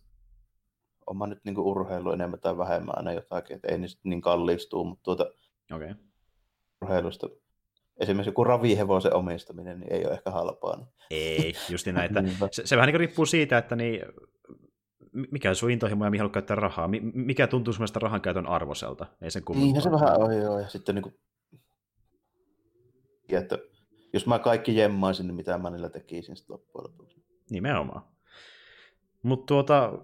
oma 1.07 1.27
nyt 1.27 1.39
niin 1.43 1.55
kuin 1.55 1.67
urheilu 1.67 2.11
enemmän 2.11 2.39
tai 2.39 2.57
vähemmän 2.57 2.97
aina 2.97 3.11
jotakin, 3.11 3.55
että 3.55 3.67
ei 3.67 3.77
niin, 3.77 3.89
niin 4.03 4.21
kallistuu, 4.21 4.83
mutta 4.83 5.03
tuota, 5.03 5.25
okay. 5.75 5.95
Urheilusta 6.81 7.29
esimerkiksi 7.97 8.29
joku 8.29 8.43
ravihevosen 8.43 9.15
omistaminen 9.15 9.79
niin 9.79 9.93
ei 9.93 10.05
ole 10.05 10.13
ehkä 10.13 10.31
halpaa. 10.31 10.77
Niin. 10.77 10.87
Ei, 11.11 11.53
just 11.69 11.87
näitä. 11.87 12.23
se, 12.51 12.65
se 12.65 12.75
vähän 12.75 12.87
niin 12.87 12.99
riippuu 12.99 13.25
siitä, 13.25 13.57
että 13.57 13.75
niin, 13.75 14.01
mikä 15.31 15.49
on 15.49 15.55
sun 15.55 15.71
intohimo 15.71 16.05
ja 16.05 16.11
mihin 16.11 16.21
haluat 16.21 16.33
käyttää 16.33 16.55
rahaa. 16.55 16.89
Mikä 17.13 17.47
tuntuu 17.47 17.73
sun 17.73 17.87
rahan 17.95 18.21
käytön 18.21 18.47
arvoselta? 18.47 19.05
Ei 19.21 19.31
sen 19.31 19.43
kummempaa. 19.43 19.65
Niinhän 19.65 19.83
se 19.83 19.91
vähän 19.91 20.21
on, 20.21 20.37
joo. 20.37 20.59
Ja 20.59 20.67
sitten 20.67 20.95
niin 20.95 21.03
kuin, 21.03 21.15
että 23.29 23.57
jos 24.13 24.27
mä 24.27 24.39
kaikki 24.39 24.77
jemmaisin, 24.77 25.27
niin 25.27 25.35
mitä 25.35 25.57
mä 25.57 25.69
niillä 25.69 25.89
tekisin 25.89 26.35
sitten 26.35 26.53
loppujen 26.53 26.83
lopuksi. 26.83 27.25
Nimenomaan. 27.49 28.01
Mutta 29.23 29.45
tuota, 29.45 29.99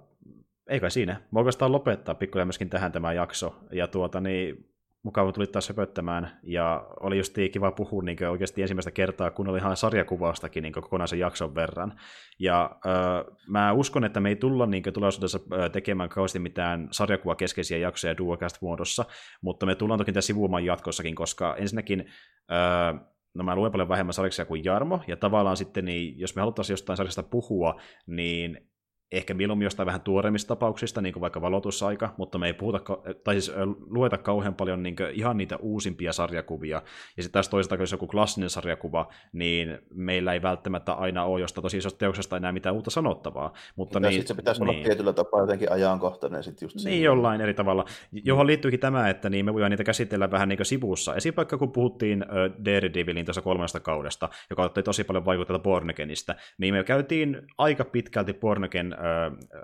ei 0.67 0.79
kai 0.79 0.91
siinä. 0.91 1.21
Mä 1.31 1.39
oikeastaan 1.39 1.71
lopettaa 1.71 2.15
pikkuja 2.15 2.45
myöskin 2.45 2.69
tähän 2.69 2.91
tämä 2.91 3.13
jakso. 3.13 3.55
Ja 3.71 3.87
tuota, 3.87 4.21
niin 4.21 4.70
mukava 5.03 5.31
tuli 5.31 5.47
taas 5.47 5.65
söpöttämään, 5.65 6.39
ja 6.43 6.87
oli 6.99 7.17
just 7.17 7.35
kiva 7.53 7.71
puhua 7.71 8.03
niin 8.03 8.27
oikeasti 8.29 8.61
ensimmäistä 8.61 8.91
kertaa, 8.91 9.31
kun 9.31 9.47
oli 9.47 9.57
ihan 9.57 9.77
sarjakuvaastakin 9.77 10.63
niin 10.63 10.73
kokonaisen 10.73 11.19
jakson 11.19 11.55
verran. 11.55 11.99
Ja 12.39 12.71
äh, 12.85 13.37
mä 13.47 13.71
uskon, 13.73 14.03
että 14.03 14.19
me 14.19 14.29
ei 14.29 14.35
tulla 14.35 14.65
niin 14.65 14.83
tulevaisuudessa 14.93 15.39
tekemään 15.71 16.09
kauheasti 16.09 16.39
mitään 16.39 16.87
sarjakuvakeskeisiä 16.91 17.77
jaksoja 17.77 18.17
Duocast-muodossa, 18.17 19.05
mutta 19.41 19.65
me 19.65 19.75
tullaan 19.75 19.97
toki 19.97 20.11
tätä 20.11 20.21
sivuumaan 20.21 20.65
jatkossakin, 20.65 21.15
koska 21.15 21.55
ensinnäkin 21.55 22.05
äh, 22.51 23.01
no 23.33 23.43
mä 23.43 23.55
luen 23.55 23.71
paljon 23.71 23.89
vähemmän 23.89 24.13
sarjaksia 24.13 24.45
kuin 24.45 24.63
Jarmo, 24.63 24.99
ja 25.07 25.15
tavallaan 25.17 25.57
sitten, 25.57 25.85
niin, 25.85 26.19
jos 26.19 26.35
me 26.35 26.39
haluttaisiin 26.39 26.73
jostain 26.73 26.97
sarjasta 26.97 27.23
puhua, 27.23 27.81
niin 28.07 28.70
ehkä 29.11 29.33
mieluummin 29.33 29.65
jostain 29.65 29.85
vähän 29.85 30.01
tuoreimmista 30.01 30.47
tapauksista, 30.47 31.01
niin 31.01 31.13
kuin 31.13 31.21
vaikka 31.21 31.41
valotusaika, 31.41 32.13
mutta 32.17 32.37
me 32.37 32.47
ei 32.47 32.53
puhuta, 32.53 32.79
tai 33.23 33.41
siis 33.41 33.51
lueta 33.89 34.17
kauhean 34.17 34.55
paljon 34.55 34.83
niin 34.83 34.95
ihan 35.13 35.37
niitä 35.37 35.57
uusimpia 35.57 36.13
sarjakuvia. 36.13 36.81
Ja 37.17 37.23
sitten 37.23 37.33
taas 37.33 37.49
toisaalta, 37.49 37.83
jos 37.83 37.91
joku 37.91 38.07
klassinen 38.07 38.49
sarjakuva, 38.49 39.09
niin 39.33 39.79
meillä 39.93 40.33
ei 40.33 40.41
välttämättä 40.41 40.93
aina 40.93 41.23
ole 41.23 41.41
jostain 41.41 41.63
tosi 41.63 41.77
isosta 41.77 41.97
teoksesta 41.97 42.37
enää 42.37 42.51
mitään 42.51 42.75
uutta 42.75 42.91
sanottavaa. 42.91 43.53
Mutta 43.75 43.99
niin, 43.99 44.09
niin, 44.09 44.27
se 44.27 44.33
pitäisi 44.33 44.61
niin, 44.61 44.69
olla 44.69 44.83
tietyllä 44.83 45.13
tapaa 45.13 45.41
jotenkin 45.41 45.71
ajankohtainen. 45.71 46.43
Sitten 46.43 46.65
just 46.65 46.85
niin, 46.85 47.03
jollain 47.03 47.41
eri 47.41 47.53
tavalla. 47.53 47.85
Johon 48.11 48.47
liittyykin 48.47 48.79
tämä, 48.79 49.09
että 49.09 49.29
niin 49.29 49.45
me 49.45 49.53
voidaan 49.53 49.71
niitä 49.71 49.83
käsitellä 49.83 50.31
vähän 50.31 50.49
niin 50.49 50.65
sivussa. 50.65 51.15
Esimerkiksi 51.15 51.57
kun 51.57 51.71
puhuttiin 51.71 52.25
Daredevilin 52.65 53.25
tuossa 53.25 53.41
kolmesta 53.41 53.79
kaudesta, 53.79 54.29
joka 54.49 54.63
otti 54.63 54.83
tosi 54.83 55.03
paljon 55.03 55.25
vaikutteita 55.25 55.63
Bornegenistä, 55.63 56.35
niin 56.57 56.73
me 56.73 56.83
käytiin 56.83 57.41
aika 57.57 57.85
pitkälti 57.85 58.33
Bornegen 58.33 58.95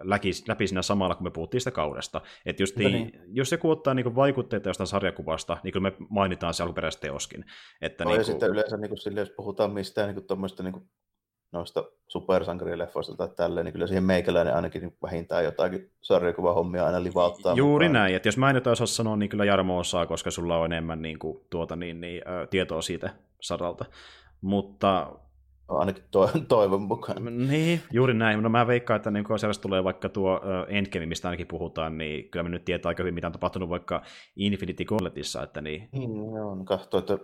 läpi, 0.01 0.31
läpi 0.47 0.67
siinä 0.67 0.81
samalla, 0.81 1.15
kun 1.15 1.23
me 1.23 1.31
puhuttiin 1.31 1.61
sitä 1.61 1.71
kaudesta. 1.71 2.21
Että 2.45 2.63
just 2.63 2.75
niin, 2.75 2.91
niin. 2.91 3.21
jos 3.27 3.51
joku 3.51 3.69
ottaa 3.69 3.93
niin 3.93 4.15
vaikutteita 4.15 4.69
jostain 4.69 4.87
sarjakuvasta, 4.87 5.57
niin 5.63 5.73
kyllä 5.73 5.89
me 5.89 5.97
mainitaan 6.09 6.53
se 6.53 6.63
alkuperäisteoskin. 6.63 7.45
Että 7.81 8.03
no, 8.03 8.09
niin 8.09 8.15
kuin... 8.15 8.19
ja 8.19 8.23
sitten 8.23 8.49
yleensä 8.49 8.77
niin 8.77 8.89
kuin 8.89 8.99
sille, 8.99 9.19
jos 9.19 9.29
puhutaan 9.29 9.71
mistään 9.71 10.15
niin 10.15 10.27
tuommoista 10.27 10.63
niin 10.63 10.89
noista 11.51 11.83
supersankarileffoista 12.07 13.15
tai 13.15 13.29
tälleen, 13.35 13.65
niin 13.65 13.73
kyllä 13.73 13.87
siihen 13.87 14.03
meikäläinen 14.03 14.55
ainakin 14.55 14.97
vähintään 15.01 15.43
jotakin 15.43 15.91
sarjakuvahommia 16.01 16.85
aina 16.85 17.03
livauttaa. 17.03 17.55
Juuri 17.55 17.87
mukaan. 17.87 18.03
näin, 18.03 18.15
että 18.15 18.27
jos 18.27 18.37
mä 18.37 18.49
en 18.49 18.55
jotain 18.55 18.71
osaa 18.71 18.87
sanoa, 18.87 19.15
niin 19.15 19.29
kyllä 19.29 19.45
Jarmo 19.45 19.77
osaa, 19.77 20.05
koska 20.05 20.31
sulla 20.31 20.57
on 20.57 20.65
enemmän 20.65 21.01
niin 21.01 21.19
kuin, 21.19 21.45
tuota, 21.49 21.75
niin, 21.75 22.01
niin, 22.01 22.21
ä, 22.27 22.47
tietoa 22.47 22.81
siitä 22.81 23.09
saralta. 23.41 23.85
Mutta 24.41 25.11
ainakin 25.67 26.03
to- 26.11 26.31
toivon 26.47 26.81
mukaan. 26.81 27.47
Niin, 27.47 27.81
juuri 27.93 28.13
näin. 28.13 28.43
No 28.43 28.49
mä 28.49 28.67
veikkaan, 28.67 28.95
että 28.95 29.11
niin 29.11 29.23
kun 29.23 29.37
tulee 29.61 29.83
vaikka 29.83 30.09
tuo 30.09 30.41
Endgame, 30.67 31.05
mistä 31.05 31.27
ainakin 31.27 31.47
puhutaan, 31.47 31.97
niin 31.97 32.29
kyllä 32.29 32.43
me 32.43 32.49
nyt 32.49 32.65
tietää 32.65 32.89
aika 32.89 33.03
hyvin, 33.03 33.13
mitä 33.13 33.27
on 33.27 33.33
tapahtunut 33.33 33.69
vaikka 33.69 34.01
Infinity 34.35 34.85
Gauntletissa. 34.85 35.43
Että 35.43 35.61
niin... 35.61 35.89
Niin, 35.91 36.11
on 36.43 36.65
katsoa, 36.65 36.99
että 36.99 37.17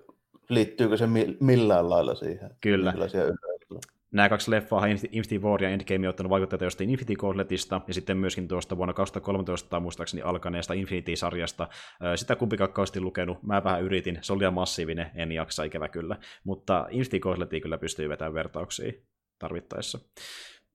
liittyykö 0.49 0.97
se 0.97 1.07
millään 1.39 1.89
lailla 1.89 2.15
siihen. 2.15 2.49
Kyllä 2.61 2.93
nämä 4.13 4.29
kaksi 4.29 4.51
leffaa, 4.51 4.85
Infinity 4.85 5.47
War 5.47 5.63
ja 5.63 5.69
Endgame, 5.69 6.07
on 6.07 6.09
ottanut 6.09 6.29
vaikutteita 6.29 6.65
jostain 6.65 6.89
Infinity 6.89 7.15
Gauntletista, 7.15 7.81
ja 7.87 7.93
sitten 7.93 8.17
myöskin 8.17 8.47
tuosta 8.47 8.77
vuonna 8.77 8.93
2013 8.93 9.79
muistaakseni 9.79 10.21
alkaneesta 10.21 10.73
Infinity-sarjasta. 10.73 11.67
Sitä 12.15 12.35
kumpikaan 12.35 12.73
kausti 12.73 13.01
lukenut, 13.01 13.43
mä 13.43 13.63
vähän 13.63 13.83
yritin, 13.83 14.19
se 14.21 14.33
oli 14.33 14.39
liian 14.39 14.53
massiivinen, 14.53 15.11
en 15.15 15.31
jaksa 15.31 15.63
ikävä 15.63 15.87
kyllä, 15.87 16.17
mutta 16.43 16.87
Infinity 16.89 17.19
Gauntletia 17.19 17.61
kyllä 17.61 17.77
pystyy 17.77 18.09
vetämään 18.09 18.33
vertauksia 18.33 18.93
tarvittaessa. 19.39 19.99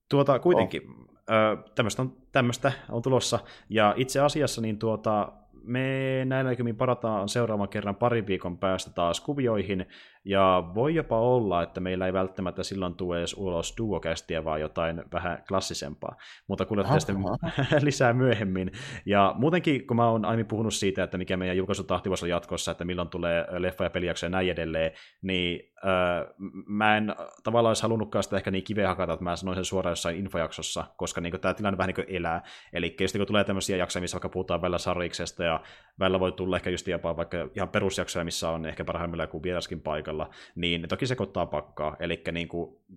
Tuota, 0.09 0.39
kuitenkin, 0.39 0.83
oh. 0.89 1.73
tämmöistä 1.75 2.03
on, 2.03 2.17
tämmöistä 2.33 2.73
on 2.89 3.03
tulossa, 3.03 3.39
ja 3.69 3.95
itse 3.97 4.21
asiassa 4.21 4.61
niin 4.61 4.79
tuota, 4.79 5.33
me 5.63 6.25
näillä 6.25 6.51
näkymin 6.51 6.77
parataan 6.77 7.29
seuraavan 7.29 7.69
kerran 7.69 7.97
parin 7.97 8.27
viikon 8.27 8.59
päästä 8.59 8.91
taas 8.91 9.21
kuvioihin, 9.21 9.87
ja 10.29 10.63
voi 10.75 10.95
jopa 10.95 11.21
olla, 11.21 11.63
että 11.63 11.81
meillä 11.81 12.07
ei 12.07 12.13
välttämättä 12.13 12.63
silloin 12.63 12.95
tule 12.95 13.19
edes 13.19 13.35
ulos 13.35 13.75
duokästiä, 13.79 14.45
vaan 14.45 14.61
jotain 14.61 15.03
vähän 15.13 15.45
klassisempaa. 15.49 16.17
Mutta 16.47 16.65
kuulette 16.65 17.01
sitten 17.01 17.17
lisää 17.81 18.13
myöhemmin. 18.13 18.73
Ja 19.07 19.35
muutenkin, 19.39 19.87
kun 19.87 19.97
mä 19.97 20.11
oon 20.11 20.25
aiemmin 20.25 20.47
puhunut 20.47 20.75
siitä, 20.75 21.03
että 21.03 21.19
mikä 21.19 21.37
meidän 21.37 21.57
julkaisutahti 21.57 22.09
voisi 22.09 22.25
olla 22.25 22.35
jatkossa, 22.35 22.71
että 22.71 22.85
milloin 22.85 23.09
tulee 23.09 23.47
leffa- 23.59 23.85
ja 23.85 23.91
pelijakso 23.91 24.27
ja 24.27 24.31
näin 24.31 24.51
edelleen, 24.51 24.93
niin 25.23 25.73
äh, 25.77 26.27
mä 26.67 26.97
en 26.97 27.15
tavallaan 27.45 27.71
olisi 27.71 27.83
halunnutkaan 27.83 28.23
sitä 28.23 28.37
ehkä 28.37 28.51
niin 28.51 28.65
kiveä 28.65 28.89
hakata, 28.89 29.13
että 29.13 29.25
mä 29.25 29.37
sanoin 29.37 29.57
sen 29.57 29.65
suoraan 29.65 29.93
jossain 29.93 30.17
infojaksossa, 30.17 30.85
koska 30.97 31.21
niin 31.21 31.41
tämä 31.41 31.55
tilanne 31.55 31.79
vähän 31.79 31.95
niin 31.97 32.07
elää. 32.19 32.43
Eli 32.73 32.97
jos 33.01 33.15
niin 33.15 33.27
tulee 33.27 33.45
tämmöisiä 33.45 33.77
jaksoja, 33.77 34.01
missä 34.01 34.15
vaikka 34.15 34.29
puhutaan 34.29 34.63
välillä 34.63 34.79
sariksesta 34.79 35.45
ja 35.45 35.61
välillä 35.99 36.21
voi 36.21 36.33
tulla 36.33 36.57
ehkä 36.57 36.71
just 36.71 36.89
jopa 36.89 37.17
vaikka 37.17 37.49
ihan 37.55 37.69
perusjaksoja, 37.69 38.25
missä 38.25 38.51
on 38.51 38.67
ehkä 38.67 38.85
parhaimmillaan 38.85 39.29
kuin 39.29 39.43
vieraskin 39.43 39.81
paikalla, 39.81 40.31
niin 40.55 40.89
toki 40.89 41.07
sekoittaa 41.07 41.47
pakkaa. 41.47 41.97
Eli 42.01 42.23
niin 42.33 42.49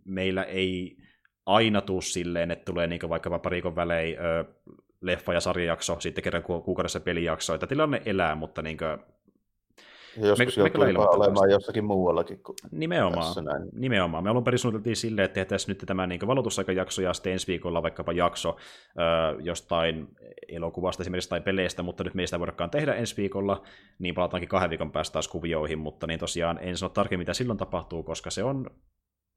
meillä 0.06 0.43
ei 0.43 0.98
aina 1.45 1.81
tuu 1.81 2.02
silleen, 2.02 2.52
että 2.52 2.65
tulee 2.65 2.88
niin 2.88 3.10
vaikka 3.10 3.39
parikon 3.39 3.76
välein 3.76 4.18
leffa- 5.02 5.34
ja 5.34 5.39
sarjajakso, 5.39 5.99
sitten 5.99 6.23
kerran 6.23 6.43
ku- 6.43 6.61
kuukaudessa 6.61 6.99
pelijakso, 6.99 7.53
että 7.53 7.68
tilanne 7.68 8.02
elää, 8.06 8.35
mutta 8.35 8.61
niin 8.61 8.77
kuin, 8.77 8.98
ja 10.17 10.27
joskus 10.27 10.57
me, 10.57 10.63
joutuu 10.63 10.83
me 10.83 11.09
olemaan 11.09 11.51
jossakin 11.51 11.85
muuallakin 11.85 12.43
kuin 12.43 12.55
Nimenomaan. 12.71 13.25
Tässä 13.25 13.41
näin. 13.41 13.69
Nimenomaan. 13.73 14.23
Me 14.23 14.29
alun 14.29 14.43
perin 14.43 14.59
suunniteltiin 14.59 14.95
silleen, 14.95 15.25
että 15.25 15.33
tehtäisiin 15.33 15.67
nyt 15.69 15.83
tämä 15.85 16.07
niin 16.07 16.27
valotusaikajakso 16.27 17.01
ja 17.01 17.13
sitten 17.13 17.33
ensi 17.33 17.47
viikolla 17.47 17.83
vaikkapa 17.83 18.11
jakso 18.11 18.49
ö, 18.49 19.41
jostain 19.41 20.07
elokuvasta 20.47 21.03
esimerkiksi 21.03 21.29
tai 21.29 21.41
peleistä, 21.41 21.83
mutta 21.83 22.03
nyt 22.03 22.13
meistä 22.13 22.39
voidakaan 22.39 22.69
tehdä 22.69 22.93
ensi 22.93 23.17
viikolla, 23.17 23.63
niin 23.99 24.15
palataankin 24.15 24.49
kahden 24.49 24.69
viikon 24.69 24.91
päästä 24.91 25.13
taas 25.13 25.27
kuvioihin, 25.27 25.79
mutta 25.79 26.07
niin 26.07 26.19
tosiaan 26.19 26.59
en 26.61 26.77
sano 26.77 26.89
tarkemmin, 26.89 27.21
mitä 27.21 27.33
silloin 27.33 27.59
tapahtuu, 27.59 28.03
koska 28.03 28.29
se 28.29 28.43
on 28.43 28.69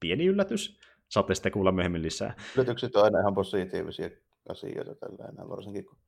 pieni 0.00 0.26
yllätys. 0.26 0.80
Saatte 1.08 1.34
sitten 1.34 1.52
kuulla 1.52 1.72
myöhemmin 1.72 2.02
lisää. 2.02 2.34
Yllätykset 2.56 2.96
on 2.96 3.04
aina 3.04 3.20
ihan 3.20 3.34
positiivisia 3.34 4.10
asioita 4.48 4.94
tällä 4.94 5.24
enää, 5.28 5.48
varsinkin 5.48 5.84
kun 5.84 5.98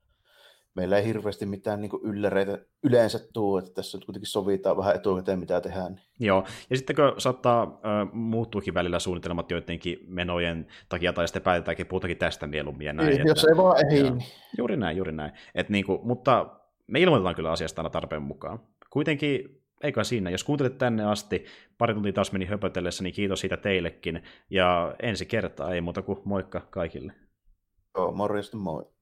meillä 0.77 0.98
ei 0.98 1.05
hirveästi 1.05 1.47
mitään 1.47 1.81
niin 1.81 1.90
ylläreitä 2.03 2.59
yleensä 2.82 3.19
tule, 3.32 3.59
että 3.59 3.74
tässä 3.74 3.98
nyt 3.98 4.05
kuitenkin 4.05 4.31
sovitaan 4.31 4.77
vähän 4.77 4.97
etukäteen, 4.97 5.39
mitä 5.39 5.61
tehdään. 5.61 5.93
Niin. 5.93 6.27
Joo, 6.27 6.44
ja 6.70 6.77
sitten 6.77 6.97
kun 6.97 7.15
saattaa 7.19 7.62
äh, 7.62 8.12
muuttuukin 8.12 8.74
välillä 8.74 8.98
suunnitelmat 8.98 9.51
joidenkin 9.51 9.98
menojen 10.09 10.66
takia, 10.89 11.12
tai 11.12 11.28
sitten 11.28 11.43
päätetäänkin 11.43 11.86
puhutakin 11.86 12.19
tästä 12.19 12.47
mieluummin 12.47 12.86
ja 12.86 12.93
näin. 12.93 13.09
Ei, 13.09 13.15
että, 13.15 13.28
jos 13.28 13.44
ei 13.44 13.57
vaan 13.57 13.93
ei. 13.93 14.01
Joo, 14.01 14.19
juuri 14.59 14.77
näin, 14.77 14.97
juuri 14.97 15.12
näin. 15.12 15.32
Et 15.55 15.69
niin 15.69 15.86
kuin, 15.86 15.98
mutta 16.03 16.47
me 16.86 17.01
ilmoitetaan 17.01 17.35
kyllä 17.35 17.53
asiasta 17.53 17.82
aina 17.82 17.90
tarpeen 17.90 18.23
mukaan. 18.23 18.61
Kuitenkin 18.90 19.62
eikä 19.82 20.05
siinä. 20.05 20.31
Jos 20.31 20.44
kuuntelet 20.44 20.78
tänne 20.78 21.05
asti, 21.05 21.44
pari 21.78 21.94
tuntia 21.94 22.12
taas 22.12 22.32
meni 22.32 22.44
höpötellessä, 22.44 23.03
niin 23.03 23.15
kiitos 23.15 23.40
siitä 23.40 23.57
teillekin. 23.57 24.23
Ja 24.51 24.94
ensi 25.03 25.27
kertaa 25.27 25.74
ei 25.74 25.81
muuta 25.81 26.03
kuin 26.03 26.19
moikka 26.24 26.61
kaikille. 26.70 27.12
Joo, 27.97 28.12
morjesta 28.12 28.57
moi. 28.57 28.95